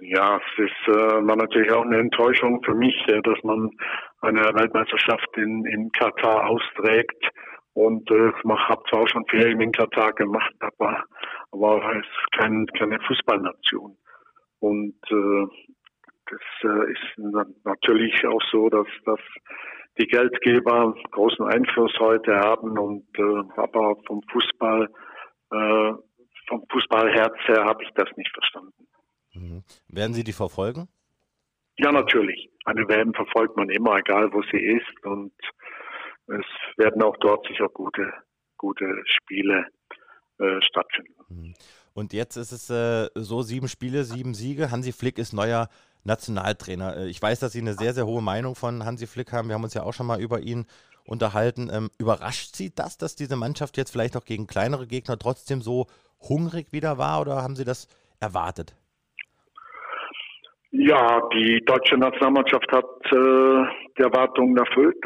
Ja, 0.00 0.36
es 0.36 0.64
ist, 0.64 0.88
äh, 0.88 1.26
war 1.26 1.36
natürlich 1.36 1.72
auch 1.72 1.84
eine 1.84 1.98
Enttäuschung 1.98 2.62
für 2.64 2.74
mich, 2.74 2.94
äh, 3.08 3.20
dass 3.22 3.42
man 3.42 3.70
eine 4.20 4.42
Weltmeisterschaft 4.42 5.28
in, 5.36 5.64
in 5.66 5.90
Katar 5.92 6.48
austrägt. 6.48 7.24
Und 7.72 8.10
äh, 8.10 8.28
ich 8.28 8.44
habe 8.44 8.82
zwar 8.90 9.02
auch 9.02 9.08
schon 9.08 9.24
Ferien 9.26 9.60
in 9.60 9.72
Katar 9.72 10.12
gemacht, 10.12 10.54
aber, 10.60 11.04
aber 11.52 11.96
es 11.96 12.06
ist 12.06 12.32
kein, 12.38 12.66
keine 12.78 13.00
Fußballnation. 13.00 13.96
Und 14.60 14.96
äh, 15.10 15.46
das 16.30 16.70
äh, 16.70 16.92
ist 16.92 17.18
natürlich 17.64 18.26
auch 18.26 18.42
so, 18.50 18.68
dass, 18.68 18.86
dass 19.04 19.20
die 19.98 20.06
Geldgeber 20.06 20.94
großen 21.10 21.46
Einfluss 21.46 21.92
heute 21.98 22.36
haben 22.36 22.78
und 22.78 23.06
äh, 23.18 23.60
aber 23.60 23.96
vom 24.06 24.22
Fußball, 24.30 24.88
äh, 25.52 25.92
vom 26.48 26.64
Fußballherz 26.70 27.36
her 27.46 27.64
habe 27.64 27.82
ich 27.82 27.90
das 27.94 28.08
nicht 28.16 28.30
verstanden. 28.32 28.86
Mhm. 29.34 29.62
Werden 29.88 30.14
Sie 30.14 30.24
die 30.24 30.32
verfolgen? 30.32 30.88
Ja, 31.78 31.92
natürlich. 31.92 32.50
Eine 32.64 32.88
WM 32.88 33.14
verfolgt 33.14 33.56
man 33.56 33.70
immer, 33.70 33.98
egal 33.98 34.32
wo 34.32 34.42
sie 34.50 34.58
ist. 34.58 35.04
Und 35.04 35.32
es 36.26 36.44
werden 36.76 37.02
auch 37.02 37.16
dort 37.18 37.46
sicher 37.46 37.68
gute, 37.68 38.12
gute 38.56 38.86
Spiele 39.06 39.66
äh, 40.38 40.60
stattfinden. 40.62 41.14
Mhm. 41.28 41.54
Und 41.94 42.12
jetzt 42.12 42.36
ist 42.36 42.52
es 42.52 42.70
äh, 42.70 43.08
so, 43.14 43.42
sieben 43.42 43.68
Spiele, 43.68 44.04
sieben 44.04 44.34
Siege. 44.34 44.70
Hansi 44.70 44.92
Flick 44.92 45.18
ist 45.18 45.32
neuer 45.32 45.68
Nationaltrainer. 46.04 46.96
Äh, 46.96 47.08
ich 47.08 47.20
weiß, 47.20 47.40
dass 47.40 47.52
Sie 47.52 47.60
eine 47.60 47.74
sehr, 47.74 47.94
sehr 47.94 48.06
hohe 48.06 48.22
Meinung 48.22 48.54
von 48.54 48.84
Hansi 48.84 49.06
Flick 49.06 49.32
haben. 49.32 49.48
Wir 49.48 49.54
haben 49.54 49.64
uns 49.64 49.74
ja 49.74 49.82
auch 49.82 49.94
schon 49.94 50.06
mal 50.06 50.20
über 50.20 50.40
ihn 50.40 50.66
unterhalten. 51.04 51.70
Ähm, 51.72 51.90
überrascht 51.98 52.54
Sie 52.56 52.74
das, 52.74 52.98
dass 52.98 53.16
diese 53.16 53.36
Mannschaft 53.36 53.76
jetzt 53.76 53.90
vielleicht 53.90 54.16
auch 54.16 54.24
gegen 54.24 54.46
kleinere 54.46 54.86
Gegner 54.86 55.18
trotzdem 55.18 55.62
so 55.62 55.86
hungrig 56.20 56.72
wieder 56.72 56.98
war 56.98 57.20
oder 57.20 57.42
haben 57.42 57.56
Sie 57.56 57.64
das 57.64 57.88
erwartet? 58.20 58.74
Ja, 60.70 61.22
die 61.32 61.64
deutsche 61.64 61.96
Nationalmannschaft 61.96 62.70
hat 62.70 62.84
äh, 63.06 63.64
die 63.96 64.02
Erwartungen 64.02 64.56
erfüllt, 64.56 65.02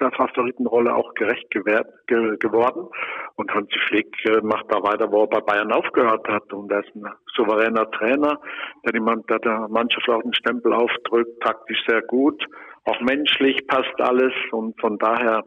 der 0.00 0.10
Favoritenrolle 0.12 0.94
auch 0.94 1.14
gerecht 1.14 1.50
gewährt, 1.50 1.88
ge 2.06 2.36
geworden. 2.38 2.88
Und 3.36 3.52
Hansi 3.52 3.78
Flick 3.88 4.14
äh, 4.26 4.40
macht 4.42 4.66
da 4.70 4.82
weiter, 4.82 5.10
wo 5.10 5.22
er 5.22 5.28
bei 5.28 5.40
Bayern 5.40 5.72
aufgehört 5.72 6.26
hat. 6.28 6.52
Und 6.52 6.70
er 6.70 6.84
ist 6.84 6.94
ein 6.94 7.06
souveräner 7.34 7.90
Trainer, 7.90 8.38
der, 8.84 8.92
die, 8.92 9.22
der 9.28 9.38
der 9.38 9.68
Mannschaft 9.68 10.08
auch 10.08 10.22
einen 10.22 10.34
Stempel 10.34 10.72
aufdrückt, 10.72 11.40
taktisch 11.42 11.82
sehr 11.86 12.02
gut. 12.02 12.44
Auch 12.84 13.00
menschlich 13.00 13.66
passt 13.66 14.00
alles. 14.00 14.32
Und 14.52 14.78
von 14.80 14.98
daher 14.98 15.44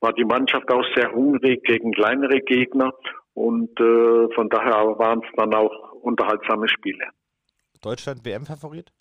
war 0.00 0.12
die 0.12 0.24
Mannschaft 0.24 0.70
auch 0.70 0.84
sehr 0.94 1.12
hungrig 1.12 1.62
gegen 1.64 1.92
kleinere 1.92 2.40
Gegner. 2.40 2.92
Und 3.34 3.78
äh, 3.80 4.34
von 4.34 4.48
daher 4.48 4.98
waren 4.98 5.20
es 5.20 5.30
dann 5.36 5.54
auch 5.54 5.92
unterhaltsame 6.02 6.68
Spiele. 6.68 7.06
Deutschland 7.82 8.24
WM-Favorit? 8.24 8.92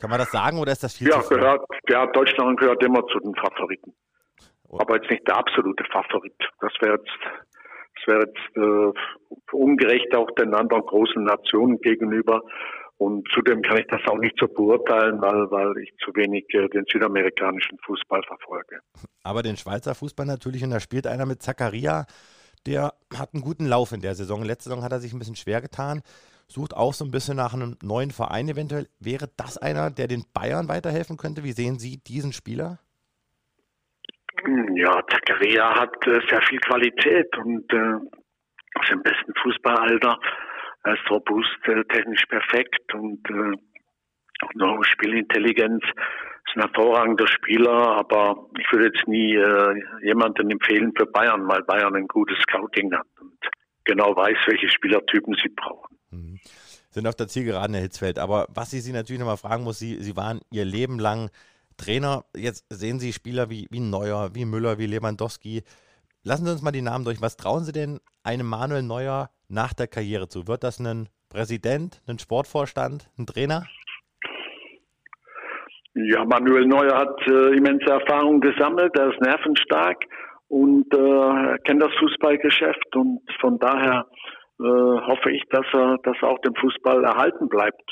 Kann 0.00 0.10
man 0.10 0.18
das 0.18 0.30
sagen 0.30 0.58
oder 0.58 0.72
ist 0.72 0.82
das 0.82 0.94
viel 0.96 1.08
ja, 1.08 1.20
zu 1.20 1.34
gehört, 1.34 1.64
Ja, 1.88 2.06
Deutschland 2.06 2.58
gehört 2.58 2.82
immer 2.82 3.06
zu 3.06 3.20
den 3.20 3.34
Favoriten. 3.34 3.94
Oh. 4.68 4.78
Aber 4.80 4.96
jetzt 4.96 5.10
nicht 5.10 5.26
der 5.26 5.36
absolute 5.36 5.84
Favorit. 5.92 6.34
Das 6.60 6.72
wäre 6.80 6.96
jetzt, 6.96 7.18
das 7.94 8.06
wäre 8.06 8.20
jetzt 8.26 8.56
äh, 8.56 9.56
ungerecht 9.56 10.14
auch 10.14 10.30
den 10.32 10.52
anderen 10.54 10.84
großen 10.84 11.22
Nationen 11.22 11.80
gegenüber. 11.80 12.42
Und 12.96 13.28
zudem 13.32 13.62
kann 13.62 13.78
ich 13.78 13.86
das 13.88 14.00
auch 14.06 14.18
nicht 14.18 14.36
so 14.38 14.46
beurteilen, 14.46 15.20
weil, 15.20 15.50
weil 15.50 15.76
ich 15.78 15.92
zu 16.04 16.14
wenig 16.14 16.46
äh, 16.54 16.68
den 16.68 16.84
südamerikanischen 16.90 17.78
Fußball 17.84 18.22
verfolge. 18.22 18.80
Aber 19.22 19.42
den 19.42 19.56
Schweizer 19.56 19.94
Fußball 19.94 20.26
natürlich, 20.26 20.62
und 20.64 20.70
da 20.70 20.80
spielt 20.80 21.06
einer 21.06 21.26
mit 21.26 21.42
Zakaria, 21.42 22.06
der 22.66 22.94
hat 23.16 23.34
einen 23.34 23.42
guten 23.42 23.66
Lauf 23.66 23.92
in 23.92 24.00
der 24.00 24.14
Saison. 24.14 24.42
Letzte 24.42 24.70
Saison 24.70 24.84
hat 24.84 24.92
er 24.92 25.00
sich 25.00 25.12
ein 25.12 25.18
bisschen 25.18 25.36
schwer 25.36 25.60
getan 25.60 26.02
sucht 26.46 26.74
auch 26.74 26.92
so 26.92 27.04
ein 27.04 27.10
bisschen 27.10 27.36
nach 27.36 27.54
einem 27.54 27.76
neuen 27.82 28.10
Verein 28.10 28.48
eventuell. 28.48 28.88
Wäre 29.00 29.28
das 29.36 29.58
einer, 29.58 29.90
der 29.90 30.08
den 30.08 30.24
Bayern 30.32 30.68
weiterhelfen 30.68 31.16
könnte? 31.16 31.44
Wie 31.44 31.52
sehen 31.52 31.78
Sie 31.78 31.98
diesen 31.98 32.32
Spieler? 32.32 32.78
Ja, 34.74 35.02
Zakaria 35.08 35.80
hat 35.80 36.06
äh, 36.06 36.20
sehr 36.28 36.42
viel 36.42 36.58
Qualität 36.58 37.36
und 37.38 37.72
äh, 37.72 38.82
ist 38.82 38.90
im 38.90 39.02
besten 39.02 39.32
Fußballalter. 39.42 40.18
Er 40.84 40.94
ist 40.94 41.10
robust, 41.10 41.58
äh, 41.64 41.84
technisch 41.84 42.24
perfekt 42.26 42.92
und 42.94 43.20
äh, 43.30 43.56
noch 44.54 44.84
Spielintelligenz. 44.84 45.82
Ist 46.46 46.56
ein 46.56 46.62
hervorragender 46.62 47.26
Spieler, 47.26 47.96
aber 47.96 48.48
ich 48.58 48.70
würde 48.70 48.86
jetzt 48.86 49.08
nie 49.08 49.34
äh, 49.34 49.82
jemanden 50.02 50.50
empfehlen 50.50 50.92
für 50.94 51.06
Bayern, 51.06 51.48
weil 51.48 51.62
Bayern 51.62 51.96
ein 51.96 52.06
gutes 52.06 52.38
Scouting 52.40 52.92
hat 52.94 53.06
und 53.20 53.38
genau 53.84 54.14
weiß, 54.14 54.36
welche 54.46 54.68
Spielertypen 54.68 55.34
sie 55.42 55.48
brauchen. 55.48 55.96
Mhm. 56.14 56.40
Sind 56.90 57.06
auf 57.06 57.16
der 57.16 57.28
Zielgeraden, 57.28 57.74
Herr 57.74 57.82
Hitzfeld. 57.82 58.18
Aber 58.18 58.46
was 58.54 58.72
ich 58.72 58.82
Sie 58.82 58.92
natürlich 58.92 59.20
nochmal 59.20 59.36
fragen 59.36 59.64
muss, 59.64 59.78
Sie, 59.78 60.00
Sie 60.00 60.16
waren 60.16 60.40
Ihr 60.50 60.64
Leben 60.64 60.98
lang 60.98 61.30
Trainer. 61.76 62.24
Jetzt 62.36 62.66
sehen 62.70 63.00
Sie 63.00 63.12
Spieler 63.12 63.50
wie, 63.50 63.66
wie 63.70 63.80
Neuer, 63.80 64.34
wie 64.34 64.44
Müller, 64.44 64.78
wie 64.78 64.86
Lewandowski. 64.86 65.62
Lassen 66.22 66.46
Sie 66.46 66.52
uns 66.52 66.62
mal 66.62 66.70
die 66.70 66.82
Namen 66.82 67.04
durch. 67.04 67.20
Was 67.20 67.36
trauen 67.36 67.64
Sie 67.64 67.72
denn 67.72 68.00
einem 68.22 68.46
Manuel 68.46 68.82
Neuer 68.82 69.30
nach 69.48 69.72
der 69.72 69.88
Karriere 69.88 70.28
zu? 70.28 70.46
Wird 70.46 70.64
das 70.64 70.78
ein 70.78 71.08
Präsident, 71.28 72.00
ein 72.06 72.18
Sportvorstand, 72.18 73.10
ein 73.18 73.26
Trainer? 73.26 73.64
Ja, 75.94 76.24
Manuel 76.24 76.66
Neuer 76.66 76.96
hat 76.96 77.20
äh, 77.26 77.56
immense 77.56 77.86
Erfahrung 77.86 78.40
gesammelt, 78.40 78.96
er 78.96 79.12
ist 79.12 79.20
nervenstark 79.20 80.04
und 80.48 80.92
äh, 80.92 81.58
kennt 81.64 81.82
das 81.82 81.92
Fußballgeschäft 82.00 82.96
und 82.96 83.20
von 83.40 83.58
daher 83.58 84.06
hoffe 85.14 85.30
ich, 85.30 85.42
dass 85.50 85.66
er, 85.72 85.98
dass 86.02 86.16
er 86.22 86.28
auch 86.28 86.38
dem 86.40 86.54
Fußball 86.54 87.04
erhalten 87.04 87.48
bleibt. 87.48 87.90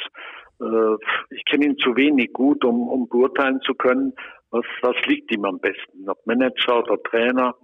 Äh, 0.60 0.96
ich 1.30 1.44
kenne 1.44 1.66
ihn 1.66 1.78
zu 1.78 1.96
wenig 1.96 2.32
gut, 2.32 2.64
um, 2.64 2.88
um 2.88 3.08
beurteilen 3.08 3.60
zu 3.62 3.74
können, 3.74 4.12
was, 4.50 4.64
was 4.82 4.96
liegt 5.06 5.32
ihm 5.32 5.44
am 5.44 5.58
besten. 5.58 6.08
Ob 6.08 6.24
Manager 6.26 6.78
oder 6.78 7.02
Trainer 7.02 7.54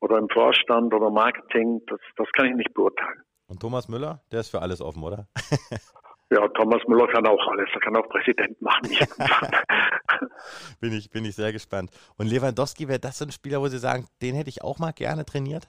oder 0.00 0.18
im 0.18 0.28
Vorstand 0.28 0.92
oder 0.94 1.10
Marketing, 1.10 1.80
das, 1.86 2.00
das 2.16 2.28
kann 2.32 2.46
ich 2.46 2.54
nicht 2.54 2.74
beurteilen. 2.74 3.22
Und 3.48 3.60
Thomas 3.60 3.88
Müller, 3.88 4.22
der 4.32 4.40
ist 4.40 4.50
für 4.50 4.60
alles 4.60 4.80
offen, 4.80 5.02
oder? 5.02 5.26
Ja, 6.28 6.48
Thomas 6.48 6.82
Müller 6.88 7.06
kann 7.06 7.24
auch 7.24 7.46
alles. 7.52 7.68
Er 7.72 7.80
kann 7.80 7.96
auch 7.96 8.08
Präsident 8.08 8.60
machen. 8.60 8.90
bin, 10.80 10.92
ich, 10.92 11.08
bin 11.08 11.24
ich 11.24 11.36
sehr 11.36 11.52
gespannt. 11.52 11.90
Und 12.18 12.26
Lewandowski, 12.26 12.88
wäre 12.88 12.98
das 12.98 13.18
so 13.18 13.24
ein 13.24 13.30
Spieler, 13.30 13.60
wo 13.60 13.68
Sie 13.68 13.78
sagen, 13.78 14.08
den 14.20 14.34
hätte 14.34 14.48
ich 14.48 14.62
auch 14.62 14.80
mal 14.80 14.90
gerne 14.90 15.24
trainiert? 15.24 15.68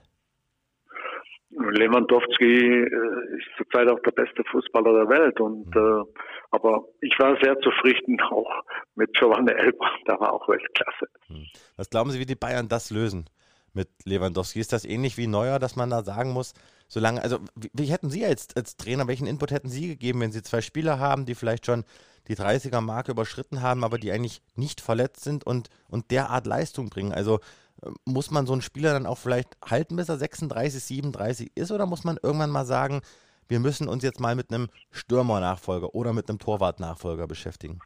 Lewandowski 1.60 2.46
äh, 2.46 3.38
ist 3.38 3.48
zurzeit 3.58 3.90
auch 3.90 4.00
der 4.02 4.12
beste 4.12 4.44
Fußballer 4.52 5.06
der 5.06 5.10
Welt 5.10 5.40
und 5.40 5.76
äh, 5.76 6.22
aber 6.52 6.86
ich 7.02 7.14
war 7.20 7.38
sehr 7.42 7.60
zufrieden 7.60 8.20
auch 8.30 8.50
mit 8.96 9.14
Giovanni 9.18 9.52
Elber, 9.52 9.90
da 10.06 10.20
war 10.20 10.34
auch 10.34 10.48
Weltklasse. 10.48 11.08
Hm. 11.28 11.46
Was 11.76 11.90
glauben 11.90 12.12
Sie, 12.12 12.20
wie 12.20 12.26
die 12.26 12.36
Bayern 12.36 12.68
das 12.68 12.92
lösen 12.92 13.26
mit 13.74 13.90
Lewandowski? 14.06 14.60
Ist 14.60 14.74
das 14.74 14.86
ähnlich 14.86 15.18
wie 15.18 15.28
Neuer, 15.28 15.60
dass 15.60 15.76
man 15.76 15.90
da 15.90 16.04
sagen 16.04 16.32
muss, 16.32 16.54
solange, 16.88 17.22
also 17.22 17.40
wie, 17.56 17.70
wie 17.74 17.86
hätten 17.86 18.10
Sie 18.10 18.26
als, 18.26 18.56
als 18.56 18.78
Trainer, 18.78 19.08
welchen 19.08 19.28
Input 19.28 19.52
hätten 19.52 19.70
Sie 19.70 19.88
gegeben, 19.88 20.22
wenn 20.22 20.32
Sie 20.32 20.42
zwei 20.42 20.62
Spieler 20.62 21.00
haben, 21.00 21.26
die 21.26 21.36
vielleicht 21.36 21.66
schon 21.66 21.84
die 22.28 22.36
30er-Marke 22.36 23.12
überschritten 23.12 23.62
haben, 23.62 23.84
aber 23.84 23.98
die 23.98 24.12
eigentlich 24.12 24.42
nicht 24.56 24.82
verletzt 24.82 25.24
sind 25.24 25.46
und, 25.46 25.70
und 25.90 26.12
derart 26.12 26.46
Leistung 26.46 26.90
bringen? 26.90 27.14
Also 27.14 27.40
muss 28.06 28.32
man 28.32 28.46
so 28.46 28.54
einen 28.54 28.62
Spieler 28.62 28.94
dann 28.94 29.06
auch 29.06 29.18
vielleicht 29.18 29.50
halten, 29.64 29.96
bis 29.96 30.10
er 30.10 30.18
36, 30.18 30.84
37 30.84 31.52
ist? 31.56 31.72
Oder 31.72 31.86
muss 31.86 32.04
man 32.04 32.18
irgendwann 32.22 32.50
mal 32.50 32.66
sagen, 32.66 33.02
wir 33.48 33.60
müssen 33.60 33.88
uns 33.88 34.04
jetzt 34.04 34.20
mal 34.20 34.36
mit 34.36 34.52
einem 34.52 34.68
Stürmer-Nachfolger 34.92 35.94
oder 35.96 36.14
mit 36.14 36.30
einem 36.30 36.40
Torwart-Nachfolger 36.40 37.28
beschäftigen? 37.28 37.80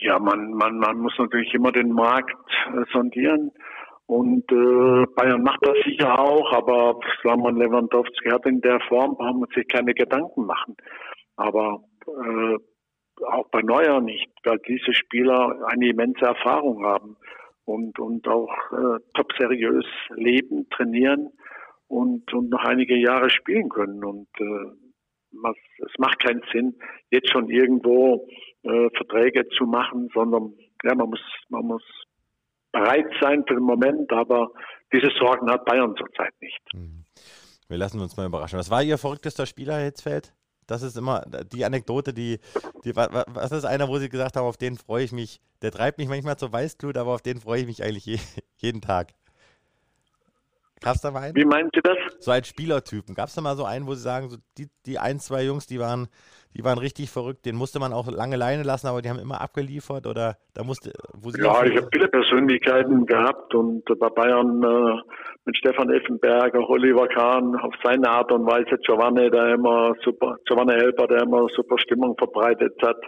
Ja, 0.00 0.18
man, 0.18 0.52
man, 0.52 0.78
man 0.78 0.98
muss 0.98 1.14
natürlich 1.18 1.52
immer 1.54 1.72
den 1.72 1.92
Markt 1.92 2.36
äh, 2.68 2.84
sondieren. 2.92 3.50
Und 4.06 4.50
äh, 4.50 5.06
Bayern 5.16 5.42
macht 5.42 5.58
das 5.66 5.76
sicher 5.84 6.18
auch, 6.18 6.52
aber 6.52 6.98
wir, 7.22 7.52
Lewandowski 7.52 8.30
hat 8.30 8.46
in 8.46 8.60
der 8.60 8.80
Form, 8.88 9.16
brauchen 9.16 9.40
wir 9.40 9.48
sich 9.54 9.68
keine 9.68 9.92
Gedanken 9.92 10.46
machen. 10.46 10.76
Aber 11.36 11.82
äh, 12.06 12.56
auch 13.26 13.48
bei 13.50 13.60
Neuer 13.60 14.00
nicht, 14.00 14.30
weil 14.44 14.58
diese 14.66 14.94
Spieler 14.94 15.58
eine 15.66 15.88
immense 15.88 16.24
Erfahrung 16.24 16.84
haben 16.84 17.16
und, 17.68 17.98
und 17.98 18.26
auch 18.26 18.50
äh, 18.72 18.98
top 19.14 19.30
seriös 19.38 19.84
leben, 20.16 20.68
trainieren 20.70 21.30
und, 21.86 22.32
und 22.32 22.48
noch 22.48 22.64
einige 22.64 22.96
Jahre 22.96 23.28
spielen 23.28 23.68
können. 23.68 24.02
Und 24.02 24.28
äh, 24.40 24.72
was, 25.32 25.56
es 25.84 25.92
macht 25.98 26.18
keinen 26.20 26.42
Sinn, 26.52 26.74
jetzt 27.10 27.30
schon 27.30 27.50
irgendwo 27.50 28.26
äh, 28.62 28.88
Verträge 28.96 29.46
zu 29.50 29.64
machen, 29.64 30.08
sondern 30.14 30.54
ja, 30.82 30.94
man 30.94 31.10
muss, 31.10 31.20
man 31.50 31.66
muss 31.66 31.82
bereit 32.72 33.10
sein 33.20 33.44
für 33.46 33.54
den 33.54 33.64
Moment, 33.64 34.10
aber 34.12 34.50
diese 34.92 35.10
Sorgen 35.18 35.50
hat 35.50 35.66
Bayern 35.66 35.94
zurzeit 35.96 36.32
nicht. 36.40 36.60
Mhm. 36.72 37.04
Wir 37.68 37.76
lassen 37.76 38.00
uns 38.00 38.16
mal 38.16 38.26
überraschen. 38.26 38.58
Was 38.58 38.70
war 38.70 38.82
Ihr 38.82 38.96
verrücktester 38.96 39.44
Spieler, 39.44 39.76
Hitzfeld? 39.76 40.32
Das 40.68 40.82
ist 40.82 40.96
immer 40.96 41.22
die 41.52 41.64
Anekdote, 41.64 42.12
die, 42.12 42.38
die 42.84 42.94
was 42.94 43.50
ist 43.52 43.64
einer, 43.64 43.88
wo 43.88 43.98
Sie 43.98 44.10
gesagt 44.10 44.36
haben, 44.36 44.44
auf 44.44 44.58
den 44.58 44.76
freue 44.76 45.02
ich 45.02 45.12
mich. 45.12 45.40
Der 45.62 45.72
treibt 45.72 45.98
mich 45.98 46.08
manchmal 46.08 46.36
zur 46.36 46.52
Weißglut, 46.52 46.98
aber 46.98 47.14
auf 47.14 47.22
den 47.22 47.40
freue 47.40 47.62
ich 47.62 47.66
mich 47.66 47.82
eigentlich 47.82 48.04
je, 48.04 48.18
jeden 48.58 48.82
Tag. 48.82 49.14
Gab 50.80 50.94
es 50.94 51.00
da 51.00 51.10
mal 51.10 51.22
einen? 51.22 51.36
Wie 51.36 51.44
meinen 51.44 51.70
Sie 51.74 51.80
das? 51.82 51.96
So 52.20 52.30
ein 52.30 52.44
Spielertypen. 52.44 53.14
Gab 53.14 53.28
es 53.28 53.34
da 53.34 53.40
mal 53.40 53.56
so 53.56 53.64
einen, 53.64 53.86
wo 53.86 53.94
Sie 53.94 54.02
sagen, 54.02 54.28
so 54.28 54.36
die, 54.56 54.66
die 54.86 54.98
ein, 54.98 55.18
zwei 55.18 55.44
Jungs, 55.44 55.66
die 55.66 55.78
waren, 55.78 56.08
die 56.54 56.64
waren 56.64 56.78
richtig 56.78 57.10
verrückt, 57.10 57.46
den 57.46 57.56
musste 57.56 57.78
man 57.78 57.92
auch 57.92 58.10
lange 58.10 58.36
Leine 58.36 58.62
lassen, 58.62 58.86
aber 58.86 59.02
die 59.02 59.10
haben 59.10 59.18
immer 59.18 59.40
abgeliefert 59.40 60.06
oder 60.06 60.36
da 60.54 60.64
musste. 60.64 60.92
ja, 61.36 61.64
ich 61.64 61.76
habe 61.76 61.88
viele 61.92 62.08
Persönlichkeiten 62.08 63.06
gehabt 63.06 63.54
und 63.54 63.84
bei 63.84 64.08
Bayern 64.08 64.62
äh, 64.62 65.00
mit 65.44 65.56
Stefan 65.56 65.90
Effenberger, 65.90 66.68
Oliver 66.68 67.08
Kahn, 67.08 67.56
auf 67.56 67.74
seine 67.82 68.08
Art 68.08 68.30
und 68.32 68.46
Weise 68.46 68.78
Giovanni, 68.84 69.30
der 69.30 69.54
immer 69.54 69.94
super, 70.04 70.36
Giovanni 70.46 70.74
Helper, 70.74 71.06
der 71.06 71.22
immer 71.22 71.46
super 71.54 71.78
Stimmung 71.78 72.16
verbreitet 72.16 72.74
hat, 72.82 72.98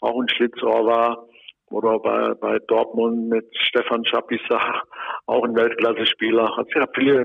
auch 0.00 0.20
ein 0.20 0.28
Schlitzrohr 0.28 0.86
war. 0.86 1.26
Oder 1.70 1.98
bei, 2.00 2.34
bei 2.34 2.58
Dortmund 2.66 3.28
mit 3.28 3.46
Stefan 3.56 4.04
Schapisa, 4.04 4.82
auch 5.26 5.44
ein 5.44 5.54
Weltklasse-Spieler. 5.54 6.56
Hat 6.56 6.66
sehr 6.74 6.88
viele 6.94 7.24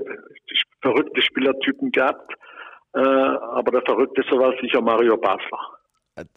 verrückte 0.80 1.20
Spielertypen 1.22 1.90
gehabt. 1.90 2.32
Äh, 2.94 3.00
aber 3.00 3.72
der 3.72 3.82
Verrückteste 3.82 4.38
war 4.38 4.54
sicher 4.60 4.80
Mario 4.80 5.16
Basler. 5.16 5.58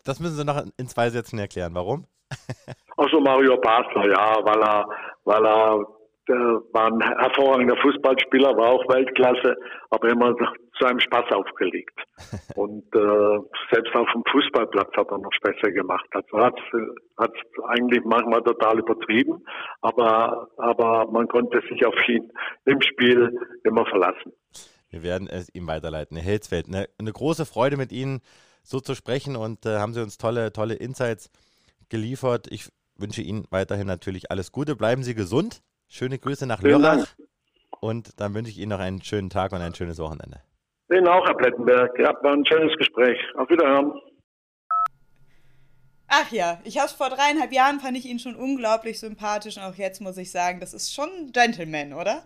Das 0.04 0.20
müssen 0.20 0.36
Sie 0.36 0.44
noch 0.44 0.62
in 0.78 0.88
zwei 0.88 1.10
Sätzen 1.10 1.40
erklären. 1.40 1.74
Warum? 1.74 2.06
Also 2.98 3.22
Mario 3.22 3.56
Basler, 3.58 4.10
ja, 4.12 4.38
weil 4.44 4.62
er, 4.62 4.90
weil 5.24 5.46
er 5.46 5.86
der 6.30 6.62
war 6.72 6.88
ein 6.88 7.02
hervorragender 7.02 7.76
Fußballspieler, 7.78 8.56
war 8.56 8.70
auch 8.70 8.88
Weltklasse, 8.88 9.58
aber 9.90 10.10
immer 10.10 10.36
zu 10.78 10.86
einem 10.86 11.00
Spaß 11.00 11.32
aufgelegt. 11.32 12.00
Und 12.56 12.86
äh, 12.96 13.40
selbst 13.72 13.94
auf 13.96 14.08
dem 14.14 14.24
Fußballplatz 14.32 14.92
hat 14.96 15.12
er 15.12 15.18
noch 15.18 15.32
besser 15.42 15.72
gemacht. 15.72 16.06
Also 16.12 16.38
hat 16.38 16.60
hat 17.18 17.34
eigentlich 17.68 18.04
manchmal 18.06 18.42
total 18.44 18.80
übertrieben, 18.80 19.44
aber 19.82 20.48
aber 20.58 21.12
man 21.12 21.28
konnte 21.28 21.62
sich 21.70 21.86
auf 21.86 21.96
ihn 22.08 22.32
im 22.66 22.82
Spiel 22.82 23.38
immer 23.64 23.86
verlassen. 23.88 24.32
Wir 24.90 25.04
werden 25.04 25.28
es 25.28 25.54
ihm 25.54 25.68
weiterleiten. 25.68 26.18
Herr 26.18 26.32
Hilsfeld, 26.32 26.68
eine, 26.68 26.88
eine 26.98 27.12
große 27.12 27.46
Freude 27.46 27.78
mit 27.78 27.92
Ihnen 27.92 28.22
so 28.64 28.80
zu 28.80 28.96
sprechen 28.96 29.36
und 29.36 29.66
äh, 29.66 29.78
haben 29.80 29.94
Sie 29.94 30.02
uns 30.02 30.18
tolle 30.18 30.54
tolle 30.54 30.76
Insights 30.76 31.32
geliefert. 31.90 32.48
Ich 32.52 32.70
wünsche 32.96 33.22
Ihnen 33.22 33.46
weiterhin 33.50 33.88
natürlich 33.88 34.32
alles 34.32 34.52
Gute. 34.52 34.76
Bleiben 34.76 35.04
Sie 35.04 35.16
gesund. 35.16 35.62
Schöne 35.90 36.20
Grüße 36.20 36.46
nach 36.46 36.62
Lörrach. 36.62 37.08
Und 37.82 38.20
dann 38.20 38.34
wünsche 38.36 38.52
ich 38.52 38.60
Ihnen 38.60 38.70
noch 38.70 38.80
einen 38.80 39.02
schönen 39.02 39.30
Tag 39.30 39.52
und 39.52 39.62
ein 39.62 39.74
schönes 39.74 39.98
Wochenende. 39.98 40.42
Ihnen 40.92 41.08
auch, 41.08 41.26
Herr 41.26 41.36
Plettenberg. 41.36 41.98
Ja, 42.00 42.14
war 42.22 42.34
ein 42.34 42.46
schönes 42.46 42.76
Gespräch. 42.78 43.18
Auf 43.36 43.50
Wiederhören. 43.50 43.94
Ach 46.08 46.32
ja, 46.32 46.60
ich 46.64 46.78
habe 46.78 46.88
es 46.88 46.94
vor 46.94 47.10
dreieinhalb 47.10 47.52
Jahren, 47.52 47.80
fand 47.80 47.98
ich 47.98 48.06
ihn 48.06 48.20
schon 48.20 48.36
unglaublich 48.36 49.00
sympathisch. 49.00 49.58
Und 49.58 49.64
auch 49.64 49.76
jetzt 49.76 50.02
muss 50.02 50.18
ich 50.18 50.32
sagen, 50.32 50.60
das 50.60 50.74
ist 50.74 50.94
schon 50.94 51.10
ein 51.10 51.32
Gentleman, 51.32 51.94
oder? 51.94 52.24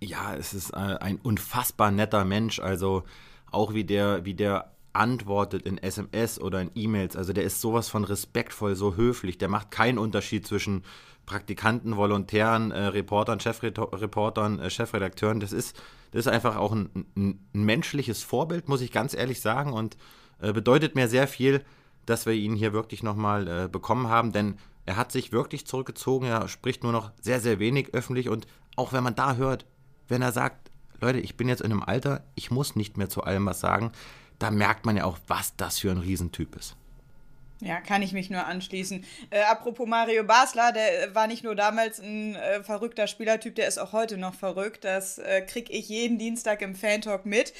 Ja, 0.00 0.34
es 0.34 0.54
ist 0.54 0.70
äh, 0.72 0.76
ein 0.76 1.18
unfassbar 1.22 1.90
netter 1.90 2.24
Mensch. 2.24 2.60
Also 2.60 3.04
auch 3.50 3.74
wie 3.74 3.84
der, 3.84 4.24
wie 4.24 4.34
der 4.34 4.72
antwortet 4.92 5.66
in 5.66 5.78
SMS 5.78 6.40
oder 6.40 6.60
in 6.60 6.70
E-Mails. 6.74 7.16
Also 7.16 7.32
der 7.32 7.44
ist 7.44 7.60
sowas 7.60 7.88
von 7.88 8.04
respektvoll, 8.04 8.74
so 8.74 8.96
höflich. 8.96 9.38
Der 9.38 9.48
macht 9.48 9.70
keinen 9.70 9.98
Unterschied 9.98 10.46
zwischen 10.46 10.84
Praktikanten, 11.26 11.96
Volontären, 11.96 12.70
äh, 12.70 12.86
Reportern, 12.86 13.40
Chefreportern, 13.40 14.58
äh, 14.58 14.70
Chefredakteuren. 14.70 15.40
Das 15.40 15.52
ist, 15.52 15.80
das 16.10 16.26
ist 16.26 16.32
einfach 16.32 16.56
auch 16.56 16.72
ein, 16.72 17.06
ein, 17.16 17.46
ein, 17.54 17.64
menschliches 17.64 18.22
Vorbild, 18.22 18.68
muss 18.68 18.80
ich 18.80 18.92
ganz 18.92 19.14
ehrlich 19.14 19.40
sagen. 19.40 19.72
Und 19.72 19.96
äh, 20.40 20.52
bedeutet 20.52 20.94
mir 20.94 21.08
sehr 21.08 21.28
viel, 21.28 21.62
dass 22.06 22.26
wir 22.26 22.32
ihn 22.32 22.56
hier 22.56 22.72
wirklich 22.72 23.02
nochmal 23.02 23.46
äh, 23.46 23.68
bekommen 23.68 24.08
haben. 24.08 24.32
Denn 24.32 24.56
er 24.86 24.96
hat 24.96 25.12
sich 25.12 25.30
wirklich 25.30 25.66
zurückgezogen. 25.66 26.26
Er 26.26 26.48
spricht 26.48 26.82
nur 26.82 26.92
noch 26.92 27.12
sehr, 27.20 27.40
sehr 27.40 27.58
wenig 27.58 27.94
öffentlich. 27.94 28.28
Und 28.28 28.46
auch 28.76 28.92
wenn 28.92 29.04
man 29.04 29.14
da 29.14 29.36
hört, 29.36 29.66
wenn 30.08 30.22
er 30.22 30.32
sagt, 30.32 30.70
Leute, 31.00 31.20
ich 31.20 31.36
bin 31.36 31.48
jetzt 31.48 31.62
in 31.62 31.70
einem 31.70 31.82
Alter, 31.82 32.24
ich 32.34 32.50
muss 32.50 32.76
nicht 32.76 32.96
mehr 32.96 33.08
zu 33.08 33.22
allem 33.22 33.46
was 33.46 33.60
sagen, 33.60 33.92
da 34.38 34.50
merkt 34.50 34.86
man 34.86 34.96
ja 34.96 35.04
auch, 35.04 35.18
was 35.28 35.56
das 35.56 35.78
für 35.78 35.90
ein 35.90 35.98
Riesentyp 35.98 36.56
ist. 36.56 36.76
Ja, 37.60 37.80
kann 37.80 38.00
ich 38.00 38.12
mich 38.12 38.30
nur 38.30 38.46
anschließen. 38.46 39.04
Äh, 39.30 39.42
apropos 39.42 39.86
Mario 39.86 40.24
Basler, 40.24 40.72
der 40.72 41.14
war 41.14 41.26
nicht 41.26 41.44
nur 41.44 41.54
damals 41.54 41.98
ein 41.98 42.34
äh, 42.34 42.62
verrückter 42.62 43.06
Spielertyp, 43.06 43.54
der 43.54 43.68
ist 43.68 43.78
auch 43.78 43.92
heute 43.92 44.16
noch 44.16 44.34
verrückt. 44.34 44.84
Das 44.84 45.18
äh, 45.18 45.42
kriege 45.42 45.72
ich 45.72 45.88
jeden 45.88 46.18
Dienstag 46.18 46.62
im 46.62 46.74
Fantalk 46.74 47.26
mit. 47.26 47.52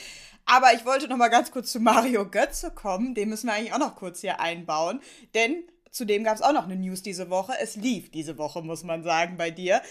Aber 0.47 0.73
ich 0.75 0.85
wollte 0.87 1.07
noch 1.07 1.19
mal 1.19 1.29
ganz 1.29 1.51
kurz 1.51 1.71
zu 1.71 1.81
Mario 1.81 2.29
Götze 2.29 2.71
kommen. 2.71 3.15
Den 3.15 3.29
müssen 3.29 3.47
wir 3.47 3.55
eigentlich 3.55 3.75
auch 3.75 3.79
noch 3.79 3.95
kurz 3.95 4.23
hier 4.23 4.41
einbauen. 4.41 5.01
Denn 5.35 5.65
zudem 5.91 6.25
gab 6.25 6.37
es 6.37 6.43
auch 6.43 6.53
noch 6.53 6.65
eine 6.65 6.77
News 6.77 7.03
diese 7.03 7.29
Woche. 7.29 7.53
Es 7.61 7.77
lief 7.77 8.11
diese 8.11 8.39
Woche, 8.39 8.63
muss 8.63 8.83
man 8.83 9.03
sagen, 9.03 9.37
bei 9.37 9.51
dir. 9.51 9.83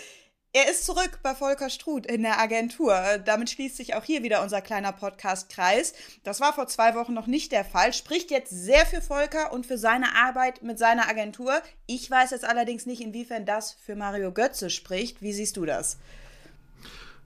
Er 0.52 0.68
ist 0.68 0.84
zurück 0.84 1.20
bei 1.22 1.36
Volker 1.36 1.70
Struth 1.70 2.08
in 2.08 2.24
der 2.24 2.40
Agentur. 2.40 3.20
Damit 3.24 3.52
schließt 3.52 3.78
sich 3.78 3.94
auch 3.94 4.04
hier 4.04 4.24
wieder 4.24 4.42
unser 4.42 4.62
kleiner 4.62 4.92
Podcast-Kreis. 4.92 5.94
Das 6.24 6.40
war 6.42 6.54
vor 6.54 6.66
zwei 6.66 6.96
Wochen 6.96 7.14
noch 7.14 7.28
nicht 7.28 7.52
der 7.52 7.64
Fall. 7.64 7.94
Spricht 7.94 8.32
jetzt 8.32 8.50
sehr 8.50 8.88
für 8.88 9.00
Volker 9.00 9.54
und 9.54 9.68
für 9.68 9.78
seine 9.78 10.16
Arbeit 10.16 10.64
mit 10.64 10.80
seiner 10.80 11.08
Agentur. 11.08 11.62
Ich 11.86 12.10
weiß 12.10 12.32
jetzt 12.32 12.46
allerdings 12.46 12.88
nicht, 12.88 13.02
inwiefern 13.02 13.46
das 13.46 13.74
für 13.74 13.96
Mario 13.96 14.32
Götze 14.32 14.72
spricht. 14.72 15.22
Wie 15.22 15.34
siehst 15.34 15.56
du 15.56 15.66
das? 15.66 15.98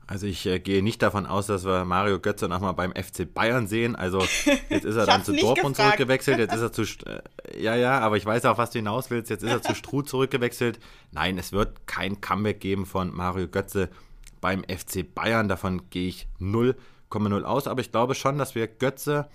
Also 0.05 0.27
ich 0.27 0.45
äh, 0.45 0.59
gehe 0.59 0.83
nicht 0.83 1.01
davon 1.01 1.25
aus, 1.25 1.47
dass 1.47 1.65
wir 1.65 1.85
Mario 1.85 2.19
Götze 2.19 2.49
nochmal 2.49 2.73
beim 2.73 2.91
FC 2.91 3.31
Bayern 3.31 3.67
sehen. 3.67 3.95
Also 3.95 4.19
jetzt 4.69 4.85
ist 4.85 4.95
er 4.95 5.05
dann 5.05 5.23
zu 5.23 5.33
Dortmund 5.33 5.75
gefragt. 5.75 5.97
zurückgewechselt, 5.97 6.39
jetzt 6.39 6.53
ist 6.53 6.61
er 6.61 6.71
zu 6.73 6.81
äh, 6.81 7.21
ja 7.61 7.75
ja, 7.75 7.99
aber 7.99 8.17
ich 8.17 8.25
weiß 8.25 8.45
auch, 8.45 8.57
was 8.57 8.71
du 8.71 8.79
hinaus 8.79 9.09
willst. 9.09 9.29
Jetzt 9.29 9.43
ist 9.43 9.51
er 9.51 9.61
zu 9.61 9.75
Struh 9.75 10.01
zurückgewechselt. 10.01 10.79
Nein, 11.11 11.37
es 11.37 11.51
wird 11.53 11.87
kein 11.87 12.19
Comeback 12.19 12.59
geben 12.59 12.85
von 12.85 13.15
Mario 13.15 13.47
Götze 13.47 13.89
beim 14.41 14.63
FC 14.63 15.05
Bayern. 15.13 15.47
Davon 15.47 15.89
gehe 15.89 16.09
ich 16.09 16.27
0,0 16.41 17.43
aus. 17.43 17.67
Aber 17.67 17.79
ich 17.79 17.91
glaube 17.91 18.15
schon, 18.15 18.37
dass 18.37 18.55
wir 18.55 18.67
Götze, 18.67 19.29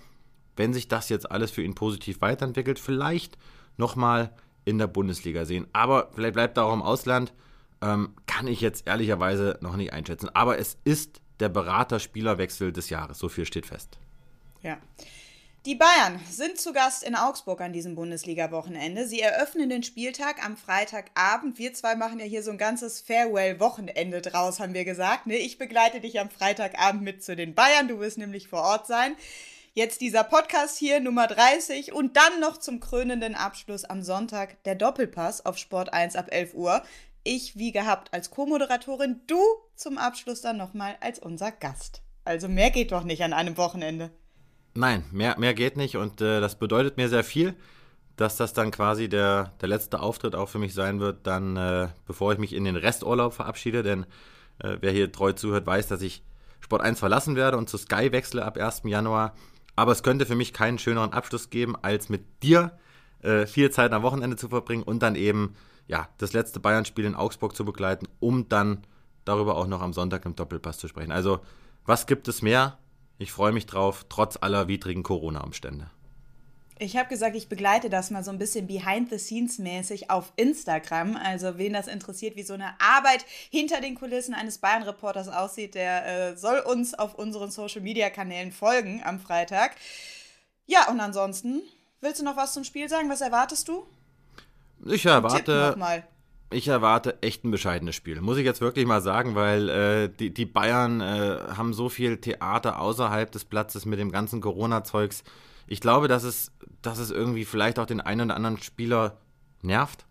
wenn 0.55 0.73
sich 0.73 0.87
das 0.87 1.09
jetzt 1.09 1.31
alles 1.31 1.49
für 1.49 1.63
ihn 1.63 1.73
positiv 1.73 2.21
weiterentwickelt, 2.21 2.77
vielleicht 2.77 3.37
nochmal 3.77 4.31
in 4.65 4.77
der 4.77 4.87
Bundesliga 4.87 5.45
sehen. 5.45 5.65
Aber 5.73 6.09
vielleicht 6.13 6.33
bleibt 6.33 6.57
er 6.57 6.65
auch 6.65 6.73
im 6.73 6.83
Ausland 6.83 7.33
ähm, 7.81 8.15
kann 8.25 8.47
ich 8.47 8.61
jetzt 8.61 8.87
ehrlicherweise 8.87 9.57
noch 9.61 9.75
nicht 9.75 9.93
einschätzen. 9.93 10.29
Aber 10.33 10.59
es 10.59 10.77
ist 10.83 11.21
der 11.39 11.49
Berater-Spielerwechsel 11.49 12.71
des 12.71 12.89
Jahres. 12.89 13.19
So 13.19 13.29
viel 13.29 13.45
steht 13.45 13.65
fest. 13.65 13.97
Ja. 14.61 14.77
Die 15.65 15.75
Bayern 15.75 16.21
sind 16.29 16.57
zu 16.57 16.71
Gast 16.71 17.03
in 17.03 17.15
Augsburg 17.15 17.59
an 17.59 17.73
diesem 17.73 17.93
Bundesliga-Wochenende. 17.95 19.05
Sie 19.05 19.19
eröffnen 19.19 19.69
den 19.69 19.83
Spieltag 19.83 20.43
am 20.43 20.55
Freitagabend. 20.55 21.59
Wir 21.59 21.73
zwei 21.73 21.95
machen 21.95 22.19
ja 22.19 22.25
hier 22.25 22.43
so 22.43 22.51
ein 22.51 22.57
ganzes 22.57 23.01
Farewell-Wochenende 23.01 24.21
draus, 24.21 24.61
haben 24.61 24.73
wir 24.73 24.85
gesagt. 24.85 25.27
Ne? 25.27 25.35
Ich 25.35 25.57
begleite 25.57 25.99
dich 25.99 26.19
am 26.19 26.29
Freitagabend 26.29 27.03
mit 27.03 27.23
zu 27.23 27.35
den 27.35 27.55
Bayern. 27.55 27.89
Du 27.89 27.99
wirst 27.99 28.17
nämlich 28.17 28.47
vor 28.47 28.61
Ort 28.61 28.87
sein. 28.87 29.17
Jetzt 29.73 29.99
dieser 30.01 30.23
Podcast 30.23 30.77
hier, 30.77 31.01
Nummer 31.01 31.27
30. 31.27 31.91
Und 31.91 32.15
dann 32.15 32.39
noch 32.39 32.57
zum 32.57 32.79
krönenden 32.79 33.35
Abschluss 33.35 33.83
am 33.83 34.01
Sonntag 34.01 34.63
der 34.63 34.75
Doppelpass 34.75 35.45
auf 35.45 35.57
Sport 35.57 35.93
1 35.93 36.15
ab 36.15 36.27
11 36.31 36.53
Uhr. 36.53 36.83
Ich, 37.23 37.57
wie 37.57 37.71
gehabt, 37.71 38.13
als 38.13 38.31
Co-Moderatorin, 38.31 39.21
du 39.27 39.39
zum 39.75 39.97
Abschluss 39.97 40.41
dann 40.41 40.57
nochmal 40.57 40.95
als 41.01 41.19
unser 41.19 41.51
Gast. 41.51 42.01
Also 42.23 42.47
mehr 42.47 42.69
geht 42.69 42.91
doch 42.91 43.03
nicht 43.03 43.23
an 43.23 43.33
einem 43.33 43.57
Wochenende. 43.57 44.11
Nein, 44.73 45.03
mehr, 45.11 45.37
mehr 45.39 45.53
geht 45.53 45.77
nicht 45.77 45.97
und 45.97 46.21
äh, 46.21 46.39
das 46.39 46.57
bedeutet 46.57 46.97
mir 46.97 47.09
sehr 47.09 47.23
viel, 47.23 47.55
dass 48.15 48.37
das 48.37 48.53
dann 48.53 48.71
quasi 48.71 49.09
der, 49.09 49.53
der 49.61 49.69
letzte 49.69 49.99
Auftritt 49.99 50.35
auch 50.35 50.47
für 50.47 50.59
mich 50.59 50.73
sein 50.73 50.99
wird, 50.99 51.25
dann 51.25 51.57
äh, 51.57 51.87
bevor 52.05 52.31
ich 52.33 52.37
mich 52.39 52.53
in 52.53 52.65
den 52.65 52.75
Resturlaub 52.75 53.33
verabschiede, 53.33 53.83
denn 53.83 54.05
äh, 54.59 54.77
wer 54.79 54.91
hier 54.91 55.11
treu 55.11 55.33
zuhört, 55.33 55.65
weiß, 55.65 55.87
dass 55.87 56.01
ich 56.01 56.23
Sport 56.59 56.81
1 56.81 56.99
verlassen 56.99 57.35
werde 57.35 57.57
und 57.57 57.69
zu 57.69 57.77
Sky 57.77 58.11
wechsle 58.11 58.45
ab 58.45 58.57
1. 58.57 58.81
Januar. 58.85 59.33
Aber 59.75 59.91
es 59.91 60.03
könnte 60.03 60.25
für 60.25 60.35
mich 60.35 60.53
keinen 60.53 60.77
schöneren 60.77 61.13
Abschluss 61.13 61.49
geben, 61.49 61.75
als 61.81 62.09
mit 62.09 62.43
dir 62.43 62.77
äh, 63.21 63.45
viel 63.45 63.71
Zeit 63.71 63.93
am 63.93 64.03
Wochenende 64.03 64.35
zu 64.35 64.49
verbringen 64.49 64.83
und 64.83 65.01
dann 65.01 65.15
eben 65.15 65.55
ja, 65.89 66.07
das 66.19 66.33
letzte 66.33 66.59
Bayern-Spiel 66.59 67.03
in 67.03 67.15
Augsburg 67.15 67.55
zu 67.55 67.65
begleiten, 67.65 68.07
um 68.19 68.47
dann 68.47 68.83
darüber 69.25 69.57
auch 69.57 69.67
noch 69.67 69.81
am 69.81 69.91
Sonntag 69.91 70.23
im 70.23 70.35
Doppelpass 70.35 70.77
zu 70.77 70.87
sprechen. 70.87 71.11
Also, 71.11 71.39
was 71.85 72.05
gibt 72.05 72.27
es 72.27 72.43
mehr? 72.43 72.77
Ich 73.17 73.31
freue 73.31 73.51
mich 73.51 73.65
drauf, 73.65 74.05
trotz 74.07 74.37
aller 74.39 74.67
widrigen 74.67 75.01
Corona-Umstände. 75.01 75.89
Ich 76.77 76.95
habe 76.95 77.09
gesagt, 77.09 77.35
ich 77.35 77.49
begleite 77.49 77.89
das 77.89 78.11
mal 78.11 78.23
so 78.23 78.31
ein 78.31 78.37
bisschen 78.37 78.67
behind-the-scenes-mäßig 78.67 80.11
auf 80.11 80.31
Instagram. 80.35 81.17
Also 81.17 81.57
wen 81.57 81.73
das 81.73 81.87
interessiert, 81.87 82.37
wie 82.37 82.43
so 82.43 82.53
eine 82.53 82.79
Arbeit 82.79 83.25
hinter 83.49 83.81
den 83.81 83.95
Kulissen 83.95 84.33
eines 84.33 84.59
Bayern-Reporters 84.59 85.27
aussieht, 85.27 85.73
der 85.73 86.05
äh, 86.05 86.37
soll 86.37 86.59
uns 86.59 86.93
auf 86.93 87.15
unseren 87.15 87.51
Social-Media-Kanälen 87.51 88.51
folgen 88.51 89.01
am 89.03 89.19
Freitag. 89.19 89.75
Ja, 90.67 90.87
und 90.89 91.01
ansonsten, 91.01 91.63
willst 91.99 92.21
du 92.21 92.25
noch 92.25 92.37
was 92.37 92.53
zum 92.53 92.63
Spiel 92.63 92.87
sagen? 92.87 93.09
Was 93.09 93.21
erwartest 93.21 93.67
du? 93.67 93.85
Ich 94.85 95.05
erwarte 95.05 95.75
ich 96.51 96.67
erwarte 96.67 97.21
echt 97.21 97.43
ein 97.43 97.51
bescheidenes 97.51 97.95
Spiel. 97.95 98.21
Muss 98.21 98.37
ich 98.37 98.45
jetzt 98.45 98.61
wirklich 98.61 98.87
mal 98.87 99.01
sagen, 99.01 99.35
weil 99.35 99.69
äh, 99.69 100.09
die, 100.09 100.33
die 100.33 100.45
Bayern 100.45 100.99
äh, 100.99 101.37
haben 101.55 101.73
so 101.73 101.89
viel 101.89 102.17
Theater 102.17 102.79
außerhalb 102.79 103.31
des 103.31 103.45
Platzes 103.45 103.85
mit 103.85 103.99
dem 103.99 104.11
ganzen 104.11 104.41
Corona-Zeugs. 104.41 105.23
Ich 105.67 105.79
glaube, 105.79 106.07
dass 106.07 106.23
es, 106.23 106.51
dass 106.81 106.97
es 106.97 107.11
irgendwie 107.11 107.45
vielleicht 107.45 107.77
auch 107.77 107.85
den 107.85 108.01
einen 108.01 108.21
oder 108.21 108.35
anderen 108.35 108.57
Spieler 108.57 109.17
nervt. 109.61 110.05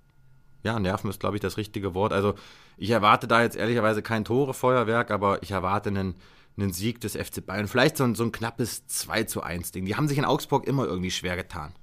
Ja, 0.63 0.79
nerven 0.79 1.11
ist, 1.11 1.21
glaube 1.21 1.37
ich, 1.37 1.41
das 1.41 1.57
richtige 1.57 1.95
Wort. 1.95 2.13
Also 2.13 2.35
ich 2.77 2.91
erwarte 2.91 3.27
da 3.27 3.43
jetzt 3.43 3.57
ehrlicherweise 3.57 4.03
kein 4.03 4.25
Tore-Feuerwerk, 4.25 5.11
aber 5.11 5.43
ich 5.43 5.51
erwarte 5.51 5.89
einen, 5.89 6.15
einen 6.57 6.73
Sieg 6.73 7.01
des 7.01 7.17
FC 7.17 7.45
Bayern. 7.45 7.67
Vielleicht 7.67 7.97
so 7.97 8.05
ein, 8.05 8.15
so 8.15 8.23
ein 8.23 8.33
knappes 8.33 8.87
2 8.87 9.25
zu 9.25 9.43
1 9.43 9.73
Ding. 9.73 9.87
Die 9.87 9.97
haben 9.97 10.07
sich 10.07 10.19
in 10.19 10.25
Augsburg 10.25 10.69
immer 10.69 10.85
irgendwie 10.85 11.11
schwer 11.11 11.35
getan. 11.35 11.75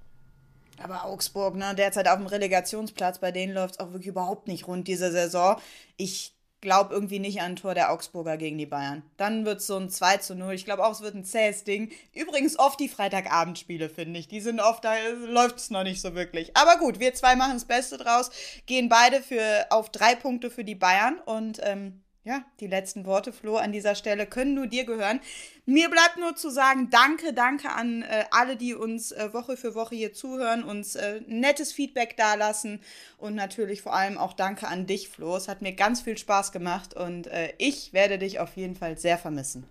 Aber 0.82 1.06
Augsburg, 1.06 1.56
ne, 1.56 1.74
derzeit 1.76 2.08
auf 2.08 2.18
dem 2.18 2.28
Relegationsplatz, 2.28 3.20
bei 3.20 3.32
denen 3.32 3.54
läuft 3.54 3.76
es 3.76 3.80
auch 3.80 3.92
wirklich 3.92 4.08
überhaupt 4.08 4.48
nicht 4.48 4.68
rund 4.68 4.88
diese 4.88 5.12
Saison. 5.12 5.58
Ich 5.98 6.36
glaube 6.66 6.94
irgendwie 6.94 7.20
nicht 7.20 7.42
an 7.42 7.52
ein 7.52 7.56
Tor 7.56 7.76
der 7.76 7.92
Augsburger 7.92 8.38
gegen 8.38 8.58
die 8.58 8.66
Bayern. 8.66 9.04
Dann 9.18 9.46
wird 9.46 9.60
es 9.60 9.68
so 9.68 9.78
ein 9.78 9.90
2 9.90 10.18
zu 10.18 10.36
0. 10.36 10.54
Ich 10.56 10.66
glaube 10.66 10.84
auch, 10.84 10.92
es 10.92 11.02
wird 11.02 11.14
ein 11.14 11.24
zähes 11.24 11.64
Ding. 11.64 11.92
Übrigens 12.14 12.58
oft 12.58 12.80
die 12.80 12.90
Freitagabendspiele, 12.90 13.88
finde 13.88 14.20
ich. 14.20 14.28
Die 14.28 14.42
sind 14.42 14.60
oft, 14.60 14.84
da 14.84 14.96
läuft 15.28 15.58
es 15.58 15.70
noch 15.70 15.84
nicht 15.84 16.02
so 16.02 16.16
wirklich. 16.16 16.58
Aber 16.58 16.78
gut, 16.78 17.00
wir 17.00 17.14
zwei 17.14 17.36
machen 17.36 17.54
das 17.54 17.66
Beste 17.66 17.98
draus, 17.98 18.32
gehen 18.66 18.90
beide 18.90 19.22
für, 19.22 19.68
auf 19.70 19.90
drei 19.90 20.16
Punkte 20.16 20.50
für 20.50 20.64
die 20.64 20.76
Bayern 20.76 21.20
und 21.20 21.60
ähm, 21.64 22.02
ja, 22.26 22.44
die 22.60 22.66
letzten 22.66 23.06
Worte, 23.06 23.32
Flo, 23.32 23.58
an 23.58 23.72
dieser 23.72 23.94
Stelle 23.94 24.26
können 24.26 24.56
nur 24.56 24.66
dir 24.66 24.84
gehören. 24.84 25.20
Mir 25.68 25.90
bleibt 25.90 26.18
nur 26.20 26.36
zu 26.36 26.50
sagen, 26.50 26.90
danke, 26.90 27.34
danke 27.34 27.72
an 27.72 28.02
äh, 28.02 28.26
alle, 28.32 28.58
die 28.58 28.74
uns 28.74 29.12
äh, 29.12 29.32
Woche 29.32 29.56
für 29.58 29.76
Woche 29.76 29.94
hier 29.96 30.12
zuhören, 30.12 30.64
uns 30.64 30.96
äh, 30.96 31.22
nettes 31.28 31.72
Feedback 31.72 32.18
dalassen 32.18 32.80
und 33.20 33.36
natürlich 33.36 33.84
vor 33.84 33.94
allem 33.94 34.18
auch 34.18 34.34
danke 34.34 34.68
an 34.68 34.88
dich, 34.88 35.08
Flo. 35.08 35.38
Es 35.38 35.48
hat 35.48 35.62
mir 35.62 35.74
ganz 35.74 36.02
viel 36.02 36.18
Spaß 36.18 36.52
gemacht 36.52 36.96
und 36.96 37.28
äh, 37.28 37.54
ich 37.60 37.94
werde 37.94 38.18
dich 38.18 38.40
auf 38.40 38.58
jeden 38.58 38.76
Fall 38.76 38.98
sehr 38.98 39.20
vermissen. 39.20 39.64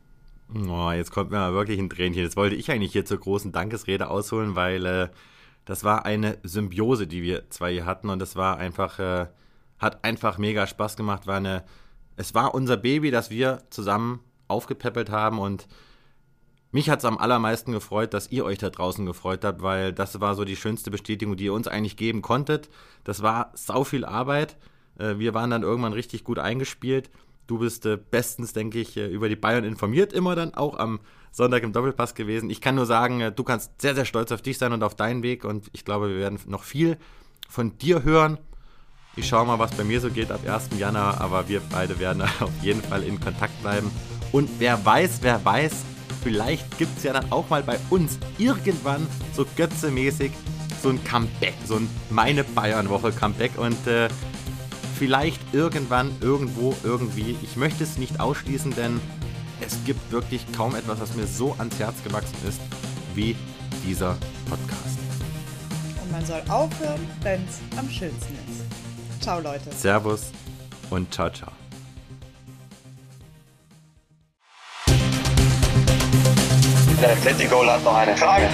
Oh, 0.54 0.92
jetzt 0.92 1.10
kommt 1.10 1.32
mir 1.32 1.38
mal 1.38 1.54
wirklich 1.54 1.80
ein 1.80 1.90
Tränchen. 1.90 2.22
Jetzt 2.22 2.36
wollte 2.36 2.54
ich 2.54 2.70
eigentlich 2.70 2.92
hier 2.92 3.04
zur 3.04 3.18
großen 3.18 3.50
Dankesrede 3.50 4.08
ausholen, 4.08 4.54
weil 4.54 4.86
äh, 4.86 5.08
das 5.64 5.82
war 5.82 6.06
eine 6.06 6.38
Symbiose, 6.44 7.08
die 7.08 7.22
wir 7.22 7.50
zwei 7.50 7.72
hier 7.72 7.86
hatten 7.86 8.10
und 8.10 8.20
das 8.20 8.36
war 8.36 8.58
einfach, 8.58 9.00
äh, 9.00 9.26
hat 9.80 10.04
einfach 10.04 10.38
mega 10.38 10.68
Spaß 10.68 10.96
gemacht, 10.96 11.26
war 11.26 11.38
eine 11.38 11.64
es 12.16 12.34
war 12.34 12.54
unser 12.54 12.76
Baby, 12.76 13.10
das 13.10 13.30
wir 13.30 13.62
zusammen 13.70 14.20
aufgepäppelt 14.48 15.10
haben 15.10 15.38
und 15.38 15.66
mich 16.74 16.90
hat 16.90 16.98
es 16.98 17.04
am 17.04 17.18
allermeisten 17.18 17.70
gefreut, 17.70 18.14
dass 18.14 18.32
ihr 18.32 18.44
euch 18.44 18.58
da 18.58 18.68
draußen 18.68 19.06
gefreut 19.06 19.44
habt, 19.44 19.62
weil 19.62 19.92
das 19.92 20.20
war 20.20 20.34
so 20.34 20.44
die 20.44 20.56
schönste 20.56 20.90
Bestätigung, 20.90 21.36
die 21.36 21.44
ihr 21.44 21.52
uns 21.52 21.68
eigentlich 21.68 21.96
geben 21.96 22.20
konntet. 22.20 22.68
Das 23.04 23.22
war 23.22 23.52
sau 23.54 23.84
viel 23.84 24.04
Arbeit. 24.04 24.56
Äh, 24.98 25.18
wir 25.18 25.34
waren 25.34 25.50
dann 25.50 25.62
irgendwann 25.62 25.92
richtig 25.92 26.24
gut 26.24 26.40
eingespielt. 26.40 27.10
Du 27.46 27.58
bist 27.58 27.86
äh, 27.86 27.96
bestens, 27.96 28.54
denke 28.54 28.80
ich, 28.80 28.96
äh, 28.96 29.06
über 29.06 29.28
die 29.28 29.36
Bayern 29.36 29.62
informiert, 29.62 30.12
immer 30.12 30.34
dann 30.34 30.52
auch 30.54 30.76
am 30.76 30.98
Sonntag 31.30 31.62
im 31.62 31.72
Doppelpass 31.72 32.16
gewesen. 32.16 32.50
Ich 32.50 32.60
kann 32.60 32.74
nur 32.74 32.86
sagen, 32.86 33.32
du 33.36 33.44
kannst 33.44 33.80
sehr, 33.80 33.94
sehr 33.94 34.04
stolz 34.04 34.32
auf 34.32 34.42
dich 34.42 34.58
sein 34.58 34.72
und 34.72 34.82
auf 34.82 34.96
deinen 34.96 35.22
Weg 35.22 35.44
und 35.44 35.70
ich 35.74 35.84
glaube, 35.84 36.08
wir 36.08 36.16
werden 36.16 36.40
noch 36.46 36.64
viel 36.64 36.98
von 37.48 37.78
dir 37.78 38.02
hören 38.02 38.38
ich 39.16 39.28
schaue 39.28 39.46
mal, 39.46 39.58
was 39.58 39.70
bei 39.72 39.84
mir 39.84 40.00
so 40.00 40.10
geht 40.10 40.30
ab 40.30 40.40
1. 40.46 40.78
Januar, 40.78 41.20
aber 41.20 41.48
wir 41.48 41.60
beide 41.70 41.98
werden 41.98 42.22
auf 42.40 42.50
jeden 42.62 42.82
Fall 42.82 43.02
in 43.02 43.20
Kontakt 43.20 43.60
bleiben. 43.62 43.90
Und 44.32 44.50
wer 44.58 44.84
weiß, 44.84 45.18
wer 45.22 45.44
weiß, 45.44 45.72
vielleicht 46.22 46.78
gibt 46.78 46.96
es 46.96 47.04
ja 47.04 47.12
dann 47.12 47.30
auch 47.30 47.48
mal 47.50 47.62
bei 47.62 47.78
uns 47.90 48.18
irgendwann 48.38 49.06
so 49.32 49.46
götzemäßig 49.56 50.32
so 50.82 50.90
ein 50.90 51.02
Comeback, 51.04 51.54
so 51.66 51.76
ein 51.76 51.88
Meine 52.10 52.44
Bayern-Woche 52.44 53.12
Comeback 53.12 53.56
und 53.56 53.86
äh, 53.86 54.08
vielleicht 54.98 55.40
irgendwann, 55.52 56.12
irgendwo, 56.20 56.74
irgendwie. 56.82 57.36
Ich 57.42 57.56
möchte 57.56 57.84
es 57.84 57.96
nicht 57.96 58.20
ausschließen, 58.20 58.74
denn 58.74 59.00
es 59.60 59.78
gibt 59.86 60.12
wirklich 60.12 60.44
kaum 60.52 60.74
etwas, 60.74 61.00
was 61.00 61.14
mir 61.14 61.26
so 61.26 61.54
ans 61.58 61.78
Herz 61.78 62.02
gewachsen 62.04 62.36
ist 62.46 62.60
wie 63.14 63.34
dieser 63.86 64.16
Podcast. 64.48 64.98
Und 66.02 66.12
man 66.12 66.24
soll 66.26 66.42
aufhören, 66.48 67.00
wenn 67.22 67.44
es 67.44 67.78
am 67.78 67.88
schönsten 67.88 68.34
ist. 68.34 68.43
Ciao, 69.24 69.40
Leute. 69.40 69.72
Servus 69.72 70.32
und 70.90 71.10
ciao, 71.14 71.30
ciao. 71.30 71.50
Der 77.00 77.12
Atletico 77.12 77.64
hat 77.66 77.82
noch 77.82 77.94
eine 77.94 78.14
Frage. 78.18 78.50